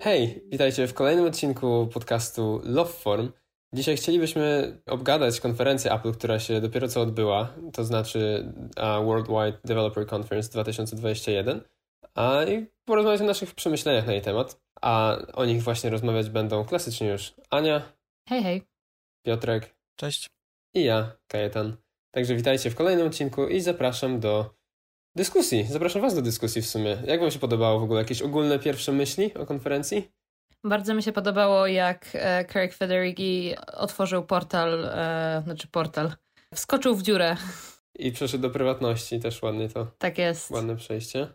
Hej, 0.00 0.44
witajcie 0.46 0.86
w 0.86 0.94
kolejnym 0.94 1.26
odcinku 1.26 1.88
podcastu 1.92 2.60
Loveform. 2.64 3.32
Dzisiaj 3.74 3.96
chcielibyśmy 3.96 4.76
obgadać 4.86 5.40
konferencję 5.40 5.92
Apple, 5.92 6.12
która 6.12 6.38
się 6.38 6.60
dopiero 6.60 6.88
co 6.88 7.00
odbyła, 7.00 7.54
to 7.72 7.84
znaczy 7.84 8.52
Worldwide 8.76 9.58
Developer 9.64 10.14
Conference 10.14 10.50
2021, 10.50 11.60
a 12.14 12.44
i 12.44 12.66
porozmawiać 12.84 13.20
o 13.20 13.24
naszych 13.24 13.54
przemyśleniach 13.54 14.06
na 14.06 14.12
jej 14.12 14.22
temat. 14.22 14.60
A 14.82 15.16
o 15.34 15.44
nich 15.44 15.62
właśnie 15.62 15.90
rozmawiać 15.90 16.30
będą 16.30 16.64
klasycznie 16.64 17.08
już 17.08 17.34
Ania. 17.50 17.92
Hej, 18.28 18.42
hej. 18.42 18.62
Piotrek. 19.26 19.76
Cześć. 19.96 20.26
I 20.74 20.84
ja, 20.84 21.16
Kajetan. 21.26 21.76
Także 22.14 22.34
witajcie 22.34 22.70
w 22.70 22.74
kolejnym 22.74 23.06
odcinku 23.06 23.46
i 23.46 23.60
zapraszam 23.60 24.20
do 24.20 24.57
dyskusji. 25.18 25.66
Zapraszam 25.70 26.02
Was 26.02 26.14
do 26.14 26.22
dyskusji 26.22 26.62
w 26.62 26.66
sumie. 26.66 26.96
Jak 27.06 27.20
Wam 27.20 27.30
się 27.30 27.38
podobało 27.38 27.80
w 27.80 27.82
ogóle? 27.82 28.00
Jakieś 28.00 28.22
ogólne 28.22 28.58
pierwsze 28.58 28.92
myśli 28.92 29.34
o 29.34 29.46
konferencji? 29.46 30.08
Bardzo 30.64 30.94
mi 30.94 31.02
się 31.02 31.12
podobało, 31.12 31.66
jak 31.66 32.08
e, 32.14 32.44
Craig 32.44 32.74
Federighi 32.74 33.54
otworzył 33.72 34.24
portal, 34.24 34.84
e, 34.84 35.42
znaczy 35.44 35.68
portal, 35.68 36.12
wskoczył 36.54 36.96
w 36.96 37.02
dziurę. 37.02 37.36
I 37.98 38.12
przeszedł 38.12 38.42
do 38.42 38.50
prywatności, 38.50 39.20
też 39.20 39.42
ładnie 39.42 39.68
to. 39.68 39.86
Tak 39.98 40.18
jest. 40.18 40.50
Ładne 40.50 40.76
przejście. 40.76 41.28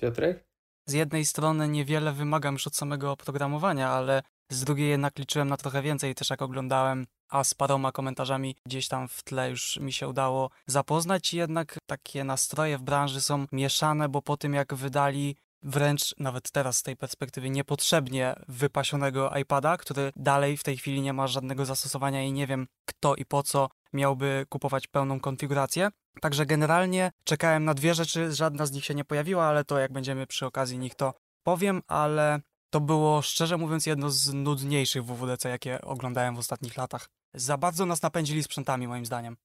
Piotrek? 0.00 0.44
Z 0.88 0.92
jednej 0.92 1.26
strony 1.26 1.68
niewiele 1.68 2.12
wymagam 2.12 2.54
już 2.54 2.66
od 2.66 2.76
samego 2.76 3.12
oprogramowania, 3.12 3.90
ale 3.90 4.22
z 4.52 4.64
drugiej 4.64 4.88
jednak 4.88 5.18
liczyłem 5.18 5.48
na 5.48 5.56
trochę 5.56 5.82
więcej 5.82 6.14
też 6.14 6.30
jak 6.30 6.42
oglądałem, 6.42 7.06
a 7.30 7.44
z 7.44 7.54
paroma 7.54 7.92
komentarzami 7.92 8.56
gdzieś 8.66 8.88
tam 8.88 9.08
w 9.08 9.22
tle 9.22 9.50
już 9.50 9.76
mi 9.76 9.92
się 9.92 10.08
udało 10.08 10.50
zapoznać. 10.66 11.34
Jednak 11.34 11.78
takie 11.86 12.24
nastroje 12.24 12.78
w 12.78 12.82
branży 12.82 13.20
są 13.20 13.46
mieszane, 13.52 14.08
bo 14.08 14.22
po 14.22 14.36
tym 14.36 14.54
jak 14.54 14.74
wydali 14.74 15.36
wręcz 15.62 16.14
nawet 16.18 16.50
teraz 16.50 16.76
z 16.76 16.82
tej 16.82 16.96
perspektywy 16.96 17.50
niepotrzebnie 17.50 18.34
wypasionego 18.48 19.30
iPada, 19.36 19.76
który 19.76 20.12
dalej 20.16 20.56
w 20.56 20.62
tej 20.62 20.76
chwili 20.76 21.00
nie 21.00 21.12
ma 21.12 21.26
żadnego 21.26 21.64
zastosowania 21.64 22.22
i 22.22 22.32
nie 22.32 22.46
wiem 22.46 22.66
kto 22.84 23.14
i 23.14 23.24
po 23.24 23.42
co 23.42 23.68
miałby 23.92 24.46
kupować 24.48 24.86
pełną 24.86 25.20
konfigurację. 25.20 25.88
Także 26.20 26.46
generalnie 26.46 27.12
czekałem 27.24 27.64
na 27.64 27.74
dwie 27.74 27.94
rzeczy, 27.94 28.32
żadna 28.32 28.66
z 28.66 28.72
nich 28.72 28.84
się 28.84 28.94
nie 28.94 29.04
pojawiła, 29.04 29.44
ale 29.44 29.64
to 29.64 29.78
jak 29.78 29.92
będziemy 29.92 30.26
przy 30.26 30.46
okazji 30.46 30.78
nich 30.78 30.94
to 30.94 31.14
powiem, 31.42 31.82
ale 31.86 32.40
to 32.70 32.80
było 32.80 33.22
szczerze 33.22 33.56
mówiąc 33.56 33.86
jedno 33.86 34.10
z 34.10 34.32
nudniejszych 34.34 35.04
WWDC, 35.04 35.48
jakie 35.48 35.80
oglądałem 35.80 36.36
w 36.36 36.38
ostatnich 36.38 36.76
latach. 36.76 37.08
Za 37.34 37.58
bardzo 37.58 37.86
nas 37.86 38.02
napędzili 38.02 38.42
sprzętami 38.42 38.88
moim 38.88 39.06
zdaniem. 39.06 39.36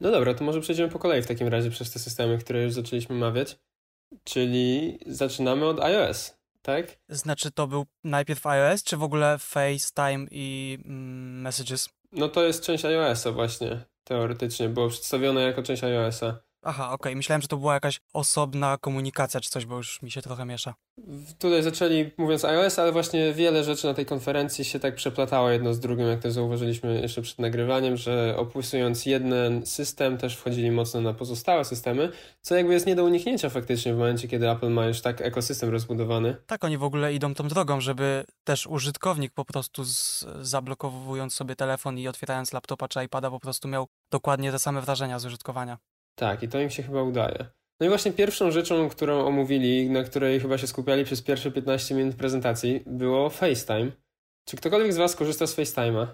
No 0.00 0.10
dobra, 0.10 0.34
to 0.34 0.44
może 0.44 0.60
przejdziemy 0.60 0.88
po 0.88 0.98
kolei 0.98 1.22
w 1.22 1.26
takim 1.26 1.48
razie 1.48 1.70
przez 1.70 1.90
te 1.90 1.98
systemy, 1.98 2.38
które 2.38 2.62
już 2.62 2.72
zaczęliśmy 2.72 3.16
mawiać. 3.16 3.58
Czyli 4.24 4.98
zaczynamy 5.06 5.66
od 5.66 5.80
iOS, 5.80 6.36
tak? 6.62 6.98
Znaczy 7.08 7.50
to 7.50 7.66
był 7.66 7.86
najpierw 8.04 8.46
iOS, 8.46 8.82
czy 8.82 8.96
w 8.96 9.02
ogóle 9.02 9.38
FaceTime 9.38 10.26
i 10.30 10.78
mm, 10.84 11.40
Messages? 11.40 11.88
No 12.12 12.28
to 12.28 12.44
jest 12.44 12.64
część 12.64 12.84
iOS-a 12.84 13.32
właśnie, 13.32 13.84
teoretycznie. 14.04 14.68
Było 14.68 14.88
przedstawione 14.88 15.42
jako 15.42 15.62
część 15.62 15.84
iOS-a. 15.84 16.43
Aha, 16.64 16.84
okej. 16.84 16.94
Okay. 16.94 17.16
Myślałem, 17.16 17.42
że 17.42 17.48
to 17.48 17.56
była 17.56 17.74
jakaś 17.74 18.00
osobna 18.12 18.78
komunikacja 18.78 19.40
czy 19.40 19.50
coś, 19.50 19.66
bo 19.66 19.76
już 19.76 20.02
mi 20.02 20.10
się 20.10 20.22
trochę 20.22 20.44
miesza. 20.44 20.74
Tutaj 21.38 21.62
zaczęli 21.62 22.10
mówiąc 22.18 22.44
iOS, 22.44 22.78
ale 22.78 22.92
właśnie 22.92 23.32
wiele 23.32 23.64
rzeczy 23.64 23.86
na 23.86 23.94
tej 23.94 24.06
konferencji 24.06 24.64
się 24.64 24.80
tak 24.80 24.94
przeplatało 24.94 25.50
jedno 25.50 25.74
z 25.74 25.80
drugim, 25.80 26.06
jak 26.06 26.20
to 26.20 26.30
zauważyliśmy 26.30 27.00
jeszcze 27.00 27.22
przed 27.22 27.38
nagrywaniem, 27.38 27.96
że 27.96 28.34
opisując 28.38 29.06
jeden 29.06 29.66
system 29.66 30.18
też 30.18 30.36
wchodzili 30.36 30.70
mocno 30.70 31.00
na 31.00 31.14
pozostałe 31.14 31.64
systemy, 31.64 32.12
co 32.42 32.54
jakby 32.54 32.72
jest 32.72 32.86
nie 32.86 32.96
do 32.96 33.04
uniknięcia 33.04 33.50
faktycznie 33.50 33.94
w 33.94 33.98
momencie, 33.98 34.28
kiedy 34.28 34.50
Apple 34.50 34.70
ma 34.70 34.86
już 34.86 35.00
tak 35.00 35.20
ekosystem 35.20 35.70
rozbudowany. 35.70 36.36
Tak, 36.46 36.64
oni 36.64 36.78
w 36.78 36.84
ogóle 36.84 37.14
idą 37.14 37.34
tą 37.34 37.48
drogą, 37.48 37.80
żeby 37.80 38.24
też 38.44 38.66
użytkownik 38.66 39.32
po 39.32 39.44
prostu 39.44 39.84
z, 39.84 40.24
zablokowując 40.40 41.34
sobie 41.34 41.56
telefon 41.56 41.98
i 41.98 42.08
otwierając 42.08 42.52
laptopa 42.52 42.88
czy 42.88 43.04
iPada 43.04 43.30
po 43.30 43.40
prostu 43.40 43.68
miał 43.68 43.86
dokładnie 44.10 44.52
te 44.52 44.58
same 44.58 44.80
wrażenia 44.80 45.18
z 45.18 45.24
użytkowania. 45.24 45.78
Tak, 46.14 46.42
i 46.42 46.48
to 46.48 46.60
im 46.60 46.70
się 46.70 46.82
chyba 46.82 47.02
udaje. 47.02 47.46
No 47.80 47.86
i 47.86 47.88
właśnie 47.88 48.12
pierwszą 48.12 48.50
rzeczą, 48.50 48.88
którą 48.88 49.26
omówili, 49.26 49.90
na 49.90 50.04
której 50.04 50.40
chyba 50.40 50.58
się 50.58 50.66
skupiali 50.66 51.04
przez 51.04 51.22
pierwsze 51.22 51.50
15 51.50 51.94
minut 51.94 52.16
prezentacji, 52.16 52.82
było 52.86 53.30
FaceTime. 53.30 53.92
Czy 54.44 54.56
ktokolwiek 54.56 54.92
z 54.92 54.96
Was 54.96 55.16
korzysta 55.16 55.46
z 55.46 55.56
FaceTime'a? 55.56 56.06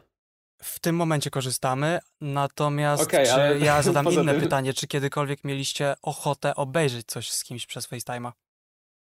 W 0.62 0.80
tym 0.80 0.96
momencie 0.96 1.30
korzystamy, 1.30 1.98
natomiast 2.20 3.02
okay, 3.02 3.26
czy 3.26 3.32
ale... 3.32 3.58
ja 3.58 3.82
zadam 3.82 4.12
inne 4.12 4.32
tym... 4.32 4.40
pytanie, 4.40 4.74
czy 4.74 4.86
kiedykolwiek 4.86 5.44
mieliście 5.44 5.94
ochotę 6.02 6.54
obejrzeć 6.54 7.06
coś 7.06 7.30
z 7.30 7.44
kimś 7.44 7.66
przez 7.66 7.88
FaceTime'a? 7.88 8.32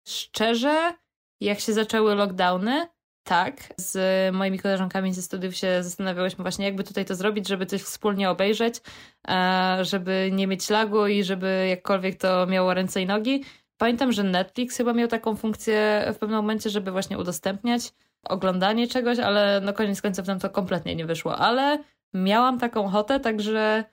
Szczerze, 0.06 0.94
jak 1.41 1.60
się 1.60 1.72
zaczęły 1.72 2.15
lockdowny, 2.15 2.88
tak, 3.28 3.56
z 3.77 3.94
moimi 4.34 4.59
koleżankami 4.59 5.15
ze 5.15 5.22
studiów 5.22 5.56
się 5.56 5.83
zastanawiałyśmy 5.83 6.43
właśnie, 6.43 6.65
jakby 6.65 6.84
tutaj 6.84 7.05
to 7.05 7.15
zrobić, 7.15 7.49
żeby 7.49 7.66
coś 7.66 7.83
wspólnie 7.83 8.31
obejrzeć, 8.31 8.81
e, 9.28 9.78
żeby 9.84 10.31
nie 10.33 10.47
mieć 10.47 10.71
lagu 10.71 11.06
i 11.06 11.25
żeby 11.25 11.67
jakkolwiek 11.71 12.17
to 12.17 12.47
miało 12.47 12.75
ręce 12.75 13.03
i 13.03 13.06
nogi. 13.06 13.44
Pamiętam, 13.77 14.12
że 14.12 14.22
Netflix 14.22 14.77
chyba 14.77 14.93
miał 14.93 15.09
taką 15.09 15.37
funkcję 15.37 16.05
w 16.15 16.19
pewnym 16.19 16.38
momencie, 16.38 16.71
żeby 16.71 16.91
właśnie 16.91 17.19
udostępniać 17.19 17.93
oglądanie 18.25 18.88
czegoś, 18.88 19.19
ale 19.19 19.61
no 19.65 19.72
koniec 19.72 20.03
końców 20.03 20.27
nam 20.27 20.38
to 20.38 20.50
kompletnie 20.50 20.97
nie 20.97 21.06
wyszło. 21.06 21.37
Ale 21.37 21.78
miałam 22.15 22.59
taką 22.59 22.84
ochotę, 22.84 23.21
także 23.21 23.84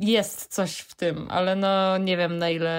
jest 0.00 0.54
coś 0.54 0.78
w 0.78 0.94
tym, 0.94 1.26
ale 1.30 1.56
no 1.56 1.98
nie 1.98 2.16
wiem 2.16 2.38
na 2.38 2.50
ile 2.50 2.70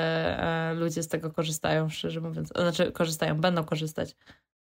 e, 0.70 0.74
ludzie 0.74 1.04
z 1.04 1.08
tego 1.08 1.32
korzystają, 1.32 1.90
szczerze 1.90 2.22
mówiąc. 2.22 2.50
Znaczy 2.50 2.92
korzystają, 2.92 3.42
będą 3.42 3.64
korzystać. 3.64 4.16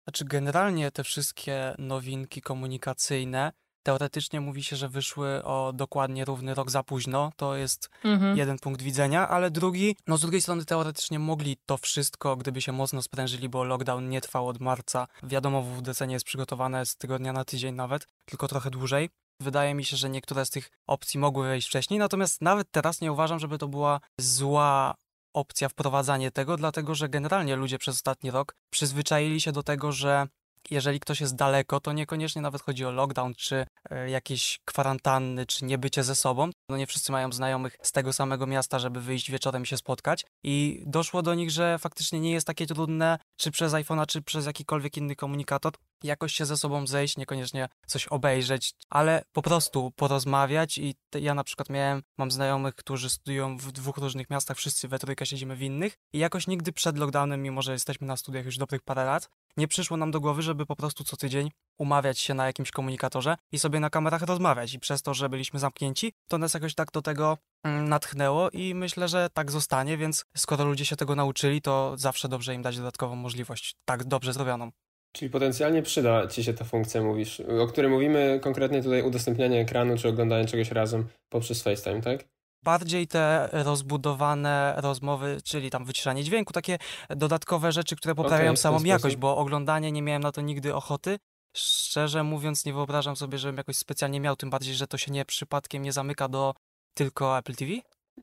Znaczy, 0.09 0.25
generalnie 0.25 0.91
te 0.91 1.03
wszystkie 1.03 1.75
nowinki 1.77 2.41
komunikacyjne, 2.41 3.51
teoretycznie 3.83 4.41
mówi 4.41 4.63
się, 4.63 4.75
że 4.75 4.89
wyszły 4.89 5.43
o 5.43 5.73
dokładnie 5.73 6.25
równy 6.25 6.53
rok 6.53 6.71
za 6.71 6.83
późno. 6.83 7.31
To 7.35 7.55
jest 7.55 7.89
mhm. 8.03 8.37
jeden 8.37 8.59
punkt 8.59 8.81
widzenia, 8.81 9.29
ale 9.29 9.51
drugi, 9.51 9.95
no 10.07 10.17
z 10.17 10.21
drugiej 10.21 10.41
strony 10.41 10.65
teoretycznie 10.65 11.19
mogli 11.19 11.57
to 11.65 11.77
wszystko, 11.77 12.35
gdyby 12.35 12.61
się 12.61 12.71
mocno 12.71 13.01
sprężyli, 13.01 13.49
bo 13.49 13.63
lockdown 13.63 14.09
nie 14.09 14.21
trwał 14.21 14.47
od 14.47 14.59
marca. 14.59 15.07
Wiadomo, 15.23 15.61
WWDC 15.61 16.07
nie 16.07 16.13
jest 16.13 16.25
przygotowane 16.25 16.85
z 16.85 16.95
tygodnia 16.95 17.33
na 17.33 17.45
tydzień 17.45 17.75
nawet, 17.75 18.07
tylko 18.25 18.47
trochę 18.47 18.69
dłużej. 18.69 19.09
Wydaje 19.41 19.73
mi 19.73 19.85
się, 19.85 19.97
że 19.97 20.09
niektóre 20.09 20.45
z 20.45 20.49
tych 20.49 20.69
opcji 20.87 21.19
mogły 21.19 21.47
wejść 21.47 21.67
wcześniej, 21.67 21.99
natomiast 21.99 22.41
nawet 22.41 22.71
teraz 22.71 23.01
nie 23.01 23.11
uważam, 23.11 23.39
żeby 23.39 23.57
to 23.57 23.67
była 23.67 23.99
zła 24.17 24.95
opcja 25.33 25.69
wprowadzanie 25.69 26.31
tego, 26.31 26.57
dlatego 26.57 26.95
że 26.95 27.09
generalnie 27.09 27.55
ludzie 27.55 27.77
przez 27.77 27.95
ostatni 27.95 28.31
rok 28.31 28.55
przyzwyczaili 28.69 29.41
się 29.41 29.51
do 29.51 29.63
tego, 29.63 29.91
że 29.91 30.27
jeżeli 30.71 30.99
ktoś 30.99 31.21
jest 31.21 31.35
daleko, 31.35 31.79
to 31.79 31.93
niekoniecznie 31.93 32.41
nawet 32.41 32.61
chodzi 32.61 32.85
o 32.85 32.91
lockdown, 32.91 33.33
czy 33.35 33.65
e, 33.89 34.09
jakieś 34.09 34.59
kwarantanny, 34.65 35.45
czy 35.45 35.65
niebycie 35.65 36.03
ze 36.03 36.15
sobą. 36.15 36.49
No 36.69 36.77
nie 36.77 36.87
wszyscy 36.87 37.11
mają 37.11 37.31
znajomych 37.31 37.77
z 37.81 37.91
tego 37.91 38.13
samego 38.13 38.47
miasta, 38.47 38.79
żeby 38.79 39.01
wyjść 39.01 39.31
wieczorem 39.31 39.63
i 39.63 39.65
się 39.65 39.77
spotkać. 39.77 40.25
I 40.43 40.83
doszło 40.85 41.21
do 41.21 41.33
nich, 41.33 41.51
że 41.51 41.79
faktycznie 41.79 42.19
nie 42.19 42.31
jest 42.31 42.47
takie 42.47 42.67
trudne, 42.67 43.19
czy 43.37 43.51
przez 43.51 43.73
iPhone'a, 43.73 44.05
czy 44.05 44.21
przez 44.21 44.45
jakikolwiek 44.45 44.97
inny 44.97 45.15
komunikator, 45.15 45.73
jakoś 46.03 46.33
się 46.33 46.45
ze 46.45 46.57
sobą 46.57 46.87
zejść, 46.87 47.17
niekoniecznie 47.17 47.69
coś 47.87 48.07
obejrzeć, 48.07 48.73
ale 48.89 49.23
po 49.31 49.41
prostu 49.41 49.91
porozmawiać 49.91 50.77
i 50.77 50.95
ja 51.15 51.33
na 51.33 51.43
przykład 51.43 51.69
miałem, 51.69 52.01
mam 52.17 52.31
znajomych, 52.31 52.75
którzy 52.75 53.09
studiują 53.09 53.57
w 53.57 53.71
dwóch 53.71 53.97
różnych 53.97 54.29
miastach, 54.29 54.57
wszyscy 54.57 54.87
we 54.87 54.99
trójkę 54.99 55.25
siedzimy 55.25 55.55
w 55.55 55.61
innych 55.61 55.93
i 56.13 56.19
jakoś 56.19 56.47
nigdy 56.47 56.71
przed 56.71 56.97
lockdownem, 56.97 57.43
mimo 57.43 57.61
że 57.61 57.71
jesteśmy 57.71 58.07
na 58.07 58.17
studiach 58.17 58.45
już 58.45 58.57
dobrych 58.57 58.81
parę 58.81 59.05
lat, 59.05 59.29
nie 59.57 59.67
przyszło 59.67 59.97
nam 59.97 60.11
do 60.11 60.19
głowy, 60.19 60.41
żeby 60.41 60.65
po 60.65 60.75
prostu 60.75 61.03
co 61.03 61.17
tydzień 61.17 61.51
umawiać 61.77 62.19
się 62.19 62.33
na 62.33 62.45
jakimś 62.45 62.71
komunikatorze 62.71 63.35
i 63.51 63.59
sobie 63.59 63.79
na 63.79 63.89
kamerach 63.89 64.21
rozmawiać. 64.21 64.73
I 64.73 64.79
przez 64.79 65.01
to, 65.01 65.13
że 65.13 65.29
byliśmy 65.29 65.59
zamknięci, 65.59 66.13
to 66.27 66.37
nas 66.37 66.53
jakoś 66.53 66.75
tak 66.75 66.91
do 66.91 67.01
tego 67.01 67.37
mm, 67.63 67.89
natchnęło 67.89 68.49
i 68.49 68.75
myślę, 68.75 69.07
że 69.07 69.29
tak 69.33 69.51
zostanie, 69.51 69.97
więc 69.97 70.25
skoro 70.37 70.65
ludzie 70.65 70.85
się 70.85 70.95
tego 70.95 71.15
nauczyli, 71.15 71.61
to 71.61 71.93
zawsze 71.97 72.29
dobrze 72.29 72.53
im 72.55 72.61
dać 72.61 72.77
dodatkową 72.77 73.15
możliwość, 73.15 73.75
tak 73.85 74.03
dobrze 74.03 74.33
zrobioną. 74.33 74.71
Czyli 75.11 75.31
potencjalnie 75.31 75.81
przyda 75.81 76.27
Ci 76.27 76.43
się 76.43 76.53
ta 76.53 76.65
funkcja, 76.65 77.03
mówisz, 77.03 77.39
o 77.39 77.67
której 77.67 77.91
mówimy 77.91 78.39
konkretnie 78.43 78.83
tutaj 78.83 79.03
udostępnianie 79.03 79.61
ekranu 79.61 79.97
czy 79.97 80.07
oglądanie 80.07 80.45
czegoś 80.45 80.71
razem 80.71 81.07
poprzez 81.29 81.63
FaceTime, 81.63 82.01
tak? 82.01 82.25
Bardziej 82.63 83.07
te 83.07 83.49
rozbudowane 83.51 84.73
rozmowy, 84.77 85.37
czyli 85.43 85.69
tam 85.69 85.85
wyciszanie 85.85 86.23
dźwięku, 86.23 86.53
takie 86.53 86.77
dodatkowe 87.09 87.71
rzeczy, 87.71 87.95
które 87.95 88.15
poprawiają 88.15 88.51
okay, 88.51 88.57
samą 88.57 88.83
jakość, 88.83 89.15
bo 89.15 89.37
oglądanie 89.37 89.91
nie 89.91 90.01
miałem 90.01 90.23
na 90.23 90.31
to 90.31 90.41
nigdy 90.41 90.75
ochoty. 90.75 91.19
Szczerze 91.55 92.23
mówiąc, 92.23 92.65
nie 92.65 92.73
wyobrażam 92.73 93.15
sobie, 93.15 93.37
żebym 93.37 93.57
jakoś 93.57 93.77
specjalnie 93.77 94.19
miał, 94.19 94.35
tym 94.35 94.49
bardziej, 94.49 94.75
że 94.75 94.87
to 94.87 94.97
się 94.97 95.11
nie 95.11 95.25
przypadkiem 95.25 95.83
nie 95.83 95.93
zamyka 95.93 96.27
do 96.27 96.53
tylko 96.93 97.37
Apple 97.37 97.55
TV. 97.55 97.71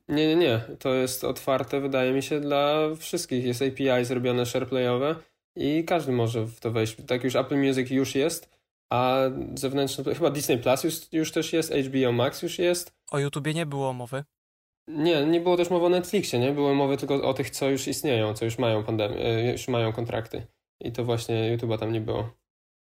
Nie, 0.07 0.27
nie, 0.27 0.35
nie. 0.35 0.61
To 0.79 0.93
jest 0.93 1.23
otwarte, 1.23 1.81
wydaje 1.81 2.13
mi 2.13 2.23
się, 2.23 2.39
dla 2.39 2.75
wszystkich. 2.95 3.45
Jest 3.45 3.61
API 3.61 4.05
zrobione 4.05 4.45
SharePlayowe 4.45 5.15
i 5.55 5.83
każdy 5.85 6.11
może 6.11 6.45
w 6.45 6.59
to 6.59 6.71
wejść. 6.71 6.95
Tak 7.07 7.23
już 7.23 7.35
Apple 7.35 7.57
Music 7.57 7.89
już 7.89 8.15
jest, 8.15 8.49
a 8.89 9.17
zewnętrzne, 9.55 10.15
chyba 10.15 10.29
Disney 10.29 10.57
Plus 10.57 10.83
już, 10.83 11.13
już 11.13 11.31
też 11.31 11.53
jest, 11.53 11.73
HBO 11.73 12.11
Max 12.11 12.41
już 12.41 12.59
jest. 12.59 12.96
O 13.11 13.19
YouTubie 13.19 13.53
nie 13.53 13.65
było 13.65 13.93
mowy. 13.93 14.23
Nie, 14.87 15.25
nie 15.25 15.41
było 15.41 15.57
też 15.57 15.69
mowy 15.69 15.85
o 15.85 15.89
Netflixie, 15.89 16.39
nie? 16.39 16.51
Było 16.51 16.73
mowy 16.73 16.97
tylko 16.97 17.29
o 17.29 17.33
tych, 17.33 17.49
co 17.49 17.69
już 17.69 17.87
istnieją, 17.87 18.33
co 18.33 18.45
już 18.45 18.57
mają 18.57 18.83
pandemię, 18.83 19.51
już 19.51 19.67
mają 19.67 19.93
kontrakty. 19.93 20.47
i 20.79 20.91
to 20.91 21.05
właśnie 21.05 21.57
YouTube'a 21.57 21.77
tam 21.77 21.91
nie 21.91 22.01
było. 22.01 22.29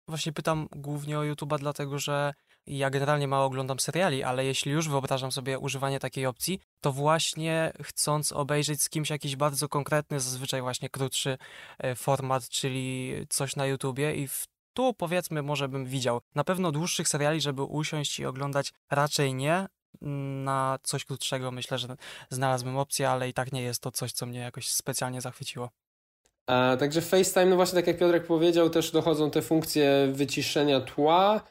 Właśnie 0.08 0.34
pytam 0.34 0.68
głównie 0.76 1.20
o 1.20 1.22
YouTube'a, 1.22 1.60
dlatego 1.60 2.00
że 2.00 2.34
ja 2.68 2.90
generalnie 2.90 3.28
mało 3.28 3.46
oglądam 3.46 3.80
seriali, 3.80 4.24
ale 4.24 4.46
jeśli 4.46 4.72
już 4.72 4.90
wyobrażam 4.90 5.32
sobie 5.32 5.60
używanie 5.60 6.00
takiej 6.00 6.26
opcji, 6.26 6.60
to 6.82 6.92
właśnie 6.92 7.74
chcąc 7.84 8.32
obejrzeć 8.32 8.82
z 8.82 8.90
kimś 8.90 9.10
jakiś 9.10 9.36
bardzo 9.36 9.70
konkretny, 9.70 10.20
zazwyczaj 10.20 10.62
właśnie 10.62 10.90
krótszy 10.90 11.38
e, 11.80 11.96
format, 11.96 12.50
czyli 12.50 13.14
coś 13.30 13.56
na 13.56 13.66
YouTubie 13.66 14.16
i 14.16 14.28
w 14.28 14.46
tu 14.74 14.94
powiedzmy 14.94 15.42
może 15.42 15.70
bym 15.70 15.86
widział. 15.86 16.22
Na 16.36 16.44
pewno 16.44 16.72
dłuższych 16.72 17.08
seriali, 17.08 17.42
żeby 17.42 17.64
usiąść 17.64 18.20
i 18.20 18.26
oglądać 18.26 18.74
raczej 18.92 19.34
nie. 19.34 19.68
Na 20.02 20.80
coś 20.84 21.06
krótszego 21.06 21.52
myślę, 21.52 21.78
że 21.78 21.88
znalazłbym 22.30 22.78
opcję, 22.78 23.10
ale 23.10 23.30
i 23.30 23.34
tak 23.34 23.52
nie 23.52 23.62
jest 23.62 23.82
to 23.82 23.92
coś, 23.92 24.12
co 24.12 24.26
mnie 24.26 24.40
jakoś 24.40 24.70
specjalnie 24.70 25.22
zachwyciło. 25.22 25.70
A, 26.48 26.78
także 26.80 27.02
FaceTime, 27.02 27.46
no 27.46 27.56
właśnie 27.56 27.76
tak 27.76 27.88
jak 27.88 27.98
Piotrek 27.98 28.28
powiedział, 28.28 28.70
też 28.70 28.92
dochodzą 28.92 29.32
te 29.32 29.42
funkcje 29.42 30.08
wyciszenia 30.12 30.80
tła 30.80 31.42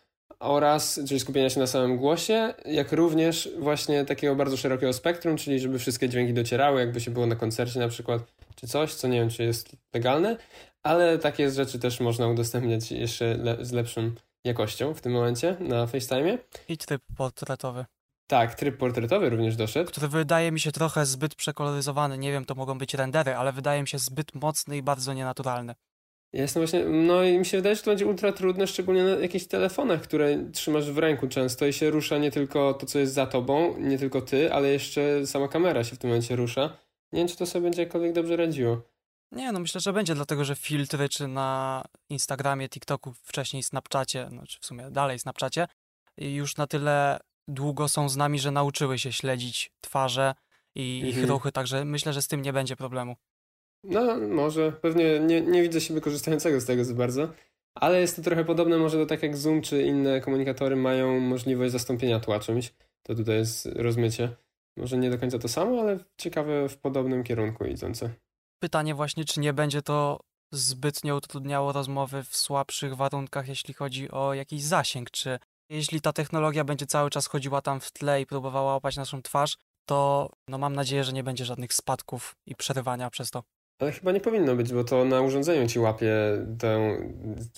oraz, 0.40 1.00
czyli 1.08 1.20
skupienia 1.20 1.50
się 1.50 1.60
na 1.60 1.66
samym 1.66 1.96
głosie, 1.96 2.54
jak 2.64 2.92
również 2.92 3.48
właśnie 3.58 4.04
takiego 4.04 4.36
bardzo 4.36 4.56
szerokiego 4.56 4.92
spektrum, 4.92 5.36
czyli 5.36 5.60
żeby 5.60 5.78
wszystkie 5.78 6.08
dźwięki 6.08 6.34
docierały, 6.34 6.80
jakby 6.80 7.00
się 7.00 7.10
było 7.10 7.26
na 7.26 7.36
koncercie 7.36 7.80
na 7.80 7.88
przykład, 7.88 8.22
czy 8.54 8.66
coś, 8.66 8.94
co 8.94 9.08
nie 9.08 9.20
wiem, 9.20 9.30
czy 9.30 9.42
jest 9.42 9.76
legalne, 9.94 10.36
ale 10.82 11.18
takie 11.18 11.50
rzeczy 11.50 11.78
też 11.78 12.00
można 12.00 12.28
udostępniać 12.28 12.92
jeszcze 12.92 13.36
le 13.36 13.56
z 13.60 13.72
lepszą 13.72 14.10
jakością 14.44 14.94
w 14.94 15.00
tym 15.00 15.12
momencie 15.12 15.56
na 15.60 15.86
FaceTime. 15.86 16.38
I 16.68 16.78
tryb 16.78 17.02
portretowy. 17.16 17.84
Tak, 18.26 18.54
tryb 18.54 18.76
portretowy 18.76 19.30
również 19.30 19.56
doszedł. 19.56 19.90
Który 19.90 20.08
wydaje 20.08 20.52
mi 20.52 20.60
się 20.60 20.72
trochę 20.72 21.06
zbyt 21.06 21.34
przekoloryzowany. 21.34 22.18
Nie 22.18 22.32
wiem, 22.32 22.44
to 22.44 22.54
mogą 22.54 22.78
być 22.78 22.94
rendery, 22.94 23.34
ale 23.34 23.52
wydaje 23.52 23.82
mi 23.82 23.88
się 23.88 23.98
zbyt 23.98 24.34
mocny 24.34 24.76
i 24.76 24.82
bardzo 24.82 25.12
nienaturalny. 25.12 25.74
Jestem 26.32 26.60
właśnie, 26.60 26.84
no 26.84 27.24
i 27.24 27.38
mi 27.38 27.46
się 27.46 27.56
wydaje, 27.56 27.76
że 27.76 27.82
to 27.82 27.90
będzie 27.90 28.06
ultra 28.06 28.32
trudne, 28.32 28.66
szczególnie 28.66 29.04
na 29.04 29.10
jakichś 29.10 29.46
telefonach, 29.46 30.00
które 30.00 30.50
trzymasz 30.52 30.90
w 30.90 30.98
ręku 30.98 31.28
często 31.28 31.66
i 31.66 31.72
się 31.72 31.90
rusza 31.90 32.18
nie 32.18 32.30
tylko 32.30 32.74
to, 32.74 32.86
co 32.86 32.98
jest 32.98 33.14
za 33.14 33.26
tobą, 33.26 33.78
nie 33.78 33.98
tylko 33.98 34.20
ty, 34.22 34.52
ale 34.52 34.68
jeszcze 34.68 35.26
sama 35.26 35.48
kamera 35.48 35.84
się 35.84 35.96
w 35.96 35.98
tym 35.98 36.10
momencie 36.10 36.36
rusza. 36.36 36.76
Nie 37.12 37.20
wiem, 37.20 37.28
czy 37.28 37.36
to 37.36 37.46
sobie 37.46 37.62
będzie 37.62 37.82
jakkolwiek 37.82 38.12
dobrze 38.12 38.36
radziło. 38.36 38.82
Nie, 39.32 39.52
no 39.52 39.60
myślę, 39.60 39.80
że 39.80 39.92
będzie, 39.92 40.14
dlatego 40.14 40.44
że 40.44 40.56
filtry 40.56 41.08
czy 41.08 41.28
na 41.28 41.84
Instagramie, 42.08 42.68
TikToku, 42.68 43.12
wcześniej 43.22 43.62
Snapchacie, 43.62 44.28
no 44.32 44.46
czy 44.46 44.58
w 44.60 44.66
sumie 44.66 44.90
dalej 44.90 45.18
Snapchacie, 45.18 45.66
już 46.16 46.56
na 46.56 46.66
tyle 46.66 47.18
długo 47.48 47.88
są 47.88 48.08
z 48.08 48.16
nami, 48.16 48.38
że 48.38 48.50
nauczyły 48.50 48.98
się 48.98 49.12
śledzić 49.12 49.72
twarze 49.80 50.34
i 50.74 51.02
mhm. 51.04 51.24
ich 51.24 51.30
ruchy, 51.30 51.52
także 51.52 51.84
myślę, 51.84 52.12
że 52.12 52.22
z 52.22 52.28
tym 52.28 52.42
nie 52.42 52.52
będzie 52.52 52.76
problemu. 52.76 53.16
No, 53.84 54.16
może. 54.16 54.72
Pewnie 54.72 55.20
nie, 55.20 55.40
nie 55.40 55.62
widzę 55.62 55.80
siebie 55.80 56.00
korzystającego 56.00 56.60
z 56.60 56.64
tego 56.64 56.84
za 56.84 56.94
bardzo, 56.94 57.28
ale 57.74 58.00
jest 58.00 58.16
to 58.16 58.22
trochę 58.22 58.44
podobne 58.44 58.78
może 58.78 58.98
do 58.98 59.06
tak 59.06 59.22
jak 59.22 59.36
Zoom 59.36 59.62
czy 59.62 59.82
inne 59.82 60.20
komunikatory 60.20 60.76
mają 60.76 61.20
możliwość 61.20 61.72
zastąpienia 61.72 62.20
tła 62.20 62.40
czymś. 62.40 62.74
To 63.02 63.14
tutaj 63.14 63.36
jest 63.36 63.66
rozmycie. 63.66 64.36
Może 64.76 64.98
nie 64.98 65.10
do 65.10 65.18
końca 65.18 65.38
to 65.38 65.48
samo, 65.48 65.80
ale 65.80 65.98
ciekawe 66.18 66.68
w 66.68 66.78
podobnym 66.78 67.24
kierunku 67.24 67.64
idące. 67.64 68.10
Pytanie 68.58 68.94
właśnie, 68.94 69.24
czy 69.24 69.40
nie 69.40 69.52
będzie 69.52 69.82
to 69.82 70.20
zbytnio 70.52 71.16
utrudniało 71.16 71.72
rozmowy 71.72 72.22
w 72.22 72.36
słabszych 72.36 72.96
warunkach, 72.96 73.48
jeśli 73.48 73.74
chodzi 73.74 74.10
o 74.10 74.34
jakiś 74.34 74.62
zasięg, 74.62 75.10
czy 75.10 75.38
jeśli 75.68 76.00
ta 76.00 76.12
technologia 76.12 76.64
będzie 76.64 76.86
cały 76.86 77.10
czas 77.10 77.26
chodziła 77.26 77.62
tam 77.62 77.80
w 77.80 77.92
tle 77.92 78.20
i 78.20 78.26
próbowała 78.26 78.72
łapać 78.72 78.96
naszą 78.96 79.22
twarz, 79.22 79.56
to 79.86 80.30
no 80.48 80.58
mam 80.58 80.74
nadzieję, 80.76 81.04
że 81.04 81.12
nie 81.12 81.24
będzie 81.24 81.44
żadnych 81.44 81.74
spadków 81.74 82.36
i 82.46 82.54
przerywania 82.54 83.10
przez 83.10 83.30
to. 83.30 83.42
Ale 83.78 83.92
chyba 83.92 84.12
nie 84.12 84.20
powinno 84.20 84.56
być, 84.56 84.72
bo 84.72 84.84
to 84.84 85.04
na 85.04 85.20
urządzeniu 85.20 85.68
ci 85.68 85.78
łapie 85.78 86.12
tę... 86.58 86.98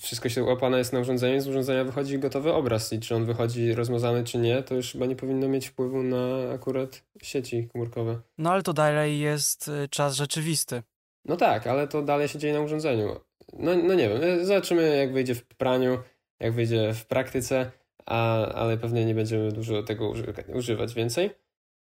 Wszystko 0.00 0.28
się 0.28 0.42
łapane 0.42 0.78
jest 0.78 0.92
na 0.92 1.00
urządzeniu, 1.00 1.40
z 1.40 1.48
urządzenia 1.48 1.84
wychodzi 1.84 2.18
gotowy 2.18 2.52
obraz 2.52 2.92
i 2.92 3.00
czy 3.00 3.14
on 3.14 3.24
wychodzi 3.24 3.74
rozmazany 3.74 4.24
czy 4.24 4.38
nie, 4.38 4.62
to 4.62 4.74
już 4.74 4.92
chyba 4.92 5.06
nie 5.06 5.16
powinno 5.16 5.48
mieć 5.48 5.68
wpływu 5.68 6.02
na 6.02 6.52
akurat 6.54 7.04
sieci 7.22 7.68
komórkowe. 7.72 8.20
No 8.38 8.52
ale 8.52 8.62
to 8.62 8.72
dalej 8.72 9.20
jest 9.20 9.68
y, 9.68 9.88
czas 9.88 10.14
rzeczywisty. 10.14 10.82
No 11.24 11.36
tak, 11.36 11.66
ale 11.66 11.88
to 11.88 12.02
dalej 12.02 12.28
się 12.28 12.38
dzieje 12.38 12.54
na 12.54 12.60
urządzeniu. 12.60 13.20
No, 13.52 13.76
no 13.76 13.94
nie 13.94 14.08
wiem, 14.08 14.22
e, 14.22 14.44
zobaczymy 14.44 14.96
jak 14.96 15.12
wyjdzie 15.12 15.34
w 15.34 15.44
praniu, 15.44 15.98
jak 16.40 16.52
wyjdzie 16.52 16.94
w 16.94 17.06
praktyce, 17.06 17.70
a, 18.08 18.46
ale 18.46 18.78
pewnie 18.78 19.04
nie 19.04 19.14
będziemy 19.14 19.52
dużo 19.52 19.82
tego 19.82 20.12
używać 20.54 20.94
więcej. 20.94 21.30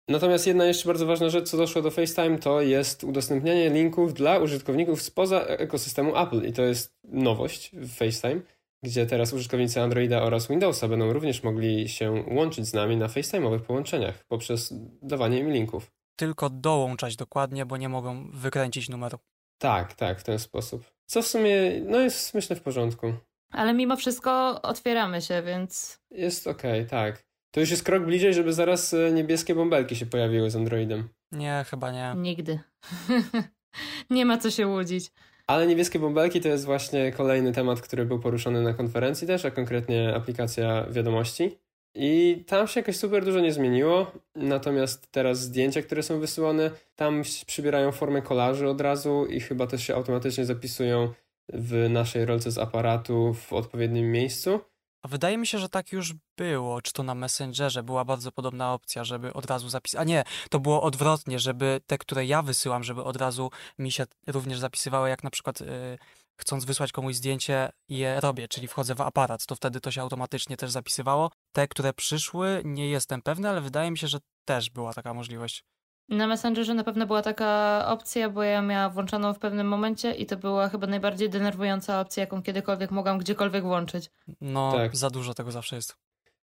Natomiast 0.08 0.46
jedna 0.46 0.64
jeszcze 0.64 0.86
bardzo 0.86 1.06
ważna 1.06 1.28
rzecz, 1.28 1.48
co 1.48 1.56
doszło 1.56 1.82
do 1.82 1.90
FaceTime, 1.90 2.38
to 2.38 2.60
jest 2.60 3.04
udostępnianie 3.04 3.70
linków 3.70 4.14
dla 4.14 4.38
użytkowników 4.38 5.02
spoza 5.02 5.40
ekosystemu 5.40 6.16
Apple. 6.16 6.48
I 6.48 6.52
to 6.52 6.62
jest 6.62 6.98
nowość 7.04 7.70
w 7.72 7.94
FaceTime, 7.94 8.40
gdzie 8.82 9.06
teraz 9.06 9.32
użytkownicy 9.32 9.80
Androida 9.80 10.22
oraz 10.22 10.48
Windowsa 10.48 10.88
będą 10.88 11.12
również 11.12 11.42
mogli 11.42 11.88
się 11.88 12.24
łączyć 12.30 12.66
z 12.66 12.74
nami 12.74 12.96
na 12.96 13.06
FaceTime'owych 13.06 13.60
połączeniach 13.60 14.24
poprzez 14.24 14.74
dawanie 15.02 15.38
im 15.38 15.52
linków. 15.52 15.90
Tylko 16.16 16.50
dołączać 16.50 17.16
dokładnie, 17.16 17.66
bo 17.66 17.76
nie 17.76 17.88
mogą 17.88 18.30
wykręcić 18.30 18.88
numeru. 18.88 19.18
Tak, 19.58 19.94
tak, 19.94 20.20
w 20.20 20.24
ten 20.24 20.38
sposób. 20.38 20.90
Co 21.06 21.22
w 21.22 21.26
sumie, 21.26 21.80
no 21.86 22.00
jest 22.00 22.34
myślę 22.34 22.56
w 22.56 22.62
porządku. 22.62 23.12
Ale 23.52 23.74
mimo 23.74 23.96
wszystko 23.96 24.62
otwieramy 24.62 25.22
się, 25.22 25.42
więc. 25.42 26.00
Jest 26.10 26.46
okej, 26.46 26.80
okay, 26.80 26.90
tak. 26.90 27.24
To 27.50 27.60
już 27.60 27.70
jest 27.70 27.84
krok 27.84 28.04
bliżej, 28.04 28.34
żeby 28.34 28.52
zaraz 28.52 28.94
e, 28.94 29.12
niebieskie 29.12 29.54
bąbelki 29.54 29.96
się 29.96 30.06
pojawiły 30.06 30.50
z 30.50 30.56
Androidem. 30.56 31.08
Nie, 31.32 31.64
chyba 31.70 31.92
nie. 31.92 32.14
Nigdy. 32.16 32.60
nie 34.10 34.24
ma 34.24 34.38
co 34.38 34.50
się 34.50 34.66
łudzić. 34.66 35.10
Ale 35.46 35.66
niebieskie 35.66 35.98
bąbelki 35.98 36.40
to 36.40 36.48
jest 36.48 36.64
właśnie 36.64 37.12
kolejny 37.12 37.52
temat, 37.52 37.80
który 37.80 38.04
był 38.04 38.20
poruszony 38.20 38.62
na 38.62 38.74
konferencji 38.74 39.26
też, 39.26 39.44
a 39.44 39.50
konkretnie 39.50 40.14
aplikacja 40.14 40.86
wiadomości. 40.90 41.58
I 41.94 42.44
tam 42.46 42.68
się 42.68 42.80
jakoś 42.80 42.96
super 42.96 43.24
dużo 43.24 43.40
nie 43.40 43.52
zmieniło, 43.52 44.12
natomiast 44.34 45.10
teraz 45.10 45.40
zdjęcia, 45.40 45.82
które 45.82 46.02
są 46.02 46.20
wysyłane, 46.20 46.70
tam 46.96 47.22
przybierają 47.46 47.92
formę 47.92 48.22
kolaży 48.22 48.68
od 48.68 48.80
razu 48.80 49.26
i 49.26 49.40
chyba 49.40 49.66
też 49.66 49.82
się 49.82 49.94
automatycznie 49.94 50.44
zapisują 50.44 51.12
w 51.52 51.88
naszej 51.90 52.24
rolce 52.24 52.50
z 52.50 52.58
aparatu 52.58 53.34
w 53.34 53.52
odpowiednim 53.52 54.12
miejscu. 54.12 54.60
A 55.02 55.08
wydaje 55.08 55.38
mi 55.38 55.46
się, 55.46 55.58
że 55.58 55.68
tak 55.68 55.92
już 55.92 56.14
było. 56.36 56.82
Czy 56.82 56.92
to 56.92 57.02
na 57.02 57.14
Messengerze 57.14 57.82
była 57.82 58.04
bardzo 58.04 58.32
podobna 58.32 58.74
opcja, 58.74 59.04
żeby 59.04 59.32
od 59.32 59.46
razu 59.46 59.68
zapisać. 59.68 60.00
A 60.00 60.04
nie, 60.04 60.24
to 60.50 60.60
było 60.60 60.82
odwrotnie, 60.82 61.38
żeby 61.38 61.80
te, 61.86 61.98
które 61.98 62.26
ja 62.26 62.42
wysyłam, 62.42 62.84
żeby 62.84 63.04
od 63.04 63.16
razu 63.16 63.50
mi 63.78 63.92
się 63.92 64.04
również 64.26 64.58
zapisywały, 64.58 65.08
jak 65.08 65.24
na 65.24 65.30
przykład 65.30 65.60
yy, 65.60 65.98
chcąc 66.40 66.64
wysłać 66.64 66.92
komuś 66.92 67.14
zdjęcie, 67.14 67.70
je 67.88 68.20
robię, 68.20 68.48
czyli 68.48 68.68
wchodzę 68.68 68.94
w 68.94 69.00
aparat, 69.00 69.46
to 69.46 69.54
wtedy 69.54 69.80
to 69.80 69.90
się 69.90 70.02
automatycznie 70.02 70.56
też 70.56 70.70
zapisywało. 70.70 71.30
Te, 71.52 71.68
które 71.68 71.92
przyszły, 71.92 72.62
nie 72.64 72.88
jestem 72.88 73.22
pewny, 73.22 73.48
ale 73.48 73.60
wydaje 73.60 73.90
mi 73.90 73.98
się, 73.98 74.08
że 74.08 74.18
też 74.44 74.70
była 74.70 74.92
taka 74.92 75.14
możliwość. 75.14 75.64
Na 76.08 76.26
Messengerze 76.26 76.74
na 76.74 76.84
pewno 76.84 77.06
była 77.06 77.22
taka 77.22 77.84
opcja, 77.88 78.30
bo 78.30 78.42
ja 78.42 78.62
miałam 78.62 78.92
włączoną 78.92 79.34
w 79.34 79.38
pewnym 79.38 79.68
momencie 79.68 80.12
i 80.12 80.26
to 80.26 80.36
była 80.36 80.68
chyba 80.68 80.86
najbardziej 80.86 81.30
denerwująca 81.30 82.00
opcja, 82.00 82.20
jaką 82.20 82.42
kiedykolwiek 82.42 82.90
mogłam 82.90 83.18
gdziekolwiek 83.18 83.64
włączyć. 83.64 84.10
No, 84.40 84.72
tak. 84.72 84.96
za 84.96 85.10
dużo 85.10 85.34
tego 85.34 85.52
zawsze 85.52 85.76
jest. 85.76 85.96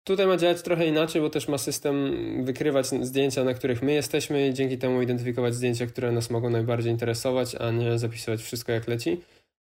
Tutaj 0.03 0.27
ma 0.27 0.38
działać 0.38 0.62
trochę 0.62 0.88
inaczej, 0.88 1.22
bo 1.22 1.29
też 1.29 1.48
ma 1.48 1.57
system 1.57 2.15
wykrywać 2.45 2.88
zdjęcia, 2.88 3.43
na 3.43 3.53
których 3.53 3.81
my 3.81 3.93
jesteśmy 3.93 4.48
i 4.48 4.53
dzięki 4.53 4.77
temu 4.77 5.01
identyfikować 5.01 5.55
zdjęcia, 5.55 5.88
które 5.88 6.12
nas 6.12 6.29
mogą 6.29 6.50
najbardziej 6.50 6.91
interesować, 6.91 7.55
a 7.55 7.72
nie 7.72 8.00
zapisywać 8.00 8.41
wszystko 8.41 8.72
jak 8.72 8.88
leci. 8.88 9.22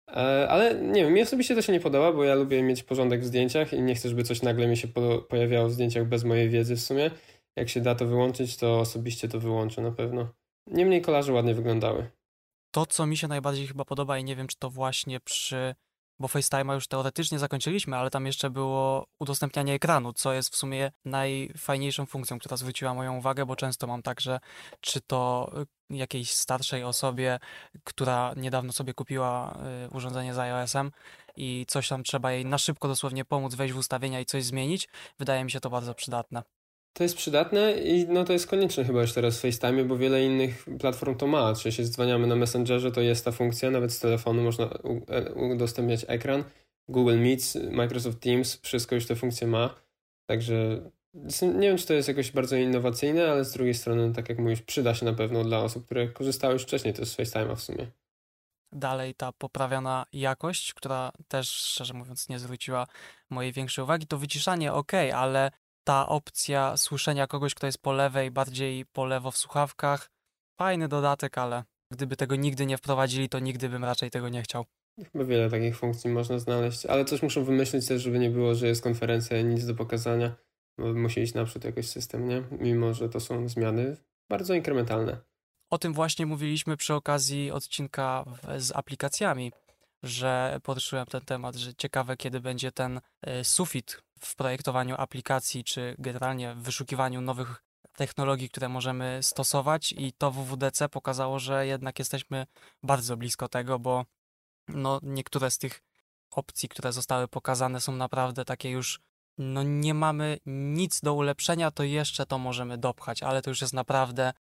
E, 0.07 0.47
ale 0.49 0.75
nie 0.75 1.03
wiem, 1.03 1.13
mi 1.13 1.21
osobiście 1.21 1.55
to 1.55 1.61
się 1.61 1.73
nie 1.73 1.79
podoba, 1.79 2.13
bo 2.13 2.23
ja 2.23 2.35
lubię 2.35 2.63
mieć 2.63 2.83
porządek 2.83 3.21
w 3.21 3.25
zdjęciach 3.25 3.73
i 3.73 3.81
nie 3.81 3.95
chcę, 3.95 4.09
żeby 4.09 4.23
coś 4.23 4.41
nagle 4.41 4.67
mi 4.67 4.77
się 4.77 4.87
pojawiało 5.29 5.67
w 5.67 5.71
zdjęciach 5.71 6.07
bez 6.07 6.23
mojej 6.23 6.49
wiedzy 6.49 6.75
w 6.75 6.81
sumie 6.81 7.11
jak 7.57 7.69
się 7.69 7.81
da 7.81 7.95
to 7.95 8.05
wyłączyć, 8.05 8.57
to 8.57 8.79
osobiście 8.79 9.27
to 9.27 9.39
wyłączę 9.39 9.81
na 9.81 9.91
pewno. 9.91 10.27
Niemniej 10.67 11.01
kolarze 11.01 11.33
ładnie 11.33 11.53
wyglądały. 11.53 12.09
To, 12.71 12.85
co 12.85 13.05
mi 13.05 13.17
się 13.17 13.27
najbardziej 13.27 13.67
chyba 13.67 13.85
podoba 13.85 14.17
i 14.17 14.23
nie 14.23 14.35
wiem, 14.35 14.47
czy 14.47 14.57
to 14.59 14.69
właśnie 14.69 15.19
przy... 15.19 15.75
Bo 16.19 16.27
FaceTime'a 16.27 16.73
już 16.73 16.87
teoretycznie 16.87 17.39
zakończyliśmy, 17.39 17.97
ale 17.97 18.09
tam 18.09 18.25
jeszcze 18.25 18.49
było 18.49 19.07
udostępnianie 19.19 19.73
ekranu, 19.73 20.13
co 20.13 20.33
jest 20.33 20.53
w 20.53 20.57
sumie 20.57 20.91
najfajniejszą 21.05 22.05
funkcją, 22.05 22.39
która 22.39 22.57
zwróciła 22.57 22.93
moją 22.93 23.17
uwagę, 23.17 23.45
bo 23.45 23.55
często 23.55 23.87
mam 23.87 24.01
tak, 24.01 24.21
że 24.21 24.39
czy 24.81 25.01
to 25.01 25.51
jakiejś 25.89 26.31
starszej 26.31 26.83
osobie, 26.83 27.39
która 27.83 28.33
niedawno 28.37 28.73
sobie 28.73 28.93
kupiła 28.93 29.57
y, 29.85 29.89
urządzenie 29.89 30.33
z 30.33 30.37
iOS-em 30.37 30.91
i 31.35 31.65
coś 31.67 31.87
tam 31.87 32.03
trzeba 32.03 32.31
jej 32.31 32.45
na 32.45 32.57
szybko 32.57 32.87
dosłownie 32.87 33.25
pomóc 33.25 33.55
wejść 33.55 33.73
w 33.73 33.77
ustawienia 33.77 34.19
i 34.19 34.25
coś 34.25 34.43
zmienić, 34.43 34.89
wydaje 35.19 35.43
mi 35.43 35.51
się 35.51 35.59
to 35.59 35.69
bardzo 35.69 35.93
przydatne. 35.93 36.43
To 36.97 37.03
jest 37.03 37.17
przydatne 37.17 37.71
i 37.71 38.07
no 38.07 38.23
to 38.23 38.33
jest 38.33 38.47
konieczne 38.47 38.85
chyba 38.85 39.01
już 39.01 39.13
teraz 39.13 39.37
w 39.37 39.41
FaceTime, 39.41 39.85
bo 39.85 39.97
wiele 39.97 40.25
innych 40.25 40.65
platform 40.79 41.15
to 41.15 41.27
ma. 41.27 41.55
Czy 41.55 41.71
się 41.71 41.83
dzwaniamy 41.83 42.27
na 42.27 42.35
Messengerze, 42.35 42.91
to 42.91 43.01
jest 43.01 43.25
ta 43.25 43.31
funkcja, 43.31 43.71
nawet 43.71 43.93
z 43.93 43.99
telefonu 43.99 44.41
można 44.41 44.65
e, 45.07 45.33
udostępniać 45.33 46.05
ekran. 46.07 46.43
Google 46.89 47.17
Meet, 47.17 47.41
Microsoft 47.71 48.19
Teams, 48.19 48.59
wszystko 48.61 48.95
już 48.95 49.05
te 49.05 49.15
funkcje 49.15 49.47
ma. 49.47 49.75
Także 50.25 50.81
nie 51.41 51.67
wiem, 51.67 51.77
czy 51.77 51.87
to 51.87 51.93
jest 51.93 52.07
jakoś 52.07 52.31
bardzo 52.31 52.55
innowacyjne, 52.55 53.31
ale 53.31 53.45
z 53.45 53.53
drugiej 53.53 53.73
strony, 53.73 54.13
tak 54.13 54.29
jak 54.29 54.39
mówisz, 54.39 54.61
przyda 54.61 54.95
się 54.95 55.05
na 55.05 55.13
pewno 55.13 55.43
dla 55.43 55.59
osób, 55.59 55.85
które 55.85 56.07
korzystały 56.07 56.53
już 56.53 56.63
wcześniej 56.63 56.93
to 56.93 57.05
z 57.05 57.17
FaceTime'a 57.17 57.55
w 57.55 57.61
sumie. 57.61 57.87
Dalej 58.71 59.15
ta 59.15 59.31
poprawiona 59.31 60.05
jakość, 60.13 60.73
która 60.73 61.11
też 61.27 61.49
szczerze 61.49 61.93
mówiąc 61.93 62.29
nie 62.29 62.39
zwróciła 62.39 62.87
mojej 63.29 63.53
większej 63.53 63.83
uwagi, 63.83 64.07
to 64.07 64.17
wyciszanie 64.17 64.73
ok, 64.73 64.91
ale 65.15 65.51
ta 65.87 66.07
opcja 66.07 66.77
słyszenia 66.77 67.27
kogoś, 67.27 67.55
kto 67.55 67.65
jest 67.65 67.81
po 67.81 67.91
lewej, 67.91 68.31
bardziej 68.31 68.85
po 68.85 69.05
lewo 69.05 69.31
w 69.31 69.37
słuchawkach, 69.37 70.09
fajny 70.59 70.87
dodatek, 70.87 71.37
ale 71.37 71.63
gdyby 71.91 72.15
tego 72.15 72.35
nigdy 72.35 72.65
nie 72.65 72.77
wprowadzili, 72.77 73.29
to 73.29 73.39
nigdy 73.39 73.69
bym 73.69 73.83
raczej 73.83 74.11
tego 74.11 74.29
nie 74.29 74.41
chciał. 74.41 74.65
Chyba 75.11 75.25
wiele 75.25 75.49
takich 75.49 75.77
funkcji 75.77 76.09
można 76.09 76.39
znaleźć, 76.39 76.85
ale 76.85 77.05
coś 77.05 77.21
muszą 77.21 77.43
wymyślić 77.43 77.87
też, 77.87 78.01
żeby 78.01 78.19
nie 78.19 78.29
było, 78.29 78.55
że 78.55 78.67
jest 78.67 78.83
konferencja 78.83 79.39
i 79.39 79.45
nic 79.45 79.65
do 79.65 79.75
pokazania. 79.75 80.35
Musi 80.77 81.21
iść 81.21 81.33
naprzód 81.33 81.63
jakoś 81.63 81.87
system, 81.87 82.27
nie? 82.27 82.43
Mimo, 82.51 82.93
że 82.93 83.09
to 83.09 83.19
są 83.19 83.47
zmiany 83.47 83.97
bardzo 84.29 84.53
inkrementalne. 84.53 85.17
O 85.69 85.77
tym 85.77 85.93
właśnie 85.93 86.25
mówiliśmy 86.25 86.77
przy 86.77 86.93
okazji 86.93 87.51
odcinka 87.51 88.25
z 88.57 88.71
aplikacjami, 88.71 89.51
że 90.03 90.59
poruszyłem 90.63 91.05
ten 91.05 91.21
temat, 91.21 91.55
że 91.55 91.75
ciekawe, 91.75 92.17
kiedy 92.17 92.39
będzie 92.39 92.71
ten 92.71 93.01
e, 93.21 93.43
sufit 93.43 94.01
w 94.19 94.35
projektowaniu 94.35 94.95
aplikacji, 94.97 95.63
czy 95.63 95.95
generalnie 95.99 96.55
w 96.55 96.61
wyszukiwaniu 96.61 97.21
nowych 97.21 97.63
technologii, 97.95 98.49
które 98.49 98.69
możemy 98.69 99.19
stosować. 99.21 99.91
I 99.97 100.13
to 100.13 100.31
WWDC 100.31 100.89
pokazało, 100.89 101.39
że 101.39 101.67
jednak 101.67 101.99
jesteśmy 101.99 102.45
bardzo 102.83 103.17
blisko 103.17 103.47
tego, 103.47 103.79
bo 103.79 104.05
no, 104.67 104.99
niektóre 105.03 105.51
z 105.51 105.57
tych 105.57 105.81
opcji, 106.31 106.69
które 106.69 106.93
zostały 106.93 107.27
pokazane 107.27 107.81
są 107.81 107.91
naprawdę 107.91 108.45
takie 108.45 108.69
już 108.69 108.99
no 109.37 109.63
nie 109.63 109.93
mamy 109.93 110.37
nic 110.45 111.01
do 111.01 111.13
ulepszenia, 111.13 111.71
to 111.71 111.83
jeszcze 111.83 112.25
to 112.25 112.37
możemy 112.37 112.77
dopchać, 112.77 113.23
ale 113.23 113.41
to 113.41 113.49
już 113.49 113.61
jest 113.61 113.73
naprawdę 113.73 114.33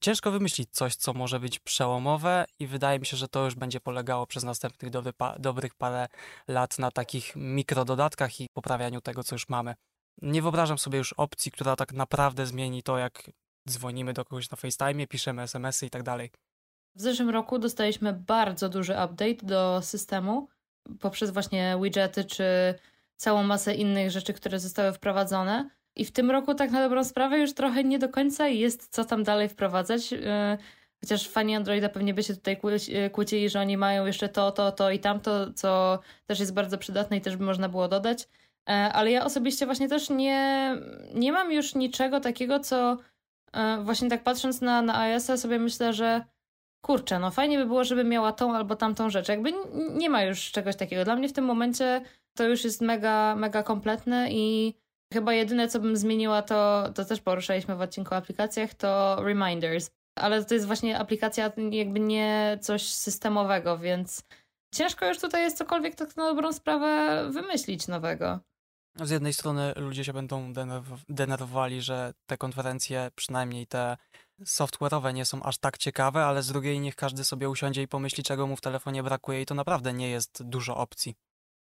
ciężko 0.00 0.30
wymyślić 0.30 0.70
coś, 0.70 0.96
co 0.96 1.12
może 1.12 1.40
być 1.40 1.58
przełomowe 1.58 2.44
i 2.58 2.66
wydaje 2.66 2.98
mi 2.98 3.06
się, 3.06 3.16
że 3.16 3.28
to 3.28 3.44
już 3.44 3.54
będzie 3.54 3.80
polegało 3.80 4.26
przez 4.26 4.44
następnych 4.44 4.92
dobrych 5.38 5.74
parę 5.74 6.08
lat 6.48 6.78
na 6.78 6.90
takich 6.90 7.36
mikrododatkach 7.36 8.40
i 8.40 8.48
poprawianiu 8.54 9.00
tego, 9.00 9.24
co 9.24 9.34
już 9.34 9.48
mamy. 9.48 9.74
Nie 10.22 10.42
wyobrażam 10.42 10.78
sobie 10.78 10.98
już 10.98 11.12
opcji, 11.12 11.52
która 11.52 11.76
tak 11.76 11.92
naprawdę 11.92 12.46
zmieni 12.46 12.82
to, 12.82 12.98
jak 12.98 13.30
dzwonimy 13.68 14.12
do 14.12 14.24
kogoś 14.24 14.50
na 14.50 14.56
FaceTime, 14.56 15.06
piszemy 15.06 15.42
SMS-y 15.42 15.86
i 15.86 15.90
tak 15.90 16.02
dalej. 16.02 16.30
W 16.96 17.00
zeszłym 17.00 17.30
roku 17.30 17.58
dostaliśmy 17.58 18.12
bardzo 18.12 18.68
duży 18.68 18.92
update 18.92 19.46
do 19.46 19.82
systemu 19.82 20.48
poprzez 21.00 21.30
właśnie 21.30 21.78
widgety 21.82 22.24
czy 22.24 22.44
całą 23.16 23.42
masę 23.42 23.74
innych 23.74 24.10
rzeczy, 24.10 24.34
które 24.34 24.60
zostały 24.60 24.92
wprowadzone. 24.92 25.70
I 25.96 26.04
w 26.04 26.12
tym 26.12 26.30
roku 26.30 26.54
tak 26.54 26.70
na 26.70 26.82
dobrą 26.82 27.04
sprawę 27.04 27.38
już 27.38 27.54
trochę 27.54 27.84
nie 27.84 27.98
do 27.98 28.08
końca 28.08 28.48
jest 28.48 28.88
co 28.88 29.04
tam 29.04 29.24
dalej 29.24 29.48
wprowadzać. 29.48 30.12
E, 30.12 30.58
chociaż 31.00 31.28
fani 31.28 31.56
Androida 31.56 31.88
pewnie 31.88 32.14
by 32.14 32.22
się 32.22 32.34
tutaj 32.34 32.58
e, 32.92 33.10
kłócili, 33.10 33.48
że 33.48 33.60
oni 33.60 33.76
mają 33.76 34.06
jeszcze 34.06 34.28
to, 34.28 34.52
to, 34.52 34.72
to 34.72 34.90
i 34.90 34.98
tamto, 34.98 35.52
co 35.52 35.98
też 36.26 36.40
jest 36.40 36.54
bardzo 36.54 36.78
przydatne 36.78 37.16
i 37.16 37.20
też 37.20 37.36
by 37.36 37.44
można 37.44 37.68
było 37.68 37.88
dodać. 37.88 38.28
E, 38.68 38.72
ale 38.72 39.10
ja 39.10 39.24
osobiście 39.24 39.66
właśnie 39.66 39.88
też 39.88 40.10
nie, 40.10 40.70
nie 41.14 41.32
mam 41.32 41.52
już 41.52 41.74
niczego 41.74 42.20
takiego, 42.20 42.60
co 42.60 42.98
właśnie 43.84 44.10
tak 44.10 44.22
patrząc 44.22 44.60
na, 44.60 44.82
na 44.82 45.00
iOS-a 45.00 45.36
sobie 45.36 45.58
myślę, 45.58 45.92
że 45.92 46.24
kurczę, 46.84 47.18
no 47.18 47.30
fajnie 47.30 47.58
by 47.58 47.66
było, 47.66 47.84
żeby 47.84 48.04
miała 48.04 48.32
tą 48.32 48.54
albo 48.54 48.76
tamtą 48.76 49.10
rzecz. 49.10 49.28
Jakby 49.28 49.52
nie 49.94 50.10
ma 50.10 50.22
już 50.22 50.50
czegoś 50.50 50.76
takiego. 50.76 51.04
Dla 51.04 51.16
mnie 51.16 51.28
w 51.28 51.32
tym 51.32 51.44
momencie 51.44 52.02
to 52.36 52.44
już 52.44 52.64
jest 52.64 52.80
mega, 52.80 53.34
mega 53.36 53.62
kompletne 53.62 54.28
i 54.30 54.74
chyba 55.14 55.32
jedyne, 55.32 55.68
co 55.68 55.80
bym 55.80 55.96
zmieniła, 55.96 56.42
to, 56.42 56.88
to 56.94 57.04
też 57.04 57.20
poruszaliśmy 57.20 57.76
w 57.76 57.80
odcinku 57.80 58.14
o 58.14 58.16
aplikacjach, 58.16 58.74
to 58.74 59.16
Reminders. 59.24 59.90
Ale 60.18 60.44
to 60.44 60.54
jest 60.54 60.66
właśnie 60.66 60.98
aplikacja 60.98 61.52
jakby 61.70 62.00
nie 62.00 62.58
coś 62.60 62.88
systemowego, 62.88 63.78
więc 63.78 64.22
ciężko 64.74 65.06
już 65.06 65.18
tutaj 65.18 65.42
jest 65.42 65.58
cokolwiek 65.58 65.94
tak 65.94 66.16
na 66.16 66.24
dobrą 66.24 66.52
sprawę 66.52 67.22
wymyślić 67.30 67.88
nowego. 67.88 68.40
Z 69.00 69.10
jednej 69.10 69.32
strony 69.32 69.72
ludzie 69.76 70.04
się 70.04 70.12
będą 70.12 70.52
denerwowali, 71.08 71.82
że 71.82 72.12
te 72.26 72.36
konferencje, 72.36 73.10
przynajmniej 73.14 73.66
te 73.66 73.96
software'owe, 74.44 75.14
nie 75.14 75.24
są 75.24 75.42
aż 75.42 75.58
tak 75.58 75.78
ciekawe, 75.78 76.24
ale 76.24 76.42
z 76.42 76.48
drugiej 76.48 76.80
niech 76.80 76.96
każdy 76.96 77.24
sobie 77.24 77.50
usiądzie 77.50 77.82
i 77.82 77.88
pomyśli, 77.88 78.24
czego 78.24 78.46
mu 78.46 78.56
w 78.56 78.60
telefonie 78.60 79.02
brakuje 79.02 79.42
i 79.42 79.46
to 79.46 79.54
naprawdę 79.54 79.92
nie 79.92 80.10
jest 80.10 80.42
dużo 80.42 80.76
opcji. 80.76 81.14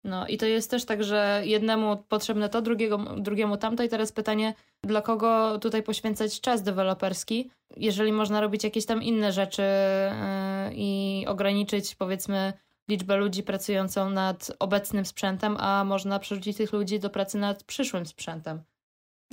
No 0.03 0.27
i 0.27 0.37
to 0.37 0.45
jest 0.45 0.71
też 0.71 0.85
tak, 0.85 1.03
że 1.03 1.41
jednemu 1.45 1.97
potrzebne 1.97 2.49
to, 2.49 2.61
drugiego, 2.61 2.97
drugiemu 3.17 3.57
tamto 3.57 3.83
i 3.83 3.89
teraz 3.89 4.11
pytanie, 4.11 4.53
dla 4.83 5.01
kogo 5.01 5.59
tutaj 5.59 5.83
poświęcać 5.83 6.41
czas 6.41 6.63
deweloperski, 6.63 7.51
jeżeli 7.77 8.11
można 8.11 8.41
robić 8.41 8.63
jakieś 8.63 8.85
tam 8.85 9.03
inne 9.03 9.31
rzeczy 9.31 9.61
yy, 9.61 10.73
i 10.73 11.23
ograniczyć 11.27 11.95
powiedzmy 11.95 12.53
liczbę 12.89 13.17
ludzi 13.17 13.43
pracującą 13.43 14.09
nad 14.09 14.51
obecnym 14.59 15.05
sprzętem, 15.05 15.57
a 15.59 15.83
można 15.83 16.19
przerzucić 16.19 16.57
tych 16.57 16.73
ludzi 16.73 16.99
do 16.99 17.09
pracy 17.09 17.37
nad 17.37 17.63
przyszłym 17.63 18.05
sprzętem. 18.05 18.61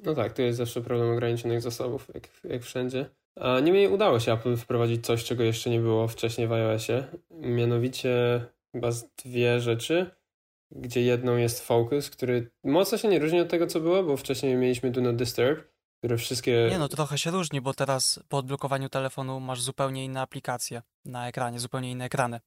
No 0.04 0.14
tak, 0.14 0.32
to 0.32 0.42
jest 0.42 0.58
zawsze 0.58 0.80
problem 0.80 1.10
ograniczonych 1.10 1.60
zasobów, 1.62 2.10
jak, 2.14 2.28
jak 2.44 2.62
wszędzie. 2.62 3.06
A 3.36 3.60
niemniej 3.60 3.88
udało 3.88 4.20
się 4.20 4.32
Apple 4.32 4.56
wprowadzić 4.56 5.06
coś, 5.06 5.24
czego 5.24 5.42
jeszcze 5.42 5.70
nie 5.70 5.80
było 5.80 6.08
wcześniej 6.08 6.48
w 6.48 6.52
iOSie. 6.52 7.04
Mianowicie 7.30 8.44
chyba 8.72 8.88
dwie 9.24 9.60
rzeczy 9.60 10.10
gdzie 10.70 11.02
jedną 11.02 11.36
jest 11.36 11.66
Focus, 11.66 12.10
który 12.10 12.50
mocno 12.64 12.98
się 12.98 13.08
nie 13.08 13.18
różni 13.18 13.40
od 13.40 13.48
tego, 13.48 13.66
co 13.66 13.80
było, 13.80 14.02
bo 14.02 14.16
wcześniej 14.16 14.56
mieliśmy 14.56 14.90
Do 14.90 15.00
Not 15.00 15.16
Disturb, 15.16 15.60
które 15.98 16.16
wszystkie... 16.16 16.68
Nie 16.70 16.78
no, 16.78 16.88
to 16.88 16.96
trochę 16.96 17.18
się 17.18 17.30
różni, 17.30 17.60
bo 17.60 17.74
teraz 17.74 18.20
po 18.28 18.36
odblokowaniu 18.36 18.88
telefonu 18.88 19.40
masz 19.40 19.62
zupełnie 19.62 20.04
inne 20.04 20.20
aplikacje 20.20 20.82
na 21.04 21.28
ekranie, 21.28 21.60
zupełnie 21.60 21.90
inne 21.90 22.04
ekrany. 22.04 22.40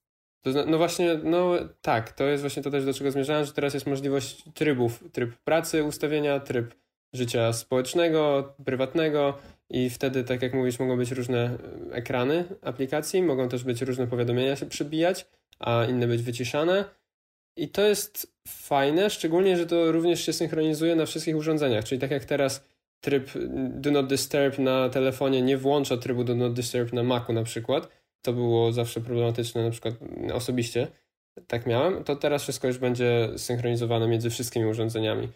no 0.68 0.78
właśnie, 0.78 1.20
no 1.24 1.52
tak, 1.82 2.12
to 2.12 2.24
jest 2.24 2.44
właśnie 2.44 2.64
to 2.64 2.72
też 2.72 2.86
do 2.86 2.94
czego 2.94 3.12
zmierzałem, 3.12 3.46
że 3.46 3.54
teraz 3.54 3.74
jest 3.74 3.88
możliwość 3.88 4.44
trybów, 4.54 5.04
tryb 5.12 5.38
pracy, 5.38 5.84
ustawienia, 5.84 6.40
tryb 6.40 6.76
życia 7.14 7.54
społecznego, 7.54 8.54
prywatnego 8.66 9.38
i 9.70 9.90
wtedy, 9.90 10.24
tak 10.24 10.42
jak 10.42 10.54
mówisz, 10.54 10.80
mogą 10.80 10.98
być 10.98 11.12
różne 11.12 11.58
e, 11.92 11.96
ekrany 11.96 12.46
aplikacji, 12.62 13.24
mogą 13.24 13.50
też 13.50 13.64
być 13.64 13.82
różne 13.82 14.08
powiadomienia 14.08 14.56
się 14.56 14.66
przybijać, 14.66 15.28
a 15.60 15.86
inne 15.86 16.08
być 16.08 16.22
wyciszane 16.22 16.86
i 17.56 17.70
to 17.70 17.82
jest 17.82 18.34
fajne, 18.48 19.10
szczególnie, 19.10 19.58
że 19.58 19.66
to 19.66 19.92
również 19.92 20.26
się 20.26 20.34
synchronizuje 20.34 20.96
na 20.96 21.06
wszystkich 21.06 21.38
urządzeniach. 21.38 21.84
Czyli 21.86 22.02
tak 22.02 22.12
jak 22.12 22.26
teraz 22.26 22.64
tryb 23.02 23.32
Do 23.70 23.92
Not 23.92 24.08
Disturb 24.08 24.60
na 24.60 24.90
telefonie 24.90 25.42
nie 25.42 25.58
włącza 25.58 25.98
trybu 25.98 26.24
Do 26.24 26.36
Not 26.36 26.54
Disturb 26.54 26.94
na 26.94 27.04
Macu 27.04 27.34
na 27.34 27.44
przykład. 27.44 27.88
To 28.22 28.34
było 28.34 28.72
zawsze 28.72 29.02
problematyczne, 29.02 29.64
na 29.64 29.72
przykład 29.72 29.96
osobiście. 30.34 30.88
Tak 31.48 31.66
miałem. 31.66 32.04
To 32.04 32.16
teraz 32.16 32.44
wszystko 32.44 32.68
już 32.68 32.78
będzie 32.78 33.30
synchronizowane 33.38 34.08
między 34.08 34.30
wszystkimi 34.30 34.66
urządzeniami. 34.66 35.30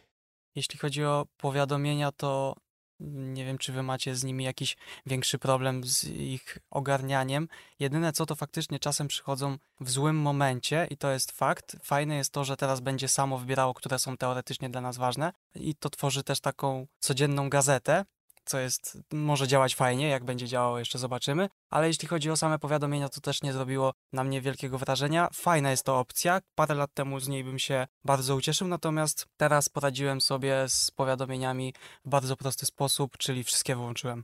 Jeśli 0.55 0.79
chodzi 0.79 1.03
o 1.03 1.25
powiadomienia, 1.37 2.11
to 2.11 2.55
nie 2.99 3.45
wiem, 3.45 3.57
czy 3.57 3.71
wy 3.71 3.83
macie 3.83 4.15
z 4.15 4.23
nimi 4.23 4.43
jakiś 4.43 4.77
większy 5.05 5.39
problem 5.39 5.83
z 5.83 6.03
ich 6.03 6.57
ogarnianiem. 6.69 7.47
Jedyne 7.79 8.13
co 8.13 8.25
to 8.25 8.35
faktycznie 8.35 8.79
czasem 8.79 9.07
przychodzą 9.07 9.57
w 9.79 9.89
złym 9.89 10.17
momencie 10.17 10.87
i 10.89 10.97
to 10.97 11.11
jest 11.11 11.31
fakt. 11.31 11.77
Fajne 11.83 12.15
jest 12.15 12.31
to, 12.31 12.43
że 12.43 12.57
teraz 12.57 12.79
będzie 12.79 13.07
samo 13.07 13.37
wybierało, 13.37 13.73
które 13.73 13.99
są 13.99 14.17
teoretycznie 14.17 14.69
dla 14.69 14.81
nas 14.81 14.97
ważne 14.97 15.33
i 15.55 15.75
to 15.75 15.89
tworzy 15.89 16.23
też 16.23 16.39
taką 16.39 16.87
codzienną 16.99 17.49
gazetę, 17.49 18.05
co 18.45 18.59
jest, 18.59 18.97
może 19.13 19.47
działać 19.47 19.75
fajnie, 19.75 20.07
jak 20.07 20.23
będzie 20.23 20.47
działało 20.47 20.79
jeszcze 20.79 20.99
zobaczymy, 20.99 21.49
ale 21.69 21.87
jeśli 21.87 22.07
chodzi 22.07 22.31
o 22.31 22.37
same 22.37 22.59
powiadomienia, 22.59 23.09
to 23.09 23.21
też 23.21 23.41
nie 23.41 23.53
zrobiło 23.53 23.93
na 24.13 24.23
mnie 24.23 24.41
wielkiego 24.41 24.77
wrażenia. 24.77 25.29
Fajna 25.33 25.71
jest 25.71 25.83
to 25.83 25.99
opcja, 25.99 26.39
parę 26.55 26.75
lat 26.75 26.93
temu 26.93 27.19
z 27.19 27.27
niej 27.27 27.43
bym 27.43 27.59
się 27.59 27.87
bardzo 28.03 28.35
ucieszył, 28.35 28.67
natomiast 28.67 29.25
teraz 29.37 29.69
poradziłem 29.69 30.21
sobie 30.21 30.65
z 30.67 30.91
powiadomieniami 30.91 31.73
w 32.05 32.09
bardzo 32.09 32.35
prosty 32.35 32.65
sposób, 32.65 33.17
czyli 33.17 33.43
wszystkie 33.43 33.75
wyłączyłem. 33.75 34.23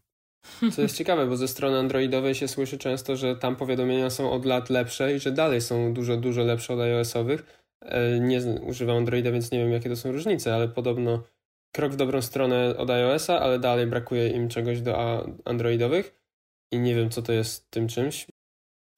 Co 0.74 0.82
jest 0.82 0.98
ciekawe, 0.98 1.28
bo 1.28 1.38
ze 1.38 1.48
strony 1.48 1.80
androidowej 1.80 2.36
się 2.36 2.48
słyszy 2.48 2.78
często, 2.78 3.16
że 3.16 3.36
tam 3.36 3.56
powiadomienia 3.56 4.10
są 4.10 4.32
od 4.32 4.46
lat 4.46 4.70
lepsze 4.70 5.16
i 5.16 5.20
że 5.20 5.32
dalej 5.32 5.62
są 5.62 5.94
dużo, 5.94 6.18
dużo 6.18 6.44
lepsze 6.44 6.74
od 6.74 6.80
iOS-owych. 6.80 7.62
E, 7.82 8.20
nie 8.20 8.42
używam 8.62 8.98
Androida, 8.98 9.32
więc 9.32 9.52
nie 9.52 9.60
wiem, 9.60 9.72
jakie 9.72 9.90
to 9.90 9.96
są 9.96 10.12
różnice, 10.12 10.56
ale 10.56 10.68
podobno 10.68 11.24
krok 11.72 11.92
w 11.92 11.96
dobrą 11.96 12.22
stronę 12.22 12.78
od 12.78 12.90
iOS-a, 12.90 13.40
ale 13.40 13.60
dalej 13.60 13.88
brakuje 13.88 14.30
im 14.30 14.50
czegoś 14.50 14.82
do 14.82 15.24
Androidowych 15.46 16.22
i 16.72 16.80
nie 16.80 16.96
wiem, 16.96 17.10
co 17.10 17.22
to 17.22 17.32
jest 17.32 17.72
tym 17.72 17.88
czymś. 17.88 18.28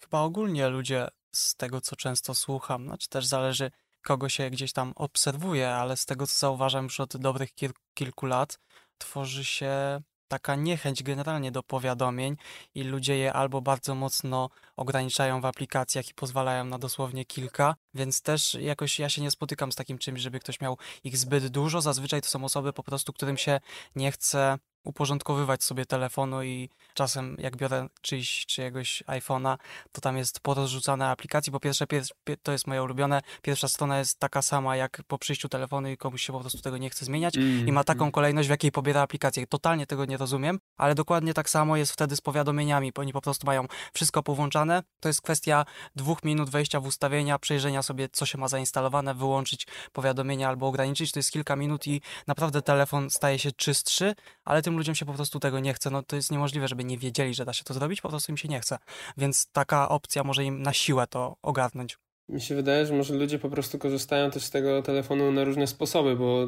Chyba 0.04 0.22
ogólnie 0.22 0.70
ludzie 0.70 1.08
z 1.36 1.56
tego, 1.56 1.82
co 1.82 1.96
często 1.96 2.36
słucham, 2.36 2.86
znaczy 2.86 3.10
też 3.10 3.26
zależy, 3.26 3.72
kogo 4.02 4.30
się 4.30 4.50
gdzieś 4.50 4.74
tam 4.74 4.94
obserwuje, 4.96 5.70
ale 5.70 5.98
z 5.98 6.06
tego, 6.06 6.28
co 6.28 6.34
zauważam 6.40 6.84
już 6.84 7.00
od 7.00 7.18
dobrych 7.18 7.54
kil 7.54 7.72
kilku 7.94 8.26
lat, 8.26 8.60
tworzy 8.98 9.46
się 9.46 10.02
taka 10.34 10.56
niechęć 10.56 11.04
generalnie 11.04 11.52
do 11.52 11.64
powiadomień 11.64 12.38
i 12.76 12.84
ludzie 12.84 13.18
je 13.18 13.34
albo 13.34 13.62
bardzo 13.62 13.96
mocno 13.96 14.50
ograniczają 14.76 15.42
w 15.42 15.46
aplikacjach 15.46 16.10
i 16.10 16.14
pozwalają 16.14 16.66
na 16.66 16.80
dosłownie 16.80 17.26
kilka, 17.26 17.76
więc 17.94 18.22
też 18.22 18.54
jakoś 18.54 19.00
ja 19.00 19.10
się 19.10 19.22
nie 19.22 19.32
spotykam 19.32 19.72
z 19.72 19.76
takim 19.76 19.98
czymś, 19.98 20.22
żeby 20.22 20.40
ktoś 20.40 20.62
miał 20.62 20.78
ich 21.04 21.18
zbyt 21.18 21.48
dużo. 21.48 21.82
Zazwyczaj 21.82 22.22
to 22.22 22.28
są 22.28 22.44
osoby 22.44 22.74
po 22.74 22.84
prostu, 22.84 23.14
którym 23.14 23.38
się 23.38 23.60
nie 23.96 24.12
chce 24.12 24.58
uporządkowywać 24.84 25.64
sobie 25.64 25.86
telefonu 25.86 26.44
i 26.44 26.70
czasem 26.94 27.36
jak 27.40 27.58
biorę 27.58 27.88
czyjś, 28.02 28.46
czyjegoś 28.46 29.04
iPhone'a, 29.08 29.58
to 29.92 30.02
tam 30.02 30.18
jest 30.18 30.40
porozrzucane 30.40 31.10
aplikacji. 31.10 31.52
Po 31.52 31.60
pierwsze, 31.60 31.88
pier, 31.88 32.04
to 32.44 32.52
jest 32.52 32.68
moje 32.68 32.84
ulubione, 32.84 33.22
pierwsza 33.42 33.68
strona 33.68 34.00
jest 34.00 34.20
taka 34.20 34.42
sama 34.42 34.76
jak 34.76 35.02
po 35.08 35.18
przyjściu 35.18 35.50
telefonu 35.50 35.90
i 35.90 35.98
komuś 35.98 36.22
się 36.22 36.34
po 36.34 36.40
prostu 36.40 36.62
tego 36.62 36.78
nie 36.78 36.90
chce 36.90 37.06
zmieniać 37.06 37.38
mm, 37.38 37.68
i 37.68 37.72
ma 37.72 37.84
taką 37.84 38.02
mm. 38.02 38.12
kolejność, 38.12 38.48
w 38.48 38.52
jakiej 38.52 38.72
pobiera 38.72 39.02
aplikację. 39.02 39.48
Totalnie 39.48 39.88
tego 39.88 40.06
nie 40.06 40.18
rozumiem, 40.18 40.60
ale 40.78 40.96
dokładnie 40.96 41.34
tak 41.34 41.50
samo 41.50 41.78
jest 41.78 41.92
wtedy 41.92 42.16
z 42.16 42.22
powiadomieniami, 42.22 42.92
bo 42.92 43.02
oni 43.02 43.14
po 43.14 43.22
prostu 43.22 43.48
mają 43.48 43.66
wszystko 43.94 44.24
powłączane. 44.24 44.84
To 45.00 45.10
jest 45.10 45.22
kwestia 45.22 45.66
dwóch 45.96 46.24
minut 46.24 46.50
wejścia 46.50 46.80
w 46.80 46.86
ustawienia, 46.86 47.40
przejrzenia 47.40 47.84
sobie, 47.84 48.10
co 48.10 48.26
się 48.26 48.38
ma 48.38 48.48
zainstalowane, 48.48 49.14
wyłączyć 49.14 49.68
powiadomienia 49.94 50.50
albo 50.50 50.68
ograniczyć. 50.68 51.12
To 51.12 51.20
jest 51.20 51.32
kilka 51.32 51.56
minut 51.56 51.88
i 51.88 52.02
naprawdę 52.28 52.62
telefon 52.62 53.10
staje 53.10 53.40
się 53.40 53.52
czystszy, 53.52 54.16
ale 54.46 54.62
tym 54.62 54.73
ludziom 54.78 54.96
się 54.96 55.06
po 55.06 55.14
prostu 55.14 55.40
tego 55.40 55.60
nie 55.60 55.74
chce. 55.74 55.90
No 55.90 56.04
to 56.04 56.16
jest 56.16 56.32
niemożliwe, 56.32 56.68
żeby 56.68 56.84
nie 56.84 56.98
wiedzieli, 56.98 57.34
że 57.34 57.46
da 57.46 57.54
się 57.54 57.64
to 57.64 57.74
zrobić, 57.74 58.02
po 58.02 58.10
prostu 58.10 58.32
im 58.32 58.38
się 58.38 58.48
nie 58.48 58.60
chce. 58.60 58.78
Więc 59.18 59.48
taka 59.52 59.90
opcja 59.90 60.24
może 60.24 60.44
im 60.44 60.62
na 60.62 60.74
siłę 60.74 61.08
to 61.08 61.36
ogarnąć. 61.42 61.98
Mi 62.30 62.42
się 62.42 62.56
wydaje, 62.56 62.86
że 62.86 62.94
może 62.94 63.14
ludzie 63.14 63.40
po 63.40 63.50
prostu 63.50 63.80
korzystają 63.80 64.32
też 64.32 64.44
z 64.44 64.50
tego 64.50 64.82
telefonu 64.82 65.32
na 65.32 65.44
różne 65.44 65.68
sposoby, 65.68 66.16
bo 66.16 66.48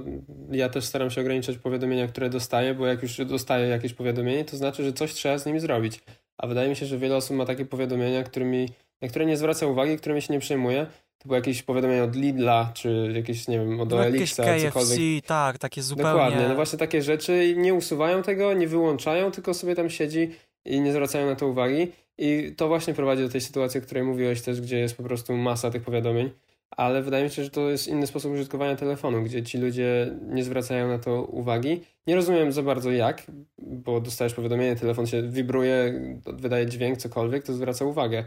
ja 0.52 0.70
też 0.70 0.86
staram 0.86 1.12
się 1.12 1.22
ograniczać 1.22 1.58
powiadomienia, 1.58 2.08
które 2.08 2.30
dostaję, 2.30 2.74
bo 2.74 2.86
jak 2.86 3.04
już 3.04 3.18
dostaję 3.18 3.68
jakieś 3.68 3.94
powiadomienie, 3.94 4.46
to 4.46 4.58
znaczy, 4.58 4.84
że 4.84 4.94
coś 4.94 5.14
trzeba 5.14 5.38
z 5.38 5.46
nimi 5.46 5.60
zrobić. 5.60 6.02
A 6.38 6.48
wydaje 6.48 6.70
mi 6.70 6.76
się, 6.76 6.86
że 6.86 6.98
wiele 6.98 7.16
osób 7.16 7.38
ma 7.38 7.46
takie 7.46 7.66
powiadomienia, 7.66 8.24
którymi, 8.24 8.70
na 9.02 9.08
które 9.08 9.26
nie 9.26 9.38
zwraca 9.38 9.66
uwagi, 9.66 9.98
którymi 9.98 10.22
się 10.22 10.34
nie 10.34 10.40
przejmuje. 10.40 10.88
Było 11.26 11.36
jakieś 11.36 11.64
powiadomienie 11.64 12.04
od 12.04 12.16
Lidla, 12.16 12.72
czy 12.74 13.12
jakieś, 13.16 13.48
nie 13.48 13.60
wiem, 13.60 13.80
od 13.80 13.90
no, 13.90 14.06
Elixa, 14.06 14.44
KFC, 14.44 14.66
cokolwiek. 14.66 15.26
tak, 15.26 15.58
takie 15.58 15.82
zupełnie... 15.82 16.12
Dokładnie, 16.12 16.48
no 16.50 16.56
właśnie 16.56 16.80
takie 16.80 17.02
rzeczy 17.02 17.54
nie 17.58 17.74
usuwają 17.74 18.24
tego, 18.24 18.54
nie 18.54 18.68
wyłączają, 18.68 19.32
tylko 19.32 19.54
sobie 19.54 19.76
tam 19.76 19.90
siedzi 19.90 20.32
i 20.66 20.82
nie 20.82 20.92
zwracają 20.92 21.26
na 21.26 21.36
to 21.36 21.48
uwagi. 21.48 21.92
I 22.18 22.54
to 22.58 22.68
właśnie 22.68 22.94
prowadzi 22.94 23.24
do 23.24 23.30
tej 23.30 23.42
sytuacji, 23.42 23.80
o 23.80 23.84
której 23.84 24.04
mówiłeś 24.04 24.42
też, 24.42 24.62
gdzie 24.62 24.80
jest 24.80 24.98
po 24.98 25.04
prostu 25.04 25.38
masa 25.38 25.72
tych 25.72 25.84
powiadomień. 25.84 26.30
Ale 26.72 27.02
wydaje 27.02 27.24
mi 27.24 27.30
się, 27.30 27.44
że 27.44 27.50
to 27.50 27.70
jest 27.70 27.88
inny 27.88 28.08
sposób 28.08 28.34
użytkowania 28.34 28.76
telefonu, 28.76 29.24
gdzie 29.24 29.44
ci 29.44 29.58
ludzie 29.58 30.12
nie 30.22 30.44
zwracają 30.44 30.88
na 30.88 31.00
to 31.00 31.24
uwagi. 31.24 31.82
Nie 32.08 32.16
rozumiem 32.16 32.52
za 32.52 32.64
bardzo 32.64 32.92
jak, 32.92 33.24
bo 33.58 34.02
dostajesz 34.02 34.34
powiadomienie, 34.34 34.76
telefon 34.76 35.08
się 35.08 35.24
wibruje, 35.24 36.02
wydaje 36.26 36.66
dźwięk, 36.66 36.98
cokolwiek, 36.98 37.44
to 37.44 37.54
zwraca 37.54 37.86
uwagę. 37.86 38.26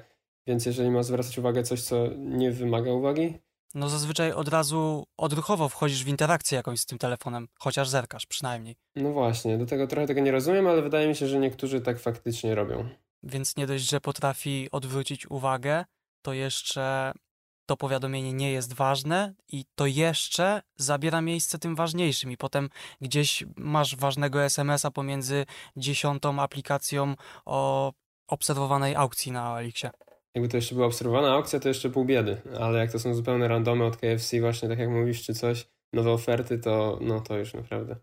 Więc 0.49 0.67
jeżeli 0.67 0.90
ma 0.90 1.02
zwracać 1.02 1.38
uwagę 1.38 1.62
coś, 1.62 1.83
co 1.83 2.09
nie 2.17 2.50
wymaga 2.50 2.93
uwagi, 2.93 3.38
no 3.75 3.88
zazwyczaj 3.88 4.33
od 4.33 4.49
razu 4.49 5.05
odruchowo 5.17 5.69
wchodzisz 5.69 6.05
w 6.05 6.09
interakcję 6.09 6.57
jakąś 6.57 6.81
z 6.81 6.87
tym 6.87 6.99
telefonem, 6.99 7.49
chociaż 7.59 7.88
zerkasz 7.88 8.26
przynajmniej. 8.26 8.76
No 8.97 9.12
właśnie, 9.12 9.59
do 9.59 9.67
tego 9.67 9.87
trochę 9.87 10.07
tego 10.07 10.21
nie 10.21 10.33
rozumiem, 10.33 10.67
ale 10.67 10.83
wydaje 10.83 11.09
mi 11.09 11.17
się, 11.17 11.26
że 11.26 11.38
niektórzy 11.38 11.81
tak 11.81 11.99
faktycznie 11.99 12.55
robią. 12.55 12.88
Więc 13.23 13.57
nie 13.57 13.67
dość, 13.67 13.90
że 13.90 14.00
potrafi 14.00 14.69
odwrócić 14.73 15.31
uwagę, 15.31 15.85
to 16.23 16.33
jeszcze 16.33 17.12
to 17.67 17.76
powiadomienie 17.76 18.33
nie 18.33 18.52
jest 18.52 18.73
ważne 18.73 19.35
i 19.49 19.64
to 19.75 19.87
jeszcze 19.87 20.62
zabiera 20.76 21.21
miejsce 21.21 21.59
tym 21.59 21.75
ważniejszym 21.75 22.31
i 22.33 22.37
potem 22.37 22.69
gdzieś 23.00 23.45
masz 23.57 23.97
ważnego 23.97 24.43
SMS-a 24.43 24.90
pomiędzy 24.90 25.47
dziesiątą 25.76 26.43
aplikacją 26.43 27.14
o 27.47 27.93
obserwowanej 28.28 28.97
aukcji 28.97 29.33
na 29.33 29.61
Elixie 29.61 29.90
jakby 30.35 30.49
to 30.49 30.57
jeszcze 30.57 30.75
była 30.75 30.87
obserwowana 30.87 31.33
aukcja, 31.33 31.61
to 31.61 31.69
jeszcze 31.69 31.91
pół 31.91 32.05
biedy, 32.05 32.41
ale 32.61 32.79
jak 32.79 32.93
to 32.93 32.99
są 32.99 33.15
zupełne 33.15 33.49
randomy 33.49 33.85
od 33.85 33.97
KFC 33.97 34.41
właśnie, 34.41 34.69
tak 34.69 34.79
jak 34.79 34.91
mówisz, 34.91 35.23
czy 35.23 35.35
coś, 35.35 35.69
nowe 35.93 36.11
oferty, 36.11 36.59
to 36.59 36.99
no 37.01 37.21
to 37.21 37.39
już 37.39 37.55
naprawdę. 37.55 37.97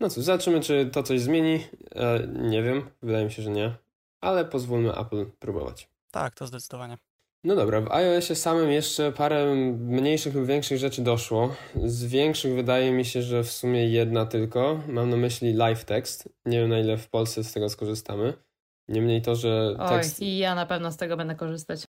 No 0.00 0.10
cóż, 0.10 0.24
zobaczymy, 0.24 0.60
czy 0.60 0.90
to 0.92 1.02
coś 1.02 1.20
zmieni. 1.20 1.60
E, 1.94 2.26
nie 2.26 2.62
wiem, 2.62 2.90
wydaje 3.02 3.24
mi 3.24 3.30
się, 3.30 3.42
że 3.42 3.50
nie, 3.50 3.74
ale 4.20 4.44
pozwólmy 4.44 4.96
Apple 4.96 5.26
próbować. 5.38 5.88
Tak, 6.10 6.34
to 6.34 6.46
zdecydowanie. 6.46 6.98
No 7.44 7.56
dobra, 7.56 7.80
w 7.80 7.92
iOSie 7.92 8.34
samym 8.34 8.70
jeszcze 8.70 9.12
parę 9.12 9.54
mniejszych 9.78 10.34
lub 10.34 10.46
większych 10.46 10.78
rzeczy 10.78 11.02
doszło. 11.02 11.54
Z 11.84 12.04
większych 12.04 12.54
wydaje 12.54 12.92
mi 12.92 13.04
się, 13.04 13.22
że 13.22 13.44
w 13.44 13.52
sumie 13.52 13.88
jedna 13.88 14.26
tylko. 14.26 14.80
Mam 14.88 15.10
na 15.10 15.16
myśli 15.16 15.52
live 15.52 15.84
text. 15.84 16.28
Nie 16.46 16.60
wiem 16.60 16.68
na 16.68 16.78
ile 16.78 16.96
w 16.98 17.08
Polsce 17.08 17.44
z 17.44 17.52
tego 17.52 17.68
skorzystamy. 17.68 18.32
Niemniej 18.88 19.22
to, 19.22 19.36
że 19.36 19.76
Oj, 19.78 19.88
tekst... 19.88 20.22
i 20.22 20.38
ja 20.38 20.54
na 20.54 20.66
pewno 20.66 20.92
z 20.92 20.96
tego 20.96 21.16
będę 21.16 21.34
korzystać. 21.34 21.84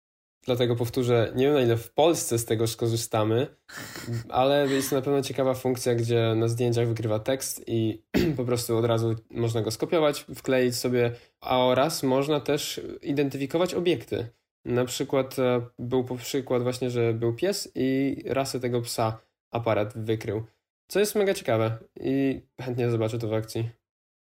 Dlatego 0.46 0.76
powtórzę, 0.76 1.32
nie 1.34 1.44
wiem 1.44 1.54
na 1.54 1.60
ile 1.60 1.76
w 1.76 1.92
Polsce 1.92 2.38
z 2.38 2.44
tego 2.44 2.66
skorzystamy, 2.66 3.46
ale 4.28 4.68
jest 4.68 4.90
to 4.90 4.96
na 4.96 5.02
pewno 5.02 5.22
ciekawa 5.22 5.54
funkcja, 5.54 5.94
gdzie 5.94 6.34
na 6.36 6.48
zdjęciach 6.48 6.88
wykrywa 6.88 7.18
tekst 7.18 7.64
i 7.66 8.02
po 8.36 8.44
prostu 8.44 8.76
od 8.76 8.84
razu 8.84 9.14
można 9.30 9.62
go 9.62 9.70
skopiować, 9.70 10.26
wkleić 10.34 10.76
sobie, 10.76 11.12
a 11.40 11.58
oraz 11.58 12.02
można 12.02 12.40
też 12.40 12.80
identyfikować 13.02 13.74
obiekty. 13.74 14.28
Na 14.64 14.84
przykład 14.84 15.38
e, 15.38 15.66
był 15.78 16.04
przykład 16.04 16.62
właśnie, 16.62 16.90
że 16.90 17.14
był 17.14 17.34
pies 17.34 17.72
i 17.74 18.16
rasę 18.26 18.60
tego 18.60 18.80
psa 18.82 19.18
aparat 19.52 19.98
wykrył. 19.98 20.44
Co 20.88 21.00
jest 21.00 21.14
mega 21.14 21.34
ciekawe 21.34 21.78
i 22.00 22.40
chętnie 22.60 22.90
zobaczę 22.90 23.18
to 23.18 23.28
w 23.28 23.32
akcji. 23.32 23.70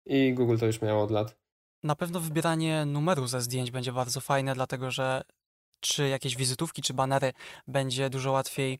I 0.05 0.33
Google 0.33 0.57
to 0.57 0.65
już 0.65 0.81
miało 0.81 1.03
od 1.03 1.11
lat. 1.11 1.42
Na 1.83 1.95
pewno 1.95 2.19
wybieranie 2.19 2.85
numeru 2.85 3.27
ze 3.27 3.41
zdjęć 3.41 3.71
będzie 3.71 3.91
bardzo 3.91 4.21
fajne, 4.21 4.53
dlatego 4.53 4.91
że 4.91 5.23
czy 5.79 6.07
jakieś 6.07 6.35
wizytówki, 6.35 6.81
czy 6.81 6.93
banery 6.93 7.33
będzie 7.67 8.09
dużo 8.09 8.31
łatwiej. 8.31 8.79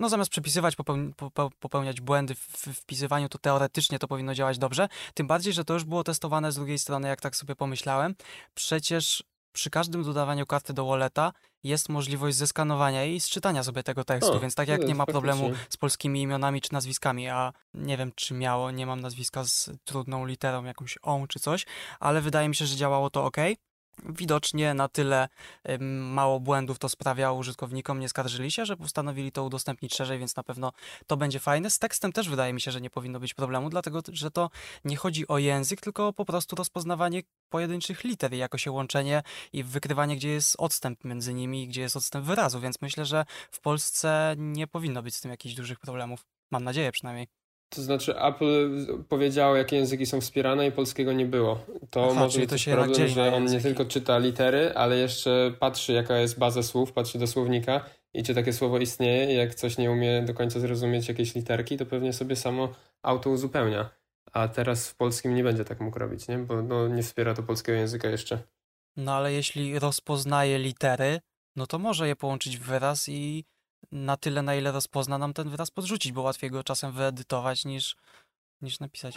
No 0.00 0.08
zamiast 0.08 0.30
przepisywać, 0.30 0.76
popełniać 1.60 2.00
błędy 2.00 2.34
w 2.34 2.66
wpisywaniu, 2.74 3.28
to 3.28 3.38
teoretycznie 3.38 3.98
to 3.98 4.08
powinno 4.08 4.34
działać 4.34 4.58
dobrze. 4.58 4.88
Tym 5.14 5.26
bardziej, 5.26 5.52
że 5.52 5.64
to 5.64 5.74
już 5.74 5.84
było 5.84 6.04
testowane 6.04 6.52
z 6.52 6.54
drugiej 6.54 6.78
strony, 6.78 7.08
jak 7.08 7.20
tak 7.20 7.36
sobie 7.36 7.56
pomyślałem. 7.56 8.14
Przecież 8.54 9.24
przy 9.54 9.70
każdym 9.70 10.02
dodawaniu 10.04 10.46
karty 10.46 10.72
do 10.72 10.84
walleta 10.86 11.32
jest 11.62 11.88
możliwość 11.88 12.36
zeskanowania 12.36 13.04
i 13.04 13.20
sczytania 13.20 13.62
sobie 13.62 13.82
tego 13.82 14.04
tekstu, 14.04 14.32
o, 14.32 14.40
więc 14.40 14.54
tak 14.54 14.68
jak 14.68 14.86
nie 14.88 14.94
ma 14.94 15.06
problemu 15.06 15.50
z 15.68 15.76
polskimi 15.76 16.22
imionami 16.22 16.60
czy 16.60 16.72
nazwiskami, 16.72 17.28
a 17.28 17.52
nie 17.74 17.96
wiem 17.96 18.12
czy 18.14 18.34
miało, 18.34 18.70
nie 18.70 18.86
mam 18.86 19.00
nazwiska 19.00 19.44
z 19.44 19.70
trudną 19.84 20.26
literą, 20.26 20.64
jakąś 20.64 20.98
on 21.02 21.26
czy 21.28 21.40
coś, 21.40 21.66
ale 22.00 22.20
wydaje 22.20 22.48
mi 22.48 22.54
się, 22.54 22.66
że 22.66 22.76
działało 22.76 23.10
to 23.10 23.24
ok. 23.24 23.36
Widocznie 24.08 24.74
na 24.74 24.88
tyle 24.88 25.28
mało 26.00 26.40
błędów 26.40 26.78
to 26.78 26.88
sprawiało 26.88 27.38
użytkownikom, 27.38 28.00
nie 28.00 28.08
skarżyli 28.08 28.50
się, 28.50 28.66
że 28.66 28.76
postanowili 28.76 29.32
to 29.32 29.44
udostępnić 29.44 29.94
szerzej, 29.94 30.18
więc 30.18 30.36
na 30.36 30.42
pewno 30.42 30.72
to 31.06 31.16
będzie 31.16 31.40
fajne. 31.40 31.70
Z 31.70 31.78
tekstem 31.78 32.12
też 32.12 32.28
wydaje 32.28 32.52
mi 32.52 32.60
się, 32.60 32.70
że 32.70 32.80
nie 32.80 32.90
powinno 32.90 33.20
być 33.20 33.34
problemu, 33.34 33.70
dlatego 33.70 34.00
że 34.12 34.30
to 34.30 34.50
nie 34.84 34.96
chodzi 34.96 35.28
o 35.28 35.38
język, 35.38 35.80
tylko 35.80 36.12
po 36.12 36.24
prostu 36.24 36.56
rozpoznawanie 36.56 37.22
pojedynczych 37.48 38.04
liter 38.04 38.32
i 38.32 38.38
jako 38.38 38.58
się 38.58 38.70
łączenie 38.70 39.22
i 39.52 39.64
wykrywanie, 39.64 40.16
gdzie 40.16 40.28
jest 40.28 40.56
odstęp 40.58 41.04
między 41.04 41.34
nimi 41.34 41.62
i 41.62 41.68
gdzie 41.68 41.80
jest 41.80 41.96
odstęp 41.96 42.26
wyrazu, 42.26 42.60
więc 42.60 42.82
myślę, 42.82 43.04
że 43.04 43.24
w 43.50 43.60
Polsce 43.60 44.34
nie 44.38 44.66
powinno 44.66 45.02
być 45.02 45.16
z 45.16 45.20
tym 45.20 45.30
jakichś 45.30 45.54
dużych 45.54 45.78
problemów. 45.78 46.26
Mam 46.50 46.64
nadzieję 46.64 46.92
przynajmniej. 46.92 47.43
To 47.68 47.82
znaczy 47.82 48.18
Apple 48.20 48.86
powiedziało, 49.08 49.56
jakie 49.56 49.76
języki 49.76 50.06
są 50.06 50.20
wspierane 50.20 50.66
i 50.66 50.72
polskiego 50.72 51.12
nie 51.12 51.26
było. 51.26 51.58
To 51.90 52.08
Aha, 52.10 52.20
może 52.20 52.40
być 52.40 52.64
to 52.64 52.70
problem, 52.70 53.08
że 53.08 53.34
on 53.34 53.44
nie 53.44 53.60
tylko 53.60 53.84
czyta 53.84 54.18
litery, 54.18 54.72
ale 54.74 54.96
jeszcze 54.96 55.54
patrzy, 55.60 55.92
jaka 55.92 56.18
jest 56.18 56.38
baza 56.38 56.62
słów, 56.62 56.92
patrzy 56.92 57.18
do 57.18 57.26
słownika 57.26 57.84
i 58.14 58.22
czy 58.22 58.34
takie 58.34 58.52
słowo 58.52 58.78
istnieje 58.78 59.34
jak 59.34 59.54
coś 59.54 59.78
nie 59.78 59.90
umie 59.90 60.22
do 60.22 60.34
końca 60.34 60.60
zrozumieć 60.60 61.08
jakiejś 61.08 61.34
literki, 61.34 61.76
to 61.76 61.86
pewnie 61.86 62.12
sobie 62.12 62.36
samo 62.36 62.68
auto 63.02 63.30
uzupełnia. 63.30 63.90
A 64.32 64.48
teraz 64.48 64.88
w 64.88 64.96
polskim 64.96 65.34
nie 65.34 65.44
będzie 65.44 65.64
tak 65.64 65.80
mógł 65.80 65.98
robić, 65.98 66.28
nie? 66.28 66.38
bo 66.38 66.62
no, 66.62 66.88
nie 66.88 67.02
wspiera 67.02 67.34
to 67.34 67.42
polskiego 67.42 67.78
języka 67.78 68.08
jeszcze. 68.08 68.38
No 68.96 69.14
ale 69.14 69.32
jeśli 69.32 69.78
rozpoznaje 69.78 70.58
litery, 70.58 71.20
no 71.56 71.66
to 71.66 71.78
może 71.78 72.08
je 72.08 72.16
połączyć 72.16 72.58
w 72.58 72.62
wyraz 72.62 73.08
i 73.08 73.44
na 73.94 74.16
tyle, 74.16 74.42
na 74.42 74.54
ile 74.54 74.72
rozpozna 74.72 75.18
nam 75.18 75.32
ten 75.32 75.48
wyraz 75.48 75.70
podrzucić, 75.70 76.12
bo 76.12 76.22
łatwiej 76.22 76.50
go 76.50 76.64
czasem 76.64 76.92
wyedytować 76.92 77.64
niż, 77.64 77.96
niż 78.62 78.80
napisać. 78.80 79.14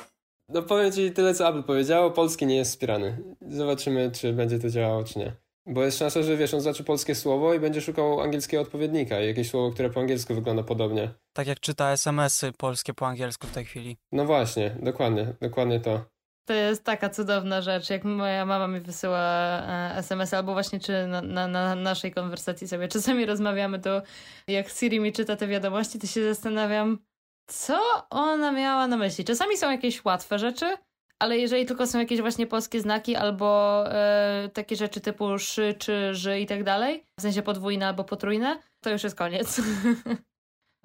No 0.49 0.61
powiem 0.61 0.91
Ci 0.91 1.11
tyle, 1.11 1.33
co 1.33 1.49
Apple 1.49 1.63
powiedziało, 1.63 2.11
polski 2.11 2.45
nie 2.45 2.55
jest 2.55 2.71
wspierany. 2.71 3.17
Zobaczymy, 3.41 4.11
czy 4.11 4.33
będzie 4.33 4.59
to 4.59 4.69
działało, 4.69 5.03
czy 5.03 5.19
nie. 5.19 5.33
Bo 5.65 5.83
jest 5.83 5.97
szansa, 5.97 6.23
że 6.23 6.37
wiesz, 6.37 6.53
on 6.53 6.61
zobaczy 6.61 6.83
polskie 6.83 7.15
słowo 7.15 7.53
i 7.53 7.59
będzie 7.59 7.81
szukał 7.81 8.21
angielskiego 8.21 8.63
odpowiednika, 8.63 9.19
jakieś 9.19 9.49
słowo, 9.49 9.71
które 9.71 9.89
po 9.89 9.99
angielsku 9.99 10.35
wygląda 10.35 10.63
podobnie. 10.63 11.13
Tak 11.33 11.47
jak 11.47 11.59
czyta 11.59 11.91
SMS-y 11.91 12.51
polskie 12.51 12.93
po 12.93 13.07
angielsku 13.07 13.47
w 13.47 13.51
tej 13.51 13.65
chwili. 13.65 13.97
No 14.11 14.25
właśnie, 14.25 14.77
dokładnie, 14.81 15.33
dokładnie 15.41 15.79
to. 15.79 16.05
To 16.47 16.53
jest 16.53 16.83
taka 16.83 17.09
cudowna 17.09 17.61
rzecz, 17.61 17.89
jak 17.89 18.03
moja 18.03 18.45
mama 18.45 18.67
mi 18.67 18.79
wysyła 18.79 19.19
e, 19.19 19.95
SMS 19.97 20.33
albo 20.33 20.53
właśnie 20.53 20.79
czy 20.79 21.07
na, 21.07 21.21
na, 21.21 21.47
na, 21.47 21.75
naszej 21.75 22.11
konwersacji 22.11 22.67
sobie 22.67 22.87
czasami 22.87 23.25
rozmawiamy, 23.25 23.79
to 23.79 24.01
jak 24.47 24.69
Siri 24.69 24.99
mi 24.99 25.13
czyta 25.13 25.35
te 25.35 25.47
wiadomości, 25.47 25.99
to 25.99 26.07
się 26.07 26.23
zastanawiam, 26.23 26.99
co 27.47 27.79
ona 28.09 28.51
miała 28.51 28.87
na 28.87 28.97
myśli. 28.97 29.25
Czasami 29.25 29.57
są 29.57 29.71
jakieś 29.71 30.05
łatwe 30.05 30.39
rzeczy, 30.39 30.77
ale 31.19 31.37
jeżeli 31.37 31.65
tylko 31.65 31.87
są 31.87 31.99
jakieś 31.99 32.21
właśnie 32.21 32.47
polskie 32.47 32.81
znaki 32.81 33.15
albo 33.15 33.83
e, 33.91 34.49
takie 34.53 34.75
rzeczy 34.75 35.01
typu 35.01 35.39
szy 35.39 35.75
czy 35.79 36.15
ży 36.15 36.39
i 36.39 36.45
tak 36.45 36.63
dalej, 36.63 37.03
w 37.19 37.21
sensie 37.21 37.41
podwójne 37.41 37.87
albo 37.87 38.03
potrójne, 38.03 38.59
to 38.81 38.89
już 38.89 39.03
jest 39.03 39.15
koniec. 39.15 39.61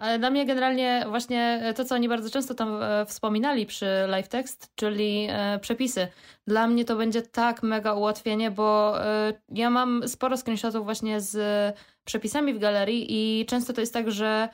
Ale 0.03 0.19
dla 0.19 0.31
mnie 0.31 0.47
generalnie 0.47 1.05
właśnie 1.09 1.73
to, 1.77 1.85
co 1.85 1.95
oni 1.95 2.09
bardzo 2.09 2.31
często 2.31 2.55
tam 2.55 2.83
e, 2.83 3.07
wspominali 3.07 3.67
przy 3.67 3.87
live 4.09 4.29
text, 4.29 4.73
czyli 4.75 5.27
e, 5.31 5.59
przepisy. 5.59 6.09
Dla 6.47 6.67
mnie 6.67 6.85
to 6.85 6.97
będzie 6.97 7.23
tak 7.23 7.63
mega 7.63 7.95
ułatwienie, 7.95 8.51
bo 8.51 9.01
e, 9.05 9.33
ja 9.49 9.71
mam 9.71 10.09
sporo 10.09 10.37
screenshotów 10.37 10.85
właśnie 10.85 11.21
z 11.21 11.37
przepisami 12.05 12.55
w 12.55 12.59
galerii 12.59 13.07
i 13.09 13.47
często 13.47 13.73
to 13.73 13.81
jest 13.81 13.95
tak, 13.95 14.11
że 14.11 14.49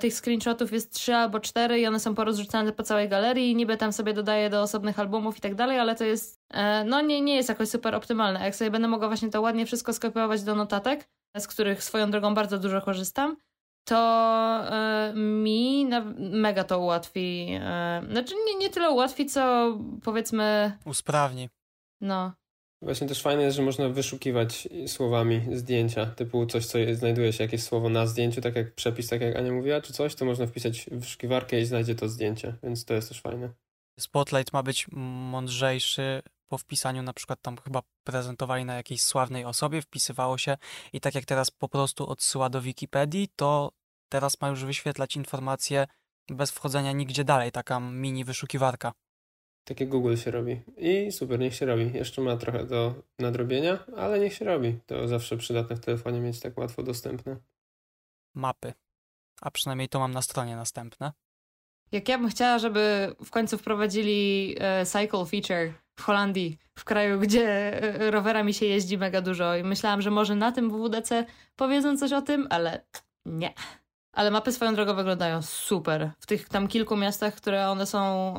tych 0.00 0.14
screenshotów 0.14 0.72
jest 0.72 0.92
trzy 0.92 1.14
albo 1.14 1.40
cztery 1.40 1.80
i 1.80 1.86
one 1.86 2.00
są 2.00 2.14
porozrzucane 2.14 2.72
po 2.72 2.82
całej 2.82 3.08
galerii 3.08 3.56
niby 3.56 3.76
tam 3.76 3.92
sobie 3.92 4.14
dodaję 4.14 4.50
do 4.50 4.62
osobnych 4.62 4.98
albumów 4.98 5.38
i 5.38 5.40
tak 5.40 5.54
dalej, 5.54 5.78
ale 5.78 5.94
to 5.94 6.04
jest, 6.04 6.40
no 6.86 7.00
nie, 7.00 7.20
nie 7.20 7.36
jest 7.36 7.48
jakoś 7.48 7.68
super 7.68 7.94
optymalne. 7.94 8.44
Jak 8.44 8.54
sobie 8.54 8.70
będę 8.70 8.88
mogła 8.88 9.08
właśnie 9.08 9.30
to 9.30 9.40
ładnie 9.40 9.66
wszystko 9.66 9.92
skopiować 9.92 10.42
do 10.42 10.54
notatek, 10.54 11.08
z 11.38 11.46
których 11.46 11.84
swoją 11.84 12.10
drogą 12.10 12.34
bardzo 12.34 12.58
dużo 12.58 12.80
korzystam, 12.80 13.36
to 13.84 14.64
y, 15.10 15.16
mi 15.16 15.86
mega 16.18 16.64
to 16.64 16.78
ułatwi. 16.78 17.48
Y, 18.04 18.12
znaczy 18.12 18.34
nie, 18.46 18.58
nie 18.58 18.70
tyle 18.70 18.90
ułatwi, 18.90 19.26
co 19.26 19.72
powiedzmy... 20.02 20.78
Usprawni. 20.84 21.48
No. 22.00 22.32
Właśnie 22.82 23.08
też 23.08 23.22
fajne 23.22 23.42
jest, 23.42 23.56
że 23.56 23.62
można 23.62 23.88
wyszukiwać 23.88 24.68
słowami 24.86 25.40
zdjęcia, 25.52 26.06
typu 26.06 26.46
coś, 26.46 26.66
co 26.66 26.78
znajduje 26.92 27.32
się 27.32 27.44
jakieś 27.44 27.62
słowo 27.62 27.88
na 27.88 28.06
zdjęciu, 28.06 28.40
tak 28.40 28.56
jak 28.56 28.74
przepis, 28.74 29.08
tak 29.08 29.20
jak 29.20 29.36
Ania 29.36 29.52
mówiła, 29.52 29.80
czy 29.80 29.92
coś, 29.92 30.14
to 30.14 30.24
można 30.24 30.46
wpisać 30.46 30.80
w 30.80 30.98
wyszukiwarkę 30.98 31.60
i 31.60 31.64
znajdzie 31.64 31.94
to 31.94 32.08
zdjęcie, 32.08 32.54
więc 32.62 32.84
to 32.84 32.94
jest 32.94 33.08
też 33.08 33.20
fajne. 33.20 33.48
Spotlight 34.00 34.52
ma 34.52 34.62
być 34.62 34.86
mądrzejszy 35.30 36.22
po 36.52 36.58
wpisaniu, 36.58 37.02
na 37.02 37.12
przykład 37.12 37.42
tam 37.42 37.56
chyba 37.56 37.82
prezentowali 38.04 38.64
na 38.64 38.74
jakiejś 38.74 39.02
sławnej 39.02 39.44
osobie, 39.44 39.82
wpisywało 39.82 40.38
się 40.38 40.56
i 40.92 41.00
tak 41.00 41.14
jak 41.14 41.24
teraz 41.24 41.50
po 41.50 41.68
prostu 41.68 42.08
odsyła 42.08 42.50
do 42.50 42.60
Wikipedii, 42.60 43.28
to 43.36 43.72
teraz 44.08 44.40
ma 44.40 44.48
już 44.48 44.64
wyświetlać 44.64 45.16
informacje 45.16 45.86
bez 46.28 46.50
wchodzenia 46.50 46.92
nigdzie 46.92 47.24
dalej, 47.24 47.52
taka 47.52 47.80
mini 47.80 48.24
wyszukiwarka. 48.24 48.92
Takie 49.64 49.86
Google 49.86 50.16
się 50.16 50.30
robi. 50.30 50.60
I 50.76 51.12
super, 51.12 51.38
niech 51.38 51.54
się 51.54 51.66
robi. 51.66 51.92
Jeszcze 51.94 52.22
ma 52.22 52.36
trochę 52.36 52.66
do 52.66 52.94
nadrobienia, 53.18 53.84
ale 53.96 54.18
niech 54.20 54.34
się 54.34 54.44
robi. 54.44 54.78
To 54.86 55.08
zawsze 55.08 55.36
przydatne 55.36 55.76
w 55.76 55.80
telefonie 55.80 56.20
mieć 56.20 56.40
tak 56.40 56.58
łatwo 56.58 56.82
dostępne. 56.82 57.36
Mapy. 58.34 58.72
A 59.40 59.50
przynajmniej 59.50 59.88
to 59.88 59.98
mam 59.98 60.12
na 60.12 60.22
stronie 60.22 60.56
następne. 60.56 61.12
Jak 61.92 62.08
ja 62.08 62.18
bym 62.18 62.28
chciała, 62.28 62.58
żeby 62.58 63.14
w 63.24 63.30
końcu 63.30 63.58
wprowadzili 63.58 64.54
e, 64.60 64.86
cycle 64.86 65.26
feature 65.26 65.72
w 66.02 66.04
Holandii, 66.04 66.58
w 66.78 66.84
kraju, 66.84 67.18
gdzie 67.18 67.46
e, 67.82 68.10
rowerami 68.10 68.54
się 68.54 68.66
jeździ 68.66 68.98
mega 68.98 69.20
dużo 69.20 69.56
i 69.56 69.64
myślałam, 69.64 70.02
że 70.02 70.10
może 70.10 70.34
na 70.34 70.52
tym 70.52 70.70
WWDC 70.70 71.24
powiedzą 71.56 71.96
coś 71.96 72.12
o 72.12 72.22
tym, 72.22 72.46
ale 72.50 72.84
nie. 73.26 73.54
Ale 74.12 74.30
mapy 74.30 74.52
swoją 74.52 74.74
drogą 74.74 74.94
wyglądają 74.94 75.42
super. 75.42 76.10
W 76.20 76.26
tych 76.26 76.48
tam 76.48 76.68
kilku 76.68 76.96
miastach, 76.96 77.34
które 77.34 77.70
one 77.70 77.86
są, 77.86 78.34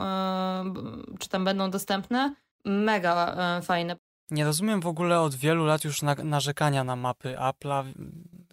yy, 0.65 1.17
czy 1.19 1.30
tam 1.30 1.45
będą 1.45 1.71
dostępne, 1.71 2.36
mega 2.65 3.36
yy, 3.56 3.62
fajne. 3.62 3.95
Nie 4.32 4.45
rozumiem 4.45 4.82
w 4.82 4.88
ogóle 4.88 5.21
od 5.21 5.36
wielu 5.36 5.65
lat 5.65 5.84
już 5.84 6.02
na, 6.02 6.15
narzekania 6.15 6.84
na 6.84 6.95
mapy 6.95 7.36
Apple'a. 7.36 7.84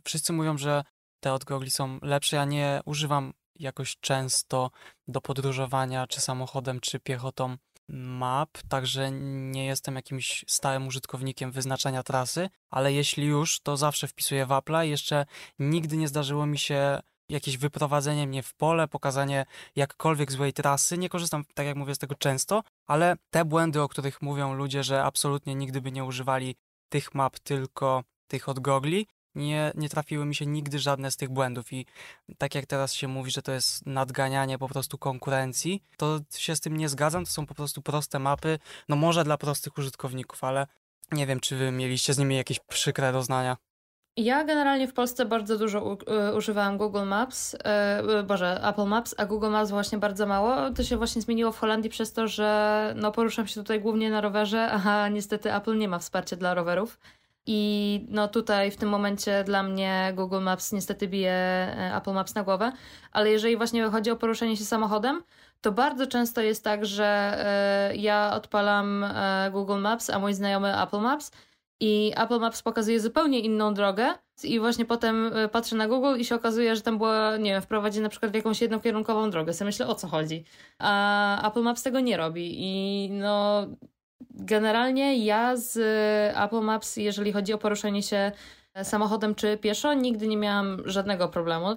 Wszyscy 0.04 0.32
mówią, 0.32 0.58
że 0.58 0.84
te 1.20 1.32
od 1.32 1.44
Google 1.44 1.68
są 1.68 1.98
lepsze. 2.02 2.36
Ja 2.36 2.44
nie 2.44 2.80
używam 2.84 3.32
jakoś 3.58 3.96
często 4.00 4.70
do 5.08 5.20
podróżowania, 5.20 6.06
czy 6.06 6.20
samochodem, 6.20 6.80
czy 6.80 7.00
piechotą 7.00 7.56
map, 7.92 8.58
także 8.68 9.10
nie 9.12 9.66
jestem 9.66 9.96
jakimś 9.96 10.44
stałym 10.48 10.86
użytkownikiem 10.86 11.52
wyznaczania 11.52 12.02
trasy, 12.02 12.48
ale 12.70 12.92
jeśli 12.92 13.26
już, 13.26 13.60
to 13.60 13.76
zawsze 13.76 14.08
wpisuję 14.08 14.46
w 14.46 14.48
Apple'a. 14.48 14.80
Jeszcze 14.82 15.26
nigdy 15.58 15.96
nie 15.96 16.08
zdarzyło 16.08 16.46
mi 16.46 16.58
się 16.58 17.00
jakieś 17.28 17.56
wyprowadzenie 17.56 18.26
mnie 18.26 18.42
w 18.42 18.54
pole, 18.54 18.88
pokazanie 18.88 19.46
jakkolwiek 19.76 20.32
złej 20.32 20.52
trasy. 20.52 20.98
Nie 20.98 21.08
korzystam, 21.08 21.44
tak 21.54 21.66
jak 21.66 21.76
mówię, 21.76 21.94
z 21.94 21.98
tego 21.98 22.14
często, 22.14 22.62
ale 22.86 23.16
te 23.30 23.44
błędy, 23.44 23.82
o 23.82 23.88
których 23.88 24.22
mówią 24.22 24.54
ludzie, 24.54 24.84
że 24.84 25.04
absolutnie 25.04 25.54
nigdy 25.54 25.80
by 25.80 25.92
nie 25.92 26.04
używali 26.04 26.56
tych 26.88 27.14
map, 27.14 27.38
tylko 27.38 28.04
tych 28.28 28.48
od 28.48 28.60
gogli, 28.60 29.06
nie, 29.34 29.72
nie 29.74 29.88
trafiły 29.88 30.24
mi 30.26 30.34
się 30.34 30.46
nigdy 30.46 30.78
żadne 30.78 31.10
z 31.10 31.16
tych 31.16 31.28
błędów 31.28 31.72
i 31.72 31.86
tak 32.38 32.54
jak 32.54 32.66
teraz 32.66 32.94
się 32.94 33.08
mówi, 33.08 33.30
że 33.30 33.42
to 33.42 33.52
jest 33.52 33.86
nadganianie 33.86 34.58
po 34.58 34.68
prostu 34.68 34.98
konkurencji, 34.98 35.82
to 35.96 36.20
się 36.36 36.56
z 36.56 36.60
tym 36.60 36.76
nie 36.76 36.88
zgadzam, 36.88 37.24
to 37.24 37.30
są 37.30 37.46
po 37.46 37.54
prostu 37.54 37.82
proste 37.82 38.18
mapy, 38.18 38.58
no 38.88 38.96
może 38.96 39.24
dla 39.24 39.38
prostych 39.38 39.78
użytkowników, 39.78 40.44
ale 40.44 40.66
nie 41.12 41.26
wiem, 41.26 41.40
czy 41.40 41.56
wy 41.56 41.70
mieliście 41.70 42.14
z 42.14 42.18
nimi 42.18 42.36
jakieś 42.36 42.58
przykre 42.58 43.12
doznania. 43.12 43.56
Ja 44.16 44.44
generalnie 44.44 44.88
w 44.88 44.92
Polsce 44.92 45.24
bardzo 45.24 45.58
dużo 45.58 45.84
u, 45.84 45.92
y, 45.92 46.36
używałam 46.36 46.78
Google 46.78 47.04
Maps, 47.06 47.56
yy, 48.12 48.22
Boże, 48.22 48.60
Apple 48.64 48.86
Maps, 48.86 49.14
a 49.18 49.26
Google 49.26 49.50
Maps 49.50 49.70
właśnie 49.70 49.98
bardzo 49.98 50.26
mało. 50.26 50.70
To 50.70 50.82
się 50.82 50.96
właśnie 50.96 51.22
zmieniło 51.22 51.52
w 51.52 51.58
Holandii 51.58 51.90
przez 51.90 52.12
to, 52.12 52.28
że 52.28 52.94
no, 52.96 53.12
poruszam 53.12 53.46
się 53.46 53.54
tutaj 53.54 53.80
głównie 53.80 54.10
na 54.10 54.20
rowerze, 54.20 54.70
a 54.70 55.08
niestety 55.08 55.54
Apple 55.54 55.78
nie 55.78 55.88
ma 55.88 55.98
wsparcia 55.98 56.36
dla 56.36 56.54
rowerów. 56.54 56.98
I 57.52 58.00
no 58.08 58.28
tutaj 58.28 58.70
w 58.70 58.76
tym 58.76 58.88
momencie 58.88 59.44
dla 59.44 59.62
mnie 59.62 60.12
Google 60.16 60.40
Maps 60.40 60.72
niestety 60.72 61.08
bije 61.08 61.32
e, 61.32 61.96
Apple 61.96 62.12
Maps 62.12 62.34
na 62.34 62.42
głowę, 62.42 62.72
ale 63.12 63.30
jeżeli 63.30 63.56
właśnie 63.56 63.84
chodzi 63.84 64.10
o 64.10 64.16
poruszanie 64.16 64.56
się 64.56 64.64
samochodem, 64.64 65.22
to 65.60 65.72
bardzo 65.72 66.06
często 66.06 66.40
jest 66.40 66.64
tak, 66.64 66.86
że 66.86 67.38
y, 67.92 67.96
ja 67.96 68.32
odpalam 68.34 69.04
y, 69.04 69.50
Google 69.50 69.78
Maps, 69.80 70.10
a 70.10 70.18
mój 70.18 70.34
znajomy 70.34 70.82
Apple 70.82 71.00
Maps 71.00 71.30
i 71.80 72.12
Apple 72.16 72.38
Maps 72.40 72.62
pokazuje 72.62 73.00
zupełnie 73.00 73.40
inną 73.40 73.74
drogę 73.74 74.14
i 74.44 74.60
właśnie 74.60 74.84
potem 74.84 75.30
patrzę 75.52 75.76
na 75.76 75.88
Google 75.88 76.16
i 76.18 76.24
się 76.24 76.34
okazuje, 76.34 76.76
że 76.76 76.82
tam 76.82 76.98
było, 76.98 77.36
nie 77.36 77.50
wiem, 77.50 77.62
wprowadzi 77.62 78.00
na 78.00 78.08
przykład 78.08 78.32
w 78.32 78.34
jakąś 78.34 78.60
jednokierunkową 78.60 79.30
drogę. 79.30 79.52
Sobie 79.52 79.66
myślę, 79.66 79.86
o 79.86 79.94
co 79.94 80.08
chodzi. 80.08 80.44
A 80.78 81.48
Apple 81.48 81.62
Maps 81.62 81.82
tego 81.82 82.00
nie 82.00 82.16
robi 82.16 82.54
i 82.58 83.10
no 83.10 83.66
Generalnie 84.30 85.24
ja 85.24 85.56
z 85.56 85.76
Apple 86.36 86.60
Maps, 86.60 86.96
jeżeli 86.96 87.32
chodzi 87.32 87.52
o 87.52 87.58
poruszanie 87.58 88.02
się 88.02 88.32
samochodem 88.82 89.34
czy 89.34 89.58
pieszo, 89.58 89.94
nigdy 89.94 90.28
nie 90.28 90.36
miałam 90.36 90.82
żadnego 90.84 91.28
problemu. 91.28 91.76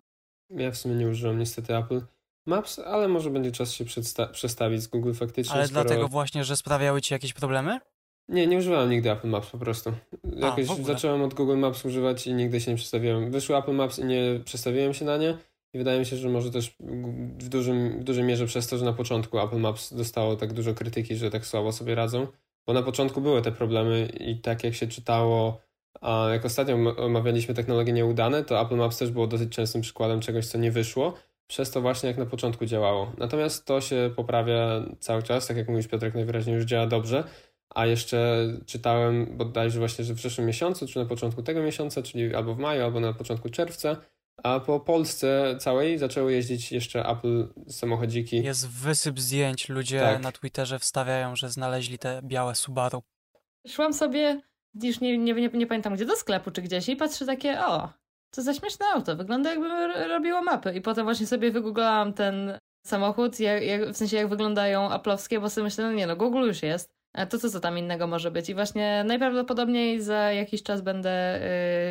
Ja 0.50 0.72
w 0.72 0.78
sumie 0.78 0.96
nie 0.96 1.08
używam 1.08 1.40
niestety 1.40 1.78
Apple 1.78 2.02
Maps, 2.46 2.80
ale 2.80 3.08
może 3.08 3.30
będzie 3.30 3.52
czas 3.52 3.74
się 3.74 3.86
przestawić 4.32 4.82
z 4.82 4.88
Google 4.88 5.14
faktycznie. 5.14 5.56
Ale 5.56 5.68
skoro... 5.68 5.84
dlatego 5.84 6.08
właśnie, 6.08 6.44
że 6.44 6.58
sprawiały 6.58 7.02
ci 7.02 7.14
jakieś 7.14 7.34
problemy? 7.34 7.80
Nie, 8.30 8.48
nie 8.48 8.58
używałem 8.58 8.90
nigdy 8.90 9.12
Apple 9.12 9.28
Maps 9.28 9.50
po 9.50 9.58
prostu. 9.58 9.94
Jakoś 10.36 10.70
A, 10.70 10.84
zacząłem 10.84 11.22
od 11.22 11.34
Google 11.34 11.58
Maps 11.58 11.86
używać 11.86 12.28
i 12.28 12.34
nigdy 12.34 12.62
się 12.62 12.72
nie 12.72 12.78
przestawiłem. 12.78 13.32
Wyszły 13.32 13.58
Apple 13.58 13.74
Maps 13.74 14.00
i 14.00 14.06
nie 14.06 14.40
przestawiłem 14.46 14.94
się 14.94 15.06
na 15.06 15.18
nie. 15.18 15.38
I 15.74 15.78
wydaje 15.78 16.00
mi 16.00 16.06
się, 16.06 16.18
że 16.18 16.30
może 16.30 16.52
też 16.52 16.76
w, 17.40 17.50
dużym, 17.50 18.00
w 18.00 18.04
dużej 18.04 18.24
mierze 18.24 18.46
przez 18.46 18.68
to, 18.68 18.78
że 18.78 18.86
na 18.86 18.94
początku 18.94 19.40
Apple 19.40 19.60
Maps 19.60 19.94
dostało 19.94 20.36
tak 20.36 20.54
dużo 20.54 20.74
krytyki, 20.74 21.16
że 21.16 21.32
tak 21.32 21.46
słabo 21.46 21.72
sobie 21.72 21.96
radzą. 21.96 22.28
Bo 22.68 22.74
na 22.74 22.84
początku 22.84 23.22
były 23.22 23.42
te 23.42 23.52
problemy 23.52 24.10
i 24.20 24.42
tak 24.42 24.64
jak 24.64 24.76
się 24.76 24.88
czytało, 24.88 25.62
a 26.02 26.28
jak 26.32 26.46
ostatnio 26.46 26.76
omawialiśmy 26.98 27.54
technologie 27.54 27.94
nieudane, 27.94 28.44
to 28.44 28.62
Apple 28.62 28.76
Maps 28.76 28.98
też 28.98 29.12
było 29.12 29.28
dosyć 29.28 29.56
częstym 29.56 29.82
przykładem 29.82 30.20
czegoś, 30.20 30.46
co 30.46 30.58
nie 30.58 30.72
wyszło. 30.72 31.14
Przez 31.48 31.72
to 31.72 31.82
właśnie 31.82 32.08
jak 32.08 32.18
na 32.18 32.26
początku 32.26 32.66
działało. 32.66 33.12
Natomiast 33.18 33.66
to 33.66 33.82
się 33.82 34.12
poprawia 34.16 34.86
cały 35.00 35.24
czas, 35.24 35.48
tak 35.48 35.58
jak 35.58 35.70
mówisz 35.70 35.88
Piotrek, 35.88 36.14
najwyraźniej 36.14 36.56
już 36.56 36.66
działa 36.66 36.88
dobrze. 36.88 37.24
A 37.70 37.86
jeszcze 37.86 38.48
czytałem 38.66 39.38
bodajże 39.38 39.80
właśnie, 39.80 40.06
że 40.06 40.14
w 40.14 40.18
przyszłym 40.18 40.48
miesiącu, 40.48 40.88
czy 40.88 41.00
na 41.00 41.06
początku 41.06 41.44
tego 41.44 41.64
miesiąca, 41.64 42.02
czyli 42.02 42.36
albo 42.36 42.56
w 42.56 42.60
maju, 42.60 42.84
albo 42.84 43.00
na 43.00 43.14
początku 43.14 43.50
czerwca, 43.50 43.98
a 44.44 44.60
po 44.60 44.80
Polsce 44.80 45.56
całej 45.60 45.98
zaczęły 45.98 46.34
jeździć 46.34 46.72
jeszcze 46.72 47.06
Apple 47.06 47.48
samochodziki. 47.68 48.44
Jest 48.44 48.70
wysyp 48.70 49.20
zdjęć, 49.20 49.70
ludzie 49.70 50.00
tak. 50.00 50.22
na 50.22 50.32
Twitterze 50.32 50.80
wstawiają, 50.80 51.36
że 51.36 51.50
znaleźli 51.50 51.98
te 51.98 52.22
białe 52.24 52.56
Subaru. 52.56 53.04
Szłam 53.68 53.94
sobie, 53.94 54.42
już 54.84 55.00
nie, 55.02 55.18
nie, 55.18 55.34
nie, 55.34 55.50
nie 55.50 55.68
pamiętam 55.68 55.96
gdzie, 55.96 56.06
do 56.06 56.16
sklepu 56.16 56.52
czy 56.52 56.62
gdzieś 56.62 56.90
i 56.90 56.96
patrzę 56.96 57.26
takie, 57.26 57.66
o, 57.66 57.90
co 58.32 58.42
za 58.42 58.54
śmieszne 58.54 58.86
auto, 58.86 59.16
wygląda 59.16 59.50
jakby 59.50 59.68
robiło 60.08 60.42
mapy. 60.42 60.74
I 60.74 60.82
potem 60.82 61.06
właśnie 61.06 61.28
sobie 61.28 61.52
wygooglałam 61.52 62.14
ten 62.14 62.58
samochód, 62.86 63.40
jak, 63.40 63.64
jak, 63.64 63.90
w 63.90 63.98
sensie 63.98 64.18
jak 64.18 64.28
wyglądają 64.28 64.90
aplowskie, 64.90 65.40
bo 65.40 65.50
sobie 65.50 65.64
myślę, 65.64 65.84
no 65.84 65.92
nie 65.92 66.08
no, 66.08 66.16
Google 66.16 66.48
już 66.48 66.64
jest. 66.64 66.94
A 67.14 67.26
to 67.26 67.40
co, 67.40 67.50
co 67.50 67.60
tam 67.60 67.78
innego 67.78 68.08
może 68.08 68.32
być? 68.32 68.50
I 68.50 68.54
właśnie 68.54 69.04
najprawdopodobniej 69.04 70.02
za 70.02 70.32
jakiś 70.32 70.64
czas 70.64 70.82
będę 70.82 71.40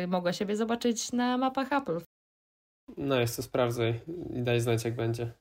yy, 0.01 0.07
mogła 0.07 0.33
siebie 0.33 0.55
zobaczyć 0.55 1.11
na 1.11 1.37
mapach 1.37 1.73
Apple. 1.73 1.99
No 2.97 3.19
jest 3.19 3.35
to 3.35 3.43
sprawdzaj 3.43 4.01
i 4.33 4.43
daj 4.43 4.61
znać 4.61 4.85
jak 4.85 4.95
będzie. 4.95 5.31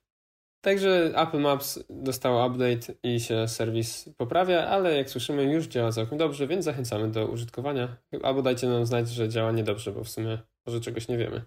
Także 0.64 1.12
Apple 1.16 1.40
Maps 1.40 1.84
dostało 1.90 2.46
update 2.46 2.94
i 3.02 3.20
się 3.20 3.48
serwis 3.48 4.10
poprawia, 4.16 4.66
ale 4.66 4.96
jak 4.96 5.10
słyszymy 5.10 5.42
już 5.42 5.66
działa 5.66 5.92
całkiem 5.92 6.18
dobrze, 6.18 6.46
więc 6.46 6.64
zachęcamy 6.64 7.10
do 7.10 7.26
użytkowania. 7.26 7.96
Albo 8.22 8.42
dajcie 8.42 8.66
nam 8.66 8.86
znać, 8.86 9.08
że 9.08 9.28
działa 9.28 9.52
niedobrze, 9.52 9.92
bo 9.92 10.04
w 10.04 10.08
sumie 10.08 10.38
może 10.66 10.80
czegoś 10.80 11.08
nie 11.08 11.18
wiemy. 11.18 11.42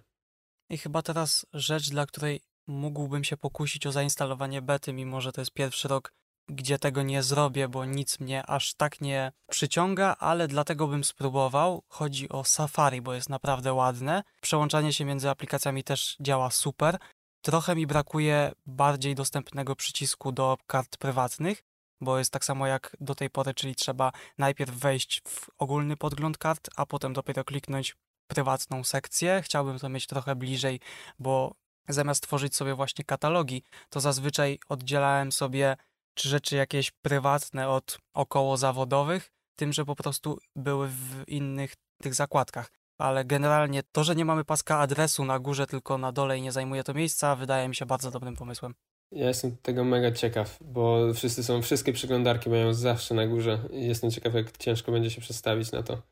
I 0.70 0.78
chyba 0.78 1.02
teraz 1.02 1.46
rzecz, 1.52 1.90
dla 1.90 2.06
której 2.06 2.40
mógłbym 2.66 3.24
się 3.24 3.36
pokusić 3.36 3.86
o 3.86 3.92
zainstalowanie 3.92 4.62
bety, 4.62 4.92
mimo 4.92 5.20
że 5.20 5.32
to 5.32 5.40
jest 5.40 5.52
pierwszy 5.52 5.88
rok 5.88 6.12
gdzie 6.48 6.78
tego 6.78 7.02
nie 7.02 7.22
zrobię, 7.22 7.68
bo 7.68 7.84
nic 7.84 8.20
mnie 8.20 8.46
aż 8.46 8.74
tak 8.74 9.00
nie 9.00 9.32
przyciąga, 9.50 10.16
ale 10.18 10.48
dlatego 10.48 10.86
bym 10.88 11.04
spróbował. 11.04 11.82
Chodzi 11.88 12.28
o 12.28 12.44
Safari, 12.44 13.02
bo 13.02 13.14
jest 13.14 13.28
naprawdę 13.28 13.72
ładne. 13.72 14.22
Przełączanie 14.40 14.92
się 14.92 15.04
między 15.04 15.30
aplikacjami 15.30 15.84
też 15.84 16.16
działa 16.20 16.50
super. 16.50 16.98
Trochę 17.42 17.76
mi 17.76 17.86
brakuje 17.86 18.52
bardziej 18.66 19.14
dostępnego 19.14 19.76
przycisku 19.76 20.32
do 20.32 20.56
kart 20.66 20.96
prywatnych, 20.96 21.62
bo 22.00 22.18
jest 22.18 22.30
tak 22.30 22.44
samo 22.44 22.66
jak 22.66 22.96
do 23.00 23.14
tej 23.14 23.30
pory, 23.30 23.54
czyli 23.54 23.74
trzeba 23.74 24.12
najpierw 24.38 24.74
wejść 24.74 25.22
w 25.28 25.50
ogólny 25.58 25.96
podgląd 25.96 26.38
kart, 26.38 26.70
a 26.76 26.86
potem 26.86 27.12
dopiero 27.12 27.44
kliknąć 27.44 27.96
prywatną 28.26 28.84
sekcję. 28.84 29.42
Chciałbym 29.44 29.78
to 29.78 29.88
mieć 29.88 30.06
trochę 30.06 30.36
bliżej, 30.36 30.80
bo 31.18 31.54
zamiast 31.88 32.22
tworzyć 32.22 32.56
sobie 32.56 32.74
właśnie 32.74 33.04
katalogi, 33.04 33.62
to 33.90 34.00
zazwyczaj 34.00 34.58
oddzielałem 34.68 35.32
sobie 35.32 35.76
czy 36.16 36.28
rzeczy 36.28 36.56
jakieś 36.56 36.90
prywatne 36.90 37.68
od 37.68 37.98
około 38.14 38.56
zawodowych, 38.56 39.32
tym, 39.56 39.72
że 39.72 39.84
po 39.84 39.96
prostu 39.96 40.38
były 40.56 40.88
w 40.88 41.28
innych 41.28 41.74
tych 42.02 42.14
zakładkach. 42.14 42.70
Ale 42.98 43.24
generalnie 43.24 43.82
to, 43.92 44.04
że 44.04 44.16
nie 44.16 44.24
mamy 44.24 44.44
paska 44.44 44.78
adresu 44.78 45.24
na 45.24 45.38
górze, 45.38 45.66
tylko 45.66 45.98
na 45.98 46.12
dole 46.12 46.38
i 46.38 46.42
nie 46.42 46.52
zajmuje 46.52 46.84
to 46.84 46.94
miejsca, 46.94 47.36
wydaje 47.36 47.68
mi 47.68 47.74
się 47.74 47.86
bardzo 47.86 48.10
dobrym 48.10 48.36
pomysłem. 48.36 48.74
Ja 49.12 49.28
jestem 49.28 49.56
tego 49.56 49.84
mega 49.84 50.12
ciekaw, 50.12 50.58
bo 50.60 51.14
wszyscy 51.14 51.44
są, 51.44 51.62
wszystkie 51.62 51.92
przeglądarki 51.92 52.50
mają 52.50 52.74
zawsze 52.74 53.14
na 53.14 53.26
górze 53.26 53.58
i 53.70 53.86
jestem 53.86 54.10
ciekaw, 54.10 54.34
jak 54.34 54.56
ciężko 54.56 54.92
będzie 54.92 55.10
się 55.10 55.20
przestawić 55.20 55.72
na 55.72 55.82
to. 55.82 56.02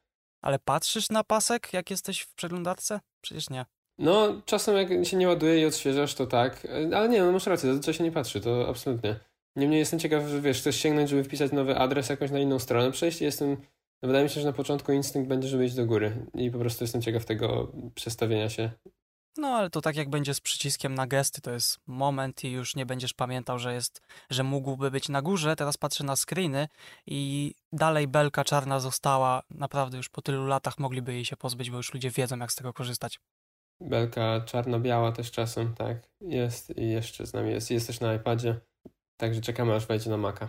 Ale 0.42 0.58
patrzysz 0.58 1.10
na 1.10 1.24
pasek, 1.24 1.72
jak 1.72 1.90
jesteś 1.90 2.20
w 2.20 2.34
przeglądarce? 2.34 3.00
Przecież 3.20 3.50
nie. 3.50 3.66
No, 3.98 4.42
czasem 4.44 4.76
jak 4.76 5.06
się 5.06 5.16
nie 5.16 5.28
ładuje 5.28 5.60
i 5.60 5.66
odświeżasz, 5.66 6.14
to 6.14 6.26
tak, 6.26 6.66
ale 6.94 7.08
nie, 7.08 7.22
no 7.22 7.32
masz 7.32 7.46
rację, 7.46 7.68
zazwyczaj 7.68 7.94
się 7.94 8.04
nie 8.04 8.12
patrzy, 8.12 8.40
to 8.40 8.68
absolutnie. 8.68 9.20
Niemniej 9.56 9.78
jestem 9.78 9.98
ciekaw, 9.98 10.28
że 10.28 10.40
wiesz, 10.40 10.58
chcesz 10.58 10.76
sięgnąć, 10.76 11.10
żeby 11.10 11.24
wpisać 11.24 11.52
nowy 11.52 11.76
adres 11.78 12.08
jakoś 12.08 12.30
na 12.30 12.38
inną 12.38 12.58
stronę 12.58 12.92
przejść 12.92 13.20
jestem, 13.20 13.50
no 14.02 14.06
wydaje 14.06 14.24
mi 14.24 14.30
się, 14.30 14.40
że 14.40 14.46
na 14.46 14.52
początku 14.52 14.92
instynkt 14.92 15.28
będzie, 15.28 15.48
żeby 15.48 15.64
iść 15.64 15.74
do 15.74 15.86
góry 15.86 16.26
i 16.34 16.50
po 16.50 16.58
prostu 16.58 16.84
jestem 16.84 17.02
ciekaw 17.02 17.24
tego 17.24 17.72
przestawienia 17.94 18.48
się. 18.48 18.70
No, 19.36 19.48
ale 19.48 19.70
to 19.70 19.80
tak 19.80 19.96
jak 19.96 20.10
będzie 20.10 20.34
z 20.34 20.40
przyciskiem 20.40 20.94
na 20.94 21.06
gesty, 21.06 21.40
to 21.40 21.50
jest 21.50 21.78
moment 21.86 22.44
i 22.44 22.50
już 22.50 22.76
nie 22.76 22.86
będziesz 22.86 23.14
pamiętał, 23.14 23.58
że 23.58 23.74
jest, 23.74 24.00
że 24.30 24.42
mógłby 24.42 24.90
być 24.90 25.08
na 25.08 25.22
górze. 25.22 25.56
Teraz 25.56 25.76
patrzę 25.76 26.04
na 26.04 26.16
screeny 26.16 26.68
i 27.06 27.54
dalej 27.72 28.08
belka 28.08 28.44
czarna 28.44 28.80
została. 28.80 29.42
Naprawdę 29.50 29.96
już 29.96 30.08
po 30.08 30.22
tylu 30.22 30.46
latach 30.46 30.78
mogliby 30.78 31.12
jej 31.12 31.24
się 31.24 31.36
pozbyć, 31.36 31.70
bo 31.70 31.76
już 31.76 31.94
ludzie 31.94 32.10
wiedzą, 32.10 32.38
jak 32.38 32.52
z 32.52 32.54
tego 32.54 32.72
korzystać. 32.72 33.20
Belka 33.80 34.40
czarno-biała 34.40 35.12
też 35.12 35.30
czasem, 35.30 35.74
tak. 35.74 36.08
Jest 36.20 36.78
i 36.78 36.90
jeszcze 36.90 37.26
z 37.26 37.32
nami 37.32 37.50
jest. 37.50 37.70
Jest 37.70 37.86
też 37.86 38.00
na 38.00 38.14
iPadzie. 38.14 38.60
Także 39.24 39.40
czekamy, 39.40 39.74
aż 39.74 39.86
wejdzie 39.86 40.10
na 40.10 40.16
Maca. 40.16 40.48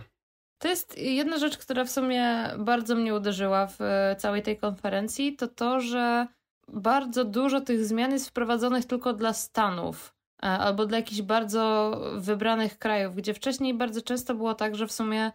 To 0.58 0.68
jest 0.68 0.98
jedna 0.98 1.38
rzecz, 1.38 1.58
która 1.58 1.84
w 1.84 1.90
sumie 1.90 2.50
bardzo 2.58 2.94
mnie 2.94 3.14
uderzyła 3.14 3.66
w 3.66 3.80
e, 3.80 4.16
całej 4.18 4.42
tej 4.42 4.56
konferencji, 4.56 5.36
to 5.36 5.48
to, 5.48 5.80
że 5.80 6.26
bardzo 6.68 7.24
dużo 7.24 7.60
tych 7.60 7.84
zmian 7.84 8.12
jest 8.12 8.28
wprowadzonych 8.28 8.84
tylko 8.84 9.12
dla 9.12 9.32
Stanów 9.32 10.14
e, 10.42 10.46
albo 10.46 10.86
dla 10.86 10.98
jakichś 10.98 11.22
bardzo 11.22 11.92
wybranych 12.16 12.78
krajów, 12.78 13.14
gdzie 13.14 13.34
wcześniej 13.34 13.74
bardzo 13.74 14.02
często 14.02 14.34
było 14.34 14.54
tak, 14.54 14.74
że 14.74 14.86
w 14.86 14.92
sumie 14.92 15.32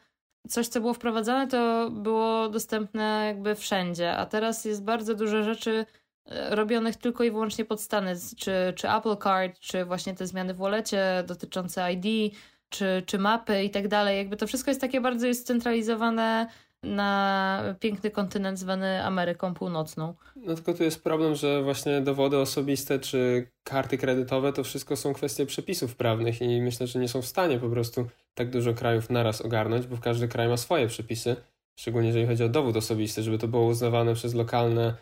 coś, 0.49 0.67
co 0.67 0.81
było 0.81 0.93
wprowadzane, 0.93 1.47
to 1.47 1.89
było 1.91 2.49
dostępne 2.49 3.23
jakby 3.27 3.55
wszędzie, 3.55 4.17
a 4.17 4.25
teraz 4.25 4.65
jest 4.65 4.83
bardzo 4.83 5.15
dużo 5.15 5.43
rzeczy 5.43 5.85
e, 6.25 6.55
robionych 6.55 6.95
tylko 6.95 7.23
i 7.23 7.31
wyłącznie 7.31 7.65
pod 7.65 7.81
Stany, 7.81 8.15
czy, 8.37 8.73
czy 8.75 8.89
Apple 8.89 9.17
Card, 9.17 9.59
czy 9.59 9.85
właśnie 9.85 10.13
te 10.13 10.27
zmiany 10.27 10.53
w 10.53 10.57
wolecie 10.57 11.23
dotyczące 11.27 11.93
ID, 11.93 12.35
czy, 12.71 13.03
czy 13.05 13.19
mapy 13.19 13.63
i 13.63 13.69
tak 13.69 13.87
dalej. 13.87 14.17
Jakby 14.17 14.37
to 14.37 14.47
wszystko 14.47 14.71
jest 14.71 14.81
takie 14.81 15.01
bardzo 15.01 15.27
jest 15.27 15.41
scentralizowane 15.41 16.47
na 16.83 17.63
piękny 17.79 18.11
kontynent 18.11 18.59
zwany 18.59 19.03
Ameryką 19.03 19.53
Północną. 19.53 20.13
No 20.35 20.55
tylko 20.55 20.73
tu 20.73 20.83
jest 20.83 21.03
problem, 21.03 21.35
że 21.35 21.63
właśnie 21.63 22.01
dowody 22.01 22.37
osobiste 22.37 22.99
czy 22.99 23.47
karty 23.63 23.97
kredytowe 23.97 24.53
to 24.53 24.63
wszystko 24.63 24.95
są 24.95 25.13
kwestie 25.13 25.45
przepisów 25.45 25.95
prawnych 25.95 26.41
i 26.41 26.61
myślę, 26.61 26.87
że 26.87 26.99
nie 26.99 27.07
są 27.07 27.21
w 27.21 27.25
stanie 27.25 27.59
po 27.59 27.69
prostu 27.69 28.07
tak 28.33 28.49
dużo 28.49 28.73
krajów 28.73 29.09
naraz 29.09 29.41
ogarnąć, 29.41 29.87
bo 29.87 29.97
każdy 29.97 30.27
kraj 30.27 30.47
ma 30.47 30.57
swoje 30.57 30.87
przepisy, 30.87 31.35
szczególnie 31.79 32.07
jeżeli 32.07 32.27
chodzi 32.27 32.43
o 32.43 32.49
dowód 32.49 32.75
osobisty, 32.77 33.23
żeby 33.23 33.37
to 33.37 33.47
było 33.47 33.65
uznawane 33.65 34.13
przez 34.13 34.33
lokalne 34.33 34.93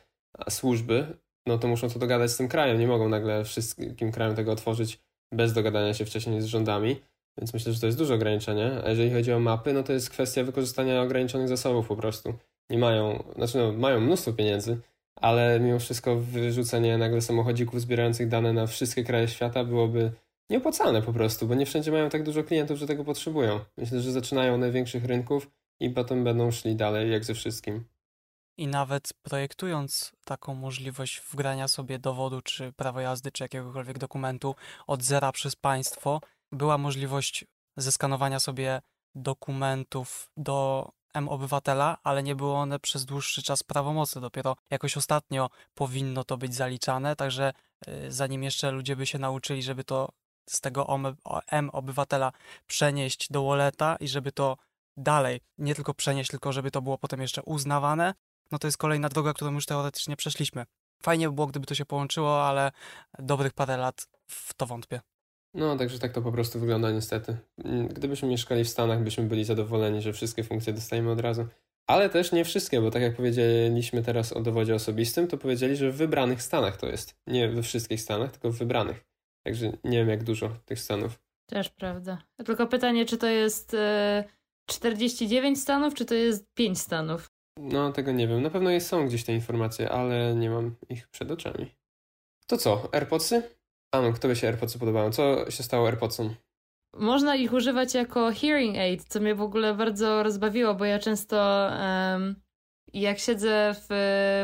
służby, 0.49 1.17
no 1.45 1.57
to 1.57 1.67
muszą 1.67 1.89
to 1.89 1.99
dogadać 1.99 2.31
z 2.31 2.37
tym 2.37 2.47
krajem, 2.47 2.79
nie 2.79 2.87
mogą 2.87 3.09
nagle 3.09 3.43
wszystkim 3.43 4.11
krajom 4.11 4.35
tego 4.35 4.51
otworzyć 4.51 4.99
bez 5.31 5.53
dogadania 5.53 5.93
się 5.93 6.05
wcześniej 6.05 6.41
z 6.41 6.45
rządami. 6.45 7.01
Więc 7.39 7.53
myślę, 7.53 7.73
że 7.73 7.79
to 7.79 7.85
jest 7.85 7.97
duże 7.97 8.13
ograniczenie. 8.13 8.71
A 8.85 8.89
jeżeli 8.89 9.13
chodzi 9.13 9.33
o 9.33 9.39
mapy, 9.39 9.73
no 9.73 9.83
to 9.83 9.93
jest 9.93 10.09
kwestia 10.09 10.43
wykorzystania 10.43 11.01
ograniczonych 11.01 11.47
zasobów 11.47 11.87
po 11.87 11.95
prostu. 11.95 12.33
Nie 12.69 12.77
mają, 12.77 13.23
znaczy 13.35 13.57
no, 13.57 13.71
mają 13.71 13.99
mnóstwo 13.99 14.33
pieniędzy, 14.33 14.77
ale 15.15 15.59
mimo 15.59 15.79
wszystko 15.79 16.15
wyrzucenie 16.15 16.97
nagle 16.97 17.21
samochodzików 17.21 17.81
zbierających 17.81 18.27
dane 18.27 18.53
na 18.53 18.67
wszystkie 18.67 19.03
kraje 19.03 19.27
świata 19.27 19.63
byłoby 19.63 20.11
nieopłacalne 20.49 21.01
po 21.01 21.13
prostu, 21.13 21.47
bo 21.47 21.55
nie 21.55 21.65
wszędzie 21.65 21.91
mają 21.91 22.09
tak 22.09 22.23
dużo 22.23 22.43
klientów, 22.43 22.77
że 22.77 22.87
tego 22.87 23.03
potrzebują. 23.03 23.59
Myślę, 23.77 24.01
że 24.01 24.11
zaczynają 24.11 24.57
największych 24.57 25.05
rynków 25.05 25.49
i 25.79 25.89
potem 25.89 26.23
będą 26.23 26.51
szli 26.51 26.75
dalej 26.75 27.11
jak 27.11 27.25
ze 27.25 27.33
wszystkim. 27.33 27.83
I 28.57 28.67
nawet 28.67 29.13
projektując 29.21 30.11
taką 30.25 30.55
możliwość 30.55 31.21
wgrania 31.31 31.67
sobie 31.67 31.99
dowodu, 31.99 32.41
czy 32.41 32.73
prawo 32.73 32.99
jazdy, 32.99 33.31
czy 33.31 33.43
jakiegokolwiek 33.43 33.97
dokumentu 33.97 34.55
od 34.87 35.03
zera 35.03 35.31
przez 35.31 35.55
państwo, 35.55 36.21
była 36.51 36.77
możliwość 36.77 37.45
zeskanowania 37.77 38.39
sobie 38.39 38.81
dokumentów 39.15 40.31
do 40.37 40.89
M-Obywatela, 41.13 41.97
ale 42.03 42.23
nie 42.23 42.35
były 42.35 42.53
one 42.53 42.79
przez 42.79 43.05
dłuższy 43.05 43.43
czas 43.43 43.63
prawomocne. 43.63 44.21
Dopiero 44.21 44.55
jakoś 44.69 44.97
ostatnio 44.97 45.49
powinno 45.73 46.23
to 46.23 46.37
być 46.37 46.55
zaliczane, 46.55 47.15
także 47.15 47.53
y, 47.87 48.11
zanim 48.11 48.43
jeszcze 48.43 48.71
ludzie 48.71 48.95
by 48.95 49.05
się 49.05 49.19
nauczyli, 49.19 49.63
żeby 49.63 49.83
to 49.83 50.09
z 50.49 50.61
tego 50.61 50.87
M-Obywatela 51.47 52.31
przenieść 52.67 53.31
do 53.31 53.43
Walleta 53.43 53.95
i 53.95 54.07
żeby 54.07 54.31
to 54.31 54.57
dalej 54.97 55.41
nie 55.57 55.75
tylko 55.75 55.93
przenieść, 55.93 56.29
tylko 56.29 56.53
żeby 56.53 56.71
to 56.71 56.81
było 56.81 56.97
potem 56.97 57.21
jeszcze 57.21 57.43
uznawane, 57.43 58.13
no 58.51 58.59
to 58.59 58.67
jest 58.67 58.77
kolejna 58.77 59.09
droga, 59.09 59.33
którą 59.33 59.51
już 59.51 59.65
teoretycznie 59.65 60.15
przeszliśmy. 60.15 60.65
Fajnie 61.03 61.29
by 61.29 61.35
było, 61.35 61.47
gdyby 61.47 61.65
to 61.65 61.75
się 61.75 61.85
połączyło, 61.85 62.47
ale 62.47 62.71
dobrych 63.19 63.53
parę 63.53 63.77
lat 63.77 64.07
w 64.27 64.53
to 64.53 64.65
wątpię. 64.65 65.01
No, 65.53 65.77
także 65.77 65.99
tak 65.99 66.11
to 66.11 66.21
po 66.21 66.31
prostu 66.31 66.59
wygląda 66.59 66.91
niestety. 66.91 67.37
Mm, 67.63 67.87
gdybyśmy 67.87 68.27
mieszkali 68.27 68.63
w 68.63 68.69
Stanach, 68.69 69.03
byśmy 69.03 69.23
byli 69.23 69.45
zadowoleni, 69.45 70.01
że 70.01 70.13
wszystkie 70.13 70.43
funkcje 70.43 70.73
dostajemy 70.73 71.11
od 71.11 71.19
razu. 71.19 71.47
Ale 71.87 72.09
też 72.09 72.31
nie 72.31 72.45
wszystkie, 72.45 72.81
bo 72.81 72.91
tak 72.91 73.01
jak 73.01 73.15
powiedzieliśmy 73.15 74.03
teraz 74.03 74.33
o 74.33 74.41
dowodzie 74.41 74.75
osobistym, 74.75 75.27
to 75.27 75.37
powiedzieli, 75.37 75.75
że 75.75 75.91
w 75.91 75.95
wybranych 75.95 76.41
stanach 76.41 76.77
to 76.77 76.87
jest. 76.87 77.15
Nie 77.27 77.49
we 77.49 77.63
wszystkich 77.63 78.01
stanach, 78.01 78.31
tylko 78.31 78.51
w 78.51 78.57
wybranych. 78.57 79.05
Także 79.43 79.71
nie 79.83 79.97
wiem, 79.97 80.09
jak 80.09 80.23
dużo 80.23 80.49
tych 80.65 80.79
stanów. 80.79 81.19
Też 81.45 81.69
prawda. 81.69 82.21
Tylko 82.45 82.67
pytanie, 82.67 83.05
czy 83.05 83.17
to 83.17 83.27
jest 83.27 83.73
e, 83.73 84.23
49 84.65 85.59
stanów, 85.59 85.93
czy 85.93 86.05
to 86.05 86.13
jest 86.15 86.53
5 86.53 86.79
stanów? 86.79 87.31
No, 87.57 87.91
tego 87.91 88.11
nie 88.11 88.27
wiem. 88.27 88.41
Na 88.41 88.49
pewno 88.49 88.69
jest, 88.69 88.87
są 88.87 89.07
gdzieś 89.07 89.23
te 89.23 89.33
informacje, 89.33 89.89
ale 89.89 90.35
nie 90.35 90.49
mam 90.49 90.75
ich 90.89 91.07
przed 91.07 91.31
oczami. 91.31 91.75
To 92.47 92.57
co, 92.57 92.89
AirPodsy? 92.91 93.43
Anu, 93.91 94.13
by 94.21 94.35
się 94.35 94.47
AirPodsy 94.47 94.79
podobało? 94.79 95.09
Co 95.09 95.51
się 95.51 95.63
stało 95.63 95.87
AirPodsom? 95.87 96.35
Można 96.97 97.35
ich 97.35 97.53
używać 97.53 97.93
jako 97.93 98.31
hearing 98.31 98.77
aid, 98.77 99.03
co 99.03 99.19
mnie 99.19 99.35
w 99.35 99.41
ogóle 99.41 99.73
bardzo 99.73 100.23
rozbawiło, 100.23 100.73
bo 100.75 100.85
ja 100.85 100.99
często 100.99 101.69
um, 101.71 102.35
jak 102.93 103.19
siedzę 103.19 103.75
w 103.89 103.89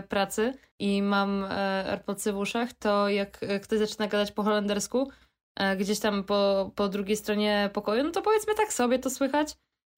pracy 0.09 0.53
i 0.79 1.01
mam 1.01 1.43
e, 1.43 1.49
AirPodsy 1.91 2.33
w 2.33 2.37
uszach, 2.37 2.73
to 2.73 3.09
jak 3.09 3.39
ktoś 3.63 3.79
zaczyna 3.79 4.07
gadać 4.07 4.31
po 4.31 4.43
holendersku, 4.43 5.11
e, 5.55 5.77
gdzieś 5.77 5.99
tam 5.99 6.23
po, 6.23 6.71
po 6.75 6.89
drugiej 6.89 7.17
stronie 7.17 7.69
pokoju, 7.73 8.03
no 8.03 8.11
to 8.11 8.21
powiedzmy 8.21 8.55
tak 8.55 8.73
sobie 8.73 8.99
to 8.99 9.09
słychać, 9.09 9.51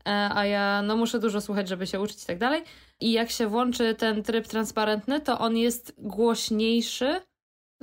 e, 0.07 0.29
a 0.33 0.45
ja 0.45 0.81
no 0.81 0.95
muszę 0.95 1.19
dużo 1.19 1.41
słuchać, 1.41 1.67
żeby 1.67 1.87
się 1.87 1.99
uczyć 1.99 2.23
i 2.23 2.25
tak 2.25 2.37
dalej. 2.37 2.63
I 2.99 3.11
jak 3.11 3.29
się 3.29 3.47
włączy 3.47 3.95
ten 3.95 4.23
tryb 4.23 4.47
transparentny, 4.47 5.21
to 5.21 5.39
on 5.39 5.57
jest 5.57 5.93
głośniejszy 5.97 7.21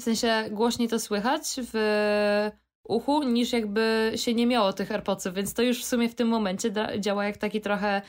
w 0.00 0.02
sensie 0.02 0.44
głośniej 0.50 0.88
to 0.88 1.00
słychać 1.00 1.42
w 1.72 2.50
uchu, 2.88 3.22
niż 3.22 3.52
jakby 3.52 4.12
się 4.16 4.34
nie 4.34 4.46
miało 4.46 4.72
tych 4.72 4.92
AirPodsów, 4.92 5.34
więc 5.34 5.54
to 5.54 5.62
już 5.62 5.82
w 5.82 5.84
sumie 5.84 6.08
w 6.08 6.14
tym 6.14 6.28
momencie 6.28 6.72
działa 6.98 7.24
jak 7.24 7.36
taki 7.36 7.60
trochę 7.60 8.02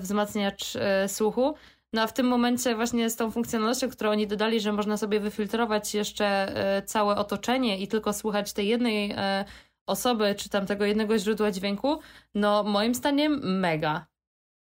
wzmacniacz, 0.00 0.76
e, 0.76 1.08
słuchu. 1.08 1.54
No 1.92 2.02
a 2.02 2.06
w 2.06 2.12
tym 2.12 2.26
momencie 2.26 2.74
właśnie 2.74 3.10
z 3.10 3.16
tą 3.16 3.30
funkcjonalnością, 3.30 3.90
którą 3.90 4.10
oni 4.10 4.26
dodali, 4.26 4.60
że 4.60 4.72
można 4.72 4.96
sobie 4.96 5.20
wyfiltrować 5.20 5.94
jeszcze 5.94 6.26
e, 6.26 6.82
całe 6.82 7.16
otoczenie 7.16 7.78
i 7.78 7.88
tylko 7.88 8.12
słuchać 8.12 8.52
tej 8.52 8.68
jednej 8.68 9.12
e, 9.16 9.44
osoby, 9.86 10.34
czy 10.34 10.48
tam 10.48 10.66
tego 10.66 10.84
jednego 10.84 11.18
źródła 11.18 11.50
dźwięku, 11.50 12.00
no 12.34 12.62
moim 12.62 12.94
zdaniem 12.94 13.60
mega. 13.60 14.06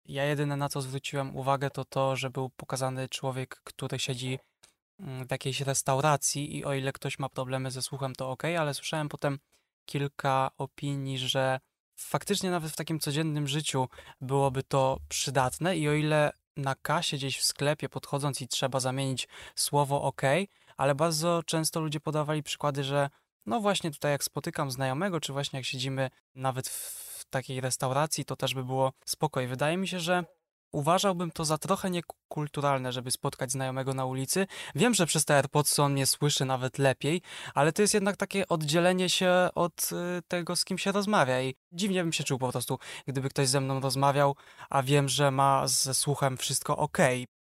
Ja 0.05 0.25
jedyne 0.25 0.57
na 0.57 0.69
co 0.69 0.81
zwróciłem 0.81 1.35
uwagę 1.35 1.69
to 1.69 1.85
to, 1.85 2.15
że 2.15 2.29
był 2.29 2.49
pokazany 2.49 3.09
człowiek, 3.09 3.61
który 3.63 3.99
siedzi 3.99 4.39
w 4.99 5.31
jakiejś 5.31 5.61
restauracji 5.61 6.57
i 6.57 6.65
o 6.65 6.73
ile 6.73 6.91
ktoś 6.91 7.19
ma 7.19 7.29
problemy 7.29 7.71
ze 7.71 7.81
słuchem, 7.81 8.15
to 8.15 8.31
ok, 8.31 8.43
ale 8.45 8.73
słyszałem 8.73 9.09
potem 9.09 9.39
kilka 9.85 10.51
opinii, 10.57 11.17
że 11.17 11.59
faktycznie 11.95 12.51
nawet 12.51 12.71
w 12.71 12.75
takim 12.75 12.99
codziennym 12.99 13.47
życiu 13.47 13.87
byłoby 14.21 14.63
to 14.63 14.99
przydatne 15.09 15.77
i 15.77 15.89
o 15.89 15.93
ile 15.93 16.31
na 16.57 16.75
kasie 16.75 17.17
gdzieś 17.17 17.39
w 17.39 17.43
sklepie 17.43 17.89
podchodząc 17.89 18.41
i 18.41 18.47
trzeba 18.47 18.79
zamienić 18.79 19.27
słowo 19.55 20.01
ok, 20.01 20.21
ale 20.77 20.95
bardzo 20.95 21.43
często 21.45 21.79
ludzie 21.79 21.99
podawali 21.99 22.43
przykłady, 22.43 22.83
że 22.83 23.09
No 23.45 23.59
właśnie 23.59 23.91
tutaj 23.91 24.11
jak 24.11 24.23
spotykam 24.23 24.71
znajomego, 24.71 25.19
czy 25.19 25.33
właśnie 25.33 25.59
jak 25.59 25.65
siedzimy 25.65 26.09
nawet 26.35 26.67
w 26.67 27.25
takiej 27.29 27.61
restauracji, 27.61 28.25
to 28.25 28.35
też 28.35 28.53
by 28.53 28.63
było 28.63 28.93
spokoj. 29.05 29.47
Wydaje 29.47 29.77
mi 29.77 29.87
się, 29.87 29.99
że 29.99 30.23
uważałbym 30.71 31.31
to 31.31 31.45
za 31.45 31.57
trochę 31.57 31.89
niekulturalne, 31.89 32.91
żeby 32.91 33.11
spotkać 33.11 33.51
znajomego 33.51 33.93
na 33.93 34.05
ulicy. 34.05 34.47
Wiem, 34.75 34.93
że 34.93 35.05
przez 35.05 35.25
te 35.25 35.35
AirPods 35.35 35.79
on 35.79 35.91
mnie 35.91 36.05
słyszy 36.05 36.45
nawet 36.45 36.77
lepiej, 36.77 37.21
ale 37.53 37.73
to 37.73 37.81
jest 37.81 37.93
jednak 37.93 38.17
takie 38.17 38.47
oddzielenie 38.47 39.09
się 39.09 39.49
od 39.55 39.89
y, 39.91 40.21
tego, 40.27 40.55
z 40.55 40.65
kim 40.65 40.77
się 40.77 40.91
rozmawia 40.91 41.41
i 41.41 41.55
dziwnie 41.71 42.03
bym 42.03 42.13
się 42.13 42.23
czuł 42.23 42.39
po 42.39 42.51
prostu, 42.51 42.79
gdyby 43.07 43.29
ktoś 43.29 43.47
ze 43.47 43.61
mną 43.61 43.79
rozmawiał, 43.79 44.35
a 44.69 44.83
wiem, 44.83 45.09
że 45.09 45.31
ma 45.31 45.67
ze 45.67 45.93
słuchem 45.93 46.37
wszystko 46.37 46.77
ok. 46.77 46.97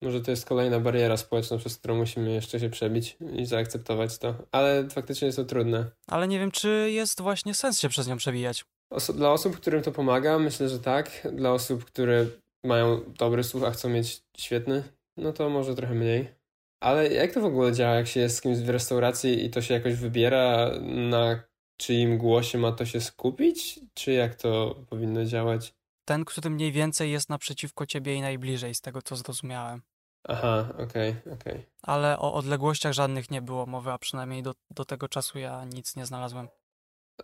Może 0.02 0.22
to 0.22 0.32
jest 0.32 0.46
kolejna 0.46 0.80
bariera 0.80 1.18
społeczna, 1.18 1.58
przez 1.58 1.78
którą 1.78 1.96
musimy 1.96 2.32
jeszcze 2.32 2.60
się 2.60 2.70
przebić 2.70 3.18
i 3.34 3.46
zaakceptować 3.46 4.18
to, 4.18 4.36
ale 4.52 4.90
faktycznie 4.90 5.26
jest 5.26 5.36
to 5.36 5.46
trudne. 5.46 5.86
Ale 6.08 6.28
nie 6.28 6.40
wiem, 6.40 6.52
czy 6.52 6.92
jest 6.92 7.22
właśnie 7.22 7.54
sens 7.54 7.80
się 7.80 7.90
przez 7.90 8.08
nią 8.08 8.18
przebijać. 8.18 8.66
Oso 8.90 9.14
dla 9.14 9.32
osób, 9.32 9.58
którym 9.58 9.84
to 9.84 9.92
pomaga, 9.92 10.40
myślę, 10.40 10.70
że 10.70 10.80
tak. 10.80 11.28
Dla 11.34 11.52
osób, 11.52 11.86
które 11.86 12.26
mają 12.64 13.14
dobry 13.18 13.44
słuch, 13.44 13.64
a 13.64 13.72
chcą 13.72 13.90
mieć 13.90 14.24
świetny, 14.38 14.84
no 15.18 15.34
to 15.34 15.50
może 15.50 15.76
trochę 15.76 15.94
mniej. 15.94 16.40
Ale 16.80 17.08
jak 17.08 17.34
to 17.34 17.42
w 17.42 17.46
ogóle 17.46 17.74
działa, 17.74 17.96
jak 17.96 18.08
się 18.08 18.20
jest 18.20 18.38
z 18.38 18.42
kimś 18.42 18.58
w 18.58 18.70
restauracji 18.70 19.46
i 19.46 19.50
to 19.50 19.62
się 19.62 19.74
jakoś 19.74 19.96
wybiera, 19.96 20.72
na 20.82 21.44
czyim 21.78 22.18
głosie 22.18 22.58
ma 22.58 22.72
to 22.72 22.86
się 22.86 23.02
skupić? 23.02 23.80
Czy 23.94 24.12
jak 24.12 24.36
to 24.36 24.76
powinno 24.90 25.26
działać? 25.26 25.74
Ten, 26.06 26.26
który 26.26 26.50
mniej 26.50 26.72
więcej 26.72 27.12
jest 27.12 27.30
naprzeciwko 27.30 27.86
ciebie 27.86 28.16
i 28.16 28.22
najbliżej, 28.22 28.76
z 28.76 28.82
tego 28.82 29.02
co 29.02 29.16
zrozumiałem. 29.16 29.82
Aha, 30.28 30.68
okej, 30.74 31.10
okay, 31.10 31.34
okej. 31.34 31.54
Okay. 31.54 31.66
Ale 31.82 32.20
o 32.20 32.34
odległościach 32.34 32.94
żadnych 32.94 33.32
nie 33.32 33.42
było 33.42 33.66
mowy, 33.66 33.92
a 33.92 33.98
przynajmniej 33.98 34.44
do, 34.44 34.54
do 34.72 34.86
tego 34.86 35.08
czasu 35.08 35.40
ja 35.40 35.66
nic 35.66 35.96
nie 35.96 36.06
znalazłem. 36.06 36.48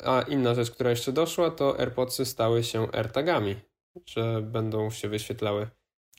A 0.04 0.22
inna 0.22 0.56
rzecz, 0.56 0.72
która 0.72 0.90
jeszcze 0.90 1.12
doszła, 1.12 1.52
to 1.52 1.80
AirPodsy 1.80 2.26
stały 2.26 2.64
się 2.64 2.88
AirTagami 2.92 3.56
że 4.06 4.42
będą 4.42 4.90
się 4.90 5.10
wyświetlały. 5.10 5.70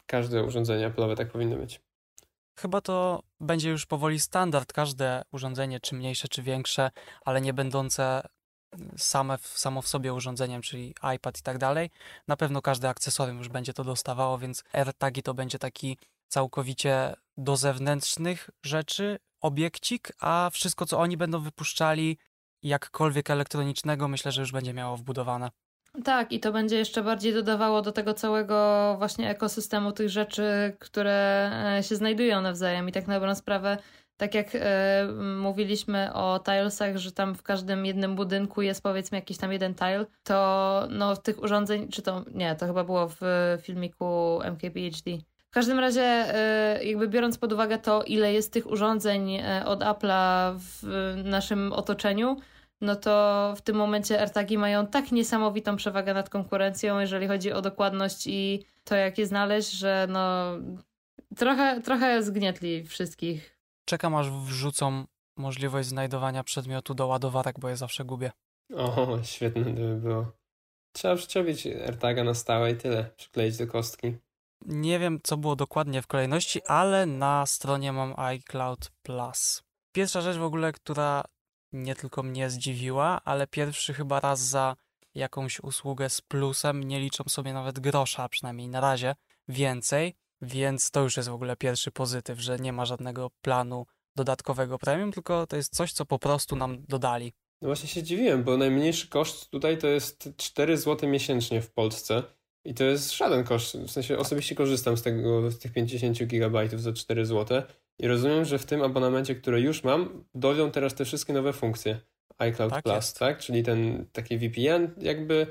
Każde 0.07 0.43
urządzenie 0.43 0.91
Apple'owe 0.91 1.17
tak 1.17 1.31
powinno 1.31 1.57
być. 1.57 1.81
Chyba 2.59 2.81
to 2.81 3.23
będzie 3.41 3.71
już 3.71 3.87
powoli 3.87 4.21
standard. 4.21 4.73
Każde 4.73 5.23
urządzenie, 5.33 5.81
czy 5.81 5.95
mniejsze, 5.95 6.29
czy 6.29 6.43
większe, 6.43 6.91
ale 7.25 7.41
nie 7.41 7.53
będące 7.53 8.23
same, 8.97 9.39
samo 9.39 9.83
w 9.83 9.89
sobie 9.89 10.15
urządzeniem, 10.15 10.63
czyli 10.63 10.95
iPad 11.17 11.39
i 11.39 11.43
tak 11.43 11.59
dalej. 11.59 11.91
Na 12.29 12.37
pewno 12.37 12.63
każde 12.63 12.89
akcesorium 12.89 13.39
już 13.39 13.49
będzie 13.49 13.73
to 13.73 13.85
dostawało, 13.85 14.39
więc 14.39 14.65
AirTagi 14.73 15.23
to 15.23 15.35
będzie 15.35 15.59
taki 15.59 15.99
całkowicie 16.29 17.15
do 17.37 17.57
zewnętrznych 17.57 18.51
rzeczy 18.63 19.19
obiekcik, 19.41 20.13
a 20.21 20.51
wszystko, 20.53 20.87
co 20.87 20.99
oni 20.99 21.17
będą 21.17 21.41
wypuszczali, 21.41 22.19
jakkolwiek 22.63 23.31
elektronicznego, 23.31 24.09
myślę, 24.09 24.33
że 24.33 24.41
już 24.41 24.53
będzie 24.53 24.75
miało 24.75 24.97
wbudowane. 24.97 25.51
Tak, 26.05 26.33
i 26.33 26.41
to 26.41 26.53
będzie 26.53 26.77
jeszcze 26.77 27.03
bardziej 27.03 27.35
dodawało 27.35 27.83
do 27.83 27.93
tego 27.93 28.15
całego 28.15 28.95
właśnie 28.99 29.31
ekosystemu 29.31 29.93
tych 29.93 30.09
rzeczy, 30.09 30.77
które 30.79 31.51
e, 31.79 31.83
się 31.83 31.97
znajdują 31.97 32.41
nawzajem. 32.41 32.89
I 32.89 32.93
tak 32.93 33.07
na 33.07 33.15
dobrą 33.15 33.35
sprawę, 33.35 33.79
tak 34.17 34.35
jak 34.35 34.47
e, 34.55 35.07
mówiliśmy 35.37 36.13
o 36.15 36.41
tilesach, 36.45 36.97
że 36.97 37.13
tam 37.13 37.35
w 37.35 37.43
każdym 37.43 37.87
jednym 37.87 38.17
budynku 38.17 38.63
jest 38.63 38.83
powiedzmy 38.83 39.19
jakiś 39.19 39.39
tam 39.39 39.53
jeden 39.53 39.75
tile, 39.75 40.07
to 40.23 40.89
no 40.91 41.17
tych 41.17 41.43
urządzeń, 41.43 41.89
czy 41.89 42.03
to, 42.03 42.25
nie, 42.35 42.55
to 42.55 42.67
chyba 42.67 42.85
było 42.85 43.09
w 43.09 43.21
filmiku 43.63 44.39
MKBHD. 44.43 45.11
W 45.51 45.51
każdym 45.51 45.79
razie, 45.79 46.03
e, 46.03 46.85
jakby 46.85 47.09
biorąc 47.09 47.39
pod 47.39 47.53
uwagę 47.53 47.79
to, 47.79 48.03
ile 48.03 48.33
jest 48.33 48.53
tych 48.53 48.71
urządzeń 48.71 49.39
od 49.65 49.81
Apple'a 49.81 50.55
w 50.59 50.83
naszym 51.25 51.73
otoczeniu, 51.73 52.37
no 52.81 52.97
to 52.97 53.55
w 53.57 53.61
tym 53.61 53.77
momencie 53.77 54.21
AirTagi 54.21 54.59
mają 54.59 54.87
tak 54.87 55.13
niesamowitą 55.13 55.77
przewagę 55.77 56.15
nad 56.15 56.31
konkurencją, 56.31 57.01
jeżeli 57.01 57.29
chodzi 57.29 57.53
o 57.53 57.63
dokładność 57.63 58.27
i 58.27 58.65
to, 58.85 58.95
jak 58.95 59.19
je 59.19 59.27
znaleźć, 59.27 59.71
że 59.71 60.07
no 60.11 60.53
trochę, 61.37 61.81
trochę 61.81 62.23
zgnietli 62.23 62.85
wszystkich. 62.85 63.59
Czekam 63.85 64.15
aż 64.15 64.31
wrzucą 64.31 65.05
możliwość 65.37 65.89
znajdowania 65.89 66.45
przedmiotu 66.45 66.95
do 66.95 67.07
ładowarek, 67.07 67.61
bo 67.61 67.69
je 67.69 67.77
zawsze 67.77 68.05
gubię. 68.05 68.33
O, 68.77 69.19
świetne 69.23 69.65
by 69.65 69.97
było. 69.97 70.33
Trzeba 70.93 71.17
przyczepić 71.17 71.67
AirTaga 71.67 72.25
na 72.25 72.35
stałe 72.35 72.71
i 72.71 72.77
tyle, 72.77 73.11
przykleić 73.17 73.57
do 73.57 73.67
kostki. 73.67 74.17
Nie 74.67 74.99
wiem, 74.99 75.21
co 75.23 75.37
było 75.37 75.57
dokładnie 75.57 76.03
w 76.03 76.07
kolejności, 76.07 76.65
ale 76.67 77.07
na 77.07 77.47
stronie 77.47 77.93
mam 77.93 78.15
iCloud 78.17 78.91
Plus. 79.03 79.63
Pierwsza 79.93 80.21
rzecz 80.21 80.37
w 80.37 80.43
ogóle, 80.43 80.73
która 80.73 81.25
nie 81.83 81.95
tylko 81.95 82.23
mnie 82.23 82.51
zdziwiła, 82.51 83.21
ale 83.25 83.47
pierwszy 83.47 83.95
chyba 83.95 84.21
raz 84.21 84.41
za 84.41 84.77
jakąś 85.15 85.61
usługę 85.61 86.11
z 86.11 86.21
plusem 86.21 86.85
nie 86.85 87.01
liczą 87.01 87.25
sobie 87.29 87.53
nawet 87.53 87.81
grosza, 87.81 88.29
przynajmniej 88.29 88.69
na 88.69 88.81
razie, 88.81 89.15
więcej, 89.49 90.15
więc 90.43 90.91
to 90.91 91.03
już 91.03 91.17
jest 91.17 91.29
w 91.29 91.35
ogóle 91.35 91.57
pierwszy 91.57 91.91
pozytyw, 91.91 92.41
że 92.41 92.59
nie 92.59 92.73
ma 92.73 92.85
żadnego 92.85 93.31
planu 93.43 93.87
dodatkowego 94.17 94.79
premium, 94.79 95.13
tylko 95.13 95.47
to 95.47 95.57
jest 95.57 95.75
coś, 95.75 95.93
co 95.93 96.07
po 96.07 96.19
prostu 96.19 96.57
nam 96.57 96.85
dodali. 96.89 97.33
No 97.63 97.69
właśnie 97.69 97.89
się 97.89 98.03
dziwiłem, 98.03 98.45
bo 98.45 98.57
najmniejszy 98.57 99.09
koszt 99.09 99.51
tutaj 99.51 99.79
to 99.79 99.87
jest 99.87 100.29
4 100.37 100.77
zł 100.77 101.09
miesięcznie 101.09 101.63
w 101.63 101.71
Polsce 101.71 102.23
i 102.65 102.75
to 102.75 102.85
jest 102.85 103.17
żaden 103.17 103.45
koszt, 103.45 103.77
w 103.77 103.91
sensie 103.91 104.19
osobiście 104.19 104.55
korzystam 104.55 104.97
z 104.97 105.03
tego, 105.03 105.51
z 105.51 105.59
tych 105.59 105.73
50 105.73 106.23
GB 106.23 106.69
za 106.79 106.93
4 106.93 107.27
zł 107.27 107.63
i 107.99 108.09
rozumiem, 108.09 108.45
że 108.45 108.59
w 108.59 108.67
tym 108.67 108.83
abonamencie, 108.83 109.35
który 109.35 109.61
już 109.61 109.85
mam, 109.85 110.25
dojdą 110.35 110.71
teraz 110.71 110.95
te 110.95 111.05
wszystkie 111.05 111.33
nowe 111.33 111.53
funkcje 111.53 112.01
iCloud 112.39 112.71
tak 112.73 112.83
Plus, 112.85 112.95
jest. 112.97 113.19
tak? 113.19 113.39
Czyli 113.39 113.63
ten 113.63 114.07
taki 114.13 114.39
VPN 114.39 114.89
jakby 114.99 115.47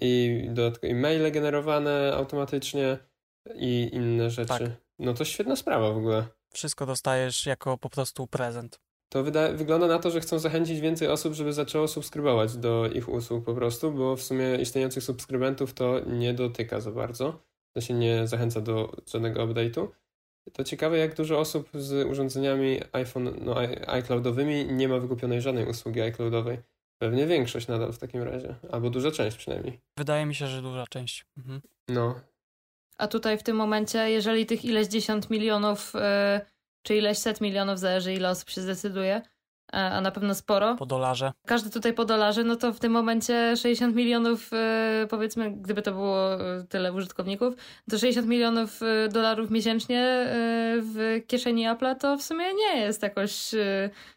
i 0.00 0.42
dodatkowo 0.50 0.94
maile 0.94 1.32
generowane 1.32 2.12
automatycznie 2.14 2.98
i 3.54 3.90
inne 3.92 4.30
rzeczy. 4.30 4.48
Tak. 4.48 4.62
No 4.98 5.14
to 5.14 5.24
świetna 5.24 5.56
sprawa 5.56 5.92
w 5.92 5.96
ogóle. 5.96 6.26
Wszystko 6.52 6.86
dostajesz 6.86 7.46
jako 7.46 7.78
po 7.78 7.90
prostu 7.90 8.26
prezent. 8.26 8.80
To 9.08 9.24
wyda- 9.24 9.52
wygląda 9.56 9.86
na 9.86 9.98
to, 9.98 10.10
że 10.10 10.20
chcą 10.20 10.38
zachęcić 10.38 10.80
więcej 10.80 11.08
osób, 11.08 11.34
żeby 11.34 11.52
zaczęło 11.52 11.88
subskrybować 11.88 12.56
do 12.56 12.86
ich 12.88 13.08
usług 13.08 13.44
po 13.44 13.54
prostu, 13.54 13.92
bo 13.92 14.16
w 14.16 14.22
sumie 14.22 14.56
istniejących 14.56 15.02
subskrybentów 15.02 15.74
to 15.74 16.00
nie 16.06 16.34
dotyka 16.34 16.80
za 16.80 16.90
bardzo. 16.90 17.42
To 17.74 17.80
się 17.80 17.94
nie 17.94 18.26
zachęca 18.26 18.60
do 18.60 18.92
żadnego 19.06 19.46
update'u. 19.46 19.88
To 20.52 20.64
ciekawe, 20.64 20.98
jak 20.98 21.14
dużo 21.14 21.38
osób 21.38 21.68
z 21.74 22.06
urządzeniami 22.06 22.80
iPhone, 22.92 23.34
no, 23.40 23.56
iCloudowymi 23.86 24.66
nie 24.66 24.88
ma 24.88 24.98
wykupionej 24.98 25.40
żadnej 25.40 25.66
usługi 25.66 26.00
iCloudowej. 26.00 26.58
Pewnie 26.98 27.26
większość 27.26 27.68
nadal 27.68 27.92
w 27.92 27.98
takim 27.98 28.22
razie, 28.22 28.54
albo 28.72 28.90
duża 28.90 29.10
część 29.10 29.36
przynajmniej. 29.36 29.80
Wydaje 29.98 30.26
mi 30.26 30.34
się, 30.34 30.46
że 30.46 30.62
duża 30.62 30.84
część. 30.90 31.26
Mhm. 31.36 31.60
No. 31.88 32.20
A 32.98 33.08
tutaj 33.08 33.38
w 33.38 33.42
tym 33.42 33.56
momencie, 33.56 34.10
jeżeli 34.10 34.46
tych 34.46 34.64
ileś 34.64 34.86
dziesiąt 34.86 35.30
milionów, 35.30 35.92
yy, 35.94 36.40
czy 36.82 36.96
ileś 36.96 37.18
set 37.18 37.40
milionów, 37.40 37.78
zależy 37.78 38.14
ile 38.14 38.30
osób 38.30 38.50
się 38.50 38.60
zdecyduje, 38.60 39.22
a 39.72 40.00
na 40.00 40.10
pewno 40.10 40.34
sporo. 40.34 40.74
Po 40.74 40.86
dolarze. 40.86 41.32
Każdy 41.46 41.70
tutaj 41.70 41.92
po 41.92 42.04
dolarze, 42.04 42.44
no 42.44 42.56
to 42.56 42.72
w 42.72 42.80
tym 42.80 42.92
momencie 42.92 43.56
60 43.56 43.96
milionów, 43.96 44.50
e, 44.52 45.06
powiedzmy, 45.10 45.50
gdyby 45.50 45.82
to 45.82 45.92
było 45.92 46.34
e, 46.34 46.64
tyle 46.68 46.92
użytkowników, 46.92 47.54
to 47.90 47.98
60 47.98 48.26
milionów 48.26 48.80
e, 48.82 49.08
dolarów 49.08 49.50
miesięcznie 49.50 50.26
w 50.80 51.20
kieszeni 51.26 51.66
Apple'a 51.68 51.96
to 51.96 52.16
w 52.16 52.22
sumie 52.22 52.44
nie 52.54 52.80
jest 52.80 53.02
jakoś 53.02 53.50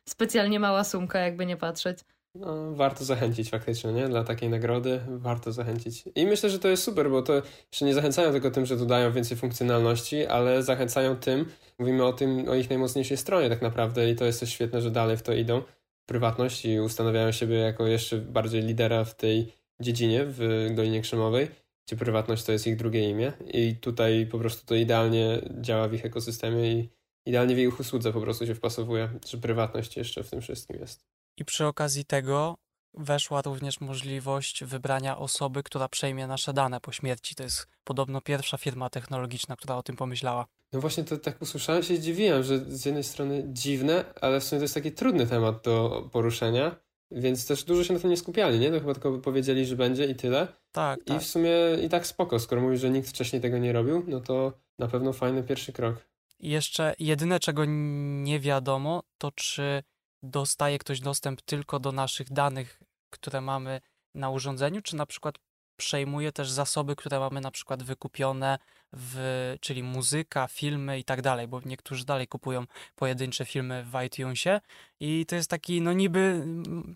specjalnie 0.06 0.60
mała 0.60 0.84
sumka, 0.84 1.20
jakby 1.20 1.46
nie 1.46 1.58
patrzeć. 1.58 2.00
No, 2.36 2.72
warto 2.72 3.06
zachęcić 3.06 3.50
faktycznie, 3.50 3.94
nie? 3.94 4.10
Dla 4.10 4.24
takiej 4.24 4.50
nagrody 4.50 5.02
warto 5.08 5.52
zachęcić. 5.52 6.04
I 6.16 6.26
myślę, 6.26 6.50
że 6.50 6.60
to 6.60 6.68
jest 6.68 6.84
super, 6.84 7.10
bo 7.10 7.22
to 7.22 7.34
jeszcze 7.72 7.86
nie 7.86 7.94
zachęcają 7.94 8.32
tylko 8.32 8.52
tym, 8.52 8.66
że 8.66 8.78
dodają 8.78 9.12
więcej 9.12 9.38
funkcjonalności, 9.38 10.26
ale 10.26 10.64
zachęcają 10.64 11.16
tym, 11.16 11.46
mówimy 11.80 12.06
o 12.06 12.14
tym, 12.14 12.50
o 12.50 12.56
ich 12.56 12.70
najmocniejszej 12.70 13.18
stronie 13.18 13.50
tak 13.50 13.62
naprawdę 13.62 14.10
i 14.10 14.16
to 14.16 14.26
jest 14.26 14.40
też 14.40 14.50
świetne, 14.50 14.82
że 14.82 14.92
dalej 14.92 15.18
w 15.18 15.22
to 15.22 15.34
idą. 15.34 15.62
Prywatność 16.06 16.66
i 16.66 16.80
ustanawiają 16.80 17.32
siebie 17.32 17.56
jako 17.56 17.88
jeszcze 17.88 18.18
bardziej 18.18 18.62
lidera 18.62 19.04
w 19.04 19.16
tej 19.16 19.54
dziedzinie, 19.80 20.26
w 20.26 20.68
Dolinie 20.76 21.02
Krzemowej, 21.02 21.48
gdzie 21.88 21.96
prywatność 21.96 22.44
to 22.44 22.52
jest 22.52 22.68
ich 22.68 22.76
drugie 22.76 23.10
imię 23.10 23.34
i 23.54 23.76
tutaj 23.76 24.28
po 24.32 24.40
prostu 24.40 24.66
to 24.66 24.76
idealnie 24.76 25.42
działa 25.62 25.88
w 25.88 25.94
ich 25.94 26.06
ekosystemie 26.06 26.72
i 26.74 26.90
idealnie 27.26 27.56
w 27.56 27.60
ich 27.60 27.80
usłudze 27.80 28.14
po 28.14 28.22
prostu 28.22 28.46
się 28.46 28.56
wpasowuje, 28.56 29.10
że 29.30 29.38
prywatność 29.38 29.98
jeszcze 29.98 30.24
w 30.24 30.30
tym 30.30 30.42
wszystkim 30.42 30.80
jest. 30.80 31.21
I 31.42 31.46
przy 31.46 31.66
okazji 31.66 32.06
tego 32.06 32.58
weszła 32.94 33.42
również 33.42 33.82
możliwość 33.82 34.64
wybrania 34.64 35.18
osoby, 35.18 35.64
która 35.64 35.88
przejmie 35.88 36.28
nasze 36.28 36.54
dane 36.54 36.80
po 36.82 36.92
śmierci. 36.92 37.36
To 37.36 37.44
jest 37.44 37.68
podobno 37.84 38.22
pierwsza 38.22 38.58
firma 38.58 38.90
technologiczna, 38.90 39.56
która 39.56 39.76
o 39.76 39.84
tym 39.84 39.96
pomyślała. 39.96 40.46
No 40.74 40.82
właśnie, 40.82 41.04
to 41.04 41.18
tak 41.18 41.42
usłyszałem 41.42 41.84
się 41.84 41.96
zdziwiłem, 41.96 42.44
że 42.44 42.60
z 42.60 42.86
jednej 42.86 43.04
strony 43.04 43.44
dziwne, 43.48 44.06
ale 44.22 44.40
w 44.40 44.44
sumie 44.44 44.60
to 44.60 44.64
jest 44.64 44.74
taki 44.74 44.92
trudny 44.92 45.28
temat 45.28 45.64
do 45.64 46.10
poruszenia, 46.12 46.76
więc 47.12 47.48
też 47.48 47.64
dużo 47.64 47.84
się 47.84 47.94
na 47.94 48.00
tym 48.00 48.10
nie 48.10 48.18
skupiali, 48.18 48.60
nie? 48.60 48.72
To 48.72 48.80
chyba 48.80 48.94
tylko 48.94 49.20
powiedzieli, 49.20 49.66
że 49.66 49.76
będzie 49.76 50.06
i 50.06 50.16
tyle. 50.16 50.48
Tak, 50.72 51.00
I 51.00 51.04
tak. 51.04 51.22
w 51.22 51.28
sumie 51.28 51.52
i 51.86 51.90
tak 51.90 52.08
spoko, 52.08 52.40
skoro 52.40 52.62
mówisz, 52.62 52.82
że 52.82 52.90
nikt 52.90 53.10
wcześniej 53.10 53.42
tego 53.42 53.58
nie 53.58 53.74
robił, 53.74 54.04
no 54.08 54.20
to 54.20 54.54
na 54.80 54.88
pewno 54.88 55.14
fajny 55.14 55.44
pierwszy 55.44 55.74
krok. 55.74 55.96
I 56.40 56.50
jeszcze 56.50 56.94
jedyne, 57.00 57.40
czego 57.40 57.66
nie 57.66 58.40
wiadomo, 58.40 59.04
to 59.18 59.32
czy 59.32 59.84
dostaje 60.24 60.80
ktoś 60.80 61.00
dostęp 61.00 61.42
tylko 61.42 61.80
do 61.80 61.92
naszych 61.92 62.34
danych, 62.34 62.82
które 63.10 63.42
mamy 63.42 63.82
na 64.16 64.30
urządzeniu, 64.30 64.82
czy 64.82 64.96
na 64.96 65.06
przykład 65.06 65.36
przejmuje 65.78 66.32
też 66.32 66.52
zasoby, 66.52 66.96
które 66.96 67.20
mamy 67.20 67.42
na 67.42 67.52
przykład 67.52 67.84
wykupione, 67.84 68.60
w, 68.94 69.56
czyli 69.62 69.84
muzyka, 69.84 70.48
filmy 70.48 71.00
i 71.00 71.04
tak 71.04 71.22
dalej, 71.22 71.48
bo 71.48 71.62
niektórzy 71.66 72.06
dalej 72.06 72.28
kupują 72.28 72.66
pojedyncze 72.96 73.46
filmy 73.46 73.84
w 73.84 74.04
iTunesie 74.06 74.62
i 75.00 75.26
to 75.26 75.36
jest 75.36 75.50
taki, 75.50 75.82
no 75.82 75.94
niby 75.94 76.44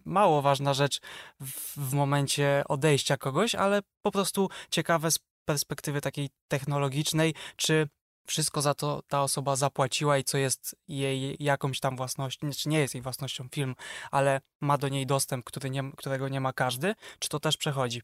mało 0.05 0.41
ważna 0.41 0.73
rzecz 0.73 1.01
w, 1.41 1.77
w 1.89 1.93
momencie 1.93 2.63
odejścia 2.67 3.17
kogoś, 3.17 3.55
ale 3.55 3.81
po 4.01 4.11
prostu 4.11 4.49
ciekawe 4.69 5.11
z 5.11 5.19
perspektywy 5.45 6.01
takiej 6.01 6.29
technologicznej, 6.47 7.33
czy 7.55 7.87
wszystko 8.25 8.61
za 8.61 8.73
to 8.73 9.01
ta 9.07 9.23
osoba 9.23 9.55
zapłaciła 9.55 10.17
i 10.17 10.23
co 10.23 10.37
jest 10.37 10.75
jej 10.87 11.35
jakąś 11.39 11.79
tam 11.79 11.97
własnością, 11.97 12.39
czy 12.39 12.53
znaczy 12.53 12.69
nie 12.69 12.79
jest 12.79 12.93
jej 12.93 13.01
własnością 13.01 13.47
film, 13.51 13.75
ale 14.11 14.41
ma 14.61 14.77
do 14.77 14.87
niej 14.87 15.05
dostęp, 15.05 15.45
który 15.45 15.69
nie, 15.69 15.91
którego 15.97 16.29
nie 16.29 16.41
ma 16.41 16.53
każdy, 16.53 16.95
czy 17.19 17.29
to 17.29 17.39
też 17.39 17.57
przechodzi? 17.57 18.01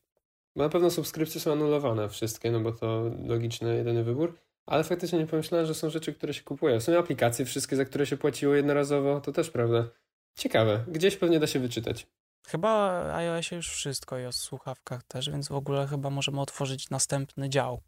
Na 0.56 0.70
pewno 0.70 0.92
subskrypcje 0.92 1.42
są 1.42 1.52
anulowane 1.52 2.10
wszystkie, 2.10 2.52
no 2.52 2.60
bo 2.60 2.72
to 2.72 3.12
logiczny, 3.26 3.76
jedyny 3.76 4.04
wybór. 4.04 4.38
Ale 4.66 4.84
faktycznie 4.84 5.20
nie 5.20 5.28
pomyślałem, 5.28 5.68
że 5.68 5.74
są 5.74 5.90
rzeczy, 5.90 6.14
które 6.14 6.34
się 6.34 6.44
kupuje. 6.44 6.82
Są 6.82 6.98
aplikacje 6.98 7.46
wszystkie, 7.46 7.76
za 7.76 7.86
które 7.86 8.06
się 8.06 8.18
płaciło 8.18 8.56
jednorazowo, 8.56 9.22
to 9.22 9.32
też 9.32 9.50
prawda. 9.50 9.88
Ciekawe, 10.36 10.86
gdzieś 10.88 11.18
pewnie 11.18 11.40
da 11.40 11.48
się 11.48 11.60
wyczytać. 11.60 12.08
Chyba 12.48 13.04
iOSie 13.16 13.56
już 13.56 13.70
wszystko 13.70 14.20
i 14.20 14.26
o 14.26 14.32
słuchawkach 14.32 15.04
też, 15.04 15.30
więc 15.30 15.48
w 15.48 15.52
ogóle 15.52 15.88
chyba 15.88 16.10
możemy 16.10 16.42
otworzyć 16.42 16.90
następny 16.90 17.50
dział. 17.50 17.82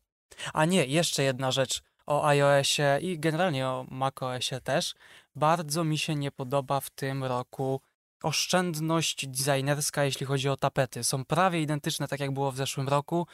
A 0.54 0.66
nie, 0.66 0.86
jeszcze 0.86 1.24
jedna 1.24 1.52
rzecz 1.52 1.82
o 2.06 2.26
iOSie 2.26 3.00
i 3.02 3.20
generalnie 3.20 3.68
o 3.68 3.86
macOSie 3.92 4.62
też. 4.62 4.96
Bardzo 5.36 5.84
mi 5.84 5.98
się 5.98 6.16
nie 6.16 6.32
podoba 6.32 6.80
w 6.80 6.90
tym 6.90 7.24
roku 7.24 7.82
oszczędność 8.24 9.28
designerska, 9.28 10.06
jeśli 10.06 10.26
chodzi 10.26 10.50
o 10.50 10.58
tapety. 10.58 11.04
Są 11.04 11.26
prawie 11.26 11.62
identyczne, 11.62 12.08
tak 12.08 12.20
jak 12.20 12.32
było 12.32 12.52
w 12.52 12.58
zeszłym 12.58 12.88
roku. 12.88 13.28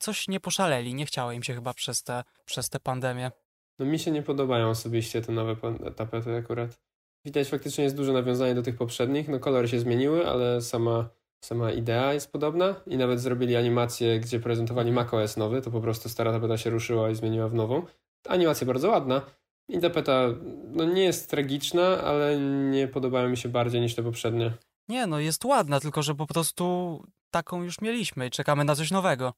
Coś 0.00 0.28
nie 0.28 0.40
poszaleli, 0.40 0.94
nie 0.94 1.06
chciało 1.06 1.32
im 1.32 1.42
się 1.42 1.54
chyba 1.54 1.74
przez 1.74 2.02
tę 2.02 2.24
przez 2.44 2.68
te 2.68 2.80
pandemię. 2.80 3.30
No 3.78 3.86
mi 3.86 3.98
się 3.98 4.10
nie 4.10 4.22
podobają 4.22 4.68
osobiście 4.68 5.22
te 5.22 5.32
nowe 5.32 5.56
tapety 5.96 6.36
akurat. 6.36 6.78
Widać 7.24 7.48
faktycznie 7.48 7.84
jest 7.84 7.96
duże 7.96 8.12
nawiązanie 8.12 8.54
do 8.54 8.62
tych 8.62 8.76
poprzednich. 8.76 9.28
No 9.28 9.38
kolory 9.38 9.68
się 9.68 9.80
zmieniły, 9.80 10.28
ale 10.28 10.60
sama, 10.60 11.08
sama 11.44 11.72
idea 11.72 12.12
jest 12.12 12.32
podobna 12.32 12.74
i 12.86 12.96
nawet 12.96 13.20
zrobili 13.20 13.56
animację, 13.56 14.20
gdzie 14.20 14.40
prezentowali 14.40 14.88
mhm. 14.88 15.06
macOS 15.06 15.36
nowy, 15.36 15.62
to 15.62 15.70
po 15.70 15.80
prostu 15.80 16.08
stara 16.08 16.32
tapeta 16.32 16.58
się 16.58 16.70
ruszyła 16.70 17.10
i 17.10 17.14
zmieniła 17.14 17.48
w 17.48 17.54
nową. 17.54 17.82
Animacja 18.28 18.66
bardzo 18.66 18.88
ładna, 18.88 19.22
Interpreta 19.68 20.28
no 20.70 20.84
nie 20.84 21.04
jest 21.04 21.30
tragiczna, 21.30 22.02
ale 22.02 22.38
nie 22.70 22.88
podobają 22.88 23.28
mi 23.28 23.36
się 23.36 23.48
bardziej 23.48 23.80
niż 23.80 23.94
te 23.94 24.02
poprzednie. 24.02 24.52
Nie, 24.88 25.06
no 25.06 25.18
jest 25.18 25.44
ładna, 25.44 25.80
tylko 25.80 26.02
że 26.02 26.14
po 26.14 26.26
prostu 26.26 27.04
taką 27.30 27.62
już 27.62 27.80
mieliśmy 27.80 28.26
i 28.26 28.30
czekamy 28.30 28.64
na 28.64 28.74
coś 28.74 28.90
nowego. 28.90 29.32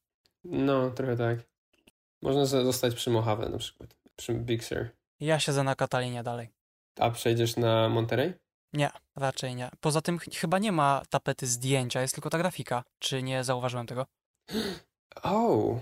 No, 0.44 0.90
trochę 0.90 1.16
tak. 1.16 1.38
Można 2.22 2.46
zostać 2.46 2.94
przy 2.94 3.10
Mojave 3.10 3.48
na 3.50 3.58
przykład, 3.58 3.96
przy 4.16 4.34
Big 4.34 4.64
Sur. 4.64 4.88
Ja 5.20 5.40
siedzę 5.40 5.62
na 5.62 5.74
Katalinie 5.74 6.22
dalej. 6.22 6.48
A 6.98 7.10
przejdziesz 7.10 7.56
na 7.56 7.88
Monterey? 7.88 8.32
Nie, 8.74 8.90
raczej 9.16 9.54
nie. 9.54 9.70
Poza 9.80 10.00
tym 10.00 10.18
ch 10.18 10.24
chyba 10.34 10.58
nie 10.58 10.72
ma 10.72 11.02
tapety 11.10 11.46
zdjęcia, 11.46 12.00
jest 12.00 12.14
tylko 12.14 12.30
ta 12.30 12.38
grafika. 12.38 12.84
Czy 12.98 13.22
nie 13.22 13.44
zauważyłem 13.44 13.86
tego? 13.86 14.06
Oh. 15.22 15.80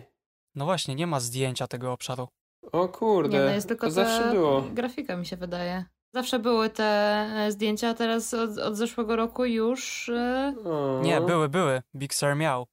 No 0.55 0.65
właśnie, 0.65 0.95
nie 0.95 1.07
ma 1.07 1.21
zdjęcia 1.21 1.67
tego 1.67 1.93
obszaru. 1.93 2.29
O 2.73 2.89
kurde, 2.89 3.39
nie, 3.39 3.45
no 3.45 3.51
jest 3.51 3.69
tylko 3.69 3.87
to 3.87 3.93
zawsze 3.93 4.31
było. 4.31 4.63
grafika 4.63 5.17
mi 5.17 5.27
się 5.27 5.37
wydaje. 5.37 5.85
Zawsze 6.15 6.39
były 6.39 6.71
te 6.71 6.85
e, 6.85 7.53
zdjęcia, 7.53 7.89
a 7.89 7.95
teraz 7.95 8.35
od, 8.35 8.59
od 8.59 8.77
zeszłego 8.77 9.17
roku 9.17 9.45
już... 9.45 10.09
Yy... 10.09 11.03
Nie, 11.03 11.21
były, 11.21 11.49
były. 11.49 11.83
Big 11.97 12.15
Sur 12.15 12.37
miał. 12.37 12.67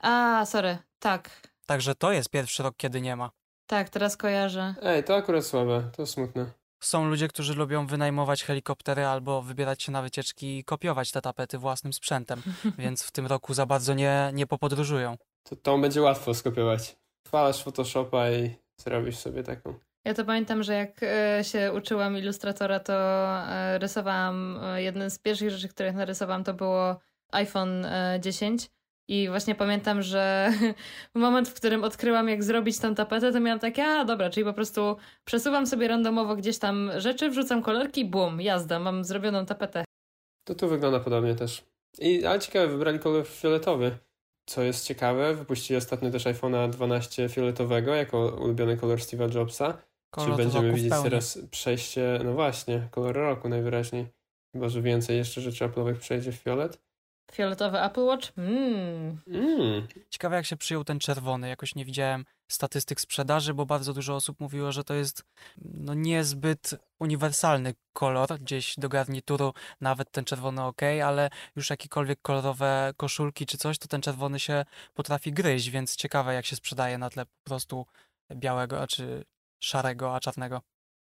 A, 0.00 0.44
sorry, 0.46 0.78
tak. 0.98 1.30
Także 1.66 1.94
to 1.94 2.12
jest 2.12 2.30
pierwszy 2.30 2.62
rok, 2.62 2.74
kiedy 2.76 3.00
nie 3.00 3.16
ma. 3.16 3.30
Tak, 3.66 3.88
teraz 3.88 4.16
kojarzę. 4.16 4.74
Ej, 4.82 5.04
to 5.04 5.16
akurat 5.16 5.44
słabe, 5.44 5.90
to 5.96 6.06
smutne. 6.06 6.46
Są 6.86 7.08
ludzie, 7.08 7.28
którzy 7.28 7.54
lubią 7.54 7.86
wynajmować 7.86 8.44
helikoptery 8.44 9.06
albo 9.06 9.42
wybierać 9.42 9.82
się 9.82 9.92
na 9.92 10.02
wycieczki 10.02 10.58
i 10.58 10.64
kopiować 10.64 11.12
te 11.12 11.20
tapety 11.20 11.58
własnym 11.58 11.92
sprzętem, 11.92 12.42
więc 12.78 13.02
w 13.02 13.10
tym 13.10 13.26
roku 13.26 13.54
za 13.54 13.66
bardzo 13.66 13.94
nie, 13.94 14.30
nie 14.34 14.46
popodróżują. 14.46 15.16
To, 15.42 15.56
to 15.56 15.78
będzie 15.78 16.02
łatwo 16.02 16.34
skopiować. 16.34 16.96
Chwalasz 17.26 17.62
Photoshopa 17.62 18.30
i 18.30 18.50
zrobisz 18.76 19.16
sobie 19.16 19.42
taką. 19.42 19.74
Ja 20.04 20.14
to 20.14 20.24
pamiętam, 20.24 20.62
że 20.62 20.74
jak 20.74 21.02
e, 21.02 21.44
się 21.44 21.72
uczyłam 21.72 22.18
ilustratora, 22.18 22.80
to 22.80 22.92
e, 22.92 23.78
rysowałam, 23.78 24.58
e, 24.62 24.82
jeden 24.82 25.10
z 25.10 25.18
pierwszych 25.18 25.50
rzeczy, 25.50 25.68
których 25.68 25.94
narysowałam, 25.94 26.44
to 26.44 26.54
było 26.54 27.00
iPhone 27.32 27.86
10. 28.20 28.70
I 29.08 29.28
właśnie 29.28 29.54
pamiętam, 29.54 30.02
że 30.02 30.52
w 31.14 31.18
moment, 31.26 31.48
w 31.48 31.54
którym 31.54 31.84
odkryłam, 31.84 32.28
jak 32.28 32.44
zrobić 32.44 32.78
tą 32.78 32.94
tapetę, 32.94 33.32
to 33.32 33.40
miałam 33.40 33.60
takie, 33.60 33.84
a 33.84 34.04
dobra, 34.04 34.30
czyli 34.30 34.44
po 34.44 34.52
prostu 34.52 34.96
przesuwam 35.24 35.66
sobie 35.66 35.88
randomowo 35.88 36.36
gdzieś 36.36 36.58
tam 36.58 36.90
rzeczy, 36.96 37.30
wrzucam 37.30 37.62
kolorki, 37.62 38.04
bum, 38.04 38.40
jazda, 38.40 38.78
mam 38.78 39.04
zrobioną 39.04 39.46
tapetę. 39.46 39.84
To 40.44 40.54
tu 40.54 40.68
wygląda 40.68 41.00
podobnie 41.00 41.34
też. 41.34 41.64
I, 41.98 42.24
ale 42.24 42.40
ciekawe, 42.40 42.68
wybrali 42.68 42.98
kolor 42.98 43.26
fioletowy. 43.26 43.98
Co 44.46 44.62
jest 44.62 44.86
ciekawe, 44.86 45.34
wypuścili 45.34 45.76
ostatnio 45.76 46.10
też 46.10 46.24
iPhone'a 46.24 46.70
12 46.70 47.28
fioletowego 47.28 47.94
jako 47.94 48.36
ulubiony 48.40 48.76
kolor 48.76 48.98
Steve'a 48.98 49.34
Jobsa. 49.34 49.78
Kolor 50.10 50.30
Czy 50.30 50.36
będziemy 50.36 50.72
widzieć 50.72 50.92
teraz 51.02 51.38
przejście, 51.50 52.20
no 52.24 52.32
właśnie, 52.32 52.88
kolor 52.90 53.16
roku 53.16 53.48
najwyraźniej. 53.48 54.06
Chyba, 54.52 54.68
że 54.68 54.82
więcej 54.82 55.16
jeszcze 55.16 55.40
rzeczy 55.40 55.64
Apple'owych 55.64 55.98
przejdzie 55.98 56.32
w 56.32 56.34
fiolet. 56.34 56.85
Fioletowy 57.32 57.82
Apple 57.82 58.04
Watch? 58.04 58.32
Mmm. 58.36 59.20
Mm. 59.26 59.86
Ciekawe, 60.10 60.36
jak 60.36 60.46
się 60.46 60.56
przyjął 60.56 60.84
ten 60.84 60.98
czerwony. 60.98 61.48
Jakoś 61.48 61.74
nie 61.74 61.84
widziałem 61.84 62.24
statystyk 62.48 63.00
sprzedaży, 63.00 63.54
bo 63.54 63.66
bardzo 63.66 63.94
dużo 63.94 64.14
osób 64.14 64.40
mówiło, 64.40 64.72
że 64.72 64.84
to 64.84 64.94
jest 64.94 65.24
no, 65.58 65.94
niezbyt 65.94 66.74
uniwersalny 66.98 67.74
kolor 67.92 68.28
gdzieś 68.40 68.74
do 68.78 68.88
garnituru, 68.88 69.54
nawet 69.80 70.10
ten 70.10 70.24
czerwony 70.24 70.62
ok, 70.62 70.82
ale 71.04 71.30
już 71.56 71.70
jakiekolwiek 71.70 72.18
kolorowe 72.22 72.92
koszulki 72.96 73.46
czy 73.46 73.58
coś, 73.58 73.78
to 73.78 73.88
ten 73.88 74.02
czerwony 74.02 74.40
się 74.40 74.64
potrafi 74.94 75.32
gryźć, 75.32 75.70
więc 75.70 75.96
ciekawe, 75.96 76.34
jak 76.34 76.46
się 76.46 76.56
sprzedaje 76.56 76.98
na 76.98 77.10
tle 77.10 77.26
po 77.26 77.44
prostu 77.44 77.86
białego, 78.34 78.86
czy 78.86 79.24
szarego, 79.60 80.14
a 80.14 80.20
czarnego. 80.20 80.62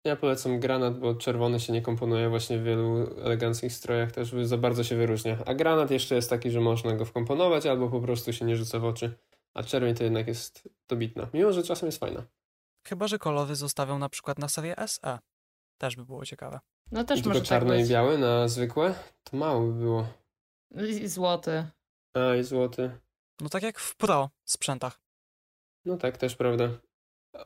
Ja 0.06 0.16
polecam 0.16 0.60
granat, 0.60 0.98
bo 0.98 1.14
czerwony 1.14 1.60
się 1.60 1.72
nie 1.72 1.82
komponuje 1.82 2.28
właśnie 2.28 2.58
w 2.58 2.62
wielu 2.62 3.20
eleganckich 3.20 3.72
strojach, 3.72 4.12
też 4.12 4.34
za 4.42 4.58
bardzo 4.58 4.84
się 4.84 4.96
wyróżnia. 4.96 5.38
A 5.46 5.54
granat 5.54 5.90
jeszcze 5.90 6.14
jest 6.14 6.30
taki, 6.30 6.50
że 6.50 6.60
można 6.60 6.92
go 6.96 7.04
wkomponować 7.04 7.66
albo 7.66 7.88
po 7.88 8.00
prostu 8.00 8.32
się 8.32 8.44
nie 8.44 8.56
rzuca 8.56 8.78
w 8.78 8.84
oczy. 8.84 9.18
A 9.54 9.62
czerwień 9.62 9.94
to 9.94 10.04
jednak 10.04 10.26
jest 10.26 10.68
dobitna, 10.88 11.28
mimo 11.34 11.52
że 11.52 11.62
czasem 11.62 11.86
jest 11.86 11.98
fajna. 11.98 12.22
Chyba, 12.88 13.08
że 13.08 13.18
kolory 13.18 13.54
zostawią 13.56 13.98
na 13.98 14.08
przykład 14.08 14.38
na 14.38 14.48
serię 14.48 14.74
SE. 14.86 15.18
Też 15.78 15.96
by 15.96 16.04
było 16.04 16.24
ciekawe. 16.24 16.60
No 16.92 17.04
też 17.04 17.20
I 17.24 17.28
może 17.28 17.40
tak 17.40 17.48
czarne 17.48 17.76
być. 17.76 17.86
i 17.86 17.90
białe 17.90 18.18
na 18.18 18.48
zwykłe? 18.48 18.94
To 19.24 19.36
mało 19.36 19.60
by 19.66 19.72
było. 19.72 20.06
I 21.00 21.08
złoty. 21.08 21.66
A, 22.14 22.34
i 22.36 22.44
złoty. 22.44 22.90
No 23.40 23.48
tak 23.48 23.62
jak 23.62 23.78
w 23.78 23.96
Pro 23.96 24.30
sprzętach. 24.44 25.00
No 25.84 25.96
tak, 25.96 26.16
też 26.16 26.36
prawda. 26.36 26.68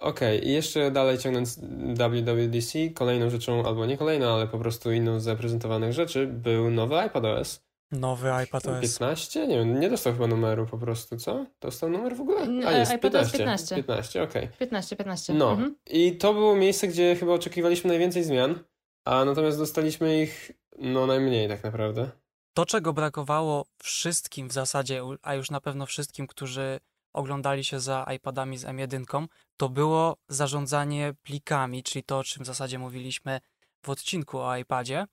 Okej, 0.01 0.39
okay. 0.39 0.49
i 0.49 0.53
jeszcze 0.53 0.91
dalej 0.91 1.19
ciągnąc 1.19 1.61
WWDC, 1.95 2.91
kolejną 2.95 3.31
rzeczą, 3.31 3.67
albo 3.67 3.87
nie 3.87 3.97
kolejną, 3.97 4.27
ale 4.27 4.47
po 4.47 4.59
prostu 4.59 4.93
inną 4.93 5.21
z 5.21 5.23
zaprezentowanych 5.23 5.93
rzeczy, 5.93 6.27
był 6.27 6.71
nowy 6.71 6.97
iPadOS. 7.07 7.71
Nowy 7.93 8.31
iPadOS. 8.45 8.81
15? 8.81 9.47
Nie 9.47 9.57
wiem, 9.57 9.81
nie 9.81 9.91
dostał 9.91 10.13
chyba 10.13 10.27
numeru 10.27 10.67
po 10.67 10.79
prostu, 10.79 11.17
co? 11.17 11.47
Dostał 11.61 11.91
numer 11.91 12.17
w 12.17 12.21
ogóle? 12.21 12.67
A 12.67 12.73
jest, 12.73 12.93
iPadOS 12.93 13.33
15. 13.33 13.77
15, 13.77 14.23
okej. 14.23 14.45
Okay. 14.45 14.57
15, 14.59 14.97
15. 14.97 15.35
No, 15.35 15.51
mhm. 15.51 15.75
i 15.87 16.17
to 16.17 16.35
było 16.35 16.57
miejsce, 16.57 16.89
gdzie 16.89 17.17
chyba 17.17 17.33
oczekiwaliśmy 17.33 17.89
najwięcej 17.89 18.25
zmian, 18.25 18.59
a 19.05 19.25
natomiast 19.25 19.59
dostaliśmy 19.59 20.23
ich, 20.23 20.53
no 20.79 21.07
najmniej 21.07 21.49
tak 21.49 21.65
naprawdę. 21.65 22.11
To, 22.55 22.67
czego 22.67 22.93
brakowało 22.93 23.67
wszystkim 23.83 24.49
w 24.49 24.53
zasadzie, 24.53 25.03
a 25.23 25.35
już 25.35 25.51
na 25.51 25.61
pewno 25.61 25.87
wszystkim, 25.87 26.27
którzy 26.27 26.81
oglądali 27.13 27.65
się 27.65 27.81
za 27.81 28.07
iPadami 28.17 28.59
z 28.59 28.65
M1, 28.65 29.27
to 29.57 29.69
było 29.69 30.17
zarządzanie 30.29 31.15
plikami, 31.23 31.83
czyli 31.83 32.03
to, 32.05 32.19
o 32.19 32.25
czym 32.25 32.43
w 32.43 32.47
zasadzie 32.47 32.79
mówiliśmy 32.79 33.41
w 33.83 33.89
odcinku 33.89 34.39
o 34.39 34.57
iPadzie. 34.57 35.07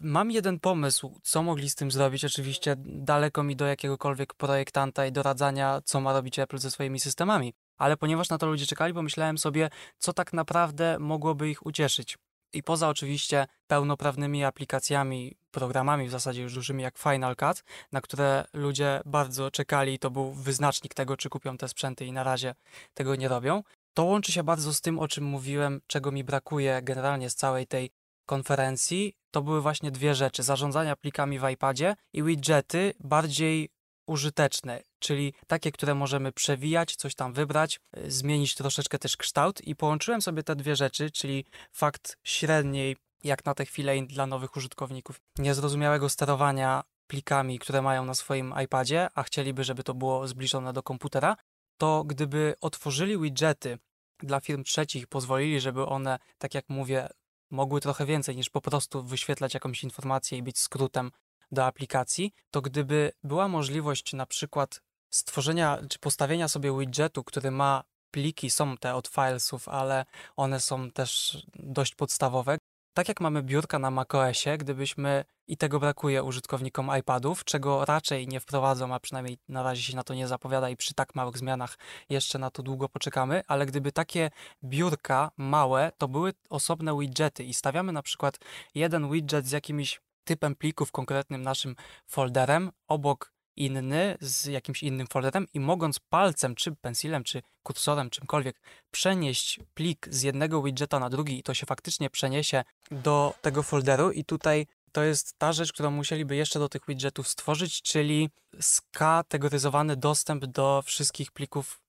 Mam 0.00 0.30
jeden 0.30 0.60
pomysł, 0.60 1.20
co 1.22 1.42
mogli 1.42 1.70
z 1.70 1.74
tym 1.74 1.90
zrobić. 1.90 2.24
Oczywiście 2.24 2.74
daleko 2.84 3.42
mi 3.42 3.56
do 3.56 3.66
jakiegokolwiek 3.66 4.34
projektanta 4.34 5.06
i 5.06 5.12
doradzania, 5.12 5.80
co 5.84 6.00
ma 6.00 6.12
robić 6.12 6.38
Apple 6.38 6.58
ze 6.58 6.70
swoimi 6.70 7.00
systemami. 7.00 7.54
Ale 7.76 7.96
ponieważ 7.96 8.28
na 8.28 8.38
to 8.38 8.46
ludzie 8.46 8.66
czekali, 8.66 8.94
pomyślałem 8.94 9.38
sobie, 9.38 9.70
co 9.98 10.12
tak 10.12 10.32
naprawdę 10.32 10.98
mogłoby 10.98 11.50
ich 11.50 11.66
ucieszyć. 11.66 12.18
I 12.52 12.62
poza 12.62 12.88
oczywiście 12.88 13.46
pełnoprawnymi 13.66 14.44
aplikacjami, 14.44 15.36
programami 15.50 16.08
w 16.08 16.10
zasadzie 16.10 16.42
już 16.42 16.54
dużymi 16.54 16.82
jak 16.82 16.98
Final 16.98 17.36
Cut, 17.36 17.64
na 17.92 18.00
które 18.00 18.44
ludzie 18.52 19.00
bardzo 19.04 19.50
czekali 19.50 19.94
i 19.94 19.98
to 19.98 20.10
był 20.10 20.32
wyznacznik 20.32 20.94
tego, 20.94 21.16
czy 21.16 21.28
kupią 21.28 21.56
te 21.56 21.68
sprzęty 21.68 22.06
i 22.06 22.12
na 22.12 22.24
razie 22.24 22.54
tego 22.94 23.16
nie 23.16 23.28
robią, 23.28 23.62
to 23.94 24.04
łączy 24.04 24.32
się 24.32 24.42
bardzo 24.42 24.74
z 24.74 24.80
tym, 24.80 24.98
o 24.98 25.08
czym 25.08 25.24
mówiłem, 25.24 25.80
czego 25.86 26.12
mi 26.12 26.24
brakuje 26.24 26.82
generalnie 26.82 27.30
z 27.30 27.34
całej 27.34 27.66
tej 27.66 27.90
konferencji. 28.26 29.14
To 29.30 29.42
były 29.42 29.62
właśnie 29.62 29.90
dwie 29.90 30.14
rzeczy: 30.14 30.42
zarządzania 30.42 30.96
plikami 30.96 31.38
w 31.38 31.48
iPadzie 31.48 31.96
i 32.12 32.22
widgety 32.22 32.94
bardziej 33.00 33.68
użyteczne, 34.06 34.82
czyli 34.98 35.34
takie, 35.46 35.72
które 35.72 35.94
możemy 35.94 36.32
przewijać, 36.32 36.96
coś 36.96 37.14
tam 37.14 37.32
wybrać, 37.32 37.80
zmienić 38.06 38.54
troszeczkę 38.54 38.98
też 38.98 39.16
kształt 39.16 39.60
i 39.60 39.76
połączyłem 39.76 40.22
sobie 40.22 40.42
te 40.42 40.56
dwie 40.56 40.76
rzeczy, 40.76 41.10
czyli 41.10 41.44
fakt 41.72 42.16
średniej, 42.24 42.96
jak 43.24 43.44
na 43.44 43.54
tę 43.54 43.64
chwilę 43.64 44.02
dla 44.02 44.26
nowych 44.26 44.56
użytkowników, 44.56 45.20
niezrozumiałego 45.38 46.08
sterowania 46.08 46.84
plikami, 47.06 47.58
które 47.58 47.82
mają 47.82 48.04
na 48.04 48.14
swoim 48.14 48.54
iPadzie, 48.64 49.08
a 49.14 49.22
chcieliby, 49.22 49.64
żeby 49.64 49.84
to 49.84 49.94
było 49.94 50.28
zbliżone 50.28 50.72
do 50.72 50.82
komputera, 50.82 51.36
to 51.78 52.04
gdyby 52.04 52.54
otworzyli 52.60 53.18
widgety 53.18 53.78
dla 54.18 54.40
firm 54.40 54.64
trzecich, 54.64 55.06
pozwolili, 55.06 55.60
żeby 55.60 55.86
one, 55.86 56.18
tak 56.38 56.54
jak 56.54 56.68
mówię, 56.68 57.08
mogły 57.50 57.80
trochę 57.80 58.06
więcej 58.06 58.36
niż 58.36 58.50
po 58.50 58.60
prostu 58.60 59.02
wyświetlać 59.02 59.54
jakąś 59.54 59.84
informację 59.84 60.38
i 60.38 60.42
być 60.42 60.58
skrótem 60.58 61.10
do 61.52 61.66
aplikacji, 61.66 62.32
to 62.50 62.62
gdyby 62.62 63.12
była 63.24 63.48
możliwość 63.48 64.12
na 64.12 64.26
przykład 64.26 64.80
stworzenia 65.10 65.78
czy 65.88 65.98
postawienia 65.98 66.48
sobie 66.48 66.78
widgetu, 66.78 67.24
który 67.24 67.50
ma 67.50 67.84
pliki, 68.10 68.50
są 68.50 68.76
te 68.76 68.94
od 68.94 69.08
filesów, 69.08 69.68
ale 69.68 70.04
one 70.36 70.60
są 70.60 70.90
też 70.90 71.38
dość 71.54 71.94
podstawowe. 71.94 72.58
Tak 72.98 73.08
jak 73.08 73.20
mamy 73.20 73.42
biurka 73.42 73.78
na 73.78 73.90
macOSie, 73.90 74.58
gdybyśmy, 74.58 75.24
i 75.46 75.56
tego 75.56 75.80
brakuje 75.80 76.22
użytkownikom 76.22 76.90
iPadów, 77.00 77.44
czego 77.44 77.84
raczej 77.84 78.28
nie 78.28 78.40
wprowadzą, 78.40 78.94
a 78.94 79.00
przynajmniej 79.00 79.38
na 79.48 79.62
razie 79.62 79.82
się 79.82 79.96
na 79.96 80.04
to 80.04 80.14
nie 80.14 80.28
zapowiada 80.28 80.70
i 80.70 80.76
przy 80.76 80.94
tak 80.94 81.14
małych 81.14 81.38
zmianach 81.38 81.78
jeszcze 82.08 82.38
na 82.38 82.50
to 82.50 82.62
długo 82.62 82.88
poczekamy, 82.88 83.42
ale 83.46 83.66
gdyby 83.66 83.92
takie 83.92 84.30
biurka 84.64 85.30
małe, 85.36 85.92
to 85.98 86.08
były 86.08 86.32
osobne 86.50 86.98
widgety 86.98 87.44
i 87.44 87.54
stawiamy 87.54 87.92
na 87.92 88.02
przykład 88.02 88.38
jeden 88.74 89.10
widget 89.10 89.46
z 89.46 89.52
jakimiś 89.52 90.00
typem 90.24 90.54
plików, 90.54 90.92
konkretnym 90.92 91.42
naszym 91.42 91.76
folderem, 92.06 92.70
obok 92.88 93.32
inny 93.64 94.16
z 94.20 94.44
jakimś 94.44 94.82
innym 94.82 95.06
folderem 95.06 95.46
i 95.54 95.60
mogąc 95.60 95.98
palcem, 95.98 96.54
czy 96.54 96.76
pensilem, 96.76 97.24
czy 97.24 97.42
kursorem, 97.62 98.10
czymkolwiek 98.10 98.60
przenieść 98.90 99.60
plik 99.74 100.08
z 100.10 100.22
jednego 100.22 100.62
widgeta 100.62 100.98
na 100.98 101.10
drugi 101.10 101.38
i 101.38 101.42
to 101.42 101.54
się 101.54 101.66
faktycznie 101.66 102.10
przeniesie 102.10 102.64
do 102.90 103.34
tego 103.42 103.62
folderu. 103.62 104.10
I 104.10 104.24
tutaj 104.24 104.66
to 104.92 105.02
jest 105.02 105.38
ta 105.38 105.52
rzecz, 105.52 105.72
którą 105.72 105.90
musieliby 105.90 106.36
jeszcze 106.36 106.58
do 106.58 106.68
tych 106.68 106.82
widgetów 106.88 107.28
stworzyć, 107.28 107.82
czyli 107.82 108.30
skategoryzowany 108.60 109.96
dostęp 109.96 110.46
do 110.46 110.82
wszystkich 110.84 111.32
plików 111.32 111.80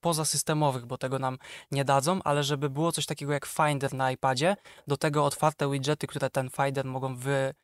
pozasystemowych, 0.00 0.86
bo 0.86 0.98
tego 0.98 1.18
nam 1.18 1.38
nie 1.70 1.84
dadzą, 1.84 2.22
ale 2.22 2.44
żeby 2.44 2.70
było 2.70 2.92
coś 2.92 3.06
takiego 3.06 3.32
jak 3.32 3.46
Finder 3.46 3.94
na 3.94 4.12
iPadzie, 4.12 4.56
do 4.86 4.96
tego 4.96 5.24
otwarte 5.24 5.70
widgety, 5.70 6.06
które 6.06 6.30
ten 6.30 6.50
Finder 6.50 6.84
mogą 6.84 7.16
wy, 7.16 7.54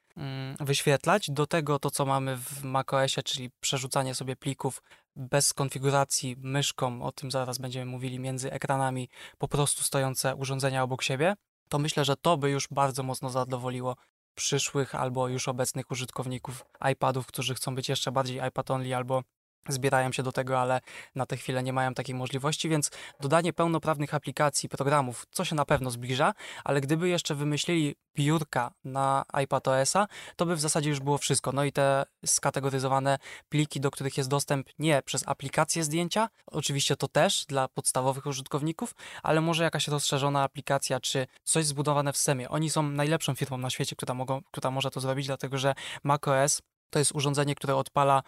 wyświetlać, 0.61 1.31
do 1.31 1.47
tego 1.47 1.79
to, 1.79 1.91
co 1.91 2.07
mamy 2.07 2.37
w 2.37 2.65
macOSie, 2.65 3.23
czyli 3.23 3.51
przerzucanie 3.61 4.15
sobie 4.15 4.37
plików 4.37 4.83
bez 5.17 5.53
konfiguracji 5.53 6.37
myszką, 6.39 7.03
o 7.03 7.13
tym 7.13 7.31
zaraz 7.31 7.59
będziemy 7.59 7.91
mówili, 7.91 8.19
między 8.19 8.53
ekranami, 8.53 9.09
po 9.39 9.49
prostu 9.49 9.83
stojące 9.83 10.37
urządzenia 10.37 10.83
obok 10.83 11.03
siebie, 11.03 11.35
to 11.69 11.79
myślę, 11.79 12.05
że 12.05 12.17
to 12.17 12.37
by 12.37 12.51
już 12.51 12.69
bardzo 12.71 13.03
mocno 13.03 13.31
zadowoliło 13.31 13.97
przyszłych 14.35 14.95
albo 14.95 15.29
już 15.29 15.49
obecnych 15.49 15.91
użytkowników 15.91 16.65
iPadów, 16.93 17.27
którzy 17.27 17.55
chcą 17.55 17.75
być 17.75 17.89
jeszcze 17.89 18.13
bardziej 18.13 18.49
iPad 18.49 18.71
only 18.71 18.97
albo 18.97 19.23
zbierają 19.69 20.13
się 20.13 20.23
do 20.23 20.33
tego, 20.33 20.61
ale 20.61 20.81
na 21.15 21.27
tę 21.27 21.37
chwilę 21.37 21.63
nie 21.63 21.73
mają 21.73 21.95
takiej 21.95 22.15
możliwości, 22.15 22.69
więc 22.69 22.91
dodanie 23.21 23.53
pełnoprawnych 23.53 24.15
aplikacji, 24.15 24.69
programów, 24.69 25.27
co 25.31 25.45
się 25.45 25.55
na 25.55 25.65
pewno 25.65 25.91
zbliża, 25.91 26.35
ale 26.65 26.81
gdyby 26.81 27.09
jeszcze 27.09 27.35
wymyślili 27.35 27.97
biurka 28.17 28.73
na 28.85 29.25
iPadOS-a, 29.33 30.07
to 30.37 30.47
by 30.47 30.57
w 30.57 30.61
zasadzie 30.61 30.91
już 30.91 31.01
było 31.01 31.19
wszystko. 31.19 31.53
No 31.53 31.65
i 31.65 31.73
te 31.73 32.05
skategoryzowane 32.27 33.19
pliki, 33.49 33.81
do 33.81 33.91
których 33.91 34.17
jest 34.17 34.31
dostęp 34.31 34.69
nie 34.79 35.03
przez 35.03 35.29
aplikację 35.29 35.85
zdjęcia, 35.85 36.29
oczywiście 36.47 36.97
to 36.97 37.09
też 37.09 37.45
dla 37.47 37.69
podstawowych 37.69 38.27
użytkowników, 38.27 38.95
ale 39.23 39.41
może 39.41 39.65
jakaś 39.65 39.89
rozszerzona 39.89 40.43
aplikacja, 40.43 41.01
czy 41.01 41.27
coś 41.45 41.67
zbudowane 41.67 42.13
w 42.13 42.17
SEMie. 42.17 42.49
Oni 42.49 42.71
są 42.71 42.83
najlepszą 42.83 43.35
firmą 43.35 43.59
na 43.59 43.71
świecie, 43.71 43.97
która, 43.97 44.15
mogą, 44.15 44.41
która 44.51 44.71
może 44.71 44.91
to 44.91 45.01
zrobić, 45.01 45.27
dlatego 45.27 45.59
że 45.59 45.75
macOS 46.05 46.63
to 46.91 46.99
jest 46.99 47.15
urządzenie, 47.15 47.55
które 47.55 47.77
odpala 47.77 48.23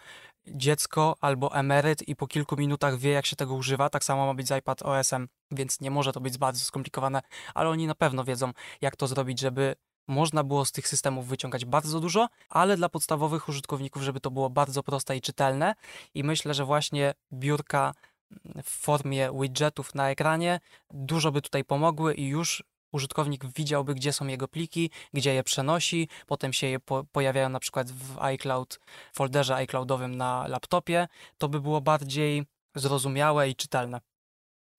dziecko 0.47 1.15
albo 1.21 1.55
emeryt 1.55 2.07
i 2.07 2.15
po 2.15 2.27
kilku 2.27 2.57
minutach 2.57 2.97
wie, 2.97 3.11
jak 3.11 3.25
się 3.25 3.35
tego 3.35 3.53
używa. 3.53 3.89
Tak 3.89 4.03
samo 4.03 4.25
ma 4.25 4.33
być 4.33 4.47
z 4.47 4.57
iPad 4.57 4.83
OS-em, 4.83 5.27
więc 5.51 5.81
nie 5.81 5.91
może 5.91 6.13
to 6.13 6.21
być 6.21 6.37
bardzo 6.37 6.65
skomplikowane, 6.65 7.21
ale 7.53 7.69
oni 7.69 7.87
na 7.87 7.95
pewno 7.95 8.23
wiedzą, 8.23 8.51
jak 8.81 8.95
to 8.95 9.07
zrobić, 9.07 9.39
żeby 9.39 9.75
można 10.07 10.43
było 10.43 10.65
z 10.65 10.71
tych 10.71 10.87
systemów 10.87 11.27
wyciągać 11.27 11.65
bardzo 11.65 11.99
dużo, 11.99 12.27
ale 12.49 12.77
dla 12.77 12.89
podstawowych 12.89 13.49
użytkowników, 13.49 14.03
żeby 14.03 14.19
to 14.19 14.31
było 14.31 14.49
bardzo 14.49 14.83
proste 14.83 15.17
i 15.17 15.21
czytelne. 15.21 15.75
I 16.13 16.23
myślę, 16.23 16.53
że 16.53 16.65
właśnie 16.65 17.13
biurka 17.33 17.93
w 18.63 18.69
formie 18.69 19.31
widgetów 19.41 19.95
na 19.95 20.09
ekranie 20.09 20.59
dużo 20.93 21.31
by 21.31 21.41
tutaj 21.41 21.63
pomogły 21.63 22.13
i 22.13 22.27
już 22.27 22.63
użytkownik 22.91 23.45
widziałby, 23.45 23.95
gdzie 23.95 24.13
są 24.13 24.27
jego 24.27 24.47
pliki, 24.47 24.91
gdzie 25.13 25.33
je 25.33 25.43
przenosi, 25.43 26.09
potem 26.27 26.53
się 26.53 26.67
je 26.67 26.79
po 26.79 27.03
pojawiają 27.11 27.49
na 27.49 27.59
przykład 27.59 27.91
w 27.91 28.19
iCloud, 28.19 28.79
folderze 29.13 29.55
iCloudowym 29.55 30.15
na 30.15 30.47
laptopie, 30.47 31.07
to 31.37 31.49
by 31.49 31.61
było 31.61 31.81
bardziej 31.81 32.45
zrozumiałe 32.75 33.49
i 33.49 33.55
czytelne. 33.55 34.01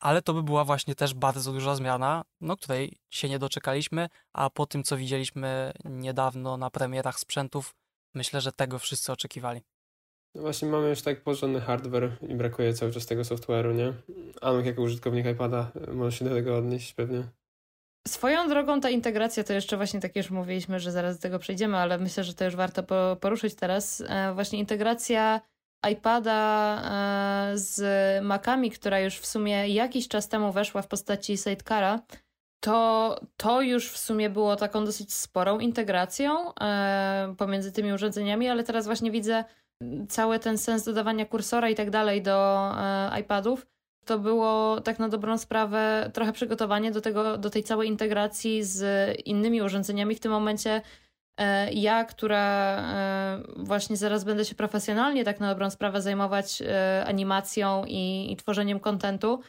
Ale 0.01 0.23
to 0.23 0.35
by 0.35 0.43
była 0.43 0.65
właśnie 0.65 0.95
też 0.95 1.15
bardzo 1.15 1.53
duża 1.53 1.75
zmiana, 1.75 2.25
no 2.41 2.57
której 2.57 2.99
się 3.11 3.29
nie 3.29 3.39
doczekaliśmy, 3.39 4.09
a 4.33 4.51
po 4.51 4.67
tym, 4.67 4.83
co 4.85 4.97
widzieliśmy 4.97 5.73
niedawno 5.85 6.57
na 6.57 6.71
premierach 6.71 7.19
sprzętów, 7.21 7.75
myślę, 8.15 8.41
że 8.41 8.53
tego 8.53 8.79
wszyscy 8.79 9.13
oczekiwali. 9.13 9.61
No 10.35 10.43
właśnie 10.43 10.69
mamy 10.69 10.89
już 10.89 11.03
tak 11.03 11.23
porządny 11.23 11.61
hardware 11.61 12.17
i 12.29 12.35
brakuje 12.35 12.75
cały 12.75 12.93
czas 12.93 13.07
tego 13.07 13.23
software'u, 13.23 13.75
nie? 13.75 13.93
Anuk 14.41 14.67
jako 14.67 14.83
użytkownik 14.83 15.27
iPada 15.27 15.73
może 15.93 16.17
się 16.17 16.25
do 16.25 16.35
tego 16.35 16.57
odnieść 16.57 16.95
pewnie. 16.95 17.38
Swoją 18.09 18.49
drogą 18.49 18.81
ta 18.81 18.91
integracja 18.91 19.45
to 19.45 19.53
jeszcze 19.53 19.77
właśnie 19.77 20.01
tak 20.01 20.17
już 20.17 20.31
mówiliśmy, 20.31 20.81
że 20.81 20.93
zaraz 20.93 21.17
do 21.17 21.23
tego 21.23 21.39
przejdziemy, 21.39 21.77
ale 21.77 21.99
myślę, 21.99 22.25
że 22.25 22.35
to 22.35 22.45
już 22.45 22.57
warto 22.57 22.83
poruszyć 23.17 23.55
teraz. 23.55 24.03
E, 24.09 24.35
właśnie 24.35 24.59
integracja 24.59 25.41
iPada 25.91 26.83
e, 27.53 27.59
z 27.59 27.81
Macami, 28.25 28.71
która 28.71 29.01
już 29.01 29.19
w 29.19 29.27
sumie 29.27 29.69
jakiś 29.69 30.09
czas 30.09 30.29
temu 30.29 30.53
weszła 30.53 30.83
w 30.83 30.89
postaci 30.89 31.37
Sidecara, 31.37 32.01
to, 32.61 33.21
to 33.37 33.63
już 33.63 33.91
w 33.91 33.99
sumie 33.99 34.31
było 34.31 34.57
taką 34.57 34.85
dosyć 34.85 35.15
sporą 35.15 35.59
integracją 35.59 36.55
e, 36.55 37.35
pomiędzy 37.39 37.73
tymi 37.73 37.93
urządzeniami, 37.93 38.49
ale 38.49 38.65
teraz 38.65 38.87
właśnie 38.87 39.11
widzę 39.11 39.45
cały 40.09 40.39
ten 40.39 40.59
sens 40.59 40.85
dodawania 40.85 41.27
kursora 41.27 41.69
i 41.69 41.75
tak 41.75 41.91
dalej 41.91 42.23
do 42.23 42.71
iPadów 43.21 43.67
to 44.09 44.19
było 44.19 44.81
tak 44.81 44.99
na 44.99 45.09
dobrą 45.09 45.39
sprawę 45.39 46.11
trochę 46.15 46.33
przygotowanie 46.33 46.91
do, 46.91 47.01
tego, 47.01 47.39
do 47.39 47.51
tej 47.51 47.65
całej 47.65 47.89
integracji 47.89 48.65
z 48.65 48.83
innymi 49.27 49.63
urządzeniami. 49.63 50.15
W 50.15 50.21
tym 50.21 50.33
momencie 50.33 50.83
e, 51.41 51.73
ja, 51.73 52.05
która 52.05 52.79
e, 52.79 53.43
właśnie 53.57 53.97
zaraz 53.97 54.25
będę 54.25 54.45
się 54.45 54.55
profesjonalnie 54.55 55.25
tak 55.25 55.41
na 55.41 55.49
dobrą 55.49 55.71
sprawę 55.71 56.03
zajmować 56.03 56.63
e, 56.63 57.05
animacją 57.07 57.85
i, 57.85 58.33
i 58.33 58.37
tworzeniem 58.37 58.81
kontentu 58.81 59.41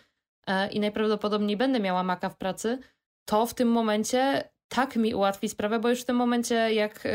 i 0.72 0.80
najprawdopodobniej 0.80 1.58
będę 1.58 1.80
miała 1.80 2.04
Maca 2.04 2.30
w 2.30 2.38
pracy, 2.38 2.80
to 3.26 3.46
w 3.46 3.54
tym 3.54 3.72
momencie 3.72 4.50
tak 4.68 4.96
mi 4.96 5.14
ułatwi 5.14 5.50
sprawę, 5.50 5.80
bo 5.80 5.90
już 5.90 6.02
w 6.02 6.06
tym 6.06 6.16
momencie 6.16 6.74
jak 6.74 7.08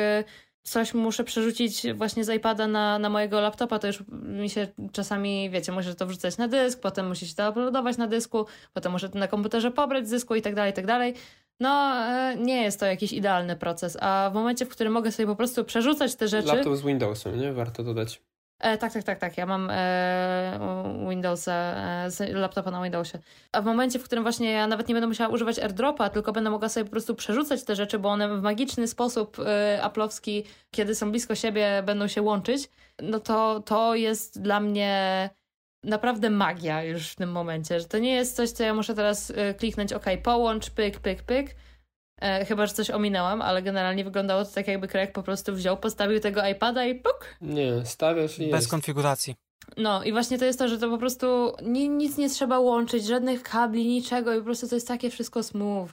coś 0.64 0.94
muszę 0.94 1.24
przerzucić 1.24 1.82
właśnie 1.94 2.24
z 2.24 2.28
iPada 2.28 2.66
na, 2.66 2.98
na 2.98 3.10
mojego 3.10 3.40
laptopa, 3.40 3.78
to 3.78 3.86
już 3.86 4.02
mi 4.22 4.50
się 4.50 4.66
czasami, 4.92 5.50
wiecie, 5.50 5.72
muszę 5.72 5.94
to 5.94 6.06
wrzucać 6.06 6.36
na 6.36 6.48
dysk, 6.48 6.80
potem 6.80 7.08
musi 7.08 7.28
się 7.28 7.34
to 7.34 7.50
uploadować 7.50 7.96
na 7.96 8.06
dysku, 8.06 8.46
potem 8.72 8.92
muszę 8.92 9.08
to 9.08 9.18
na 9.18 9.28
komputerze 9.28 9.70
pobrać 9.70 10.08
z 10.08 10.10
dysku 10.10 10.34
i 10.34 10.42
tak 10.42 10.54
dalej, 10.54 10.70
i 10.72 10.74
tak 10.74 10.86
dalej. 10.86 11.14
No, 11.60 11.94
e, 11.96 12.36
nie 12.36 12.62
jest 12.62 12.80
to 12.80 12.86
jakiś 12.86 13.12
idealny 13.12 13.56
proces, 13.56 13.98
a 14.00 14.30
w 14.30 14.34
momencie, 14.34 14.66
w 14.66 14.68
którym 14.68 14.92
mogę 14.92 15.12
sobie 15.12 15.26
po 15.26 15.36
prostu 15.36 15.64
przerzucać 15.64 16.14
te 16.14 16.28
rzeczy... 16.28 16.48
Laptop 16.48 16.76
z 16.76 16.82
Windowsem, 16.82 17.40
nie? 17.40 17.52
Warto 17.52 17.82
dodać. 17.82 18.20
E, 18.64 18.78
tak, 18.78 18.92
tak, 18.92 19.04
tak, 19.04 19.18
tak. 19.18 19.38
Ja 19.38 19.46
mam 19.46 19.70
e, 19.70 21.06
Windowsa, 21.08 21.52
e, 22.20 22.32
laptopa 22.32 22.70
na 22.70 22.82
Windowsie. 22.82 23.18
A 23.52 23.62
w 23.62 23.64
momencie, 23.64 23.98
w 23.98 24.04
którym 24.04 24.24
właśnie 24.24 24.50
ja 24.50 24.66
nawet 24.66 24.88
nie 24.88 24.94
będę 24.94 25.06
musiała 25.06 25.34
używać 25.34 25.58
AirDropa, 25.58 26.10
tylko 26.10 26.32
będę 26.32 26.50
mogła 26.50 26.68
sobie 26.68 26.84
po 26.84 26.90
prostu 26.90 27.14
przerzucać 27.14 27.64
te 27.64 27.76
rzeczy, 27.76 27.98
bo 27.98 28.08
one 28.08 28.38
w 28.38 28.42
magiczny 28.42 28.88
sposób 28.88 29.36
e, 29.38 29.82
aplowski, 29.82 30.44
kiedy 30.70 30.94
są 30.94 31.10
blisko 31.10 31.34
siebie, 31.34 31.82
będą 31.86 32.08
się 32.08 32.22
łączyć, 32.22 32.70
no 33.02 33.20
to 33.20 33.60
to 33.60 33.94
jest 33.94 34.42
dla 34.42 34.60
mnie 34.60 35.30
naprawdę 35.82 36.30
magia 36.30 36.84
już 36.84 37.08
w 37.08 37.16
tym 37.16 37.32
momencie, 37.32 37.80
że 37.80 37.86
to 37.86 37.98
nie 37.98 38.14
jest 38.14 38.36
coś, 38.36 38.50
co 38.50 38.62
ja 38.62 38.74
muszę 38.74 38.94
teraz 38.94 39.32
e, 39.36 39.54
kliknąć, 39.54 39.92
ok, 39.92 40.06
połącz, 40.22 40.70
pyk, 40.70 41.00
pyk, 41.00 41.22
pyk, 41.22 41.56
E, 42.20 42.44
chyba, 42.44 42.66
że 42.66 42.72
coś 42.74 42.90
ominęłam, 42.90 43.42
ale 43.42 43.62
generalnie 43.62 44.04
wyglądało 44.04 44.44
to 44.44 44.50
tak, 44.50 44.68
jakby 44.68 44.88
Craig 44.88 45.12
po 45.12 45.22
prostu 45.22 45.54
wziął, 45.54 45.76
postawił 45.76 46.20
tego 46.20 46.46
iPada 46.46 46.84
i 46.86 46.94
puk. 46.94 47.36
Nie, 47.40 47.72
stawiasz 47.84 48.38
i 48.38 48.50
Bez 48.50 48.60
jest. 48.60 48.70
konfiguracji. 48.70 49.34
No 49.76 50.04
i 50.04 50.12
właśnie 50.12 50.38
to 50.38 50.44
jest 50.44 50.58
to, 50.58 50.68
że 50.68 50.78
to 50.78 50.90
po 50.90 50.98
prostu 50.98 51.52
ni 51.62 51.88
nic 51.88 52.18
nie 52.18 52.30
trzeba 52.30 52.58
łączyć, 52.58 53.04
żadnych 53.06 53.42
kabli, 53.42 53.86
niczego 53.86 54.34
i 54.34 54.38
po 54.38 54.44
prostu 54.44 54.68
to 54.68 54.74
jest 54.74 54.88
takie 54.88 55.10
wszystko 55.10 55.42
smooth. 55.42 55.88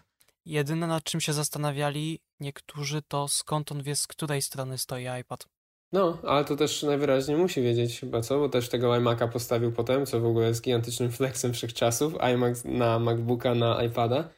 Jedyne 0.46 0.88
nad 0.88 1.04
czym 1.04 1.22
się 1.22 1.34
zastanawiali 1.34 2.20
niektórzy 2.40 3.02
to 3.08 3.28
skąd 3.28 3.72
on 3.72 3.84
wie 3.84 3.96
z 3.96 4.08
której 4.08 4.42
strony 4.42 4.78
stoi 4.78 5.06
iPad. 5.22 5.46
No, 5.94 6.18
ale 6.28 6.46
to 6.46 6.56
też 6.56 6.84
najwyraźniej 6.84 7.38
musi 7.38 7.62
wiedzieć 7.62 8.00
chyba, 8.00 8.22
co? 8.22 8.40
Bo 8.40 8.50
też 8.50 8.70
tego 8.70 8.92
iMac'a 8.92 9.30
postawił 9.30 9.72
potem, 9.72 10.06
co 10.06 10.20
w 10.20 10.26
ogóle 10.26 10.48
jest 10.48 10.62
gigantycznym 10.62 11.12
flexem 11.12 11.54
wszechczasów. 11.54 12.14
iMac 12.34 12.66
na 12.66 13.00
MacBooka, 13.00 13.56
na 13.56 13.84
iPada. 13.84 14.30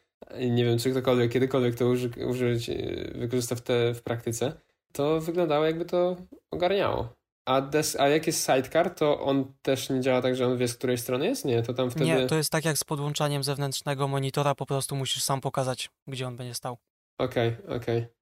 Nie 0.50 0.66
wiem, 0.66 0.80
czy 0.80 0.92
ktokolwiek 0.92 1.32
kiedykolwiek 1.32 1.76
to 1.76 1.88
uży, 1.88 2.10
użyć, 2.28 2.72
wykorzysta 3.16 3.56
w, 3.56 3.62
te, 3.62 3.94
w 3.94 4.02
praktyce. 4.02 4.54
To 4.92 5.22
wyglądało 5.22 5.66
jakby 5.66 5.86
to 5.86 6.18
ogarniało. 6.52 7.14
A, 7.46 7.62
des, 7.62 8.00
a 8.00 8.08
jak 8.08 8.28
jest 8.28 8.46
sidecar, 8.46 8.96
to 8.96 9.22
on 9.22 9.54
też 9.62 9.90
nie 9.90 10.02
działa 10.02 10.22
tak, 10.22 10.36
że 10.36 10.48
on 10.48 10.58
wie, 10.58 10.68
z 10.68 10.76
której 10.76 10.98
strony 10.98 11.26
jest? 11.26 11.46
Nie, 11.46 11.64
to 11.64 11.74
tam 11.74 11.92
wtedy... 11.92 12.06
Nie, 12.06 12.28
to 12.28 12.36
jest 12.36 12.52
tak 12.52 12.66
jak 12.66 12.78
z 12.78 12.84
podłączaniem 12.84 13.44
zewnętrznego 13.44 14.08
monitora, 14.08 14.56
po 14.56 14.66
prostu 14.66 14.96
musisz 14.96 15.24
sam 15.24 15.42
pokazać, 15.42 15.90
gdzie 16.08 16.28
on 16.28 16.36
będzie 16.36 16.54
stał. 16.54 16.78
Okej, 17.18 17.50
okay, 17.50 17.76
okej. 17.76 17.98
Okay. 17.98 18.14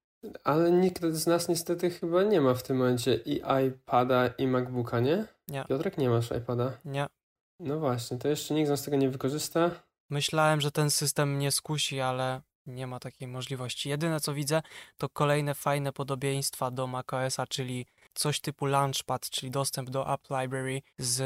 Ale 0.44 0.72
nikt 0.72 1.04
z 1.04 1.26
nas 1.26 1.48
niestety 1.48 1.90
chyba 1.90 2.22
nie 2.22 2.40
ma 2.40 2.54
w 2.54 2.62
tym 2.62 2.76
momencie 2.76 3.14
i 3.14 3.42
iPada, 3.66 4.26
i 4.26 4.46
MacBooka, 4.46 5.00
nie? 5.00 5.24
Nie. 5.48 5.64
Piotrek, 5.68 5.98
nie 5.98 6.08
masz 6.08 6.30
iPada? 6.30 6.72
Nie. 6.84 7.06
No 7.60 7.78
właśnie, 7.78 8.18
to 8.18 8.28
jeszcze 8.28 8.54
nikt 8.54 8.66
z 8.66 8.70
nas 8.70 8.82
tego 8.82 8.96
nie 8.96 9.08
wykorzysta. 9.10 9.70
Myślałem, 10.12 10.60
że 10.60 10.70
ten 10.70 10.90
system 10.90 11.36
mnie 11.36 11.52
skusi, 11.52 12.00
ale 12.00 12.40
nie 12.66 12.86
ma 12.86 13.00
takiej 13.00 13.28
możliwości. 13.28 13.88
Jedyne 13.88 14.20
co 14.20 14.34
widzę, 14.34 14.62
to 14.98 15.08
kolejne 15.08 15.54
fajne 15.54 15.92
podobieństwa 15.92 16.70
do 16.70 16.86
macOSa, 16.86 17.46
czyli 17.46 17.86
coś 18.14 18.40
typu 18.40 18.66
Launchpad, 18.66 19.30
czyli 19.30 19.50
dostęp 19.50 19.90
do 19.90 20.14
App 20.14 20.22
Library 20.30 20.82
z, 20.98 21.16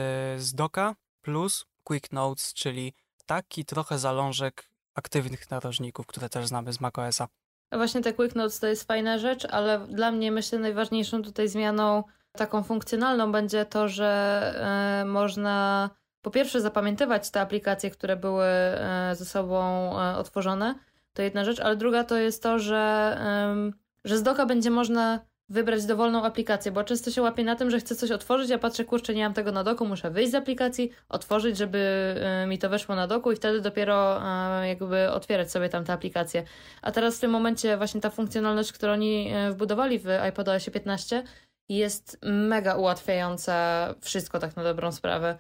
z 0.43 0.55
doka, 0.55 0.95
plus 1.22 1.66
Quick 1.84 2.12
Notes, 2.12 2.55
czyli 2.55 2.95
taki 3.26 3.64
trochę 3.64 3.99
zalążek 3.99 4.70
aktywnych 4.95 5.51
narożników, 5.51 6.07
które 6.07 6.28
też 6.28 6.47
znamy 6.47 6.72
z 6.72 6.80
macOSa. 6.80 7.28
Właśnie 7.72 8.01
te 8.01 8.12
Quick 8.12 8.34
Notes 8.34 8.61
to 8.61 8.66
jest 8.66 8.89
fajna 8.89 9.18
rzecz, 9.18 9.45
ale 9.45 9.87
dla 9.87 10.11
mnie 10.11 10.32
myślę 10.32 10.59
najważniejszą 10.59 11.22
tutaj 11.22 11.49
zmianą 11.49 12.05
taką 12.32 12.62
funkcjonalną 12.62 13.32
będzie 13.32 13.64
to, 13.64 13.89
że 13.89 15.01
y, 15.03 15.05
można 15.05 15.91
po 16.27 16.31
pierwsze 16.31 16.61
zapamiętywać 16.61 17.31
te 17.31 17.41
aplikacje, 17.41 17.91
które 17.91 18.16
były 18.16 18.47
y, 19.12 19.14
ze 19.14 19.24
sobą 19.24 19.91
y, 19.93 20.16
otworzone, 20.16 20.74
to 21.12 21.22
jedna 21.22 21.45
rzecz, 21.45 21.61
ale 21.61 21.77
druga 21.77 22.05
to 22.05 22.16
jest 22.16 22.43
to, 22.43 22.59
że, 22.59 23.16
że 24.05 24.18
z 24.18 24.22
doka 24.22 24.47
będzie 24.47 24.70
można 24.70 25.20
wybrać 25.49 25.85
dowolną 25.85 26.24
aplikację, 26.24 26.72
bo 26.72 26.85
często 26.85 27.11
się 27.11 27.22
łapię 27.22 27.45
na 27.45 27.57
tym, 27.57 27.70
że 27.70 27.79
chcę 27.79 27.95
coś 27.95 28.11
otworzyć, 28.11 28.51
a 28.51 28.59
patrzę, 28.59 28.85
kurczę, 28.85 29.14
nie 29.14 29.24
mam 29.24 29.35
tego 29.35 29.53
na 29.53 29.64
doku, 29.64 29.87
muszę 29.87 30.11
wyjść 30.11 30.31
z 30.33 30.35
aplikacji, 30.35 30.91
otworzyć, 31.09 31.57
żeby 31.57 32.14
y, 32.45 32.47
mi 32.47 32.59
to 32.59 32.68
weszło 32.68 32.95
na 32.95 33.07
doku 33.07 33.33
i 33.33 33.37
wtedy 33.37 33.61
dopiero 33.61 34.20
jakby 34.62 35.11
otwierać 35.11 35.51
sobie 35.51 35.68
tam 35.68 35.85
te 35.85 35.93
aplikacje. 35.93 36.45
A 36.83 36.93
teraz 36.93 37.16
w 37.16 37.20
tym 37.20 37.31
momencie 37.31 37.77
właśnie 37.77 38.01
ta 38.01 38.11
funkcjonalność, 38.11 38.72
którą 38.72 38.93
oni 38.93 39.33
wbudowali 39.51 39.99
w 39.99 40.07
iPadOSie 40.29 40.70
15 40.70 41.24
jest 41.68 42.18
mega 42.22 42.74
ułatwiająca 42.74 43.95
wszystko 44.01 44.39
tak 44.39 44.57
na 44.57 44.62
dobrą 44.62 44.93
sprawę. 44.93 45.39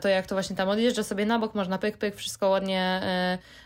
To 0.00 0.08
jak 0.08 0.26
to 0.26 0.34
właśnie 0.34 0.56
tam 0.56 0.68
odjeżdża 0.68 1.02
sobie 1.02 1.26
na 1.26 1.38
bok, 1.38 1.54
można 1.54 1.78
pyk, 1.78 1.98
pyk, 1.98 2.16
wszystko 2.16 2.48
ładnie 2.48 3.00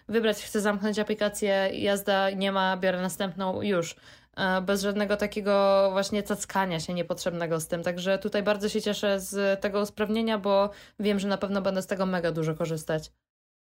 wybrać, 0.09 0.45
chcę 0.45 0.61
zamknąć 0.61 0.99
aplikację, 0.99 1.71
jazda 1.73 2.31
nie 2.31 2.53
ma, 2.53 2.77
biorę 2.77 3.03
następną, 3.03 3.63
już 3.63 3.97
E, 4.37 4.63
bez 4.63 4.83
żadnego 4.83 5.17
takiego 5.17 5.89
właśnie 5.93 6.23
cackania 6.23 6.81
się 6.81 6.95
niepotrzebnego 6.95 7.61
z 7.61 7.69
tym. 7.69 7.83
Także 7.83 8.19
tutaj 8.19 8.43
bardzo 8.43 8.69
się 8.69 8.83
cieszę 8.83 9.21
z 9.21 9.61
tego 9.61 9.81
usprawnienia, 9.81 10.39
bo 10.39 10.71
wiem, 11.01 11.19
że 11.19 11.29
na 11.29 11.39
pewno 11.39 11.63
będę 11.63 11.83
z 11.83 11.87
tego 11.87 12.07
mega 12.07 12.33
dużo 12.33 12.55
korzystać. 12.55 13.13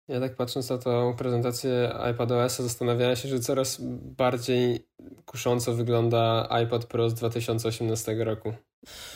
Ja 0.08 0.20
tak 0.20 0.36
patrząc 0.36 0.70
na 0.70 0.78
tą 0.78 1.16
prezentację 1.16 1.92
iPadOS-a 2.10 2.62
zastanawiałem 2.62 3.16
się, 3.16 3.28
że 3.28 3.40
coraz 3.40 3.78
bardziej 4.00 4.88
kusząco 5.24 5.74
wygląda 5.74 6.48
iPad 6.64 6.84
Pro 6.84 7.10
z 7.10 7.14
2018 7.14 8.24
roku. 8.24 8.54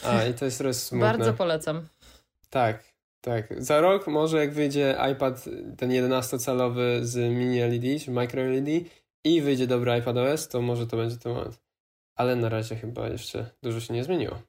A, 0.04 0.24
i 0.24 0.34
to 0.34 0.44
jest 0.44 0.58
trochę 0.58 0.74
smutne. 0.88 1.06
Bardzo 1.06 1.32
polecam. 1.32 1.88
Tak, 2.50 2.84
tak. 3.20 3.64
Za 3.64 3.80
rok 3.80 4.06
może 4.06 4.38
jak 4.38 4.52
wyjdzie 4.52 4.98
iPad 5.12 5.44
ten 5.78 5.90
11-calowy 5.90 7.04
z 7.04 7.16
mini 7.16 7.60
LED 7.60 8.04
czy 8.04 8.10
micro 8.10 8.42
LED 8.42 8.68
i 9.24 9.42
wyjdzie 9.42 9.66
dobry 9.66 9.92
iPadOS, 9.92 10.48
to 10.48 10.62
może 10.62 10.86
to 10.86 10.96
będzie 10.96 11.16
ten 11.16 11.32
moment. 11.32 11.60
Ale 12.14 12.36
na 12.36 12.48
razie 12.48 12.76
chyba 12.76 13.08
jeszcze 13.08 13.50
dużo 13.62 13.80
się 13.80 13.94
nie 13.94 14.04
zmieniło. 14.04 14.42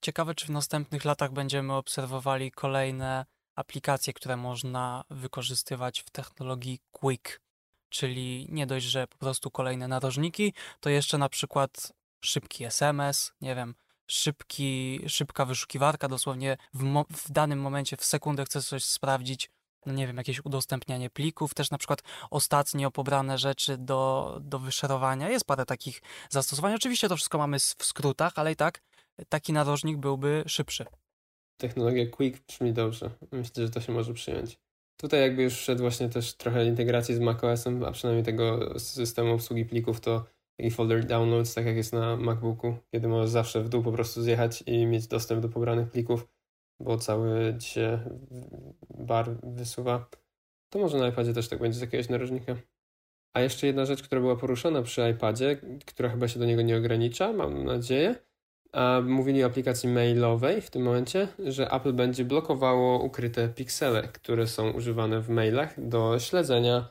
Ciekawe, 0.00 0.34
czy 0.34 0.46
w 0.46 0.50
następnych 0.50 1.04
latach 1.04 1.32
będziemy 1.32 1.72
obserwowali 1.72 2.50
kolejne 2.50 3.24
aplikacje, 3.54 4.12
które 4.12 4.36
można 4.36 5.04
wykorzystywać 5.10 6.00
w 6.00 6.10
technologii 6.10 6.78
Quick. 6.90 7.40
Czyli 7.88 8.46
nie 8.50 8.66
dość, 8.66 8.86
że 8.86 9.06
po 9.06 9.18
prostu 9.18 9.50
kolejne 9.50 9.88
narożniki, 9.88 10.54
to 10.80 10.90
jeszcze 10.90 11.18
na 11.18 11.28
przykład 11.28 11.92
szybki 12.24 12.64
SMS, 12.64 13.32
nie 13.40 13.54
wiem, 13.54 13.74
szybki, 14.06 15.00
szybka 15.08 15.44
wyszukiwarka, 15.44 16.08
dosłownie 16.08 16.56
w, 16.74 17.04
w 17.10 17.32
danym 17.32 17.60
momencie, 17.60 17.96
w 17.96 18.04
sekundę 18.04 18.44
chcesz 18.44 18.66
coś 18.66 18.84
sprawdzić, 18.84 19.50
no 19.86 19.92
nie 19.92 20.06
wiem, 20.06 20.16
jakieś 20.16 20.44
udostępnianie 20.44 21.10
plików, 21.10 21.54
też 21.54 21.70
na 21.70 21.78
przykład 21.78 22.02
ostatnio 22.30 22.90
pobrane 22.90 23.38
rzeczy 23.38 23.76
do, 23.78 24.38
do 24.40 24.58
wyszerowania. 24.58 25.30
Jest 25.30 25.44
parę 25.44 25.64
takich 25.64 26.02
zastosowań. 26.30 26.74
Oczywiście 26.74 27.08
to 27.08 27.16
wszystko 27.16 27.38
mamy 27.38 27.58
w 27.58 27.84
skrótach, 27.84 28.32
ale 28.36 28.52
i 28.52 28.56
tak 28.56 28.82
taki 29.28 29.52
narożnik 29.52 29.96
byłby 29.96 30.44
szybszy. 30.46 30.84
Technologia 31.60 32.06
Quick 32.06 32.46
brzmi 32.46 32.72
dobrze. 32.72 33.10
Myślę, 33.32 33.66
że 33.66 33.70
to 33.70 33.80
się 33.80 33.92
może 33.92 34.14
przyjąć. 34.14 34.58
Tutaj 34.96 35.20
jakby 35.20 35.42
już 35.42 35.54
wszedł 35.54 35.80
właśnie 35.80 36.08
też 36.08 36.34
trochę 36.34 36.66
integracji 36.66 37.14
z 37.14 37.20
macOSem, 37.20 37.84
a 37.84 37.92
przynajmniej 37.92 38.24
tego 38.24 38.78
systemu 38.80 39.34
obsługi 39.34 39.64
plików, 39.64 40.00
to 40.00 40.24
taki 40.56 40.70
folder 40.70 41.04
downloads, 41.04 41.54
tak 41.54 41.66
jak 41.66 41.76
jest 41.76 41.92
na 41.92 42.16
MacBooku, 42.16 42.76
kiedy 42.92 43.08
możesz 43.08 43.30
zawsze 43.30 43.62
w 43.62 43.68
dół 43.68 43.82
po 43.82 43.92
prostu 43.92 44.22
zjechać 44.22 44.62
i 44.66 44.86
mieć 44.86 45.06
dostęp 45.06 45.42
do 45.42 45.48
pobranych 45.48 45.90
plików 45.90 46.26
bo 46.80 46.98
cały 46.98 47.56
ci 47.58 47.70
się 47.70 48.00
bar 48.98 49.36
wysuwa, 49.42 50.06
to 50.70 50.78
może 50.78 50.98
na 50.98 51.08
iPadzie 51.08 51.32
też 51.32 51.48
tak 51.48 51.58
będzie 51.58 51.78
z 51.78 51.80
jakiegoś 51.80 52.08
narożnika. 52.08 52.56
A 53.34 53.40
jeszcze 53.40 53.66
jedna 53.66 53.84
rzecz, 53.84 54.02
która 54.02 54.20
była 54.20 54.36
poruszona 54.36 54.82
przy 54.82 55.10
iPadzie, 55.10 55.60
która 55.86 56.08
chyba 56.08 56.28
się 56.28 56.38
do 56.38 56.46
niego 56.46 56.62
nie 56.62 56.76
ogranicza, 56.76 57.32
mam 57.32 57.64
nadzieję. 57.64 58.14
A 58.72 59.00
mówili 59.04 59.44
o 59.44 59.46
aplikacji 59.46 59.88
mailowej 59.88 60.60
w 60.60 60.70
tym 60.70 60.82
momencie, 60.82 61.28
że 61.38 61.70
Apple 61.70 61.92
będzie 61.92 62.24
blokowało 62.24 63.02
ukryte 63.02 63.48
piksele, 63.48 64.02
które 64.02 64.46
są 64.46 64.70
używane 64.70 65.20
w 65.20 65.28
mailach 65.28 65.88
do 65.88 66.18
śledzenia 66.18 66.88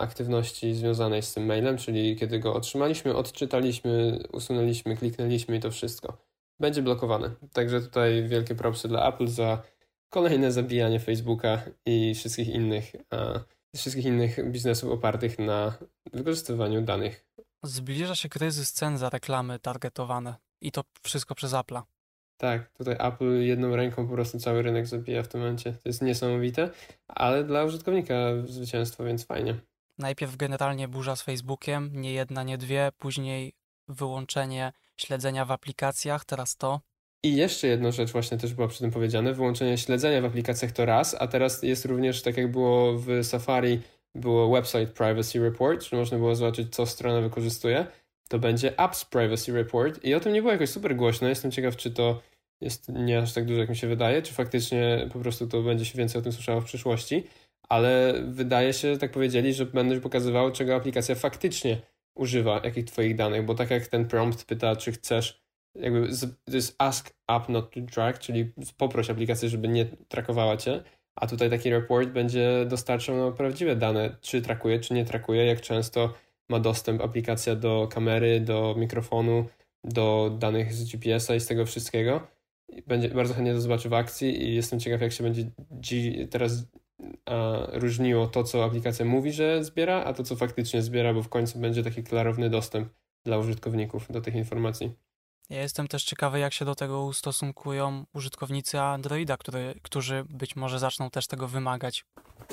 aktywności 0.00 0.74
związanej 0.74 1.22
z 1.22 1.34
tym 1.34 1.46
mailem, 1.46 1.78
czyli 1.78 2.16
kiedy 2.16 2.38
go 2.38 2.54
otrzymaliśmy, 2.54 3.16
odczytaliśmy, 3.16 4.22
usunęliśmy, 4.32 4.96
kliknęliśmy 4.96 5.56
i 5.56 5.60
to 5.60 5.70
wszystko 5.70 6.18
będzie 6.60 6.82
blokowane. 6.82 7.30
Także 7.52 7.80
tutaj 7.80 8.28
wielkie 8.28 8.54
propsy 8.54 8.88
dla 8.88 9.08
Apple 9.08 9.28
za 9.28 9.62
kolejne 10.10 10.52
zabijanie 10.52 11.00
Facebooka 11.00 11.62
i 11.86 12.14
wszystkich 12.14 12.48
innych, 12.48 12.92
wszystkich 13.76 14.04
innych 14.04 14.50
biznesów 14.50 14.92
opartych 14.92 15.38
na 15.38 15.78
wykorzystywaniu 16.12 16.82
danych. 16.82 17.26
Zbliża 17.62 18.14
się 18.14 18.28
kryzys 18.28 18.72
cen 18.72 18.98
za 18.98 19.10
reklamy 19.10 19.58
targetowane 19.58 20.34
i 20.60 20.72
to 20.72 20.84
wszystko 21.02 21.34
przez 21.34 21.52
Apple'a. 21.52 21.82
Tak, 22.36 22.70
tutaj 22.70 22.96
Apple 22.98 23.40
jedną 23.40 23.76
ręką 23.76 24.06
po 24.08 24.14
prostu 24.14 24.38
cały 24.38 24.62
rynek 24.62 24.86
zabija 24.86 25.22
w 25.22 25.28
tym 25.28 25.40
momencie. 25.40 25.72
To 25.72 25.88
jest 25.88 26.02
niesamowite, 26.02 26.70
ale 27.08 27.44
dla 27.44 27.64
użytkownika 27.64 28.14
zwycięstwo, 28.46 29.04
więc 29.04 29.26
fajnie. 29.26 29.54
Najpierw 29.98 30.36
generalnie 30.36 30.88
burza 30.88 31.16
z 31.16 31.22
Facebookiem, 31.22 31.90
nie 31.92 32.12
jedna, 32.12 32.42
nie 32.42 32.58
dwie, 32.58 32.90
później 32.98 33.52
wyłączenie 33.88 34.72
śledzenia 34.96 35.44
w 35.44 35.50
aplikacjach, 35.50 36.24
teraz 36.24 36.56
to. 36.56 36.80
I 37.24 37.36
jeszcze 37.36 37.66
jedna 37.66 37.90
rzecz 37.90 38.12
właśnie 38.12 38.38
też 38.38 38.54
była 38.54 38.68
przy 38.68 38.78
tym 38.78 38.90
powiedziane, 38.90 39.32
wyłączenie 39.32 39.78
śledzenia 39.78 40.20
w 40.20 40.24
aplikacjach 40.24 40.72
to 40.72 40.84
raz, 40.84 41.16
a 41.18 41.26
teraz 41.26 41.62
jest 41.62 41.84
również, 41.84 42.22
tak 42.22 42.36
jak 42.36 42.50
było 42.50 42.98
w 42.98 43.08
Safari, 43.22 43.80
było 44.14 44.50
Website 44.50 44.86
Privacy 44.86 45.40
Report, 45.40 45.82
że 45.82 45.96
można 45.96 46.18
było 46.18 46.34
zobaczyć, 46.34 46.74
co 46.74 46.86
strona 46.86 47.20
wykorzystuje, 47.20 47.86
to 48.34 48.38
będzie 48.38 48.78
Apps 48.78 49.04
Privacy 49.04 49.52
Report. 49.52 50.04
I 50.04 50.14
o 50.14 50.20
tym 50.20 50.32
nie 50.32 50.42
było 50.42 50.52
jakoś 50.52 50.70
super 50.70 50.96
głośno, 50.96 51.28
jestem 51.28 51.50
ciekaw, 51.50 51.76
czy 51.76 51.90
to 51.90 52.22
jest 52.60 52.88
nie 52.88 53.18
aż 53.18 53.32
tak 53.32 53.44
dużo, 53.44 53.60
jak 53.60 53.68
mi 53.68 53.76
się 53.76 53.86
wydaje, 53.86 54.22
czy 54.22 54.32
faktycznie 54.32 55.08
po 55.12 55.18
prostu 55.18 55.46
to 55.46 55.62
będzie 55.62 55.84
się 55.84 55.98
więcej 55.98 56.18
o 56.18 56.22
tym 56.22 56.32
słyszało 56.32 56.60
w 56.60 56.64
przyszłości, 56.64 57.24
ale 57.68 58.14
wydaje 58.26 58.72
się, 58.72 58.92
że 58.92 58.98
tak 58.98 59.10
powiedzieli, 59.10 59.54
że 59.54 59.66
będą 59.66 60.00
pokazywało, 60.00 60.50
czego 60.50 60.74
aplikacja 60.74 61.14
faktycznie 61.14 61.80
używa, 62.14 62.60
jakich 62.64 62.84
twoich 62.84 63.16
danych, 63.16 63.44
bo 63.44 63.54
tak 63.54 63.70
jak 63.70 63.86
ten 63.86 64.08
prompt 64.08 64.44
pyta, 64.44 64.76
czy 64.76 64.92
chcesz, 64.92 65.42
jakby 65.74 66.08
to 66.44 66.56
jest 66.56 66.74
ask 66.78 67.14
app 67.28 67.48
not 67.48 67.74
to 67.74 67.80
track, 67.80 68.18
czyli 68.18 68.52
poproś 68.76 69.10
aplikację, 69.10 69.48
żeby 69.48 69.68
nie 69.68 69.84
trackowała 70.08 70.56
cię, 70.56 70.82
a 71.14 71.26
tutaj 71.26 71.50
taki 71.50 71.70
report 71.70 72.08
będzie 72.08 72.64
dostarczał 72.68 73.16
no, 73.16 73.32
prawdziwe 73.32 73.76
dane, 73.76 74.16
czy 74.20 74.42
trakuje, 74.42 74.80
czy 74.80 74.94
nie 74.94 75.04
trakuje, 75.04 75.46
jak 75.46 75.60
często 75.60 76.14
ma 76.48 76.60
dostęp 76.60 77.02
aplikacja 77.02 77.56
do 77.56 77.88
kamery, 77.90 78.40
do 78.40 78.74
mikrofonu, 78.78 79.46
do 79.84 80.36
danych 80.38 80.74
z 80.74 80.92
GPS-a 80.92 81.34
i 81.34 81.40
z 81.40 81.46
tego 81.46 81.66
wszystkiego. 81.66 82.26
Będzie 82.86 83.08
bardzo 83.08 83.34
chętnie 83.34 83.52
to 83.52 83.60
zobaczę 83.60 83.88
w 83.88 83.94
akcji 83.94 84.42
i 84.42 84.54
jestem 84.54 84.80
ciekaw, 84.80 85.00
jak 85.00 85.12
się 85.12 85.24
będzie 85.24 85.50
teraz 86.30 86.66
a, 87.26 87.66
różniło 87.72 88.26
to, 88.26 88.44
co 88.44 88.64
aplikacja 88.64 89.04
mówi, 89.04 89.32
że 89.32 89.64
zbiera, 89.64 90.04
a 90.04 90.12
to, 90.12 90.22
co 90.24 90.36
faktycznie 90.36 90.82
zbiera, 90.82 91.14
bo 91.14 91.22
w 91.22 91.28
końcu 91.28 91.58
będzie 91.58 91.82
taki 91.82 92.02
klarowny 92.02 92.50
dostęp 92.50 92.88
dla 93.24 93.38
użytkowników 93.38 94.06
do 94.10 94.20
tych 94.20 94.34
informacji. 94.34 94.92
Ja 95.50 95.62
jestem 95.62 95.88
też 95.88 96.04
ciekawy, 96.04 96.38
jak 96.38 96.52
się 96.52 96.64
do 96.64 96.74
tego 96.74 97.04
ustosunkują 97.04 98.04
użytkownicy 98.14 98.80
Androida, 98.80 99.36
który, 99.36 99.74
którzy 99.82 100.24
być 100.28 100.56
może 100.56 100.78
zaczną 100.78 101.10
też 101.10 101.26
tego 101.26 101.48
wymagać. 101.48 102.04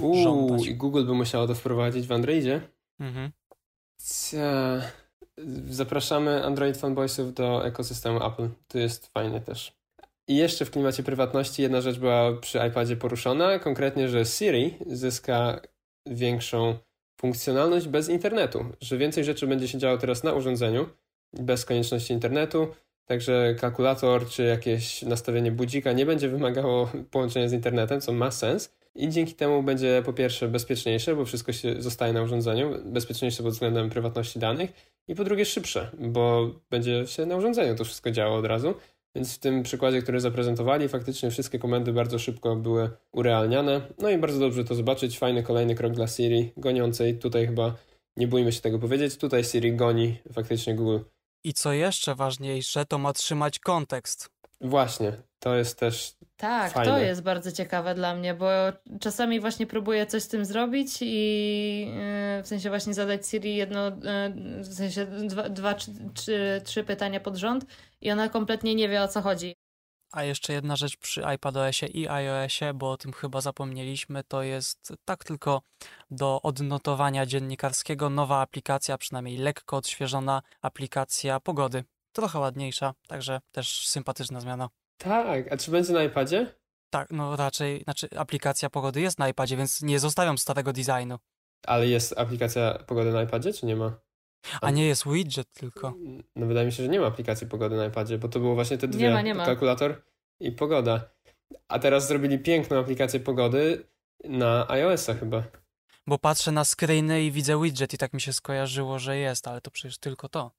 Uuu, 0.01 0.65
i 0.65 0.75
Google 0.75 1.05
by 1.05 1.13
musiało 1.13 1.47
to 1.47 1.55
wprowadzić 1.55 2.07
w 2.07 2.11
Androidzie? 2.11 2.61
Mhm. 2.99 3.31
Zapraszamy 5.69 6.45
Android 6.45 6.77
fanboysów 6.77 7.33
do 7.33 7.65
ekosystemu 7.65 8.25
Apple. 8.25 8.49
To 8.67 8.77
jest 8.79 9.07
fajnie 9.07 9.41
też. 9.41 9.73
I 10.27 10.35
jeszcze 10.35 10.65
w 10.65 10.71
klimacie 10.71 11.03
prywatności 11.03 11.61
jedna 11.61 11.81
rzecz 11.81 11.99
była 11.99 12.33
przy 12.33 12.59
iPadzie 12.67 12.97
poruszona, 12.97 13.59
konkretnie, 13.59 14.09
że 14.09 14.25
Siri 14.25 14.77
zyska 14.87 15.61
większą 16.05 16.77
funkcjonalność 17.21 17.87
bez 17.87 18.09
internetu, 18.09 18.65
że 18.81 18.97
więcej 18.97 19.23
rzeczy 19.23 19.47
będzie 19.47 19.67
się 19.67 19.77
działo 19.77 19.97
teraz 19.97 20.23
na 20.23 20.33
urządzeniu, 20.33 20.89
bez 21.33 21.65
konieczności 21.65 22.13
internetu, 22.13 22.67
także 23.05 23.55
kalkulator 23.59 24.29
czy 24.29 24.43
jakieś 24.43 25.01
nastawienie 25.01 25.51
budzika 25.51 25.91
nie 25.91 26.05
będzie 26.05 26.29
wymagało 26.29 26.91
połączenia 27.11 27.49
z 27.49 27.53
internetem, 27.53 28.01
co 28.01 28.11
ma 28.11 28.31
sens. 28.31 28.73
I 28.95 29.09
dzięki 29.09 29.33
temu 29.33 29.63
będzie 29.63 30.01
po 30.05 30.13
pierwsze 30.13 30.47
bezpieczniejsze, 30.47 31.15
bo 31.15 31.25
wszystko 31.25 31.53
się 31.53 31.81
zostaje 31.81 32.13
na 32.13 32.21
urządzeniu, 32.21 32.71
bezpieczniejsze 32.85 33.43
pod 33.43 33.53
względem 33.53 33.89
prywatności 33.89 34.39
danych, 34.39 34.71
i 35.07 35.15
po 35.15 35.23
drugie 35.23 35.45
szybsze, 35.45 35.91
bo 35.99 36.49
będzie 36.69 37.07
się 37.07 37.25
na 37.25 37.35
urządzeniu 37.35 37.75
to 37.75 37.85
wszystko 37.85 38.11
działo 38.11 38.37
od 38.37 38.45
razu. 38.45 38.73
Więc 39.15 39.35
w 39.35 39.39
tym 39.39 39.63
przykładzie, 39.63 40.01
który 40.01 40.19
zaprezentowali, 40.19 40.89
faktycznie 40.89 41.31
wszystkie 41.31 41.59
komendy 41.59 41.93
bardzo 41.93 42.19
szybko 42.19 42.55
były 42.55 42.89
urealniane. 43.11 43.81
No 43.97 44.09
i 44.09 44.17
bardzo 44.17 44.39
dobrze 44.39 44.63
to 44.63 44.75
zobaczyć. 44.75 45.19
Fajny 45.19 45.43
kolejny 45.43 45.75
krok 45.75 45.93
dla 45.93 46.07
Siri 46.07 46.51
goniącej. 46.57 47.17
Tutaj 47.17 47.47
chyba 47.47 47.75
nie 48.17 48.27
bójmy 48.27 48.51
się 48.51 48.61
tego 48.61 48.79
powiedzieć. 48.79 49.17
Tutaj 49.17 49.43
Siri 49.43 49.75
goni 49.75 50.17
faktycznie 50.33 50.75
Google. 50.75 50.99
I 51.43 51.53
co 51.53 51.73
jeszcze 51.73 52.15
ważniejsze, 52.15 52.85
to 52.85 52.97
ma 52.97 53.13
trzymać 53.13 53.59
kontekst. 53.59 54.29
Właśnie, 54.61 55.11
to 55.39 55.55
jest 55.55 55.79
też. 55.79 56.15
Tak, 56.37 56.71
fajne. 56.71 56.91
to 56.91 56.97
jest 56.97 57.21
bardzo 57.21 57.51
ciekawe 57.51 57.95
dla 57.95 58.15
mnie, 58.15 58.33
bo 58.33 58.47
czasami 58.99 59.39
właśnie 59.39 59.67
próbuję 59.67 60.05
coś 60.05 60.23
z 60.23 60.27
tym 60.27 60.45
zrobić 60.45 60.97
i 61.01 61.87
yy, 62.35 62.43
w 62.43 62.47
sensie 62.47 62.69
właśnie 62.69 62.93
zadać 62.93 63.27
Siri 63.27 63.55
jedno, 63.55 63.85
yy, 63.85 64.63
w 64.63 64.73
sensie 64.73 65.05
dwa, 65.05 65.49
dwa 65.49 65.73
czy, 65.73 65.91
czy 66.13 66.61
trzy 66.65 66.83
pytania 66.83 67.19
pod 67.19 67.35
rząd 67.35 67.65
i 68.01 68.11
ona 68.11 68.29
kompletnie 68.29 68.75
nie 68.75 68.89
wie 68.89 69.01
o 69.01 69.07
co 69.07 69.21
chodzi. 69.21 69.55
A 70.11 70.23
jeszcze 70.23 70.53
jedna 70.53 70.75
rzecz 70.75 70.97
przy 70.97 71.21
iPadOSie 71.35 71.85
i 71.85 72.07
iOSie, 72.07 72.73
bo 72.73 72.91
o 72.91 72.97
tym 72.97 73.13
chyba 73.13 73.41
zapomnieliśmy, 73.41 74.23
to 74.23 74.43
jest 74.43 74.93
tak 75.05 75.23
tylko 75.23 75.61
do 76.11 76.41
odnotowania 76.41 77.25
dziennikarskiego 77.25 78.09
nowa 78.09 78.41
aplikacja, 78.41 78.97
przynajmniej 78.97 79.37
lekko 79.37 79.77
odświeżona 79.77 80.41
aplikacja 80.61 81.39
pogody. 81.39 81.83
Trochę 82.11 82.39
ładniejsza, 82.39 82.93
także 83.07 83.39
też 83.51 83.87
sympatyczna 83.87 84.39
zmiana. 84.39 84.69
Tak, 84.97 85.51
a 85.53 85.57
czy 85.57 85.71
będzie 85.71 85.93
na 85.93 86.03
iPadzie? 86.03 86.55
Tak, 86.89 87.07
no 87.11 87.35
raczej, 87.35 87.83
znaczy 87.83 88.07
aplikacja 88.17 88.69
pogody 88.69 89.01
jest 89.01 89.19
na 89.19 89.29
iPadzie, 89.29 89.57
więc 89.57 89.81
nie 89.81 89.99
zostawiam 89.99 90.37
starego 90.37 90.73
designu. 90.73 91.17
Ale 91.67 91.87
jest 91.87 92.19
aplikacja 92.19 92.73
pogody 92.87 93.11
na 93.11 93.23
iPadzie, 93.23 93.53
czy 93.53 93.65
nie 93.65 93.75
ma? 93.75 93.99
A 94.61 94.71
nie 94.71 94.87
jest 94.87 95.07
widget 95.07 95.51
tylko. 95.53 95.93
No 96.35 96.47
wydaje 96.47 96.65
mi 96.65 96.71
się, 96.71 96.83
że 96.83 96.89
nie 96.89 96.99
ma 96.99 97.07
aplikacji 97.07 97.47
pogody 97.47 97.75
na 97.75 97.85
iPadzie, 97.85 98.17
bo 98.17 98.27
to 98.27 98.39
było 98.39 98.55
właśnie 98.55 98.77
te 98.77 98.87
dwie. 98.87 99.07
Nie 99.07 99.13
ma, 99.13 99.21
nie 99.21 99.35
ma. 99.35 99.45
Kalkulator 99.45 100.01
i 100.39 100.51
pogoda. 100.51 101.09
A 101.67 101.79
teraz 101.79 102.07
zrobili 102.07 102.39
piękną 102.39 102.79
aplikację 102.79 103.19
pogody 103.19 103.87
na 104.23 104.69
iOS-a 104.69 105.13
chyba. 105.13 105.43
Bo 106.07 106.17
patrzę 106.17 106.51
na 106.51 106.65
screeny 106.65 107.23
i 107.23 107.31
widzę 107.31 107.61
widget 107.61 107.93
i 107.93 107.97
tak 107.97 108.13
mi 108.13 108.21
się 108.21 108.33
skojarzyło, 108.33 108.99
że 108.99 109.17
jest, 109.17 109.47
ale 109.47 109.61
to 109.61 109.71
przecież 109.71 109.97
tylko 109.97 110.29
to. 110.29 110.51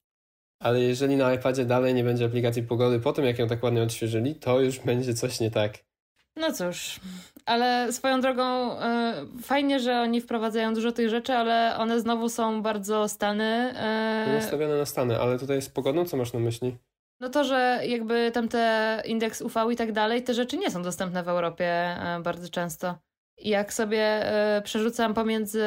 Ale 0.62 0.80
jeżeli 0.80 1.16
na 1.16 1.34
iPadzie 1.34 1.64
dalej 1.64 1.94
nie 1.94 2.04
będzie 2.04 2.24
aplikacji 2.24 2.62
pogody 2.62 3.00
po 3.00 3.12
tym, 3.12 3.24
jak 3.24 3.38
ją 3.38 3.48
tak 3.48 3.62
ładnie 3.62 3.82
odświeżyli, 3.82 4.34
to 4.34 4.60
już 4.60 4.78
będzie 4.78 5.14
coś 5.14 5.40
nie 5.40 5.50
tak. 5.50 5.78
No 6.36 6.52
cóż, 6.52 7.00
ale 7.46 7.92
swoją 7.92 8.20
drogą 8.20 8.72
y, 8.72 8.78
fajnie, 9.42 9.80
że 9.80 10.00
oni 10.00 10.20
wprowadzają 10.20 10.74
dużo 10.74 10.92
tych 10.92 11.08
rzeczy, 11.08 11.32
ale 11.32 11.76
one 11.78 12.00
znowu 12.00 12.28
są 12.28 12.62
bardzo 12.62 13.08
stany. 13.08 13.74
Y... 14.28 14.32
Nastawione 14.32 14.78
na 14.78 14.86
stany, 14.86 15.18
ale 15.18 15.38
tutaj 15.38 15.62
z 15.62 15.68
pogodą 15.68 16.04
co 16.04 16.16
masz 16.16 16.32
na 16.32 16.40
myśli? 16.40 16.76
No 17.20 17.28
to, 17.28 17.44
że 17.44 17.80
jakby 17.86 18.30
tam 18.34 18.48
te 18.48 19.02
indeks 19.04 19.40
UV 19.40 19.72
i 19.72 19.76
tak 19.76 19.92
dalej, 19.92 20.22
te 20.22 20.34
rzeczy 20.34 20.56
nie 20.56 20.70
są 20.70 20.82
dostępne 20.82 21.22
w 21.22 21.28
Europie 21.28 21.96
y, 22.18 22.22
bardzo 22.22 22.48
często. 22.48 22.98
I 23.38 23.48
jak 23.48 23.72
sobie 23.72 24.26
przerzucam 24.64 25.14
pomiędzy 25.14 25.64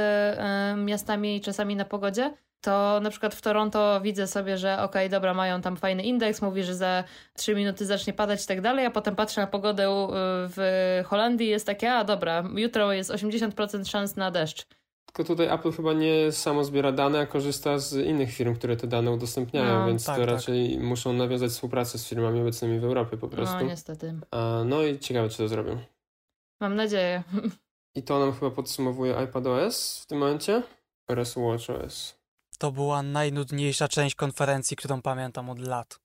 miastami 0.78 1.36
i 1.36 1.42
czasami 1.42 1.76
na 1.76 1.86
pogodzie, 1.86 2.34
to 2.66 3.00
na 3.00 3.10
przykład 3.10 3.36
w 3.36 3.42
Toronto 3.42 4.02
widzę 4.02 4.28
sobie, 4.28 4.58
że 4.58 4.74
okej, 4.74 4.86
okay, 4.86 5.10
dobra, 5.10 5.34
mają 5.34 5.62
tam 5.62 5.78
fajny 5.78 6.04
indeks, 6.04 6.42
mówi, 6.42 6.64
że 6.64 6.76
za 6.76 7.04
3 7.34 7.56
minuty 7.56 7.86
zacznie 7.86 8.14
padać 8.14 8.44
i 8.44 8.48
tak 8.48 8.62
dalej, 8.62 8.86
a 8.86 8.92
potem 8.92 9.16
patrzę 9.16 9.42
na 9.42 9.48
pogodę 9.48 10.08
w 10.50 11.02
Holandii 11.06 11.48
i 11.48 11.50
jest 11.50 11.66
takie, 11.66 11.94
a 11.94 12.04
dobra, 12.04 12.44
jutro 12.56 12.94
jest 12.94 13.12
80% 13.12 13.90
szans 13.90 14.16
na 14.16 14.32
deszcz. 14.32 14.68
Tylko 15.06 15.24
tutaj 15.24 15.48
Apple 15.48 15.72
chyba 15.72 15.94
nie 15.94 16.32
samo 16.32 16.64
zbiera 16.64 16.92
dane, 16.92 17.20
a 17.20 17.26
korzysta 17.26 17.80
z 17.80 17.94
innych 17.94 18.34
firm, 18.34 18.56
które 18.56 18.78
te 18.78 18.88
dane 18.88 19.12
udostępniają, 19.12 19.80
no, 19.80 19.88
więc 19.88 20.06
tak, 20.06 20.16
to 20.16 20.26
tak. 20.26 20.30
raczej 20.30 20.80
muszą 20.80 21.14
nawiązać 21.14 21.52
współpracę 21.52 21.98
z 21.98 22.08
firmami 22.08 22.42
obecnymi 22.42 22.80
w 22.80 22.84
Europie 22.84 23.18
po 23.18 23.28
prostu. 23.28 23.56
No, 23.56 23.62
niestety. 23.62 24.14
A, 24.32 24.62
no 24.66 24.84
i 24.84 25.00
ciekawe, 25.00 25.30
czy 25.30 25.38
to 25.38 25.48
zrobią. 25.48 25.78
Mam 26.62 26.76
nadzieję. 26.76 27.24
I 27.96 28.04
to 28.04 28.20
nam 28.20 28.34
chyba 28.34 28.52
podsumowuje 28.52 29.16
iPadOS 29.24 30.02
w 30.04 30.06
tym 30.06 30.18
momencie 30.18 30.62
oraz 31.08 31.36
WatchOS. 31.36 32.25
To 32.58 32.72
była 32.72 33.04
najnudniejsza 33.04 33.88
część 33.88 34.16
konferencji, 34.16 34.78
którą 34.78 35.02
pamiętam 35.02 35.50
od 35.50 35.60
lat. 35.60 36.00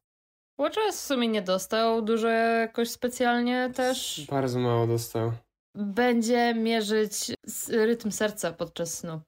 WatchOS 0.58 0.96
w 0.96 1.06
sumie 1.06 1.28
nie 1.28 1.42
dostał 1.42 2.02
dużo 2.02 2.28
jakoś 2.28 2.90
specjalnie 2.90 3.70
też. 3.74 4.26
Bardzo 4.30 4.58
mało 4.58 4.86
dostał. 4.86 5.32
Będzie 5.74 6.54
mierzyć 6.54 7.32
rytm 7.68 8.10
serca 8.10 8.52
podczas 8.52 8.98
snu. 8.98 9.20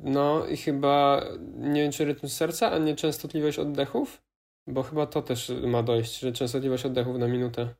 No 0.00 0.46
i 0.46 0.56
chyba 0.56 1.24
nie 1.56 1.82
wiem 1.82 1.92
czy 1.92 2.04
rytm 2.04 2.28
serca, 2.28 2.72
a 2.72 2.78
nie 2.78 2.96
częstotliwość 2.96 3.58
oddechów? 3.58 4.22
Bo 4.66 4.82
chyba 4.82 5.06
to 5.06 5.22
też 5.22 5.52
ma 5.66 5.82
dojść, 5.82 6.18
że 6.18 6.32
częstotliwość 6.32 6.86
oddechów 6.86 7.18
na 7.18 7.28
minutę. 7.28 7.74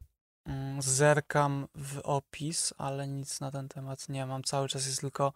Mm, 0.47 0.82
zerkam 0.82 1.66
w 1.74 2.01
opis, 2.05 2.74
ale 2.78 3.09
nic 3.09 3.40
na 3.40 3.51
ten 3.51 3.68
temat 3.68 4.09
nie 4.09 4.26
mam. 4.26 4.43
Cały 4.43 4.68
czas 4.68 4.86
jest 4.86 5.01
tylko 5.01 5.32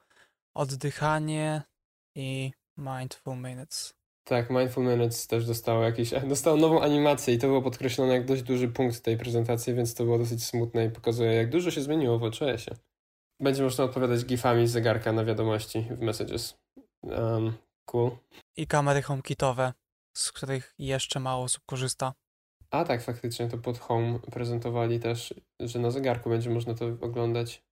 oddychanie 0.54 1.62
i 2.14 2.52
Mindful 2.77 3.37
Minutes. 3.37 3.95
Tak, 4.24 4.51
Mindful 4.51 4.85
Minutes 4.85 5.27
też 5.27 5.47
dostało 5.47 5.83
jakieś, 5.83 6.11
dostało 6.29 6.57
nową 6.57 6.81
animację 6.83 7.35
i 7.35 7.39
to 7.39 7.47
było 7.47 7.62
podkreślone 7.62 8.12
jak 8.12 8.24
dość 8.24 8.43
duży 8.43 8.68
punkt 8.68 9.03
tej 9.03 9.16
prezentacji, 9.16 9.74
więc 9.74 9.95
to 9.95 10.05
było 10.05 10.18
dosyć 10.18 10.45
smutne 10.45 10.85
i 10.85 10.91
pokazuje 10.91 11.33
jak 11.33 11.51
dużo 11.51 11.70
się 11.70 11.83
zmieniło 11.83 12.18
w 12.18 12.24
OCS-ie. 12.24 12.77
Będzie 13.41 13.62
można 13.62 13.85
odpowiadać 13.85 14.24
gifami 14.24 14.66
z 14.66 14.70
zegarka 14.70 15.12
na 15.12 15.24
wiadomości 15.24 15.87
w 15.91 16.01
Messages. 16.01 16.59
Um, 17.03 17.53
cool. 17.85 18.11
I 18.57 18.66
kamery 18.66 19.03
HomeKitowe, 19.03 19.72
z 20.16 20.33
których 20.33 20.74
jeszcze 20.79 21.20
mało 21.20 21.45
osób 21.45 21.62
korzysta. 21.66 22.12
A 22.70 22.85
tak, 22.85 23.03
faktycznie 23.03 23.49
to 23.49 23.59
pod 23.59 23.79
Home 23.79 24.18
prezentowali 24.18 25.01
też, 25.01 25.35
że 25.61 25.79
na 25.79 25.91
zegarku 25.91 26.31
będzie 26.31 26.51
można 26.51 26.74
to 26.74 26.87
oglądać. 26.87 27.62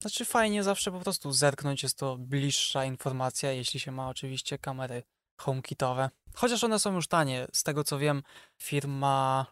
Znaczy 0.00 0.24
fajnie 0.24 0.62
zawsze 0.62 0.92
po 0.92 1.00
prostu 1.00 1.32
zerknąć, 1.32 1.82
jest 1.82 1.98
to 1.98 2.16
bliższa 2.16 2.84
informacja, 2.84 3.52
jeśli 3.52 3.80
się 3.80 3.92
ma 3.92 4.08
oczywiście 4.08 4.58
kamery 4.58 5.02
HomeKitowe. 5.40 6.10
Chociaż 6.34 6.64
one 6.64 6.78
są 6.78 6.94
już 6.94 7.08
tanie, 7.08 7.46
z 7.52 7.62
tego 7.62 7.84
co 7.84 7.98
wiem, 7.98 8.22
firma, 8.58 9.46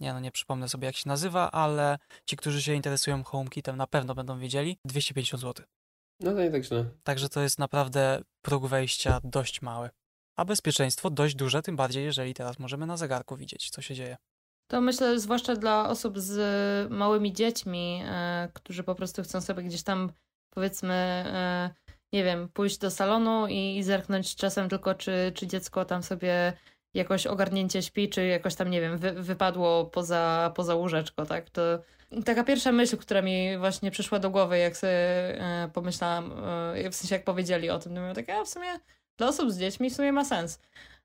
nie 0.00 0.12
no 0.12 0.20
nie 0.20 0.30
przypomnę 0.30 0.68
sobie 0.68 0.86
jak 0.86 0.96
się 0.96 1.08
nazywa, 1.08 1.50
ale 1.50 1.98
ci, 2.26 2.36
którzy 2.36 2.62
się 2.62 2.74
interesują 2.74 3.24
HomeKitem 3.24 3.76
na 3.76 3.86
pewno 3.86 4.14
będą 4.14 4.38
wiedzieli, 4.38 4.78
250 4.84 5.40
zł. 5.40 5.66
No 6.20 6.32
to 6.32 6.38
nie 6.42 6.50
tak 6.50 6.64
źle. 6.64 6.84
Także 7.02 7.28
to 7.28 7.40
jest 7.40 7.58
naprawdę 7.58 8.22
próg 8.42 8.66
wejścia 8.66 9.20
dość 9.24 9.62
mały. 9.62 9.90
A 10.36 10.44
bezpieczeństwo 10.44 11.10
dość 11.10 11.34
duże, 11.34 11.62
tym 11.62 11.76
bardziej 11.76 12.04
jeżeli 12.04 12.34
teraz 12.34 12.58
możemy 12.58 12.86
na 12.86 12.96
zegarku 12.96 13.36
widzieć, 13.36 13.70
co 13.70 13.82
się 13.82 13.94
dzieje. 13.94 14.16
To 14.68 14.80
myślę, 14.80 15.20
zwłaszcza 15.20 15.56
dla 15.56 15.88
osób 15.88 16.18
z 16.18 16.90
małymi 16.90 17.32
dziećmi, 17.32 18.02
e, 18.06 18.48
którzy 18.54 18.82
po 18.82 18.94
prostu 18.94 19.22
chcą 19.22 19.40
sobie 19.40 19.62
gdzieś 19.62 19.82
tam, 19.82 20.12
powiedzmy, 20.50 20.94
e, 20.94 21.70
nie 22.12 22.24
wiem, 22.24 22.48
pójść 22.48 22.78
do 22.78 22.90
salonu 22.90 23.46
i, 23.46 23.82
zerknąć 23.82 24.36
czasem 24.36 24.68
tylko, 24.68 24.94
czy, 24.94 25.32
czy 25.34 25.46
dziecko 25.46 25.84
tam 25.84 26.02
sobie 26.02 26.52
jakoś 26.94 27.26
ogarnięcie 27.26 27.82
śpi, 27.82 28.08
czy 28.08 28.26
jakoś 28.26 28.54
tam, 28.54 28.70
nie 28.70 28.80
wiem, 28.80 28.98
wy, 28.98 29.12
wypadło 29.12 29.84
poza, 29.84 30.52
poza 30.56 30.74
łóżeczko, 30.74 31.26
tak? 31.26 31.50
To 31.50 31.62
taka 32.24 32.44
pierwsza 32.44 32.72
myśl, 32.72 32.96
która 32.96 33.22
mi 33.22 33.58
właśnie 33.58 33.90
przyszła 33.90 34.18
do 34.18 34.30
głowy, 34.30 34.58
jak 34.58 34.76
sobie 34.76 34.90
e, 35.40 35.70
pomyślałam, 35.72 36.32
w 36.90 36.94
sensie 36.94 37.14
jak 37.14 37.24
powiedzieli 37.24 37.70
o 37.70 37.78
tym, 37.78 37.94
to 37.94 38.00
miałam 38.00 38.14
takie, 38.14 38.36
a 38.36 38.44
w 38.44 38.48
sumie 38.48 38.68
dla 39.16 39.28
osób 39.28 39.52
z 39.52 39.58
dziećmi 39.58 39.90
w 39.90 39.94
sumie 39.96 40.12
ma 40.12 40.24
sens. 40.24 40.60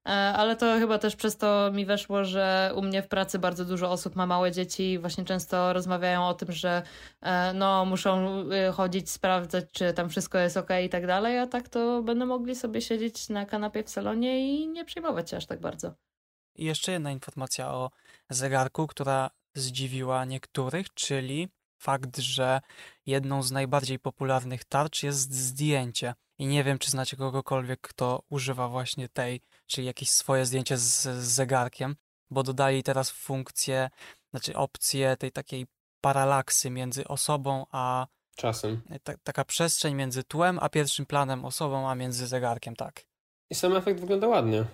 E, 0.05 0.09
ale 0.11 0.55
to 0.55 0.79
chyba 0.79 0.97
też 0.97 1.15
przez 1.15 1.37
to 1.37 1.71
mi 1.73 1.85
weszło, 1.85 2.25
że 2.25 2.71
u 2.75 2.81
mnie 2.81 3.03
w 3.03 3.07
pracy 3.07 3.39
bardzo 3.39 3.65
dużo 3.65 3.91
osób 3.91 4.15
ma 4.15 4.25
małe 4.27 4.51
dzieci 4.51 4.91
i 4.91 4.99
właśnie 4.99 5.25
często 5.25 5.73
rozmawiają 5.73 6.27
o 6.27 6.33
tym, 6.33 6.51
że 6.51 6.83
e, 7.21 7.53
no 7.53 7.85
muszą 7.85 8.43
e, 8.51 8.71
chodzić, 8.71 9.09
sprawdzać, 9.09 9.65
czy 9.71 9.93
tam 9.93 10.09
wszystko 10.09 10.37
jest 10.37 10.57
ok 10.57 10.69
i 10.85 10.89
tak 10.89 11.07
dalej, 11.07 11.39
a 11.39 11.47
tak 11.47 11.69
to 11.69 12.03
będą 12.03 12.25
mogli 12.25 12.55
sobie 12.55 12.81
siedzieć 12.81 13.29
na 13.29 13.45
kanapie 13.45 13.83
w 13.83 13.89
salonie 13.89 14.55
i 14.55 14.67
nie 14.67 14.85
przejmować 14.85 15.29
się 15.29 15.37
aż 15.37 15.45
tak 15.45 15.59
bardzo. 15.59 15.93
I 16.55 16.65
jeszcze 16.65 16.91
jedna 16.91 17.11
informacja 17.11 17.71
o 17.71 17.91
zegarku, 18.29 18.87
która 18.87 19.29
zdziwiła 19.55 20.25
niektórych, 20.25 20.93
czyli 20.93 21.49
fakt, 21.77 22.17
że 22.17 22.61
jedną 23.05 23.43
z 23.43 23.51
najbardziej 23.51 23.99
popularnych 23.99 24.65
tarcz 24.65 25.03
jest 25.03 25.33
zdjęcie. 25.33 26.13
I 26.39 26.45
nie 26.45 26.63
wiem, 26.63 26.79
czy 26.79 26.91
znacie 26.91 27.17
kogokolwiek, 27.17 27.81
kto 27.81 28.23
używa 28.29 28.67
właśnie 28.67 29.09
tej, 29.09 29.41
czyli 29.67 29.87
jakieś 29.87 30.09
swoje 30.09 30.45
zdjęcie 30.45 30.77
z, 30.77 31.01
z 31.01 31.23
zegarkiem, 31.23 31.95
bo 32.29 32.43
dodali 32.43 32.83
teraz 32.83 33.09
funkcję, 33.11 33.89
znaczy 34.31 34.55
opcję 34.55 35.17
tej 35.17 35.31
takiej 35.31 35.67
paralaksy 36.01 36.69
między 36.69 37.07
osobą 37.07 37.65
a 37.71 38.07
czasem. 38.35 38.81
E, 38.89 38.99
ta, 38.99 39.13
taka 39.23 39.45
przestrzeń 39.45 39.95
między 39.95 40.23
tłem 40.23 40.59
a 40.61 40.69
pierwszym 40.69 41.05
planem 41.05 41.45
osobą, 41.45 41.89
a 41.89 41.95
między 41.95 42.27
zegarkiem, 42.27 42.75
tak. 42.75 43.05
I 43.49 43.55
sam 43.55 43.75
efekt 43.75 43.99
wygląda 43.99 44.27
ładnie. 44.27 44.65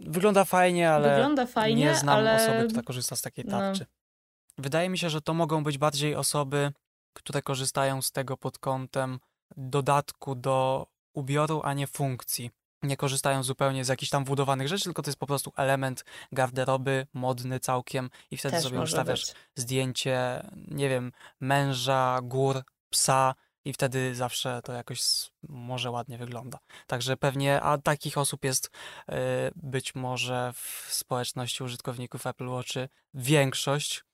Wygląda 0.00 0.44
fajnie, 0.44 0.90
ale 0.90 1.14
wygląda 1.14 1.46
fajnie, 1.46 1.84
nie 1.84 1.94
znam 1.94 2.18
ale... 2.18 2.36
osoby, 2.36 2.68
która 2.68 2.82
korzysta 2.82 3.16
z 3.16 3.22
takiej 3.22 3.44
no. 3.44 3.50
tarczy. 3.50 3.86
No. 3.88 4.62
Wydaje 4.62 4.88
mi 4.88 4.98
się, 4.98 5.10
że 5.10 5.20
to 5.20 5.34
mogą 5.34 5.64
być 5.64 5.78
bardziej 5.78 6.14
osoby, 6.14 6.72
które 7.12 7.42
korzystają 7.42 8.02
z 8.02 8.12
tego 8.12 8.36
pod 8.36 8.58
kątem 8.58 9.18
dodatku 9.56 10.34
do 10.34 10.86
ubioru, 11.14 11.60
a 11.64 11.74
nie 11.74 11.86
funkcji. 11.86 12.50
Nie 12.86 12.96
korzystają 12.96 13.42
zupełnie 13.42 13.84
z 13.84 13.88
jakichś 13.88 14.10
tam 14.10 14.24
wbudowanych 14.24 14.68
rzeczy, 14.68 14.84
tylko 14.84 15.02
to 15.02 15.10
jest 15.10 15.18
po 15.18 15.26
prostu 15.26 15.52
element 15.56 16.04
garderoby, 16.32 17.06
modny 17.14 17.60
całkiem 17.60 18.10
i 18.30 18.36
wtedy 18.36 18.54
Też 18.56 18.64
sobie 18.64 18.80
ustawiasz 18.80 19.32
zdjęcie, 19.54 20.46
nie 20.56 20.88
wiem, 20.88 21.12
męża, 21.40 22.20
gór, 22.22 22.62
psa 22.90 23.34
i 23.64 23.72
wtedy 23.72 24.14
zawsze 24.14 24.60
to 24.64 24.72
jakoś 24.72 25.02
może 25.48 25.90
ładnie 25.90 26.18
wygląda. 26.18 26.58
Także 26.86 27.16
pewnie, 27.16 27.60
a 27.60 27.78
takich 27.78 28.18
osób 28.18 28.44
jest 28.44 28.66
y, 28.66 29.12
być 29.56 29.94
może 29.94 30.52
w 30.54 30.86
społeczności 30.90 31.64
użytkowników 31.64 32.26
Apple 32.26 32.48
Watchy 32.48 32.88
większość, 33.14 34.04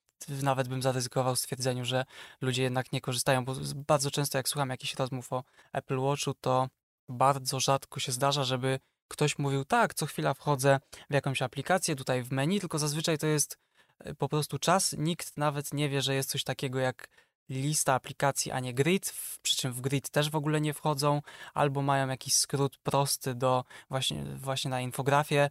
nawet 0.43 0.69
bym 0.69 0.83
zaryzykował 0.83 1.37
stwierdzeniu, 1.37 1.85
że 1.85 2.05
ludzie 2.41 2.63
jednak 2.63 2.93
nie 2.93 3.01
korzystają, 3.01 3.45
bo 3.45 3.55
bardzo 3.75 4.11
często 4.11 4.39
jak 4.39 4.49
słucham 4.49 4.71
jakichś 4.71 4.95
rozmów 4.95 5.33
o 5.33 5.45
Apple 5.73 5.99
Watchu, 5.99 6.35
to 6.35 6.69
bardzo 7.09 7.61
rzadko 7.61 8.01
się 8.01 8.13
zdarza, 8.13 8.45
żeby 8.45 8.79
ktoś 9.09 9.39
mówił, 9.39 9.65
tak, 9.65 9.95
co 9.95 10.07
chwila 10.07 10.35
wchodzę 10.35 10.81
w 11.11 11.15
jakąś 11.15 11.43
aplikację, 11.43 11.97
tutaj 11.97 12.23
w 12.23 12.33
menu, 12.33 12.61
tylko 12.61 12.79
zazwyczaj 12.79 13.19
to 13.19 13.27
jest 13.27 13.59
e, 13.99 14.15
po 14.15 14.29
prostu 14.29 14.59
czas. 14.59 14.95
Nikt 14.99 15.37
nawet 15.37 15.75
nie 15.75 15.89
wie, 15.89 16.03
że 16.03 16.15
jest 16.15 16.31
coś 16.31 16.45
takiego 16.45 16.79
jak 16.79 17.09
lista 17.49 17.95
aplikacji, 17.95 18.53
a 18.53 18.61
nie 18.61 18.75
grid, 18.75 19.15
przy 19.43 19.57
czym 19.57 19.73
w 19.73 19.81
grid 19.81 20.11
też 20.11 20.31
w 20.31 20.37
ogóle 20.37 20.61
nie 20.61 20.75
wchodzą, 20.75 21.23
albo 21.55 21.83
mają 21.83 22.09
jakiś 22.09 22.35
skrót 22.35 22.79
prosty 22.79 23.35
do 23.35 23.65
właśnie, 23.91 24.25
właśnie 24.25 24.71
na 24.71 24.81
infografię. 24.81 25.51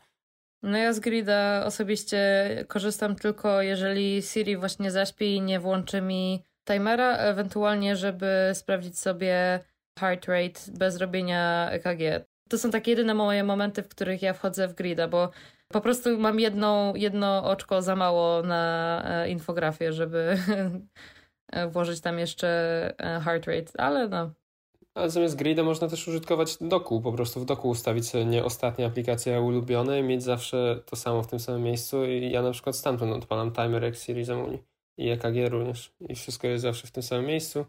No 0.63 0.77
ja 0.77 0.93
z 0.93 0.99
grida 0.99 1.63
osobiście 1.65 2.45
korzystam 2.67 3.15
tylko 3.15 3.61
jeżeli 3.61 4.21
Siri 4.21 4.57
właśnie 4.57 4.91
zaśpi 4.91 5.35
i 5.35 5.41
nie 5.41 5.59
włączy 5.59 6.01
mi 6.01 6.43
timera, 6.67 7.17
ewentualnie 7.17 7.95
żeby 7.95 8.51
sprawdzić 8.53 8.99
sobie 8.99 9.59
heart 9.99 10.25
rate 10.25 10.71
bez 10.71 10.97
robienia 10.97 11.69
EKG. 11.71 12.25
To 12.49 12.57
są 12.57 12.71
takie 12.71 12.91
jedyne 12.91 13.13
moje 13.13 13.43
momenty, 13.43 13.83
w 13.83 13.87
których 13.87 14.21
ja 14.21 14.33
wchodzę 14.33 14.67
w 14.67 14.73
grida, 14.73 15.07
bo 15.07 15.29
po 15.67 15.81
prostu 15.81 16.17
mam 16.19 16.39
jedną, 16.39 16.95
jedno 16.95 17.43
oczko 17.43 17.81
za 17.81 17.95
mało 17.95 18.43
na 18.43 19.03
e, 19.05 19.29
infografię, 19.29 19.93
żeby 19.93 20.37
włożyć 21.73 22.01
tam 22.01 22.19
jeszcze 22.19 22.47
e, 22.99 23.19
heart 23.19 23.45
rate, 23.45 23.81
ale 23.81 24.07
no. 24.07 24.31
Ale 24.93 25.09
zamiast 25.09 25.35
grida 25.35 25.63
można 25.63 25.87
też 25.87 26.07
użytkować 26.07 26.57
doku, 26.61 27.01
po 27.01 27.13
prostu 27.13 27.39
w 27.39 27.45
doku 27.45 27.69
ustawić 27.69 28.09
sobie 28.09 28.25
nie 28.25 28.43
ostatnie 28.43 28.85
aplikacje 28.85 29.41
ulubione 29.41 29.99
i 29.99 30.03
mieć 30.03 30.23
zawsze 30.23 30.83
to 30.85 30.95
samo 30.95 31.23
w 31.23 31.27
tym 31.27 31.39
samym 31.39 31.63
miejscu 31.63 32.05
i 32.05 32.31
ja 32.31 32.41
na 32.41 32.51
przykład 32.51 32.75
stamtąd 32.75 33.13
odpalam 33.13 33.51
timer 33.51 33.83
jak 33.83 33.95
Siri 33.95 34.25
zamówi 34.25 34.59
i 34.97 35.09
EKG 35.09 35.49
również 35.49 35.93
i 36.09 36.15
wszystko 36.15 36.47
jest 36.47 36.61
zawsze 36.61 36.87
w 36.87 36.91
tym 36.91 37.03
samym 37.03 37.25
miejscu 37.25 37.65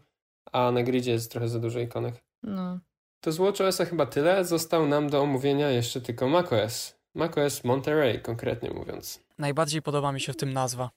a 0.51 0.71
na 0.71 0.83
gridzie 0.83 1.11
jest 1.11 1.31
trochę 1.31 1.47
za 1.47 1.59
dużo 1.59 1.79
ikonek. 1.79 2.15
No. 2.43 2.79
To 3.21 3.31
z 3.31 3.37
WatchOS-a 3.37 3.85
chyba 3.85 4.05
tyle. 4.05 4.45
Został 4.45 4.87
nam 4.87 5.09
do 5.09 5.21
omówienia 5.21 5.69
jeszcze 5.69 6.01
tylko 6.01 6.27
macOS. 6.27 6.99
macOS 7.15 7.63
Monterey, 7.63 8.21
konkretnie 8.21 8.71
mówiąc. 8.71 9.23
Najbardziej 9.37 9.81
podoba 9.81 10.11
mi 10.11 10.21
się 10.21 10.33
w 10.33 10.37
tym 10.37 10.53
nazwa. 10.53 10.89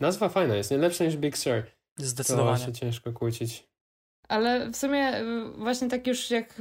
Nazwa 0.00 0.28
fajna 0.28 0.54
jest, 0.54 0.70
nie 0.70 0.78
lepsza 0.78 1.04
niż 1.04 1.16
Big 1.16 1.38
Sur. 1.38 1.62
Zdecydowanie. 1.96 2.58
To 2.58 2.66
się 2.66 2.72
ciężko 2.72 3.12
kłócić. 3.12 3.68
Ale 4.28 4.70
w 4.70 4.76
sumie 4.76 5.12
właśnie 5.58 5.88
tak 5.88 6.06
już 6.06 6.30
jak 6.30 6.54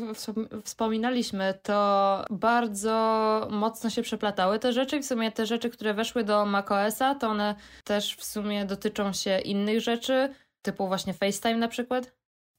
wspominaliśmy, 0.64 1.60
to 1.64 2.26
bardzo 2.30 3.48
mocno 3.52 3.90
się 3.90 4.02
przeplatały 4.02 4.60
te 4.60 4.74
rzeczy. 4.74 5.00
W 5.00 5.06
sumie 5.06 5.32
te 5.32 5.46
rzeczy, 5.46 5.70
które 5.70 5.94
weszły 5.94 6.24
do 6.24 6.46
macOSa, 6.46 7.16
to 7.16 7.30
one 7.30 7.56
też 7.84 8.16
w 8.16 8.24
sumie 8.24 8.66
dotyczą 8.66 9.14
się 9.14 9.40
innych 9.40 9.82
rzeczy 9.82 10.34
typu 10.66 10.88
właśnie 10.88 11.14
FaceTime 11.14 11.58
na 11.58 11.68
przykład? 11.68 12.12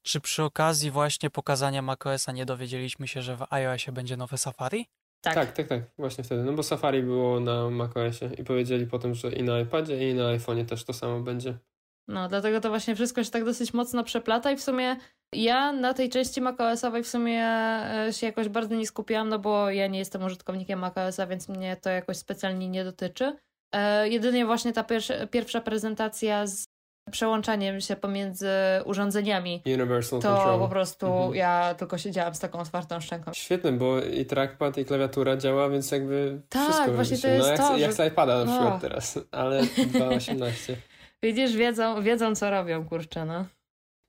Czy 0.02 0.20
przy 0.20 0.42
okazji 0.42 0.90
właśnie 0.90 1.30
pokazania 1.30 1.82
macOSa 1.82 2.32
nie 2.32 2.46
dowiedzieliśmy 2.46 3.08
się, 3.08 3.22
że 3.22 3.36
w 3.36 3.52
iOSie 3.52 3.92
będzie 3.92 4.16
nowe 4.16 4.38
Safari? 4.38 4.86
Tak. 5.20 5.34
tak, 5.34 5.52
tak, 5.52 5.68
tak, 5.68 5.82
właśnie 5.98 6.24
wtedy. 6.24 6.42
No 6.42 6.52
bo 6.52 6.62
Safari 6.62 7.02
było 7.02 7.40
na 7.40 7.70
macOSie 7.70 8.30
i 8.38 8.44
powiedzieli 8.44 8.86
potem, 8.86 9.14
że 9.14 9.32
i 9.32 9.42
na 9.42 9.60
iPadzie, 9.60 10.10
i 10.10 10.14
na 10.14 10.22
iPhone'ie 10.22 10.64
też 10.64 10.84
to 10.84 10.92
samo 10.92 11.20
będzie. 11.20 11.58
No, 12.08 12.28
dlatego 12.28 12.60
to 12.60 12.68
właśnie 12.68 12.94
wszystko 12.94 13.24
się 13.24 13.30
tak 13.30 13.44
dosyć 13.44 13.74
mocno 13.74 14.04
przeplata 14.04 14.50
i 14.50 14.56
w 14.56 14.62
sumie 14.62 14.96
ja 15.32 15.72
na 15.72 15.94
tej 15.94 16.08
części 16.08 16.40
macOSowej 16.40 17.02
w 17.02 17.08
sumie 17.08 17.42
e, 17.44 18.12
się 18.12 18.26
jakoś 18.26 18.48
bardzo 18.48 18.74
nie 18.74 18.86
skupiłam, 18.86 19.28
no 19.28 19.38
bo 19.38 19.70
ja 19.70 19.86
nie 19.86 19.98
jestem 19.98 20.24
użytkownikiem 20.24 20.78
macOSa, 20.78 21.26
więc 21.26 21.48
mnie 21.48 21.76
to 21.76 21.90
jakoś 21.90 22.16
specjalnie 22.16 22.68
nie 22.68 22.84
dotyczy. 22.84 23.36
E, 23.72 24.08
jedynie 24.08 24.46
właśnie 24.46 24.72
ta 24.72 24.84
pierwsza, 24.84 25.26
pierwsza 25.26 25.60
prezentacja 25.60 26.46
z 26.46 26.64
przełączaniem 27.10 27.80
się 27.80 27.96
pomiędzy 27.96 28.48
urządzeniami. 28.84 29.62
Universal 29.66 30.20
to 30.20 30.34
control. 30.34 30.58
po 30.58 30.68
prostu 30.68 31.06
mhm. 31.06 31.34
ja 31.34 31.74
tylko 31.74 31.98
siedziałam 31.98 32.34
z 32.34 32.38
taką 32.38 32.58
otwartą 32.58 33.00
szczęką. 33.00 33.32
Świetne, 33.34 33.72
bo 33.72 34.00
i 34.00 34.26
trackpad 34.26 34.78
i 34.78 34.84
klawiatura 34.84 35.36
działa, 35.36 35.68
więc 35.68 35.90
jakby 35.90 36.40
tak, 36.48 36.62
wszystko 36.62 36.92
właśnie 36.92 37.18
to 37.18 37.28
jest 37.28 37.46
no, 37.46 37.52
jak, 37.52 37.58
to, 37.58 37.76
jak 37.78 37.92
z 37.92 38.12
iPada 38.12 38.38
na 38.38 38.44
no. 38.44 38.52
przykład 38.52 38.80
teraz, 38.80 39.18
ale 39.30 39.62
2.18. 39.62 40.74
Widzisz, 41.22 41.56
wiedzą, 41.56 42.02
wiedzą 42.02 42.34
co 42.34 42.50
robią, 42.50 42.88
kurczę, 42.88 43.24
no. 43.24 43.46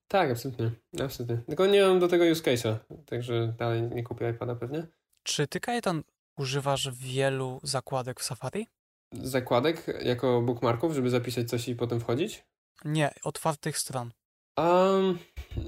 Tak, 0.07 0.31
absolutnie, 0.31 0.71
absolutnie. 1.03 1.37
Tylko 1.47 1.65
nie 1.65 1.83
mam 1.83 1.99
do 1.99 2.07
tego 2.07 2.25
use 2.25 2.43
case'a, 2.43 2.75
także 3.05 3.53
dalej 3.57 3.81
nie 3.81 4.03
kupię 4.03 4.29
iPada 4.29 4.55
pewnie. 4.55 4.83
Czy 5.23 5.47
ty, 5.47 5.59
Kajetan, 5.59 6.03
używasz 6.37 6.89
wielu 6.91 7.59
zakładek 7.63 8.19
w 8.19 8.23
Safari? 8.23 8.67
zakładek 9.13 9.87
jako 10.03 10.41
bookmarków, 10.41 10.93
żeby 10.93 11.09
zapisać 11.09 11.49
coś 11.49 11.67
i 11.67 11.75
potem 11.75 11.99
wchodzić? 11.99 12.45
Nie, 12.85 13.13
otwartych 13.23 13.77
stron. 13.77 14.11
Um, 14.57 15.19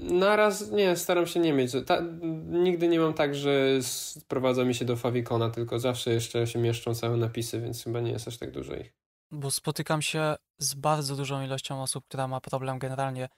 naraz 0.02 0.70
nie, 0.70 0.96
staram 0.96 1.26
się 1.26 1.40
nie 1.40 1.52
mieć. 1.52 1.72
Ta, 1.86 2.02
nigdy 2.46 2.88
nie 2.88 3.00
mam 3.00 3.14
tak, 3.14 3.34
że 3.34 3.82
sprowadza 3.82 4.64
mi 4.64 4.74
się 4.74 4.84
do 4.84 4.96
Favicona, 4.96 5.50
tylko 5.50 5.78
zawsze 5.78 6.10
jeszcze 6.10 6.46
się 6.46 6.58
mieszczą 6.58 6.94
całe 6.94 7.16
napisy, 7.16 7.60
więc 7.60 7.84
chyba 7.84 8.00
nie 8.00 8.12
jest 8.12 8.28
aż 8.28 8.38
tak 8.38 8.50
dużo 8.50 8.74
ich. 8.74 8.92
Bo 9.30 9.50
spotykam 9.50 10.02
się 10.02 10.36
z 10.58 10.74
bardzo 10.74 11.16
dużą 11.16 11.42
ilością 11.42 11.82
osób, 11.82 12.04
która 12.08 12.28
ma 12.28 12.40
problem 12.40 12.78
generalnie 12.78 13.28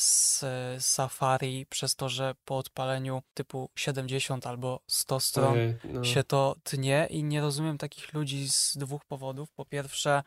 z 0.00 0.44
Safari 0.78 1.66
przez 1.66 1.96
to, 1.96 2.08
że 2.08 2.34
po 2.44 2.58
odpaleniu 2.58 3.22
typu 3.34 3.70
70 3.76 4.46
albo 4.46 4.80
100 4.86 5.20
stron 5.20 5.52
Ojej, 5.52 5.74
no. 5.84 6.04
się 6.04 6.24
to 6.24 6.56
tnie 6.64 7.06
i 7.10 7.24
nie 7.24 7.40
rozumiem 7.40 7.78
takich 7.78 8.14
ludzi 8.14 8.48
z 8.48 8.76
dwóch 8.76 9.04
powodów. 9.04 9.52
Po 9.52 9.64
pierwsze, 9.64 10.22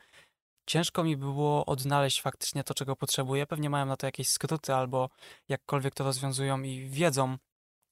ciężko 0.68 1.04
mi 1.04 1.18
było 1.18 1.66
odnaleźć 1.66 2.22
faktycznie 2.22 2.64
to, 2.64 2.74
czego 2.74 2.96
potrzebuję. 2.96 3.48
Pewnie 3.48 3.70
mają 3.70 3.86
na 3.86 3.98
to 3.98 4.06
jakieś 4.06 4.30
skróty 4.30 4.74
albo 4.74 5.10
jakkolwiek 5.50 5.94
to 5.94 6.04
rozwiązują 6.04 6.62
i 6.62 6.90
wiedzą, 6.90 7.38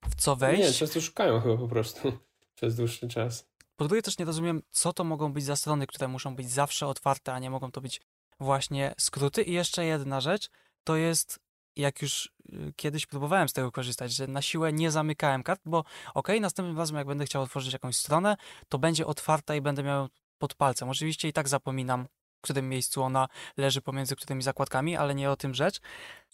w 0.09 0.15
co 0.15 0.35
wejść. 0.35 0.63
Nie, 0.63 0.73
często 0.73 1.01
szukają 1.01 1.41
chyba 1.41 1.57
po 1.57 1.67
prostu 1.67 2.11
przez 2.55 2.75
dłuższy 2.75 3.07
czas. 3.07 3.47
Po 3.75 3.85
drugie 3.85 4.01
też 4.01 4.17
nie 4.17 4.25
rozumiem, 4.25 4.61
co 4.71 4.93
to 4.93 5.03
mogą 5.03 5.33
być 5.33 5.43
za 5.43 5.55
strony, 5.55 5.87
które 5.87 6.07
muszą 6.07 6.35
być 6.35 6.49
zawsze 6.49 6.87
otwarte, 6.87 7.33
a 7.33 7.39
nie 7.39 7.49
mogą 7.49 7.71
to 7.71 7.81
być 7.81 8.01
właśnie 8.39 8.95
skróty. 8.97 9.43
I 9.43 9.53
jeszcze 9.53 9.85
jedna 9.85 10.21
rzecz, 10.21 10.49
to 10.83 10.95
jest 10.95 11.39
jak 11.75 12.01
już 12.01 12.33
y, 12.53 12.73
kiedyś 12.75 13.05
próbowałem 13.05 13.49
z 13.49 13.53
tego 13.53 13.71
korzystać, 13.71 14.13
że 14.13 14.27
na 14.27 14.41
siłę 14.41 14.73
nie 14.73 14.91
zamykałem 14.91 15.43
kart, 15.43 15.61
bo 15.65 15.83
ok, 16.13 16.27
następnym 16.41 16.77
razem 16.77 16.97
jak 16.97 17.07
będę 17.07 17.25
chciał 17.25 17.41
otworzyć 17.41 17.73
jakąś 17.73 17.95
stronę, 17.95 18.37
to 18.69 18.79
będzie 18.79 19.05
otwarta 19.05 19.55
i 19.55 19.61
będę 19.61 19.83
miał 19.83 20.07
pod 20.37 20.53
palcem. 20.53 20.89
Oczywiście 20.89 21.27
i 21.27 21.33
tak 21.33 21.49
zapominam, 21.49 22.07
którym 22.45 22.69
miejscu 22.69 23.03
ona 23.03 23.27
leży 23.57 23.81
pomiędzy 23.81 24.15
którymi 24.15 24.43
zakładkami, 24.43 24.95
ale 24.95 25.15
nie 25.15 25.31
o 25.31 25.35
tym 25.35 25.53
rzecz. 25.53 25.79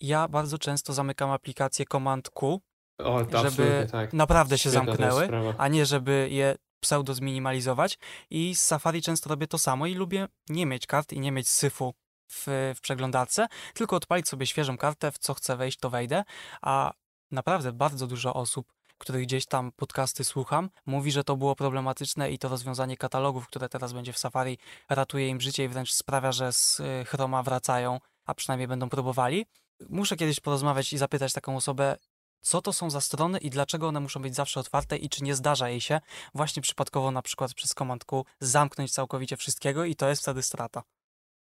Ja 0.01 0.28
bardzo 0.28 0.57
często 0.57 0.93
zamykam 0.93 1.30
aplikację 1.32 1.86
Command 1.86 2.30
Q, 2.30 2.62
o, 2.97 3.26
żeby 3.41 3.88
tak. 3.91 4.14
naprawdę 4.14 4.57
się 4.57 4.70
Świetna 4.70 4.86
zamknęły, 4.86 5.30
a 5.57 5.68
nie 5.68 5.86
żeby 5.86 6.28
je 6.32 6.55
pseudo 6.80 7.14
zminimalizować 7.14 7.97
i 8.30 8.55
z 8.55 8.62
Safari 8.64 9.01
często 9.01 9.30
robię 9.30 9.47
to 9.47 9.57
samo 9.57 9.88
i 9.88 9.93
lubię 9.93 10.28
nie 10.49 10.66
mieć 10.66 10.88
kart 10.88 11.14
i 11.14 11.20
nie 11.20 11.32
mieć 11.32 11.49
syfu 11.49 11.93
w, 12.32 12.74
w 12.76 12.82
przeglądarce, 12.82 13.47
tylko 13.74 13.95
odpalić 13.95 14.28
sobie 14.28 14.45
świeżą 14.45 14.78
kartę, 14.78 15.12
w 15.12 15.18
co 15.18 15.34
chcę 15.34 15.57
wejść, 15.57 15.80
to 15.80 15.89
wejdę, 15.89 16.24
a 16.62 16.93
naprawdę 17.32 17.74
bardzo 17.74 18.07
dużo 18.07 18.34
osób 18.34 18.74
których 19.02 19.24
gdzieś 19.24 19.45
tam 19.45 19.72
podcasty 19.72 20.24
słucham, 20.24 20.70
mówi, 20.86 21.12
że 21.12 21.24
to 21.24 21.38
było 21.38 21.56
problematyczne 21.56 22.32
i 22.32 22.39
to 22.39 22.49
rozwiązanie 22.49 22.97
katalogów, 22.97 23.47
które 23.47 23.70
teraz 23.70 23.93
będzie 23.93 24.14
w 24.14 24.18
Safari, 24.18 24.58
ratuje 24.89 25.28
im 25.28 25.41
życie 25.41 25.64
i 25.64 25.68
wręcz 25.68 25.93
sprawia, 25.93 26.32
że 26.32 26.54
z 26.54 26.80
y, 26.80 27.06
Chroma 27.06 27.43
wracają, 27.43 27.99
a 28.26 28.34
przynajmniej 28.34 28.68
będą 28.68 28.89
próbowali. 28.89 29.45
Muszę 29.89 30.16
kiedyś 30.16 30.39
porozmawiać 30.39 30.93
i 30.93 30.97
zapytać 30.97 31.34
taką 31.34 31.56
osobę, 31.56 31.97
co 32.41 32.62
to 32.62 32.74
są 32.74 32.89
za 32.89 33.02
strony 33.02 33.38
i 33.38 33.49
dlaczego 33.49 33.88
one 33.88 33.99
muszą 33.99 34.22
być 34.22 34.36
zawsze 34.36 34.60
otwarte 34.60 34.97
i 34.97 35.10
czy 35.10 35.24
nie 35.24 35.36
zdarza 35.36 35.70
jej 35.70 35.82
się 35.82 36.02
właśnie 36.36 36.62
przypadkowo 36.62 37.12
na 37.12 37.22
przykład 37.22 37.54
przez 37.54 37.74
komandku 37.74 38.26
zamknąć 38.39 38.91
całkowicie 38.91 39.38
wszystkiego 39.38 39.86
i 39.86 39.95
to 39.95 40.10
jest 40.10 40.22
wtedy 40.22 40.43
strata. 40.43 40.84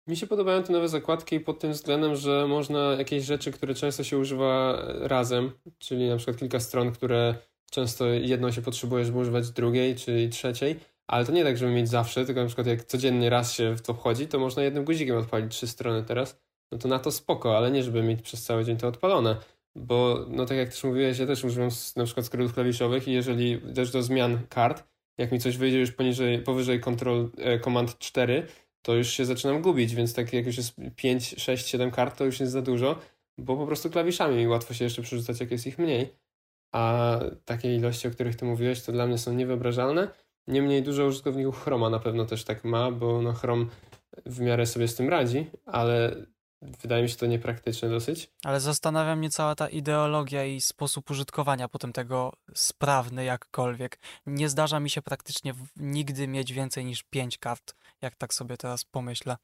Mi 0.07 0.17
się 0.17 0.27
podobają 0.27 0.63
te 0.63 0.73
nowe 0.73 0.89
zakładki 0.89 1.39
pod 1.39 1.59
tym 1.59 1.71
względem, 1.71 2.15
że 2.15 2.47
można 2.47 2.79
jakieś 2.79 3.23
rzeczy, 3.25 3.51
które 3.51 3.75
często 3.75 4.03
się 4.03 4.17
używa 4.17 4.81
razem, 4.85 5.51
czyli 5.77 6.09
na 6.09 6.17
przykład 6.17 6.37
kilka 6.37 6.59
stron, 6.59 6.91
które 6.91 7.35
często 7.71 8.05
jedną 8.05 8.51
się 8.51 8.61
potrzebuje, 8.61 9.05
żeby 9.05 9.17
używać 9.17 9.51
drugiej 9.51 9.95
czy 9.95 10.29
trzeciej, 10.29 10.79
ale 11.07 11.25
to 11.25 11.31
nie 11.31 11.43
tak, 11.43 11.57
żeby 11.57 11.71
mieć 11.71 11.89
zawsze, 11.89 12.25
tylko 12.25 12.41
na 12.41 12.47
przykład 12.47 12.67
jak 12.67 12.83
codziennie 12.83 13.29
raz 13.29 13.53
się 13.53 13.75
w 13.75 13.81
to 13.81 13.93
wchodzi, 13.93 14.27
to 14.27 14.39
można 14.39 14.63
jednym 14.63 14.85
guzikiem 14.85 15.17
odpalić 15.17 15.51
trzy 15.51 15.67
strony 15.67 16.03
teraz, 16.03 16.39
no 16.71 16.77
to 16.77 16.87
na 16.87 16.99
to 16.99 17.11
spoko, 17.11 17.57
ale 17.57 17.71
nie 17.71 17.83
żeby 17.83 18.03
mieć 18.03 18.21
przez 18.21 18.43
cały 18.43 18.65
dzień 18.65 18.77
to 18.77 18.87
odpalone, 18.87 19.37
bo 19.75 20.25
no 20.29 20.45
tak 20.45 20.57
jak 20.57 20.69
też 20.69 20.83
mówiłeś, 20.83 21.19
ja 21.19 21.27
też 21.27 21.43
używam 21.43 21.69
na 21.95 22.05
przykład 22.05 22.25
skrótów 22.25 22.53
klawiszowych 22.53 23.07
i 23.07 23.11
jeżeli 23.11 23.61
też 23.75 23.91
do 23.91 24.03
zmian 24.03 24.39
kart, 24.49 24.83
jak 25.17 25.31
mi 25.31 25.39
coś 25.39 25.57
wyjdzie 25.57 25.79
już 25.79 25.91
poniżej, 25.91 26.39
powyżej 26.39 26.81
Ctrl 26.81 27.25
e, 27.37 27.59
Command 27.59 27.99
4, 27.99 28.47
to 28.87 28.95
już 28.95 29.09
się 29.09 29.25
zaczynam 29.25 29.61
gubić, 29.61 29.95
więc 29.95 30.13
tak 30.13 30.33
jak 30.33 30.45
już 30.45 30.57
jest 30.57 30.75
5, 30.95 31.35
6, 31.37 31.67
7 31.67 31.91
kart, 31.91 32.17
to 32.17 32.25
już 32.25 32.39
jest 32.39 32.51
za 32.51 32.61
dużo, 32.61 32.99
bo 33.37 33.57
po 33.57 33.65
prostu 33.65 33.89
klawiszami 33.89 34.47
łatwo 34.47 34.73
się 34.73 34.83
jeszcze 34.83 35.01
przerzucać, 35.01 35.39
jak 35.39 35.51
jest 35.51 35.67
ich 35.67 35.79
mniej. 35.79 36.13
A 36.71 37.19
takie 37.45 37.75
ilości, 37.75 38.07
o 38.07 38.11
których 38.11 38.35
ty 38.35 38.45
mówiłeś, 38.45 38.81
to 38.81 38.91
dla 38.91 39.07
mnie 39.07 39.17
są 39.17 39.33
niewyobrażalne. 39.33 40.07
Niemniej 40.47 40.83
dużo 40.83 41.05
użytkowników 41.05 41.63
Chroma 41.63 41.89
na 41.89 41.99
pewno 41.99 42.25
też 42.25 42.43
tak 42.43 42.63
ma, 42.63 42.91
bo 42.91 43.21
no 43.21 43.33
Chrome 43.33 43.65
w 44.25 44.39
miarę 44.39 44.65
sobie 44.65 44.87
z 44.87 44.95
tym 44.95 45.09
radzi, 45.09 45.45
ale 45.65 46.15
wydaje 46.61 47.03
mi 47.03 47.09
się 47.09 47.15
to 47.15 47.25
niepraktyczne 47.25 47.89
dosyć. 47.89 48.31
Ale 48.43 48.59
zastanawia 48.59 49.15
mnie 49.15 49.29
cała 49.29 49.55
ta 49.55 49.67
ideologia 49.67 50.45
i 50.45 50.61
sposób 50.61 51.11
użytkowania 51.11 51.67
potem 51.67 51.93
tego 51.93 52.33
sprawny 52.53 53.23
jakkolwiek. 53.23 53.99
Nie 54.25 54.49
zdarza 54.49 54.79
mi 54.79 54.89
się 54.89 55.01
praktycznie 55.01 55.53
nigdy 55.75 56.27
mieć 56.27 56.53
więcej 56.53 56.85
niż 56.85 57.03
pięć 57.03 57.37
kart, 57.37 57.73
jak 58.01 58.15
tak 58.15 58.33
sobie 58.33 58.57
teraz 58.57 58.85
pomyślę. 58.85 59.37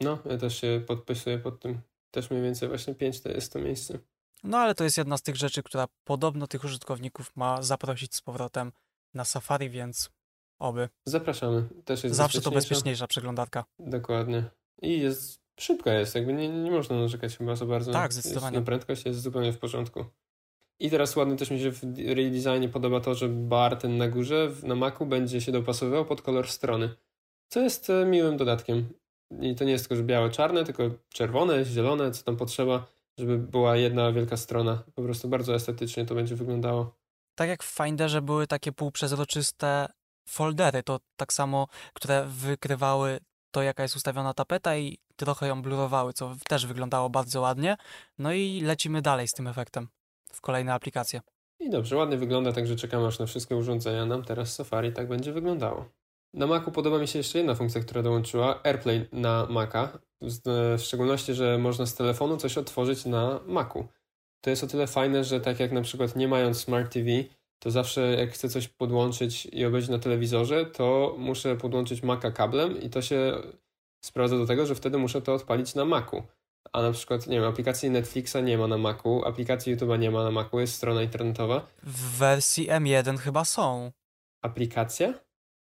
No, 0.00 0.18
ja 0.24 0.38
też 0.38 0.60
się 0.60 0.82
podpisuję 0.86 1.38
pod 1.38 1.60
tym. 1.60 1.80
Też 2.10 2.30
mniej 2.30 2.42
więcej 2.42 2.68
właśnie 2.68 2.94
pięć 2.94 3.20
to 3.20 3.28
jest 3.28 3.52
to 3.52 3.58
miejsce. 3.58 3.98
No 4.44 4.58
ale 4.58 4.74
to 4.74 4.84
jest 4.84 4.98
jedna 4.98 5.16
z 5.16 5.22
tych 5.22 5.36
rzeczy, 5.36 5.62
która 5.62 5.88
podobno 6.04 6.46
tych 6.46 6.64
użytkowników 6.64 7.36
ma 7.36 7.62
zaprosić 7.62 8.14
z 8.14 8.22
powrotem 8.22 8.72
na 9.14 9.24
Safari, 9.24 9.70
więc 9.70 10.10
oby. 10.58 10.88
Zapraszamy. 11.04 11.68
Też 11.84 12.04
jest 12.04 12.16
Zawsze 12.16 12.40
to 12.40 12.50
bezpieczniejsza 12.50 13.06
przeglądarka. 13.06 13.64
Dokładnie. 13.78 14.44
I 14.82 15.00
jest 15.00 15.40
szybka 15.60 15.92
jest, 15.92 16.14
jakby 16.14 16.32
nie, 16.32 16.48
nie 16.48 16.70
można 16.70 16.96
narzekać 16.96 17.36
chyba 17.36 17.56
za 17.56 17.66
bardzo. 17.66 17.92
Tak, 17.92 18.12
zdecydowanie. 18.12 18.58
Na 18.58 18.64
prędkość 18.64 19.06
jest 19.06 19.22
zupełnie 19.22 19.52
w 19.52 19.58
porządku. 19.58 20.04
I 20.80 20.90
teraz 20.90 21.16
ładnie 21.16 21.36
też 21.36 21.50
mi 21.50 21.60
się 21.60 21.70
w 21.70 21.82
redesignie 21.98 22.68
podoba 22.68 23.00
to, 23.00 23.14
że 23.14 23.28
bar 23.28 23.76
ten 23.76 23.98
na 23.98 24.08
górze 24.08 24.52
na 24.62 24.74
Macu 24.74 25.06
będzie 25.06 25.40
się 25.40 25.52
dopasowywał 25.52 26.04
pod 26.04 26.22
kolor 26.22 26.50
strony. 26.50 26.94
Co 27.48 27.60
jest 27.60 27.90
e, 27.90 28.04
miłym 28.04 28.36
dodatkiem. 28.36 28.88
I 29.40 29.54
to 29.54 29.64
nie 29.64 29.72
jest 29.72 29.84
tylko, 29.84 29.96
że 29.96 30.02
białe, 30.02 30.30
czarne, 30.30 30.64
tylko 30.64 30.82
czerwone, 31.08 31.64
zielone, 31.64 32.10
co 32.10 32.24
tam 32.24 32.36
potrzeba, 32.36 32.86
żeby 33.18 33.38
była 33.38 33.76
jedna 33.76 34.12
wielka 34.12 34.36
strona. 34.36 34.82
Po 34.94 35.02
prostu 35.02 35.28
bardzo 35.28 35.54
estetycznie 35.54 36.06
to 36.06 36.14
będzie 36.14 36.36
wyglądało. 36.36 36.94
Tak 37.34 37.48
jak 37.48 37.62
w 37.62 37.76
Finderze 37.76 38.22
były 38.22 38.46
takie 38.46 38.72
półprzezroczyste 38.72 39.88
foldery, 40.28 40.82
to 40.82 41.00
tak 41.16 41.32
samo, 41.32 41.66
które 41.94 42.26
wykrywały 42.28 43.18
to, 43.50 43.62
jaka 43.62 43.82
jest 43.82 43.96
ustawiona 43.96 44.34
tapeta 44.34 44.76
i 44.76 44.98
trochę 45.16 45.48
ją 45.48 45.62
blurowały, 45.62 46.12
co 46.12 46.36
też 46.48 46.66
wyglądało 46.66 47.10
bardzo 47.10 47.40
ładnie. 47.40 47.76
No 48.18 48.32
i 48.32 48.60
lecimy 48.60 49.02
dalej 49.02 49.28
z 49.28 49.32
tym 49.32 49.46
efektem 49.46 49.88
w 50.32 50.40
kolejne 50.40 50.74
aplikacje. 50.74 51.20
I 51.60 51.70
dobrze, 51.70 51.96
ładnie 51.96 52.16
wygląda, 52.16 52.52
także 52.52 52.76
czekamy 52.76 53.06
aż 53.06 53.18
na 53.18 53.26
wszystkie 53.26 53.56
urządzenia 53.56 54.06
nam 54.06 54.24
teraz 54.24 54.54
Safari 54.54 54.92
tak 54.92 55.08
będzie 55.08 55.32
wyglądało. 55.32 55.97
Na 56.34 56.46
Macu 56.46 56.72
podoba 56.72 56.98
mi 56.98 57.08
się 57.08 57.18
jeszcze 57.18 57.38
jedna 57.38 57.54
funkcja, 57.54 57.80
która 57.80 58.02
dołączyła, 58.02 58.60
AirPlay 58.64 59.08
na 59.12 59.46
Maca, 59.50 59.98
w 60.78 60.80
szczególności, 60.80 61.34
że 61.34 61.58
można 61.58 61.86
z 61.86 61.94
telefonu 61.94 62.36
coś 62.36 62.58
otworzyć 62.58 63.04
na 63.04 63.40
Macu. 63.46 63.88
To 64.40 64.50
jest 64.50 64.64
o 64.64 64.66
tyle 64.66 64.86
fajne, 64.86 65.24
że 65.24 65.40
tak 65.40 65.60
jak 65.60 65.72
na 65.72 65.82
przykład 65.82 66.16
nie 66.16 66.28
mając 66.28 66.60
Smart 66.60 66.92
TV, 66.92 67.10
to 67.58 67.70
zawsze 67.70 68.00
jak 68.00 68.30
chcę 68.30 68.48
coś 68.48 68.68
podłączyć 68.68 69.46
i 69.46 69.64
obejrzeć 69.64 69.90
na 69.90 69.98
telewizorze, 69.98 70.66
to 70.66 71.14
muszę 71.18 71.56
podłączyć 71.56 72.02
Maca 72.02 72.30
kablem 72.30 72.80
i 72.80 72.90
to 72.90 73.02
się 73.02 73.42
sprowadza 74.04 74.38
do 74.38 74.46
tego, 74.46 74.66
że 74.66 74.74
wtedy 74.74 74.98
muszę 74.98 75.22
to 75.22 75.34
odpalić 75.34 75.74
na 75.74 75.84
Macu. 75.84 76.22
A 76.72 76.82
na 76.82 76.92
przykład, 76.92 77.26
nie 77.26 77.40
wiem, 77.40 77.48
aplikacji 77.48 77.90
Netflixa 77.90 78.36
nie 78.44 78.58
ma 78.58 78.66
na 78.66 78.78
Macu, 78.78 79.24
aplikacji 79.24 79.76
YouTube'a 79.76 79.98
nie 79.98 80.10
ma 80.10 80.24
na 80.24 80.30
Macu, 80.30 80.60
jest 80.60 80.74
strona 80.74 81.02
internetowa. 81.02 81.66
W 81.82 82.18
wersji 82.18 82.68
M1 82.68 83.18
chyba 83.18 83.44
są. 83.44 83.92
Aplikacja? 84.42 85.14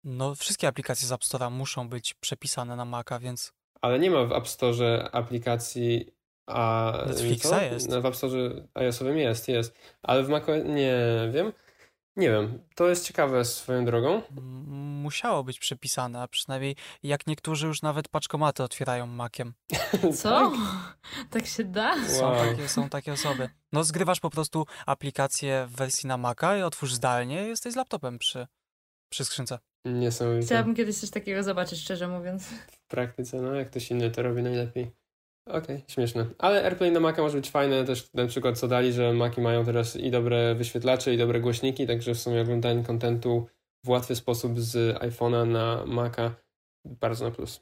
No, 0.10 0.36
wszystkie 0.36 0.68
aplikacje 0.68 1.08
z 1.08 1.12
App 1.12 1.22
Store'a 1.22 1.52
muszą 1.52 1.90
być 1.90 2.14
przepisane 2.14 2.76
na 2.76 2.86
Maca, 2.86 3.20
więc... 3.20 3.54
Ale 3.82 4.00
nie 4.00 4.12
ma 4.12 4.26
w 4.26 4.32
App 4.32 4.48
Store 4.48 5.10
aplikacji 5.12 6.12
a 6.48 6.94
Netflixa 7.08 7.54
jest. 7.72 7.90
No, 7.90 8.02
w 8.02 8.06
App 8.06 8.16
Store 8.16 8.68
iOS-owym 8.74 9.18
jest, 9.18 9.48
jest. 9.48 9.78
Ale 10.04 10.24
w 10.24 10.30
Macu 10.30 10.56
nie 10.56 10.98
wiem. 11.34 11.54
Nie 12.16 12.30
wiem, 12.30 12.60
to 12.76 12.88
jest 12.88 13.08
ciekawe 13.08 13.46
swoją 13.46 13.86
drogą. 13.86 14.22
Musiało 15.02 15.44
być 15.44 15.60
przepisane, 15.60 16.22
a 16.22 16.28
przynajmniej 16.28 16.76
jak 17.04 17.28
niektórzy 17.28 17.68
już 17.68 17.82
nawet 17.82 18.08
paczkomaty 18.08 18.64
otwierają 18.64 19.08
makiem. 19.08 19.54
Co? 20.22 20.30
tak? 20.30 20.50
tak 21.32 21.48
się 21.48 21.64
da? 21.64 21.96
Wow. 21.96 22.08
Są, 22.08 22.36
takie, 22.36 22.70
są 22.70 22.90
takie 22.90 23.14
osoby. 23.14 23.50
No 23.72 23.84
zgrywasz 23.84 24.20
po 24.20 24.30
prostu 24.30 24.66
aplikację 24.86 25.68
w 25.70 25.76
wersji 25.76 26.08
na 26.08 26.18
Maca 26.18 26.58
i 26.58 26.62
otwórz 26.62 26.94
zdalnie 26.94 27.36
jesteś 27.36 27.74
z 27.74 27.76
laptopem 27.76 28.20
przy, 28.20 28.48
przy 29.10 29.26
skrzynce. 29.26 29.60
Niesamowite. 29.94 30.46
Chciałabym 30.46 30.76
kiedyś 30.76 30.98
coś 30.98 31.10
takiego 31.10 31.44
zobaczyć, 31.44 31.80
szczerze 31.80 32.08
mówiąc. 32.08 32.48
W 32.48 32.88
praktyce, 32.88 33.42
no 33.42 33.56
jak 33.56 33.70
ktoś 33.70 33.92
inny 33.92 34.12
to 34.12 34.22
robi 34.22 34.44
najlepiej. 34.44 34.92
Okej, 35.46 35.76
okay, 35.76 35.82
śmieszne. 35.88 36.26
Ale 36.38 36.64
AirPlay 36.64 36.92
na 36.92 37.00
Maca 37.00 37.22
może 37.22 37.38
być 37.38 37.52
fajne, 37.52 37.86
też 37.86 38.14
na 38.14 38.28
przykład 38.28 38.60
co 38.60 38.68
dali, 38.68 38.94
że 38.94 39.14
Maki 39.14 39.42
mają 39.42 39.66
teraz 39.66 39.96
i 39.96 40.12
dobre 40.12 40.56
wyświetlacze, 40.56 41.14
i 41.14 41.18
dobre 41.18 41.40
głośniki, 41.40 41.88
także 41.88 42.14
w 42.14 42.20
sumie 42.20 42.42
oglądanie 42.42 42.84
kontentu 42.84 43.48
w 43.84 43.90
łatwy 43.90 44.16
sposób 44.16 44.60
z 44.60 44.98
iPhone'a 44.98 45.48
na 45.48 45.84
Maca 45.86 46.36
bardzo 46.86 47.26
na 47.26 47.32
plus. 47.32 47.62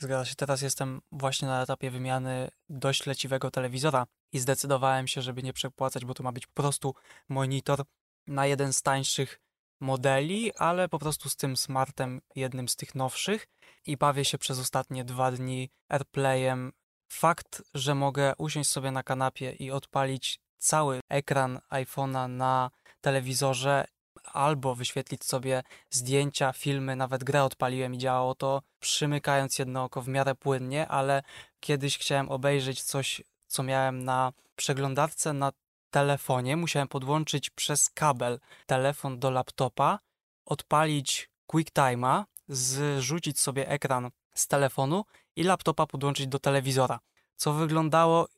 Zgadza 0.00 0.24
się, 0.24 0.34
teraz 0.34 0.62
jestem 0.62 1.00
właśnie 1.12 1.48
na 1.48 1.62
etapie 1.62 1.90
wymiany 1.90 2.48
dość 2.68 3.06
leciwego 3.06 3.50
telewizora 3.50 4.06
i 4.32 4.38
zdecydowałem 4.38 5.08
się, 5.08 5.22
żeby 5.22 5.42
nie 5.42 5.52
przepłacać, 5.52 6.04
bo 6.04 6.14
to 6.14 6.22
ma 6.22 6.32
być 6.32 6.46
po 6.46 6.62
prostu 6.62 6.94
monitor 7.28 7.84
na 8.26 8.46
jeden 8.46 8.72
z 8.72 8.82
tańszych 8.82 9.40
modeli, 9.80 10.54
ale 10.56 10.88
po 10.88 10.98
prostu 10.98 11.28
z 11.28 11.36
tym 11.36 11.56
smartem, 11.56 12.20
jednym 12.36 12.68
z 12.68 12.76
tych 12.76 12.94
nowszych 12.94 13.46
i 13.86 13.96
bawię 13.96 14.24
się 14.24 14.38
przez 14.38 14.58
ostatnie 14.58 15.04
dwa 15.04 15.32
dni 15.32 15.70
AirPlayem. 15.88 16.72
Fakt, 17.12 17.62
że 17.74 17.94
mogę 17.94 18.32
usiąść 18.38 18.70
sobie 18.70 18.90
na 18.90 19.02
kanapie 19.02 19.52
i 19.52 19.70
odpalić 19.70 20.40
cały 20.58 21.00
ekran 21.08 21.60
iPhone'a 21.70 22.28
na 22.28 22.70
telewizorze 23.00 23.84
albo 24.24 24.74
wyświetlić 24.74 25.24
sobie 25.24 25.62
zdjęcia, 25.90 26.52
filmy, 26.52 26.96
nawet 26.96 27.24
grę 27.24 27.44
odpaliłem 27.44 27.94
i 27.94 27.98
działało 27.98 28.34
to 28.34 28.62
przymykając 28.80 29.58
jedno 29.58 29.84
oko 29.84 30.02
w 30.02 30.08
miarę 30.08 30.34
płynnie, 30.34 30.88
ale 30.88 31.22
kiedyś 31.60 31.98
chciałem 31.98 32.28
obejrzeć 32.28 32.82
coś, 32.82 33.22
co 33.46 33.62
miałem 33.62 34.04
na 34.04 34.32
przeglądarce 34.56 35.32
na 35.32 35.52
telefonie, 35.90 36.56
musiałem 36.56 36.88
podłączyć 36.88 37.50
przez 37.50 37.90
kabel 37.90 38.40
telefon 38.66 39.18
do 39.18 39.30
laptopa, 39.30 39.98
odpalić 40.44 41.30
QuickTime'a, 41.52 42.24
zrzucić 42.48 43.40
sobie 43.40 43.68
ekran 43.68 44.10
z 44.34 44.46
telefonu 44.46 45.04
i 45.36 45.42
laptopa 45.42 45.86
podłączyć 45.86 46.26
do 46.26 46.38
telewizora, 46.38 47.00
co 47.36 47.52
wyglądało 47.52 48.28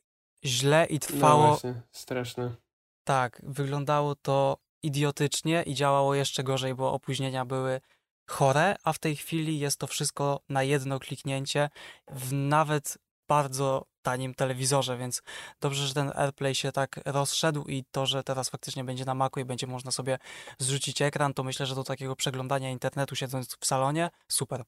źle 0.45 0.85
i 0.85 0.99
trwało. 0.99 1.43
No 1.43 1.49
właśnie, 1.49 1.81
straszne. 1.91 2.55
Tak, 3.03 3.41
wyglądało 3.43 4.15
to 4.15 4.57
idiotycznie 4.83 5.63
i 5.63 5.73
działało 5.75 6.15
jeszcze 6.15 6.43
gorzej, 6.43 6.75
bo 6.75 6.93
opóźnienia 6.93 7.45
były 7.45 7.81
chore, 8.29 8.75
a 8.83 8.93
w 8.93 8.99
tej 8.99 9.15
chwili 9.15 9.59
jest 9.59 9.79
to 9.79 9.87
wszystko 9.87 10.39
na 10.49 10.63
jedno 10.63 10.99
kliknięcie 10.99 11.69
w 12.07 12.33
nawet 12.33 12.97
bardzo 13.33 13.85
tanim 14.01 14.33
telewizorze, 14.33 14.97
więc 14.97 15.21
dobrze, 15.61 15.87
że 15.87 15.93
ten 15.93 16.11
AirPlay 16.15 16.55
się 16.55 16.71
tak 16.71 16.99
rozszedł 17.05 17.63
i 17.67 17.83
to, 17.91 18.05
że 18.05 18.23
teraz 18.23 18.49
faktycznie 18.49 18.83
będzie 18.83 19.05
na 19.05 19.13
Macu 19.13 19.39
i 19.39 19.45
będzie 19.45 19.67
można 19.67 19.91
sobie 19.91 20.19
zrzucić 20.59 21.01
ekran, 21.01 21.33
to 21.33 21.43
myślę, 21.43 21.65
że 21.65 21.75
do 21.75 21.83
takiego 21.83 22.15
przeglądania 22.15 22.69
internetu 22.69 23.15
siedząc 23.15 23.57
w 23.59 23.65
salonie, 23.65 24.09
super. 24.27 24.63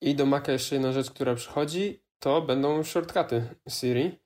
I 0.00 0.14
do 0.14 0.26
Maca 0.26 0.52
jeszcze 0.52 0.74
jedna 0.74 0.92
rzecz, 0.92 1.10
która 1.10 1.34
przychodzi, 1.34 2.02
to 2.18 2.42
będą 2.42 2.84
shortcuty 2.84 3.48
Siri. 3.68 4.18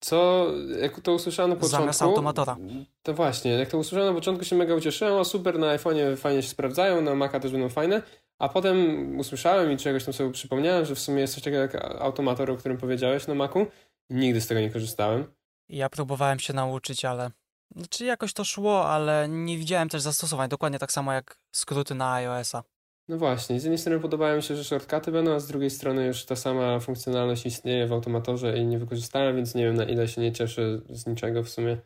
Co, 0.00 0.46
jak 0.80 1.00
to 1.00 1.12
usłyszałem 1.12 1.50
na 1.50 1.56
początku... 1.56 1.78
Zamiast 1.78 2.02
automatora. 2.02 2.56
To 3.02 3.14
właśnie, 3.14 3.50
jak 3.50 3.70
to 3.70 3.78
usłyszałem 3.78 4.14
na 4.14 4.20
początku 4.20 4.44
się 4.44 4.56
mega 4.56 4.74
ucieszyłem, 4.74 5.14
o 5.14 5.24
super, 5.24 5.58
na 5.58 5.76
iPhone'ie 5.76 6.16
fajnie 6.16 6.42
się 6.42 6.48
sprawdzają, 6.48 7.00
na 7.00 7.14
Maca 7.14 7.40
też 7.40 7.52
będą 7.52 7.68
fajne, 7.68 8.02
a 8.38 8.48
potem 8.48 9.18
usłyszałem 9.18 9.72
i 9.72 9.76
czegoś 9.76 10.04
tam 10.04 10.14
sobie 10.14 10.32
przypomniałem, 10.32 10.84
że 10.84 10.94
w 10.94 10.98
sumie 10.98 11.20
jest 11.20 11.34
coś 11.34 11.42
takiego 11.42 11.62
jak 11.62 11.74
automator, 11.74 12.50
o 12.50 12.56
którym 12.56 12.78
powiedziałeś 12.78 13.26
na 13.26 13.34
Macu. 13.34 13.66
Nigdy 14.10 14.40
z 14.40 14.46
tego 14.46 14.60
nie 14.60 14.70
korzystałem. 14.70 15.34
Ja 15.68 15.88
próbowałem 15.88 16.38
się 16.38 16.52
nauczyć, 16.52 17.04
ale... 17.04 17.30
Znaczy 17.76 18.04
jakoś 18.04 18.32
to 18.32 18.44
szło, 18.44 18.88
ale 18.88 19.28
nie 19.28 19.58
widziałem 19.58 19.88
też 19.88 20.02
zastosowań. 20.02 20.48
Dokładnie 20.48 20.78
tak 20.78 20.92
samo 20.92 21.12
jak 21.12 21.38
skróty 21.52 21.94
na 21.94 22.12
iOS-a. 22.12 22.62
No 23.08 23.18
właśnie, 23.18 23.60
z 23.60 23.64
jednej 23.64 23.78
strony 23.78 24.00
podobało 24.00 24.36
mi 24.36 24.42
się, 24.42 24.56
że 24.56 24.64
shortcuty 24.64 25.12
będą, 25.12 25.34
a 25.34 25.40
z 25.40 25.46
drugiej 25.46 25.70
strony 25.70 26.06
już 26.06 26.24
ta 26.24 26.36
sama 26.36 26.80
funkcjonalność 26.80 27.46
istnieje 27.46 27.86
w 27.86 27.92
automatorze 27.92 28.58
i 28.58 28.66
nie 28.66 28.78
wykorzystałem, 28.78 29.36
więc 29.36 29.54
nie 29.54 29.64
wiem 29.64 29.74
na 29.74 29.84
ile 29.84 30.08
się 30.08 30.20
nie 30.20 30.32
cieszę 30.32 30.80
z 30.90 31.06
niczego 31.06 31.42
w 31.42 31.48
sumie. 31.48 31.78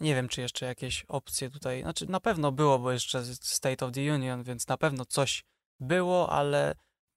Nie 0.00 0.14
wiem, 0.14 0.28
czy 0.28 0.40
jeszcze 0.40 0.66
jakieś 0.66 1.04
opcje 1.08 1.50
tutaj, 1.50 1.82
znaczy 1.82 2.10
na 2.10 2.20
pewno 2.20 2.52
było, 2.52 2.78
bo 2.78 2.92
jeszcze 2.92 3.24
State 3.24 3.86
of 3.86 3.92
the 3.92 4.14
Union, 4.14 4.42
więc 4.42 4.68
na 4.68 4.76
pewno 4.76 5.04
coś 5.04 5.44
było, 5.80 6.30
ale 6.30 6.74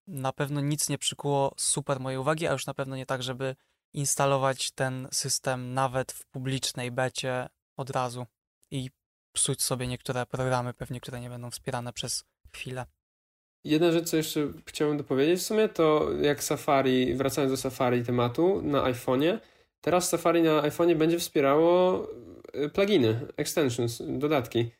na 0.07 0.33
pewno 0.33 0.61
nic 0.61 0.89
nie 0.89 0.97
przykuło 0.97 1.53
super 1.57 1.99
mojej 1.99 2.19
uwagi, 2.19 2.47
a 2.47 2.51
już 2.51 2.65
na 2.65 2.73
pewno 2.73 2.95
nie 2.95 3.05
tak, 3.05 3.23
żeby 3.23 3.55
instalować 3.93 4.71
ten 4.71 5.07
system 5.11 5.73
nawet 5.73 6.11
w 6.11 6.25
publicznej 6.25 6.91
becie 6.91 7.47
od 7.77 7.89
razu 7.89 8.25
i 8.71 8.89
psuć 9.33 9.63
sobie 9.63 9.87
niektóre 9.87 10.25
programy, 10.25 10.73
pewnie 10.73 10.99
które 10.99 11.19
nie 11.19 11.29
będą 11.29 11.51
wspierane 11.51 11.93
przez 11.93 12.23
chwilę. 12.53 12.85
Jedna 13.63 13.91
rzecz, 13.91 14.09
co 14.09 14.17
jeszcze 14.17 14.53
chciałbym 14.65 14.97
dopowiedzieć 14.97 15.39
w 15.39 15.45
sumie, 15.45 15.69
to 15.69 16.13
jak 16.21 16.43
Safari, 16.43 17.15
wracając 17.15 17.53
do 17.53 17.57
Safari 17.57 18.03
tematu 18.03 18.61
na 18.61 18.83
iPhone'ie, 18.83 19.39
teraz 19.81 20.09
Safari 20.09 20.41
na 20.41 20.61
iPhone'ie 20.61 20.95
będzie 20.95 21.19
wspierało 21.19 22.07
y, 22.55 22.69
pluginy, 22.69 23.27
extensions, 23.37 24.01
dodatki, 24.07 24.71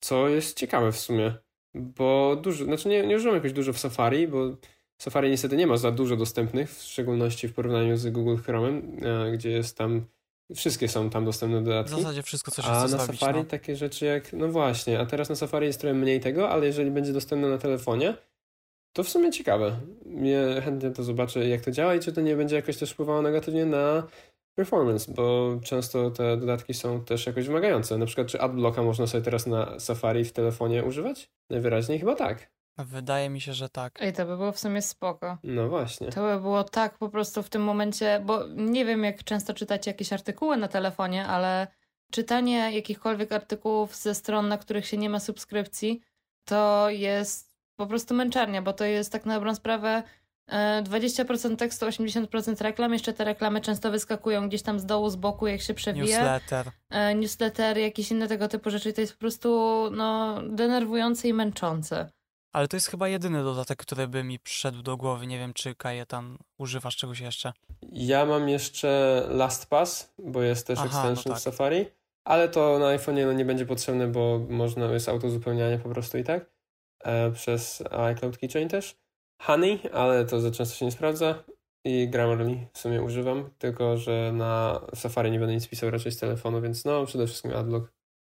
co 0.00 0.28
jest 0.28 0.58
ciekawe 0.58 0.92
w 0.92 0.98
sumie, 0.98 1.34
bo 1.76 2.36
dużo, 2.36 2.64
znaczy 2.64 2.88
nie, 2.88 3.06
nie 3.06 3.16
używam 3.16 3.34
jakoś 3.34 3.52
dużo 3.52 3.72
w 3.72 3.78
Safari, 3.78 4.28
bo 4.28 4.56
Safari 4.98 5.30
niestety 5.30 5.56
nie 5.56 5.66
ma 5.66 5.76
za 5.76 5.90
dużo 5.92 6.16
dostępnych, 6.16 6.70
w 6.70 6.82
szczególności 6.82 7.48
w 7.48 7.54
porównaniu 7.54 7.96
z 7.96 8.08
Google 8.08 8.36
Chrome'em, 8.36 8.82
e, 9.06 9.32
gdzie 9.32 9.50
jest 9.50 9.78
tam 9.78 10.06
Wszystkie 10.54 10.88
są 10.88 11.10
tam 11.10 11.24
dostępne 11.24 11.62
dodatki. 11.62 11.94
W 11.94 11.98
zasadzie 11.98 12.22
wszystko, 12.22 12.50
co 12.50 12.62
się 12.62 12.68
A 12.68 12.88
na 12.88 12.98
Safari 12.98 13.38
no. 13.38 13.44
takie 13.44 13.76
rzeczy 13.76 14.06
jak, 14.06 14.32
no 14.32 14.48
właśnie, 14.48 15.00
a 15.00 15.06
teraz 15.06 15.28
na 15.28 15.34
Safari 15.34 15.66
jest 15.66 15.80
trochę 15.80 15.94
mniej 15.94 16.20
tego, 16.20 16.50
ale 16.50 16.66
jeżeli 16.66 16.90
będzie 16.90 17.12
dostępne 17.12 17.48
na 17.48 17.58
telefonie, 17.58 18.14
to 18.92 19.04
w 19.04 19.08
sumie 19.08 19.30
ciekawe. 19.30 19.76
Ja 20.22 20.60
chętnie 20.60 20.90
to 20.90 21.02
zobaczę, 21.02 21.48
jak 21.48 21.60
to 21.60 21.70
działa 21.70 21.94
i 21.94 22.00
czy 22.00 22.12
to 22.12 22.20
nie 22.20 22.36
będzie 22.36 22.56
jakoś 22.56 22.76
też 22.76 22.90
wpływało 22.90 23.22
negatywnie 23.22 23.66
na 23.66 24.02
performance, 24.56 25.12
bo 25.12 25.56
często 25.64 26.10
te 26.10 26.36
dodatki 26.36 26.74
są 26.74 27.04
też 27.04 27.26
jakoś 27.26 27.46
wymagające. 27.46 27.98
Na 27.98 28.06
przykład, 28.06 28.26
czy 28.26 28.40
AdBlocka 28.40 28.82
można 28.82 29.06
sobie 29.06 29.24
teraz 29.24 29.46
na 29.46 29.80
Safari 29.80 30.24
w 30.24 30.32
telefonie 30.32 30.84
używać? 30.84 31.30
Najwyraźniej 31.50 31.98
chyba 31.98 32.14
tak. 32.14 32.50
Wydaje 32.78 33.30
mi 33.30 33.40
się, 33.40 33.52
że 33.52 33.68
tak. 33.68 34.02
Ej, 34.02 34.12
to 34.12 34.26
by 34.26 34.36
było 34.36 34.52
w 34.52 34.58
sumie 34.58 34.82
spoko. 34.82 35.38
No 35.44 35.68
właśnie. 35.68 36.08
To 36.08 36.22
by 36.22 36.40
było 36.40 36.64
tak 36.64 36.98
po 36.98 37.08
prostu 37.08 37.42
w 37.42 37.48
tym 37.48 37.62
momencie, 37.62 38.22
bo 38.24 38.46
nie 38.56 38.84
wiem, 38.84 39.04
jak 39.04 39.24
często 39.24 39.54
czytacie 39.54 39.90
jakieś 39.90 40.12
artykuły 40.12 40.56
na 40.56 40.68
telefonie, 40.68 41.26
ale 41.26 41.66
czytanie 42.10 42.70
jakichkolwiek 42.72 43.32
artykułów 43.32 43.96
ze 43.96 44.14
stron, 44.14 44.48
na 44.48 44.58
których 44.58 44.86
się 44.86 44.96
nie 44.96 45.10
ma 45.10 45.20
subskrypcji, 45.20 46.00
to 46.44 46.90
jest 46.90 47.56
po 47.76 47.86
prostu 47.86 48.14
męczarnia, 48.14 48.62
bo 48.62 48.72
to 48.72 48.84
jest 48.84 49.12
tak 49.12 49.26
na 49.26 49.34
dobrą 49.34 49.54
sprawę 49.54 50.02
20% 50.48 51.56
tekstu, 51.56 51.86
80% 51.86 52.62
reklam. 52.62 52.92
Jeszcze 52.92 53.12
te 53.12 53.24
reklamy 53.24 53.60
często 53.60 53.90
wyskakują 53.90 54.48
gdzieś 54.48 54.62
tam 54.62 54.80
z 54.80 54.86
dołu, 54.86 55.10
z 55.10 55.16
boku, 55.16 55.46
jak 55.46 55.60
się 55.60 55.74
przewija. 55.74 56.04
Newsletter. 56.04 56.70
Newsletter, 57.16 57.78
jakieś 57.78 58.10
inne 58.10 58.28
tego 58.28 58.48
typu 58.48 58.70
rzeczy. 58.70 58.90
I 58.90 58.92
to 58.92 59.00
jest 59.00 59.12
po 59.12 59.18
prostu 59.18 59.48
no, 59.92 60.42
denerwujące 60.42 61.28
i 61.28 61.32
męczące. 61.32 62.10
Ale 62.56 62.68
to 62.68 62.76
jest 62.76 62.86
chyba 62.86 63.08
jedyny 63.08 63.44
dodatek, 63.44 63.78
który 63.78 64.08
by 64.08 64.24
mi 64.24 64.38
przyszedł 64.38 64.82
do 64.82 64.96
głowy. 64.96 65.26
Nie 65.26 65.38
wiem, 65.38 65.54
czy 65.54 65.74
Kajetan 65.74 66.38
używasz 66.58 66.96
czegoś 66.96 67.20
jeszcze. 67.20 67.52
Ja 67.92 68.26
mam 68.26 68.48
jeszcze 68.48 69.22
LastPass, 69.30 70.14
bo 70.18 70.42
jest 70.42 70.66
też 70.66 70.78
Aha, 70.78 70.86
extension 70.86 71.24
no 71.26 71.32
tak. 71.32 71.40
w 71.40 71.42
Safari, 71.42 71.86
ale 72.24 72.48
to 72.48 72.78
na 72.78 72.86
iPhone'ie 72.86 73.26
no, 73.26 73.32
nie 73.32 73.44
będzie 73.44 73.66
potrzebne, 73.66 74.08
bo 74.08 74.40
można, 74.48 74.92
jest 74.92 75.08
autozupełnianie 75.08 75.78
po 75.78 75.88
prostu 75.88 76.18
i 76.18 76.24
tak 76.24 76.50
e, 77.04 77.30
przez 77.30 77.82
iCloud 77.90 78.38
Keychain 78.38 78.68
też. 78.68 78.96
Honey, 79.38 79.80
ale 79.92 80.24
to 80.24 80.40
za 80.40 80.50
często 80.50 80.76
się 80.76 80.84
nie 80.84 80.92
sprawdza 80.92 81.44
i 81.84 82.08
Grammarly 82.08 82.68
w 82.72 82.78
sumie 82.78 83.02
używam, 83.02 83.50
tylko 83.58 83.96
że 83.96 84.32
na 84.32 84.80
Safari 84.94 85.30
nie 85.30 85.38
będę 85.38 85.54
nic 85.54 85.68
pisał 85.68 85.90
raczej 85.90 86.12
z 86.12 86.18
telefonu, 86.18 86.60
więc 86.60 86.84
no 86.84 87.06
przede 87.06 87.26
wszystkim 87.26 87.56
AdBlock. 87.56 87.92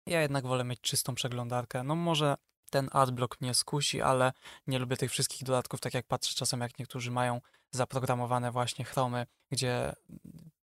Ja 0.08 0.22
jednak 0.22 0.48
wolę 0.48 0.64
mieć 0.64 0.82
czystą 0.82 1.16
przeglądarkę. 1.16 1.84
No 1.84 1.96
może 1.96 2.36
ten 2.72 2.90
adblock 2.92 3.42
mnie 3.42 3.54
skusi, 3.54 4.02
ale 4.02 4.32
nie 4.68 4.80
lubię 4.80 4.98
tych 4.98 5.12
wszystkich 5.12 5.44
dodatków, 5.44 5.80
tak 5.80 5.94
jak 5.94 6.08
patrzę 6.08 6.36
czasem, 6.36 6.62
jak 6.62 6.80
niektórzy 6.80 7.12
mają 7.12 7.42
zaprogramowane 7.72 8.52
właśnie 8.52 8.86
chromy, 8.86 9.26
gdzie 9.52 9.94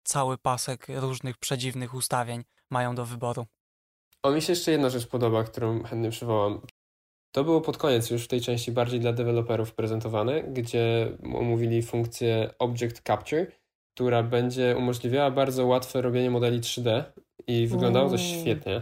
cały 0.03 0.37
pasek 0.37 0.87
różnych 0.89 1.37
przedziwnych 1.37 1.93
ustawień 1.93 2.43
mają 2.69 2.95
do 2.95 3.05
wyboru. 3.05 3.45
O, 4.23 4.31
mi 4.31 4.41
się 4.41 4.53
jeszcze 4.53 4.71
jedna 4.71 4.89
rzecz 4.89 5.07
podoba, 5.07 5.43
którą 5.43 5.83
chętnie 5.83 6.09
przywołam. 6.09 6.61
To 7.31 7.43
było 7.43 7.61
pod 7.61 7.77
koniec 7.77 8.09
już 8.09 8.23
w 8.23 8.27
tej 8.27 8.41
części 8.41 8.71
bardziej 8.71 8.99
dla 8.99 9.13
deweloperów 9.13 9.73
prezentowane, 9.73 10.43
gdzie 10.43 11.11
omówili 11.33 11.81
funkcję 11.81 12.49
Object 12.59 13.01
Capture, 13.01 13.47
która 13.95 14.23
będzie 14.23 14.75
umożliwiała 14.77 15.31
bardzo 15.31 15.65
łatwe 15.65 16.01
robienie 16.01 16.29
modeli 16.29 16.59
3D 16.59 17.03
i 17.47 17.67
wyglądało 17.67 18.09
to 18.09 18.17
świetnie 18.17 18.81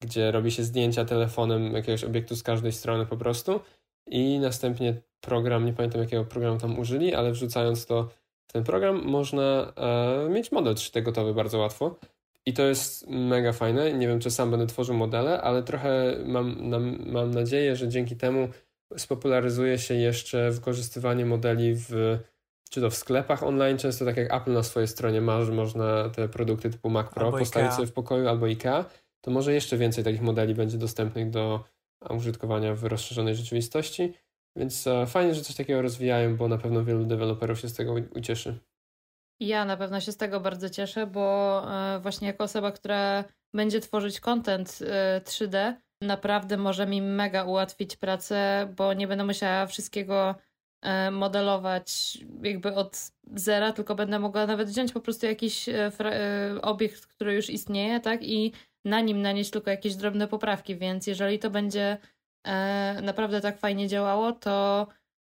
gdzie 0.00 0.32
robi 0.32 0.50
się 0.50 0.62
zdjęcia 0.62 1.04
telefonem 1.04 1.72
jakiegoś 1.72 2.04
obiektu 2.04 2.36
z 2.36 2.42
każdej 2.42 2.72
strony 2.72 3.06
po 3.06 3.16
prostu 3.16 3.60
i 4.06 4.38
następnie 4.38 5.02
program, 5.20 5.66
nie 5.66 5.72
pamiętam 5.72 6.00
jakiego 6.00 6.24
programu 6.24 6.58
tam 6.58 6.78
użyli, 6.78 7.14
ale 7.14 7.32
wrzucając 7.32 7.86
to 7.86 8.08
w 8.48 8.52
ten 8.52 8.64
program 8.64 9.04
można 9.04 9.72
e, 9.76 10.28
mieć 10.28 10.52
model 10.52 10.74
3D 10.74 11.02
gotowy 11.02 11.34
bardzo 11.34 11.58
łatwo. 11.58 11.96
I 12.46 12.52
to 12.52 12.62
jest 12.62 13.06
mega 13.08 13.52
fajne. 13.52 13.92
Nie 13.92 14.08
wiem, 14.08 14.20
czy 14.20 14.30
sam 14.30 14.50
będę 14.50 14.66
tworzył 14.66 14.94
modele, 14.94 15.42
ale 15.42 15.62
trochę 15.62 16.16
mam, 16.24 16.68
nam, 16.70 16.98
mam 17.06 17.30
nadzieję, 17.30 17.76
że 17.76 17.88
dzięki 17.88 18.16
temu 18.16 18.48
spopularyzuje 18.96 19.78
się 19.78 19.94
jeszcze 19.94 20.50
wykorzystywanie 20.50 21.26
modeli 21.26 21.74
w 21.74 22.18
czy 22.70 22.80
to 22.80 22.90
w 22.90 22.94
sklepach 22.94 23.42
online, 23.42 23.78
często 23.78 24.04
tak 24.04 24.16
jak 24.16 24.34
Apple 24.34 24.52
na 24.52 24.62
swojej 24.62 24.88
stronie 24.88 25.20
ma, 25.20 25.44
że 25.44 25.52
można 25.52 26.08
te 26.08 26.28
produkty 26.28 26.70
typu 26.70 26.90
Mac 26.90 27.14
Pro 27.14 27.26
Albo 27.26 27.38
postawić 27.38 27.66
Ikea. 27.66 27.76
sobie 27.76 27.88
w 27.88 27.92
pokoju 27.92 28.28
albo 28.28 28.46
IKEA 28.46 28.84
to 29.20 29.30
może 29.30 29.54
jeszcze 29.54 29.76
więcej 29.76 30.04
takich 30.04 30.22
modeli 30.22 30.54
będzie 30.54 30.78
dostępnych 30.78 31.30
do 31.30 31.64
użytkowania 32.10 32.74
w 32.74 32.84
rozszerzonej 32.84 33.34
rzeczywistości. 33.34 34.12
Więc 34.56 34.86
e, 34.86 35.06
fajnie, 35.06 35.34
że 35.34 35.40
coś 35.40 35.56
takiego 35.56 35.82
rozwijają, 35.82 36.36
bo 36.36 36.48
na 36.48 36.58
pewno 36.58 36.84
wielu 36.84 37.04
deweloperów 37.04 37.60
się 37.60 37.68
z 37.68 37.74
tego 37.74 37.94
ucieszy. 38.14 38.58
Ja 39.40 39.64
na 39.64 39.76
pewno 39.76 40.00
się 40.00 40.12
z 40.12 40.16
tego 40.16 40.40
bardzo 40.40 40.70
cieszę, 40.70 41.06
bo 41.06 41.62
e, 41.94 42.00
właśnie 42.00 42.26
jako 42.28 42.44
osoba, 42.44 42.72
która 42.72 43.24
będzie 43.54 43.80
tworzyć 43.80 44.20
content 44.20 44.78
e, 44.86 45.20
3D, 45.24 45.74
naprawdę 46.02 46.56
może 46.56 46.86
mi 46.86 47.02
mega 47.02 47.44
ułatwić 47.44 47.96
pracę, 47.96 48.68
bo 48.76 48.92
nie 48.94 49.08
będę 49.08 49.24
musiała 49.24 49.66
wszystkiego 49.66 50.34
e, 50.82 51.10
modelować 51.10 52.18
jakby 52.42 52.74
od 52.74 53.12
zera, 53.34 53.72
tylko 53.72 53.94
będę 53.94 54.18
mogła 54.18 54.46
nawet 54.46 54.68
wziąć 54.68 54.92
po 54.92 55.00
prostu 55.00 55.26
jakiś 55.26 55.68
e, 55.68 55.92
e, 56.00 56.62
obiekt, 56.62 57.06
który 57.06 57.34
już 57.34 57.50
istnieje, 57.50 58.00
tak? 58.00 58.22
I 58.22 58.52
na 58.84 59.00
nim 59.00 59.22
nanieść 59.22 59.50
tylko 59.50 59.70
jakieś 59.70 59.96
drobne 59.96 60.28
poprawki, 60.28 60.76
więc 60.76 61.06
jeżeli 61.06 61.38
to 61.38 61.50
będzie 61.50 61.98
e, 62.46 63.00
naprawdę 63.02 63.40
tak 63.40 63.58
fajnie 63.58 63.88
działało, 63.88 64.32
to 64.32 64.86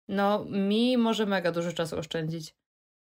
no 0.07 0.45
mi 0.45 0.97
może 0.97 1.25
mega 1.25 1.51
dużo 1.51 1.71
czasu 1.73 1.97
oszczędzić. 1.97 2.60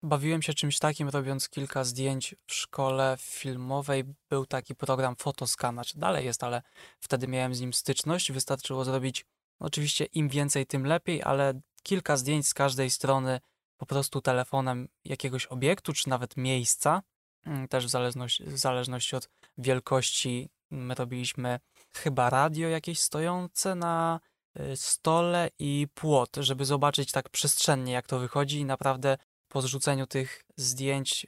Bawiłem 0.06 0.42
się 0.42 0.54
czymś 0.54 0.80
takim, 0.80 1.10
robiąc 1.10 1.50
kilka 1.50 1.84
zdjęć 1.84 2.36
w 2.48 2.54
szkole 2.54 3.18
filmowej. 3.20 4.04
Był 4.30 4.46
taki 4.46 4.76
program 4.76 5.16
Photoscan, 5.16 5.82
czy 5.86 6.00
dalej 6.00 6.26
jest, 6.26 6.44
ale 6.44 6.62
wtedy 7.00 7.28
miałem 7.28 7.56
z 7.56 7.62
nim 7.62 7.74
styczność. 7.74 8.32
Wystarczyło 8.32 8.86
zrobić, 8.86 9.26
oczywiście 9.60 10.06
im 10.06 10.30
więcej, 10.30 10.66
tym 10.66 10.86
lepiej, 10.86 11.24
ale 11.24 11.62
kilka 11.84 12.18
zdjęć 12.18 12.48
z 12.48 12.54
każdej 12.54 12.90
strony 12.90 13.40
po 13.78 13.86
prostu 13.86 14.22
telefonem 14.22 14.88
jakiegoś 15.06 15.46
obiektu, 15.46 15.94
czy 15.94 16.10
nawet 16.10 16.38
miejsca. 16.38 17.02
Mm, 17.46 17.68
Też 17.68 17.86
w 17.86 17.90
zależności, 17.90 18.44
w 18.44 18.58
zależności 18.58 19.16
od 19.16 19.30
wielkości 19.58 20.50
my 20.72 20.96
robiliśmy 20.96 21.60
chyba 21.96 22.30
radio 22.30 22.70
jakieś 22.70 23.00
stojące 23.00 23.76
na 23.76 24.20
y, 24.60 24.76
stole 24.76 25.50
i 25.60 25.88
płot, 25.94 26.30
żeby 26.40 26.66
zobaczyć 26.66 27.12
tak 27.12 27.30
przestrzennie, 27.30 27.94
jak 27.94 28.08
to 28.08 28.20
wychodzi 28.20 28.60
i 28.60 28.66
naprawdę 28.66 29.18
po 29.56 29.62
zrzuceniu 29.62 30.08
tych 30.08 30.44
zdjęć, 30.58 31.28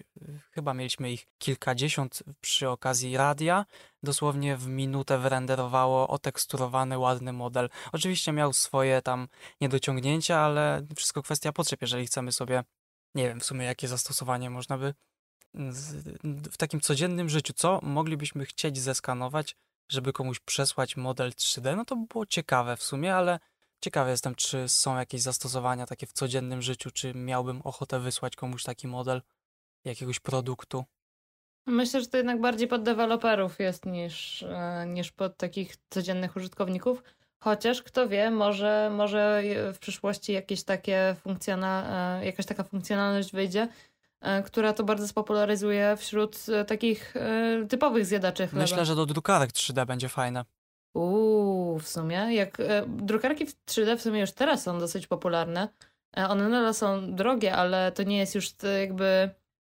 chyba 0.51 0.73
mieliśmy 0.73 1.11
ich 1.11 1.27
kilkadziesiąt 1.37 2.23
przy 2.41 2.69
okazji 2.69 3.17
radia, 3.17 3.65
dosłownie 4.03 4.57
w 4.57 4.67
minutę 4.67 5.17
wyrenderowało 5.17 6.07
oteksturowany, 6.07 6.97
ładny 6.97 7.33
model. 7.33 7.69
Oczywiście 7.91 8.31
miał 8.31 8.53
swoje 8.53 9.01
tam 9.01 9.27
niedociągnięcia, 9.61 10.39
ale 10.39 10.85
wszystko 10.95 11.23
kwestia 11.23 11.51
potrzeb, 11.51 11.81
jeżeli 11.81 12.05
chcemy 12.05 12.31
sobie, 12.31 12.63
nie 13.15 13.27
wiem 13.27 13.39
w 13.39 13.45
sumie 13.45 13.65
jakie 13.65 13.87
zastosowanie 13.87 14.49
można 14.49 14.77
by 14.77 14.93
w 16.51 16.57
takim 16.57 16.81
codziennym 16.81 17.29
życiu, 17.29 17.53
co 17.53 17.79
moglibyśmy 17.83 18.45
chcieć 18.45 18.77
zeskanować, 18.77 19.55
żeby 19.89 20.13
komuś 20.13 20.39
przesłać 20.39 20.97
model 20.97 21.31
3D, 21.31 21.75
no 21.75 21.85
to 21.85 21.95
by 21.95 22.07
było 22.07 22.25
ciekawe 22.25 22.77
w 22.77 22.83
sumie, 22.83 23.15
ale 23.15 23.39
ciekawy 23.81 24.11
jestem, 24.11 24.35
czy 24.35 24.69
są 24.69 24.97
jakieś 24.97 25.21
zastosowania 25.21 25.85
takie 25.85 26.07
w 26.07 26.13
codziennym 26.13 26.61
życiu, 26.61 26.91
czy 26.91 27.13
miałbym 27.13 27.61
ochotę 27.61 27.99
wysłać 27.99 28.35
komuś 28.35 28.63
taki 28.63 28.87
model 28.87 29.21
jakiegoś 29.85 30.19
produktu. 30.19 30.85
Myślę, 31.65 32.01
że 32.01 32.07
to 32.07 32.17
jednak 32.17 32.41
bardziej 32.41 32.67
pod 32.67 32.83
deweloperów 32.83 33.59
jest 33.59 33.85
niż, 33.85 34.43
e, 34.43 34.85
niż 34.87 35.11
pod 35.11 35.37
takich 35.37 35.75
codziennych 35.89 36.35
użytkowników. 36.35 37.03
Chociaż 37.39 37.83
kto 37.83 38.07
wie, 38.07 38.31
może, 38.31 38.91
może 38.95 39.43
w 39.73 39.79
przyszłości 39.79 40.33
jakieś 40.33 40.63
takie 40.63 41.15
funkcjonal, 41.23 41.83
e, 42.21 42.25
jakaś 42.25 42.45
taka 42.45 42.63
funkcjonalność 42.63 43.31
wyjdzie, 43.31 43.67
E, 44.21 44.43
która 44.43 44.73
to 44.73 44.83
bardzo 44.83 45.07
spopularyzuje 45.07 45.97
wśród 45.97 46.45
takich 46.67 47.13
typowych 47.69 48.05
zjadaczy 48.05 48.47
chleba. 48.47 48.61
Myślę, 48.61 48.85
że 48.85 48.95
do 48.95 49.05
drukarek 49.05 49.51
3D 49.51 49.85
będzie 49.85 50.09
fajne. 50.09 50.45
Uuu, 50.97 51.79
w 51.79 51.87
sumie. 51.87 52.33
Jak 52.33 52.57
drukarki 52.87 53.45
w 53.45 53.65
3D 53.65 53.97
w 53.97 54.01
sumie 54.01 54.19
już 54.19 54.31
teraz 54.31 54.63
są 54.63 54.79
dosyć 54.79 55.07
popularne. 55.07 55.67
One 56.29 56.49
nadal 56.49 56.73
są 56.73 57.15
drogie, 57.15 57.55
ale 57.55 57.91
to 57.91 58.03
nie 58.03 58.17
jest 58.17 58.35
już 58.35 58.49
jakby 58.79 59.29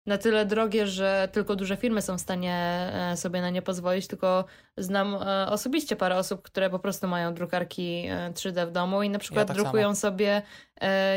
na 0.06 0.18
tyle 0.18 0.46
drogie, 0.46 0.86
że 0.86 1.28
tylko 1.32 1.56
duże 1.56 1.76
firmy 1.76 2.02
są 2.02 2.18
w 2.18 2.20
stanie 2.20 2.88
sobie 3.16 3.40
na 3.40 3.50
nie 3.50 3.62
pozwolić, 3.62 4.06
tylko 4.06 4.44
znam 4.76 5.14
osobiście 5.48 5.96
parę 5.96 6.16
osób, 6.16 6.42
które 6.42 6.70
po 6.70 6.78
prostu 6.78 7.08
mają 7.08 7.34
drukarki 7.34 8.08
3D 8.32 8.66
w 8.66 8.72
domu 8.72 9.02
i 9.02 9.10
na 9.10 9.18
przykład 9.18 9.48
ja 9.48 9.54
tak 9.54 9.62
drukują 9.62 9.82
samo. 9.82 9.94
sobie, 9.94 10.42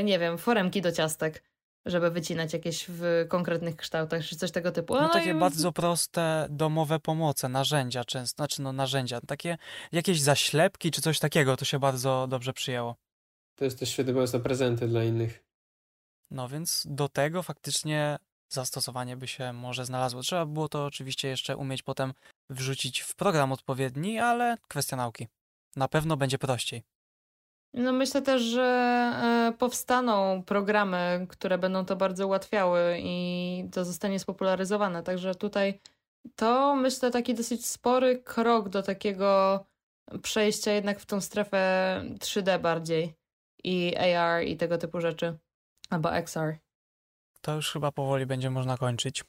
nie 0.03 0.19
wiem, 0.19 0.38
foremki 0.38 0.81
do 0.81 0.91
ciastek 0.91 1.43
żeby 1.88 2.11
wycinać 2.11 2.53
jakieś 2.53 2.85
w 2.89 3.26
konkretnych 3.27 3.76
kształtach, 3.76 4.23
czy 4.26 4.35
coś 4.35 4.51
tego 4.51 4.72
typu. 4.72 4.93
No, 4.93 5.01
no 5.01 5.09
takie 5.09 5.30
i... 5.30 5.34
bardzo 5.34 5.72
proste 5.72 6.47
domowe 6.49 6.99
pomoce, 6.99 7.49
narzędzia 7.49 8.03
często, 8.03 8.35
znaczy 8.35 8.61
no 8.61 8.73
narzędzia, 8.73 9.22
takie 9.22 9.57
jakieś 9.91 10.22
zaślepki 10.22 10.91
czy 10.91 11.01
coś 11.01 11.19
takiego, 11.19 11.57
to 11.57 11.65
się 11.65 11.80
bardzo 11.80 12.27
dobrze 12.30 12.53
przyjęło. 12.53 12.95
To 13.55 13.65
jest 13.65 13.80
też 13.80 13.89
świetny 13.89 14.14
pomysł 14.14 14.38
na 14.38 14.43
prezenty 14.43 14.88
dla 14.88 15.03
innych. 15.03 15.43
No 16.31 16.49
więc 16.49 16.84
do 16.89 17.09
tego 17.09 17.43
faktycznie 17.43 18.18
zastosowanie 18.49 19.18
by 19.18 19.27
się 19.27 19.53
może 19.53 19.85
znalazło. 19.85 20.22
Trzeba 20.22 20.45
było 20.45 20.69
to 20.69 20.85
oczywiście 20.85 21.27
jeszcze 21.27 21.57
umieć 21.57 21.84
potem 21.84 22.14
wrzucić 22.49 22.99
w 22.99 23.15
program 23.15 23.51
odpowiedni, 23.51 24.19
ale 24.19 24.57
kwestia 24.68 24.95
nauki. 24.95 25.27
Na 25.76 25.88
pewno 25.88 26.18
będzie 26.18 26.38
prościej. 26.38 26.84
No 27.73 27.91
myślę 27.91 28.22
też, 28.22 28.41
że 28.41 28.64
e, 28.64 29.57
powstaną 29.57 30.44
programy, 30.44 31.27
które 31.30 31.57
będą 31.57 31.85
to 31.85 31.95
bardzo 31.95 32.27
ułatwiały 32.27 32.98
i 32.99 33.69
to 33.72 33.85
zostanie 33.85 34.19
spopularyzowane. 34.19 35.03
Także 35.03 35.35
tutaj 35.35 35.80
to 36.35 36.76
myślę 36.76 37.11
taki 37.11 37.34
dosyć 37.34 37.65
spory 37.65 38.18
krok 38.18 38.69
do 38.69 38.84
takiego 38.84 39.60
przejścia 40.22 40.72
jednak 40.72 40.99
w 40.99 41.06
tą 41.06 41.22
strefę 41.22 42.03
3D 42.19 42.61
bardziej 42.61 43.14
i 43.64 43.95
AR 43.98 44.44
i 44.44 44.57
tego 44.57 44.77
typu 44.77 45.02
rzeczy. 45.02 45.38
Albo 45.89 46.15
XR. 46.15 46.56
To 47.41 47.56
już 47.56 47.72
chyba 47.72 47.91
powoli 47.91 48.26
będzie 48.26 48.49
można 48.49 48.77
kończyć. 48.77 49.23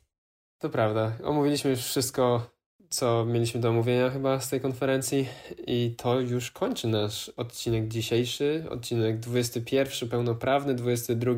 To 0.58 0.70
prawda. 0.70 1.12
Omówiliśmy 1.24 1.70
już 1.70 1.80
wszystko 1.80 2.50
co 2.90 3.24
mieliśmy 3.24 3.60
do 3.60 3.68
omówienia 3.68 4.10
chyba 4.10 4.40
z 4.40 4.48
tej 4.48 4.60
konferencji 4.60 5.28
i 5.66 5.94
to 5.96 6.20
już 6.20 6.50
kończy 6.50 6.88
nasz 6.88 7.28
odcinek 7.28 7.88
dzisiejszy, 7.88 8.64
odcinek 8.70 9.18
21 9.18 10.08
pełnoprawny, 10.08 10.74
22 10.74 11.34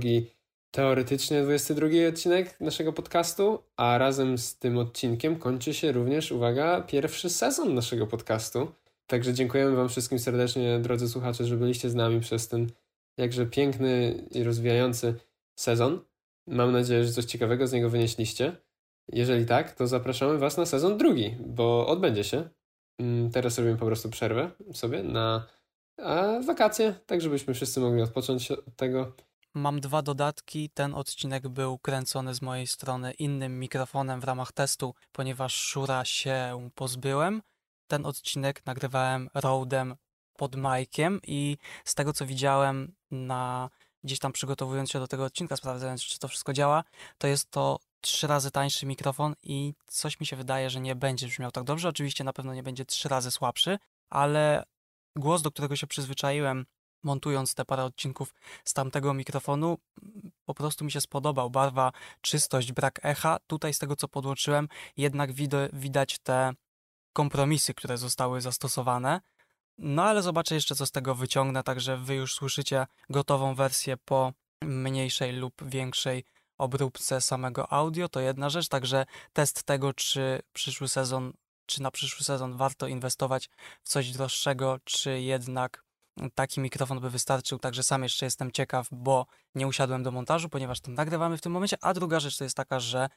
teoretycznie 0.71 1.43
22 1.43 1.87
odcinek 2.09 2.61
naszego 2.61 2.93
podcastu, 2.93 3.63
a 3.77 3.99
razem 3.99 4.39
z 4.39 4.59
tym 4.59 4.79
odcinkiem 4.79 5.37
kończy 5.37 5.75
się 5.75 5.93
również, 5.93 6.33
uwaga, 6.33 6.81
pierwszy 6.81 7.31
sezon 7.31 7.75
naszego 7.75 8.07
podcastu. 8.07 8.73
Także 9.07 9.35
dziękujemy 9.35 9.77
Wam 9.77 9.89
wszystkim 9.89 10.19
serdecznie, 10.19 10.79
drodzy 10.79 11.09
słuchacze, 11.09 11.45
że 11.45 11.57
byliście 11.57 11.91
z 11.91 11.95
nami 11.95 12.21
przez 12.21 12.49
ten 12.49 12.71
jakże 13.17 13.47
piękny 13.47 14.25
i 14.31 14.45
rozwijający 14.45 15.15
sezon. 15.57 16.01
Mam 16.47 16.73
nadzieję, 16.73 17.05
że 17.05 17.13
coś 17.13 17.25
ciekawego 17.25 17.67
z 17.67 17.73
niego 17.73 17.91
wynieśliście. 17.91 18.57
Jeżeli 19.13 19.47
tak, 19.47 19.73
to 19.73 19.87
zapraszamy 19.87 20.39
Was 20.39 20.57
na 20.57 20.67
sezon 20.67 20.99
drugi, 20.99 21.37
bo 21.47 21.87
odbędzie 21.87 22.25
się. 22.25 22.49
Mm, 22.99 23.31
teraz 23.31 23.59
robimy 23.59 23.77
po 23.77 23.87
prostu 23.87 24.11
przerwę 24.11 24.51
sobie 24.73 25.03
na 25.03 25.47
wakacje, 26.47 26.95
tak 27.07 27.21
żebyśmy 27.21 27.55
wszyscy 27.55 27.81
mogli 27.81 28.03
odpocząć 28.03 28.51
od 28.51 28.77
tego. 28.77 29.13
Mam 29.55 29.81
dwa 29.81 30.03
dodatki. 30.03 30.71
Ten 30.75 30.95
odcinek 30.95 31.49
był 31.49 31.79
kręcony 31.79 32.35
z 32.35 32.43
mojej 32.43 32.67
strony 32.67 33.13
innym 33.13 33.59
mikrofonem 33.59 34.21
w 34.21 34.25
ramach 34.25 34.53
testu, 34.53 34.95
ponieważ 35.13 35.55
szura 35.55 36.05
się 36.05 36.69
pozbyłem. 36.75 37.43
Ten 37.87 38.07
odcinek 38.07 38.67
nagrywałem 38.67 39.29
Rodem 39.35 39.95
pod 40.37 40.57
Mike'iem 40.57 41.19
i 41.27 41.57
z 41.85 41.95
tego 41.95 42.13
co 42.13 42.27
widziałem 42.27 42.93
na 43.11 43.71
gdzieś 44.05 44.19
tam 44.19 44.33
przygotowując 44.33 44.91
się 44.91 44.99
do 44.99 45.09
tego 45.09 45.25
odcinka, 45.25 45.57
sprawdzając 45.57 46.03
czy 46.03 46.19
to 46.19 46.29
wszystko 46.29 46.53
działa, 46.53 46.85
to 47.19 47.27
jest 47.27 47.51
to 47.51 47.79
trzy 48.01 48.27
razy 48.27 48.51
tańszy 48.51 48.87
mikrofon 48.87 49.35
i 49.43 49.75
coś 49.87 50.21
mi 50.21 50.27
się 50.27 50.37
wydaje, 50.37 50.71
że 50.71 50.81
nie 50.81 50.95
będzie 50.95 51.27
brzmiał 51.27 51.51
tak 51.51 51.65
dobrze. 51.65 51.89
Oczywiście 51.89 52.25
na 52.25 52.33
pewno 52.33 52.55
nie 52.55 52.63
będzie 52.63 52.85
trzy 52.85 53.09
razy 53.09 53.31
słabszy, 53.31 53.79
ale 54.11 54.65
głos, 55.17 55.43
do 55.43 55.51
którego 55.51 55.77
się 55.77 55.87
przyzwyczaiłem, 55.87 56.67
montując 57.03 57.55
te 57.55 57.65
parę 57.65 57.85
odcinków 57.85 58.35
z 58.65 58.73
tamtego 58.73 59.15
mikrofonu, 59.15 59.79
po 60.45 60.55
prostu 60.55 60.85
mi 60.85 60.93
się 60.93 61.01
spodobał. 61.01 61.51
Barwa, 61.51 61.93
czystość, 62.21 62.73
brak 62.73 63.01
echa. 63.03 63.39
Tutaj 63.47 63.75
z 63.75 63.79
tego, 63.79 63.97
co 63.97 64.09
podłączyłem, 64.09 64.69
jednak 64.97 65.33
wid- 65.33 65.71
widać 65.73 66.19
te 66.19 66.53
kompromisy, 67.13 67.75
które 67.75 67.99
zostały 67.99 68.41
zastosowane. 68.41 69.21
No 69.79 70.05
ale 70.05 70.23
zobaczę 70.23 70.55
jeszcze, 70.55 70.75
co 70.75 70.87
z 70.87 70.91
tego 70.91 71.15
wyciągnę, 71.15 71.63
także 71.63 71.97
wy 71.97 72.15
już 72.15 72.35
słyszycie 72.35 72.87
gotową 73.11 73.55
wersję 73.55 73.97
po 73.97 74.33
mniejszej 74.63 75.33
lub 75.33 75.55
większej 75.65 76.25
obróbce 76.61 77.21
samego 77.21 77.73
audio, 77.73 78.09
to 78.09 78.21
jedna 78.21 78.51
rzecz, 78.51 78.69
także 78.69 79.07
test 79.33 79.63
tego, 79.63 79.93
czy 79.93 80.43
przyszły 80.53 80.89
sezon, 80.89 81.33
czy 81.67 81.83
na 81.83 81.91
przyszły 81.91 82.25
sezon 82.25 82.57
warto 82.57 82.87
inwestować 82.87 83.49
w 83.83 83.89
coś 83.89 84.11
droższego, 84.13 84.79
czy 84.85 85.21
jednak 85.21 85.85
taki 86.35 86.61
mikrofon 86.61 87.01
by 87.01 87.11
wystarczył, 87.11 87.59
także 87.59 87.83
sam 87.83 88.03
jeszcze 88.03 88.27
jestem 88.27 88.53
ciekaw, 88.53 88.89
bo 88.93 89.27
nie 89.55 89.67
usiadłem 89.67 90.03
do 90.03 90.11
montażu, 90.11 90.49
ponieważ 90.49 90.81
to 90.81 90.91
nagrywamy 90.91 91.39
w 91.39 91.41
tym 91.41 91.53
momencie, 91.53 91.77
a 91.81 91.95
druga 91.95 92.21
rzecz 92.21 92.39
to 92.39 92.45
jest 92.45 92.57
taka, 92.57 92.81
że 92.81 93.09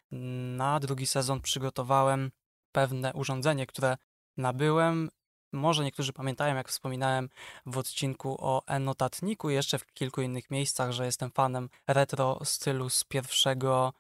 na 0.58 0.80
drugi 0.80 1.08
sezon 1.08 1.42
przygotowałem 1.42 2.32
pewne 2.72 3.14
urządzenie, 3.14 3.66
które 3.66 3.98
nabyłem 4.38 5.10
może 5.54 5.84
niektórzy 5.84 6.14
pamiętają, 6.14 6.56
jak 6.56 6.70
wspominałem 6.70 7.30
w 7.66 7.78
odcinku 7.78 8.38
o 8.40 8.62
e-notatniku 8.68 9.50
i 9.50 9.54
jeszcze 9.54 9.80
w 9.80 9.86
kilku 9.86 10.22
innych 10.22 10.52
miejscach, 10.52 10.92
że 10.92 11.06
jestem 11.06 11.32
fanem 11.32 11.70
retro 11.88 12.40
stylu 12.44 12.90
z 12.90 13.04
pierwszego, 13.04 13.94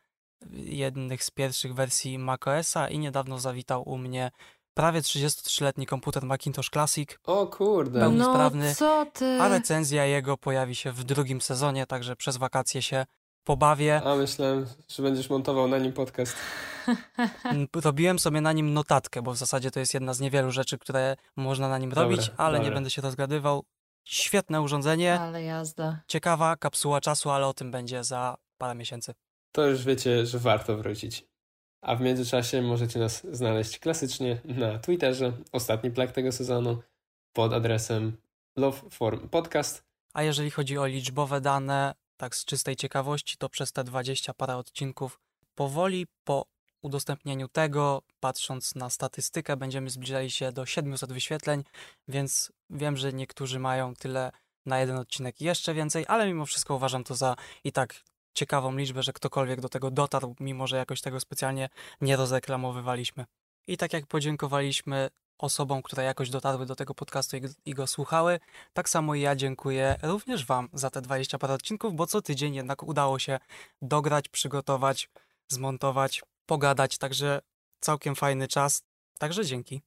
jednych 0.51 1.23
z 1.23 1.31
pierwszych 1.31 1.73
wersji 1.73 2.19
macOSa 2.19 2.89
i 2.89 2.99
niedawno 2.99 3.39
zawitał 3.39 3.89
u 3.89 3.97
mnie 3.97 4.31
prawie 4.73 5.01
33-letni 5.01 5.85
komputer 5.85 6.23
Macintosh 6.23 6.69
Classic. 6.69 7.09
O 7.23 7.47
kurde. 7.47 7.99
Pełny 7.99 8.17
no, 8.17 8.75
co 8.75 9.05
ty? 9.13 9.37
A 9.41 9.47
recenzja 9.47 10.05
jego 10.05 10.37
pojawi 10.37 10.75
się 10.75 10.91
w 10.91 11.03
drugim 11.03 11.41
sezonie, 11.41 11.85
także 11.85 12.15
przez 12.15 12.37
wakacje 12.37 12.81
się 12.81 13.05
pobawię. 13.43 14.01
A 14.05 14.15
myślałem, 14.15 14.65
że 14.87 15.03
będziesz 15.03 15.29
montował 15.29 15.67
na 15.67 15.77
nim 15.77 15.93
podcast. 15.93 16.35
Robiłem 17.83 18.19
sobie 18.19 18.41
na 18.41 18.53
nim 18.53 18.73
notatkę, 18.73 19.21
bo 19.21 19.31
w 19.31 19.37
zasadzie 19.37 19.71
to 19.71 19.79
jest 19.79 19.93
jedna 19.93 20.13
z 20.13 20.19
niewielu 20.19 20.51
rzeczy, 20.51 20.77
które 20.77 21.15
można 21.35 21.69
na 21.69 21.77
nim 21.77 21.89
dobra, 21.89 22.03
robić, 22.03 22.31
ale 22.37 22.57
dobra. 22.57 22.69
nie 22.69 22.75
będę 22.75 22.89
się 22.89 23.01
rozgadywał. 23.01 23.63
Świetne 24.03 24.61
urządzenie. 24.61 25.19
Ale 25.19 25.43
jazda. 25.43 25.99
Ciekawa 26.07 26.55
kapsuła 26.55 27.01
czasu, 27.01 27.29
ale 27.29 27.47
o 27.47 27.53
tym 27.53 27.71
będzie 27.71 28.03
za 28.03 28.37
parę 28.57 28.75
miesięcy. 28.75 29.13
To 29.51 29.67
już 29.67 29.83
wiecie, 29.83 30.25
że 30.25 30.39
warto 30.39 30.77
wrócić. 30.77 31.25
A 31.81 31.95
w 31.95 32.01
międzyczasie 32.01 32.61
możecie 32.61 32.99
nas 32.99 33.27
znaleźć 33.31 33.79
klasycznie 33.79 34.41
na 34.45 34.79
Twitterze. 34.79 35.33
Ostatni 35.51 35.91
plak 35.91 36.11
tego 36.11 36.31
sezonu 36.31 36.81
pod 37.33 37.53
adresem 37.53 38.17
Love 38.55 38.77
Podcast. 39.31 39.83
A 40.13 40.23
jeżeli 40.23 40.51
chodzi 40.51 40.77
o 40.77 40.85
liczbowe 40.85 41.41
dane, 41.41 41.93
tak 42.17 42.35
z 42.35 42.45
czystej 42.45 42.75
ciekawości, 42.75 43.37
to 43.37 43.49
przez 43.49 43.71
te 43.71 43.83
20 43.83 44.33
parę 44.33 44.57
odcinków 44.57 45.19
powoli 45.55 46.07
po 46.23 46.45
udostępnieniu 46.81 47.47
tego, 47.47 48.01
patrząc 48.19 48.75
na 48.75 48.89
statystykę, 48.89 49.57
będziemy 49.57 49.89
zbliżali 49.89 50.31
się 50.31 50.51
do 50.51 50.65
700 50.65 51.13
wyświetleń, 51.13 51.63
więc 52.07 52.51
wiem, 52.69 52.97
że 52.97 53.13
niektórzy 53.13 53.59
mają 53.59 53.95
tyle 53.95 54.31
na 54.65 54.79
jeden 54.79 54.97
odcinek 54.97 55.41
jeszcze 55.41 55.73
więcej, 55.73 56.05
ale 56.07 56.27
mimo 56.27 56.45
wszystko 56.45 56.75
uważam 56.75 57.03
to 57.03 57.15
za 57.15 57.35
i 57.63 57.71
tak 57.71 58.03
ciekawą 58.33 58.77
liczbę, 58.77 59.03
że 59.03 59.13
ktokolwiek 59.13 59.61
do 59.61 59.69
tego 59.69 59.91
dotarł, 59.91 60.35
mimo 60.39 60.67
że 60.67 60.77
jakoś 60.77 61.01
tego 61.01 61.19
specjalnie 61.19 61.69
nie 62.01 62.15
rozreklamowywaliśmy. 62.15 63.25
I 63.67 63.77
tak 63.77 63.93
jak 63.93 64.07
podziękowaliśmy 64.07 65.09
osobom, 65.37 65.81
które 65.81 66.03
jakoś 66.03 66.29
dotarły 66.29 66.65
do 66.65 66.75
tego 66.75 66.93
podcastu 66.93 67.37
i, 67.65 67.73
go 67.73 67.87
słuchały. 67.87 68.39
Tak 68.73 68.89
samo 68.89 69.15
ja 69.15 69.35
dziękuję 69.35 69.95
również 70.03 70.45
Wam 70.45 70.69
za 70.73 70.89
te 70.89 71.01
20 71.01 71.37
parę 71.37 71.53
odcinków, 71.53 71.95
bo 71.95 72.07
co 72.07 72.21
tydzień 72.21 72.55
jednak 72.55 72.83
udało 72.83 73.19
się 73.19 73.39
dograć, 73.81 74.29
przygotować, 74.29 75.09
zmontować, 75.47 76.23
pogadać, 76.45 76.97
także 76.97 77.41
całkiem 77.79 78.15
fajny 78.15 78.47
czas. 78.47 78.83
Także 79.19 79.45
dzięki. 79.45 79.81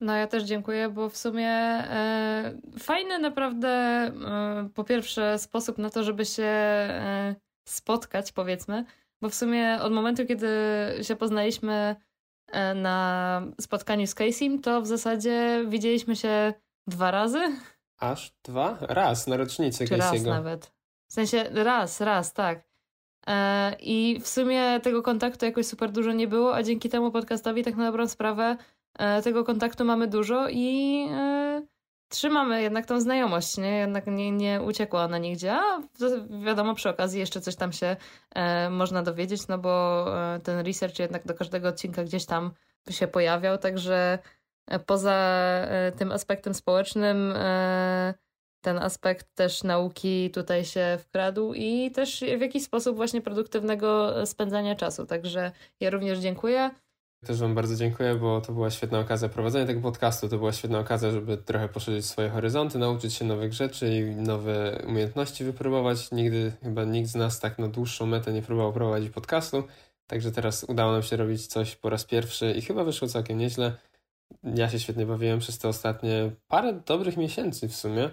No 0.00 0.16
ja 0.16 0.26
też 0.26 0.42
dziękuję, 0.42 0.88
bo 0.88 1.08
w 1.08 1.16
sumie 1.16 1.48
e, 1.48 2.58
fajny 2.78 3.18
naprawdę 3.18 3.68
e, 3.68 4.68
po 4.74 4.84
pierwsze 4.84 5.38
sposób 5.38 5.78
na 5.78 5.90
to, 5.90 6.04
żeby 6.04 6.24
się 6.24 6.42
e, 6.42 7.34
spotkać 7.68 8.32
powiedzmy, 8.32 8.84
bo 9.20 9.28
w 9.28 9.34
sumie 9.34 9.78
od 9.82 9.92
momentu, 9.92 10.26
kiedy 10.26 10.48
się 11.02 11.16
poznaliśmy 11.16 11.96
na 12.74 13.42
spotkaniu 13.60 14.06
z 14.06 14.14
Casey'm, 14.14 14.60
to 14.60 14.82
w 14.82 14.86
zasadzie 14.86 15.64
widzieliśmy 15.68 16.16
się 16.16 16.52
dwa 16.86 17.10
razy. 17.10 17.40
Aż 17.98 18.32
dwa? 18.44 18.78
Raz 18.80 19.26
na 19.26 19.36
rocznicę 19.36 19.86
Czy 19.86 19.94
Casey'ego. 19.94 20.12
raz 20.12 20.22
nawet. 20.22 20.72
W 21.08 21.12
sensie 21.12 21.44
raz, 21.52 22.00
raz, 22.00 22.32
tak. 22.32 22.68
E, 23.26 23.76
I 23.80 24.20
w 24.22 24.28
sumie 24.28 24.80
tego 24.82 25.02
kontaktu 25.02 25.44
jakoś 25.46 25.66
super 25.66 25.90
dużo 25.92 26.12
nie 26.12 26.28
było, 26.28 26.54
a 26.54 26.62
dzięki 26.62 26.88
temu 26.88 27.10
podcastowi 27.10 27.64
tak 27.64 27.76
na 27.76 27.84
dobrą 27.86 28.08
sprawę 28.08 28.56
e, 28.98 29.22
tego 29.22 29.44
kontaktu 29.44 29.84
mamy 29.84 30.06
dużo 30.06 30.48
i 30.50 31.06
trzymamy 32.08 32.62
jednak 32.62 32.86
tą 32.86 33.00
znajomość, 33.00 33.58
nie? 33.58 33.78
Jednak 33.78 34.06
nie, 34.06 34.32
nie 34.32 34.62
uciekła 34.62 35.04
ona 35.04 35.18
nigdzie, 35.18 35.52
a 35.52 35.82
wiadomo, 36.44 36.74
przy 36.74 36.88
okazji 36.88 37.20
jeszcze 37.20 37.40
coś 37.40 37.56
tam 37.56 37.72
się 37.72 37.96
e, 38.34 38.70
można 38.70 39.02
dowiedzieć, 39.02 39.48
no 39.48 39.58
bo 39.58 40.04
e, 40.34 40.40
ten 40.40 40.66
research 40.66 40.98
jednak 40.98 41.26
do 41.26 41.34
każdego 41.34 41.68
odcinka 41.68 42.04
gdzieś 42.04 42.26
tam 42.26 42.50
się 42.90 43.08
pojawiał, 43.08 43.58
także 43.58 44.18
e, 44.66 44.78
poza 44.78 45.14
e, 45.14 45.92
tym 45.92 46.12
aspektem 46.12 46.54
społecznym 46.54 47.32
e, 47.36 48.14
ten 48.60 48.78
aspekt 48.78 49.34
też 49.34 49.64
nauki 49.64 50.30
tutaj 50.30 50.64
się 50.64 50.98
wkradł 51.00 51.52
i 51.54 51.90
też 51.90 52.24
w 52.38 52.40
jakiś 52.40 52.64
sposób 52.64 52.96
właśnie 52.96 53.22
produktywnego 53.22 54.14
spędzania 54.26 54.74
czasu, 54.74 55.06
także 55.06 55.52
ja 55.80 55.90
również 55.90 56.18
dziękuję. 56.18 56.70
Też 57.26 57.40
Wam 57.40 57.54
bardzo 57.54 57.76
dziękuję, 57.76 58.14
bo 58.14 58.40
to 58.40 58.52
była 58.52 58.70
świetna 58.70 58.98
okazja. 58.98 59.28
Prowadzenie 59.28 59.66
tego 59.66 59.80
podcastu 59.80 60.28
to 60.28 60.38
była 60.38 60.52
świetna 60.52 60.78
okazja, 60.78 61.10
żeby 61.10 61.36
trochę 61.36 61.68
poszerzyć 61.68 62.06
swoje 62.06 62.30
horyzonty, 62.30 62.78
nauczyć 62.78 63.14
się 63.14 63.24
nowych 63.24 63.52
rzeczy 63.52 63.96
i 63.96 64.16
nowe 64.16 64.82
umiejętności 64.86 65.44
wypróbować. 65.44 66.10
Nigdy 66.12 66.52
chyba 66.62 66.84
nikt 66.84 67.10
z 67.10 67.14
nas 67.14 67.40
tak 67.40 67.58
na 67.58 67.68
dłuższą 67.68 68.06
metę 68.06 68.32
nie 68.32 68.42
próbował 68.42 68.72
prowadzić 68.72 69.10
podcastu, 69.10 69.62
także 70.06 70.32
teraz 70.32 70.64
udało 70.64 70.92
nam 70.92 71.02
się 71.02 71.16
robić 71.16 71.46
coś 71.46 71.76
po 71.76 71.90
raz 71.90 72.04
pierwszy 72.04 72.52
i 72.52 72.62
chyba 72.62 72.84
wyszło 72.84 73.08
całkiem 73.08 73.38
nieźle. 73.38 73.76
Ja 74.42 74.68
się 74.68 74.80
świetnie 74.80 75.06
bawiłem 75.06 75.38
przez 75.38 75.58
te 75.58 75.68
ostatnie 75.68 76.30
parę 76.48 76.80
dobrych 76.86 77.16
miesięcy 77.16 77.68
w 77.68 77.76
sumie. 77.76 78.10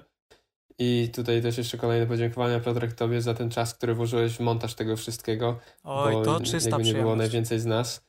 I 0.79 1.09
tutaj 1.15 1.41
też 1.41 1.57
jeszcze 1.57 1.77
kolejne 1.77 2.07
podziękowania 2.07 2.59
Piotrek 2.59 2.93
Tobie 2.93 3.21
za 3.21 3.33
ten 3.33 3.49
czas, 3.49 3.73
który 3.73 3.93
włożyłeś 3.93 4.33
w 4.33 4.39
montaż 4.39 4.75
tego 4.75 4.97
wszystkiego. 4.97 5.59
Oj, 5.83 6.13
bo 6.13 6.21
to 6.21 6.39
czysta 6.39 6.69
jakby 6.69 6.83
nie 6.83 6.93
było 6.93 7.15
najwięcej 7.15 7.59
z 7.59 7.65
nas 7.65 8.05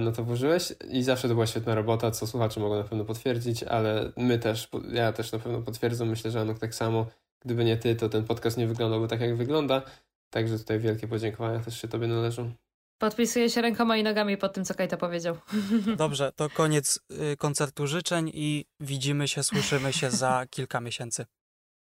no 0.00 0.12
to 0.12 0.24
włożyłeś 0.24 0.72
i 0.90 1.02
zawsze 1.02 1.28
to 1.28 1.34
była 1.34 1.46
świetna 1.46 1.74
robota, 1.74 2.10
co 2.10 2.26
słuchacze 2.26 2.60
mogą 2.60 2.76
na 2.76 2.82
pewno 2.82 3.04
potwierdzić, 3.04 3.62
ale 3.62 4.12
my 4.16 4.38
też, 4.38 4.68
ja 4.92 5.12
też 5.12 5.32
na 5.32 5.38
pewno 5.38 5.62
potwierdzę, 5.62 6.04
myślę, 6.04 6.30
że 6.30 6.40
Anuk 6.40 6.58
tak 6.58 6.74
samo. 6.74 7.06
Gdyby 7.40 7.64
nie 7.64 7.76
ty, 7.76 7.96
to 7.96 8.08
ten 8.08 8.24
podcast 8.24 8.58
nie 8.58 8.66
wyglądałby 8.66 9.08
tak, 9.08 9.20
jak 9.20 9.36
wygląda. 9.36 9.82
Także 10.30 10.58
tutaj 10.58 10.78
wielkie 10.78 11.08
podziękowania 11.08 11.60
też 11.60 11.80
się 11.80 11.88
tobie 11.88 12.06
należą. 12.06 12.52
Podpisuję 12.98 13.50
się 13.50 13.62
rękoma 13.62 13.96
i 13.96 14.02
nogami 14.02 14.36
pod 14.36 14.52
tym, 14.52 14.64
co 14.64 14.74
Kajta 14.74 14.96
powiedział. 14.96 15.36
Dobrze, 15.96 16.32
to 16.36 16.50
koniec 16.50 17.00
y, 17.32 17.36
koncertu 17.36 17.86
życzeń 17.86 18.30
i 18.34 18.64
widzimy 18.80 19.28
się, 19.28 19.42
słyszymy 19.42 19.92
się 19.92 20.10
za 20.10 20.44
kilka 20.50 20.80
miesięcy. 20.80 21.26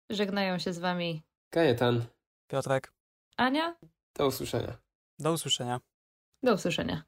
Żegnają 0.09 0.59
się 0.59 0.73
z 0.73 0.79
wami 0.79 1.21
Kajetan. 1.49 2.05
Piotrek. 2.47 2.93
Ania. 3.37 3.75
Do 4.15 4.27
usłyszenia. 4.27 4.77
Do 5.19 5.33
usłyszenia. 5.33 5.79
Do 6.43 6.53
usłyszenia. 6.53 7.03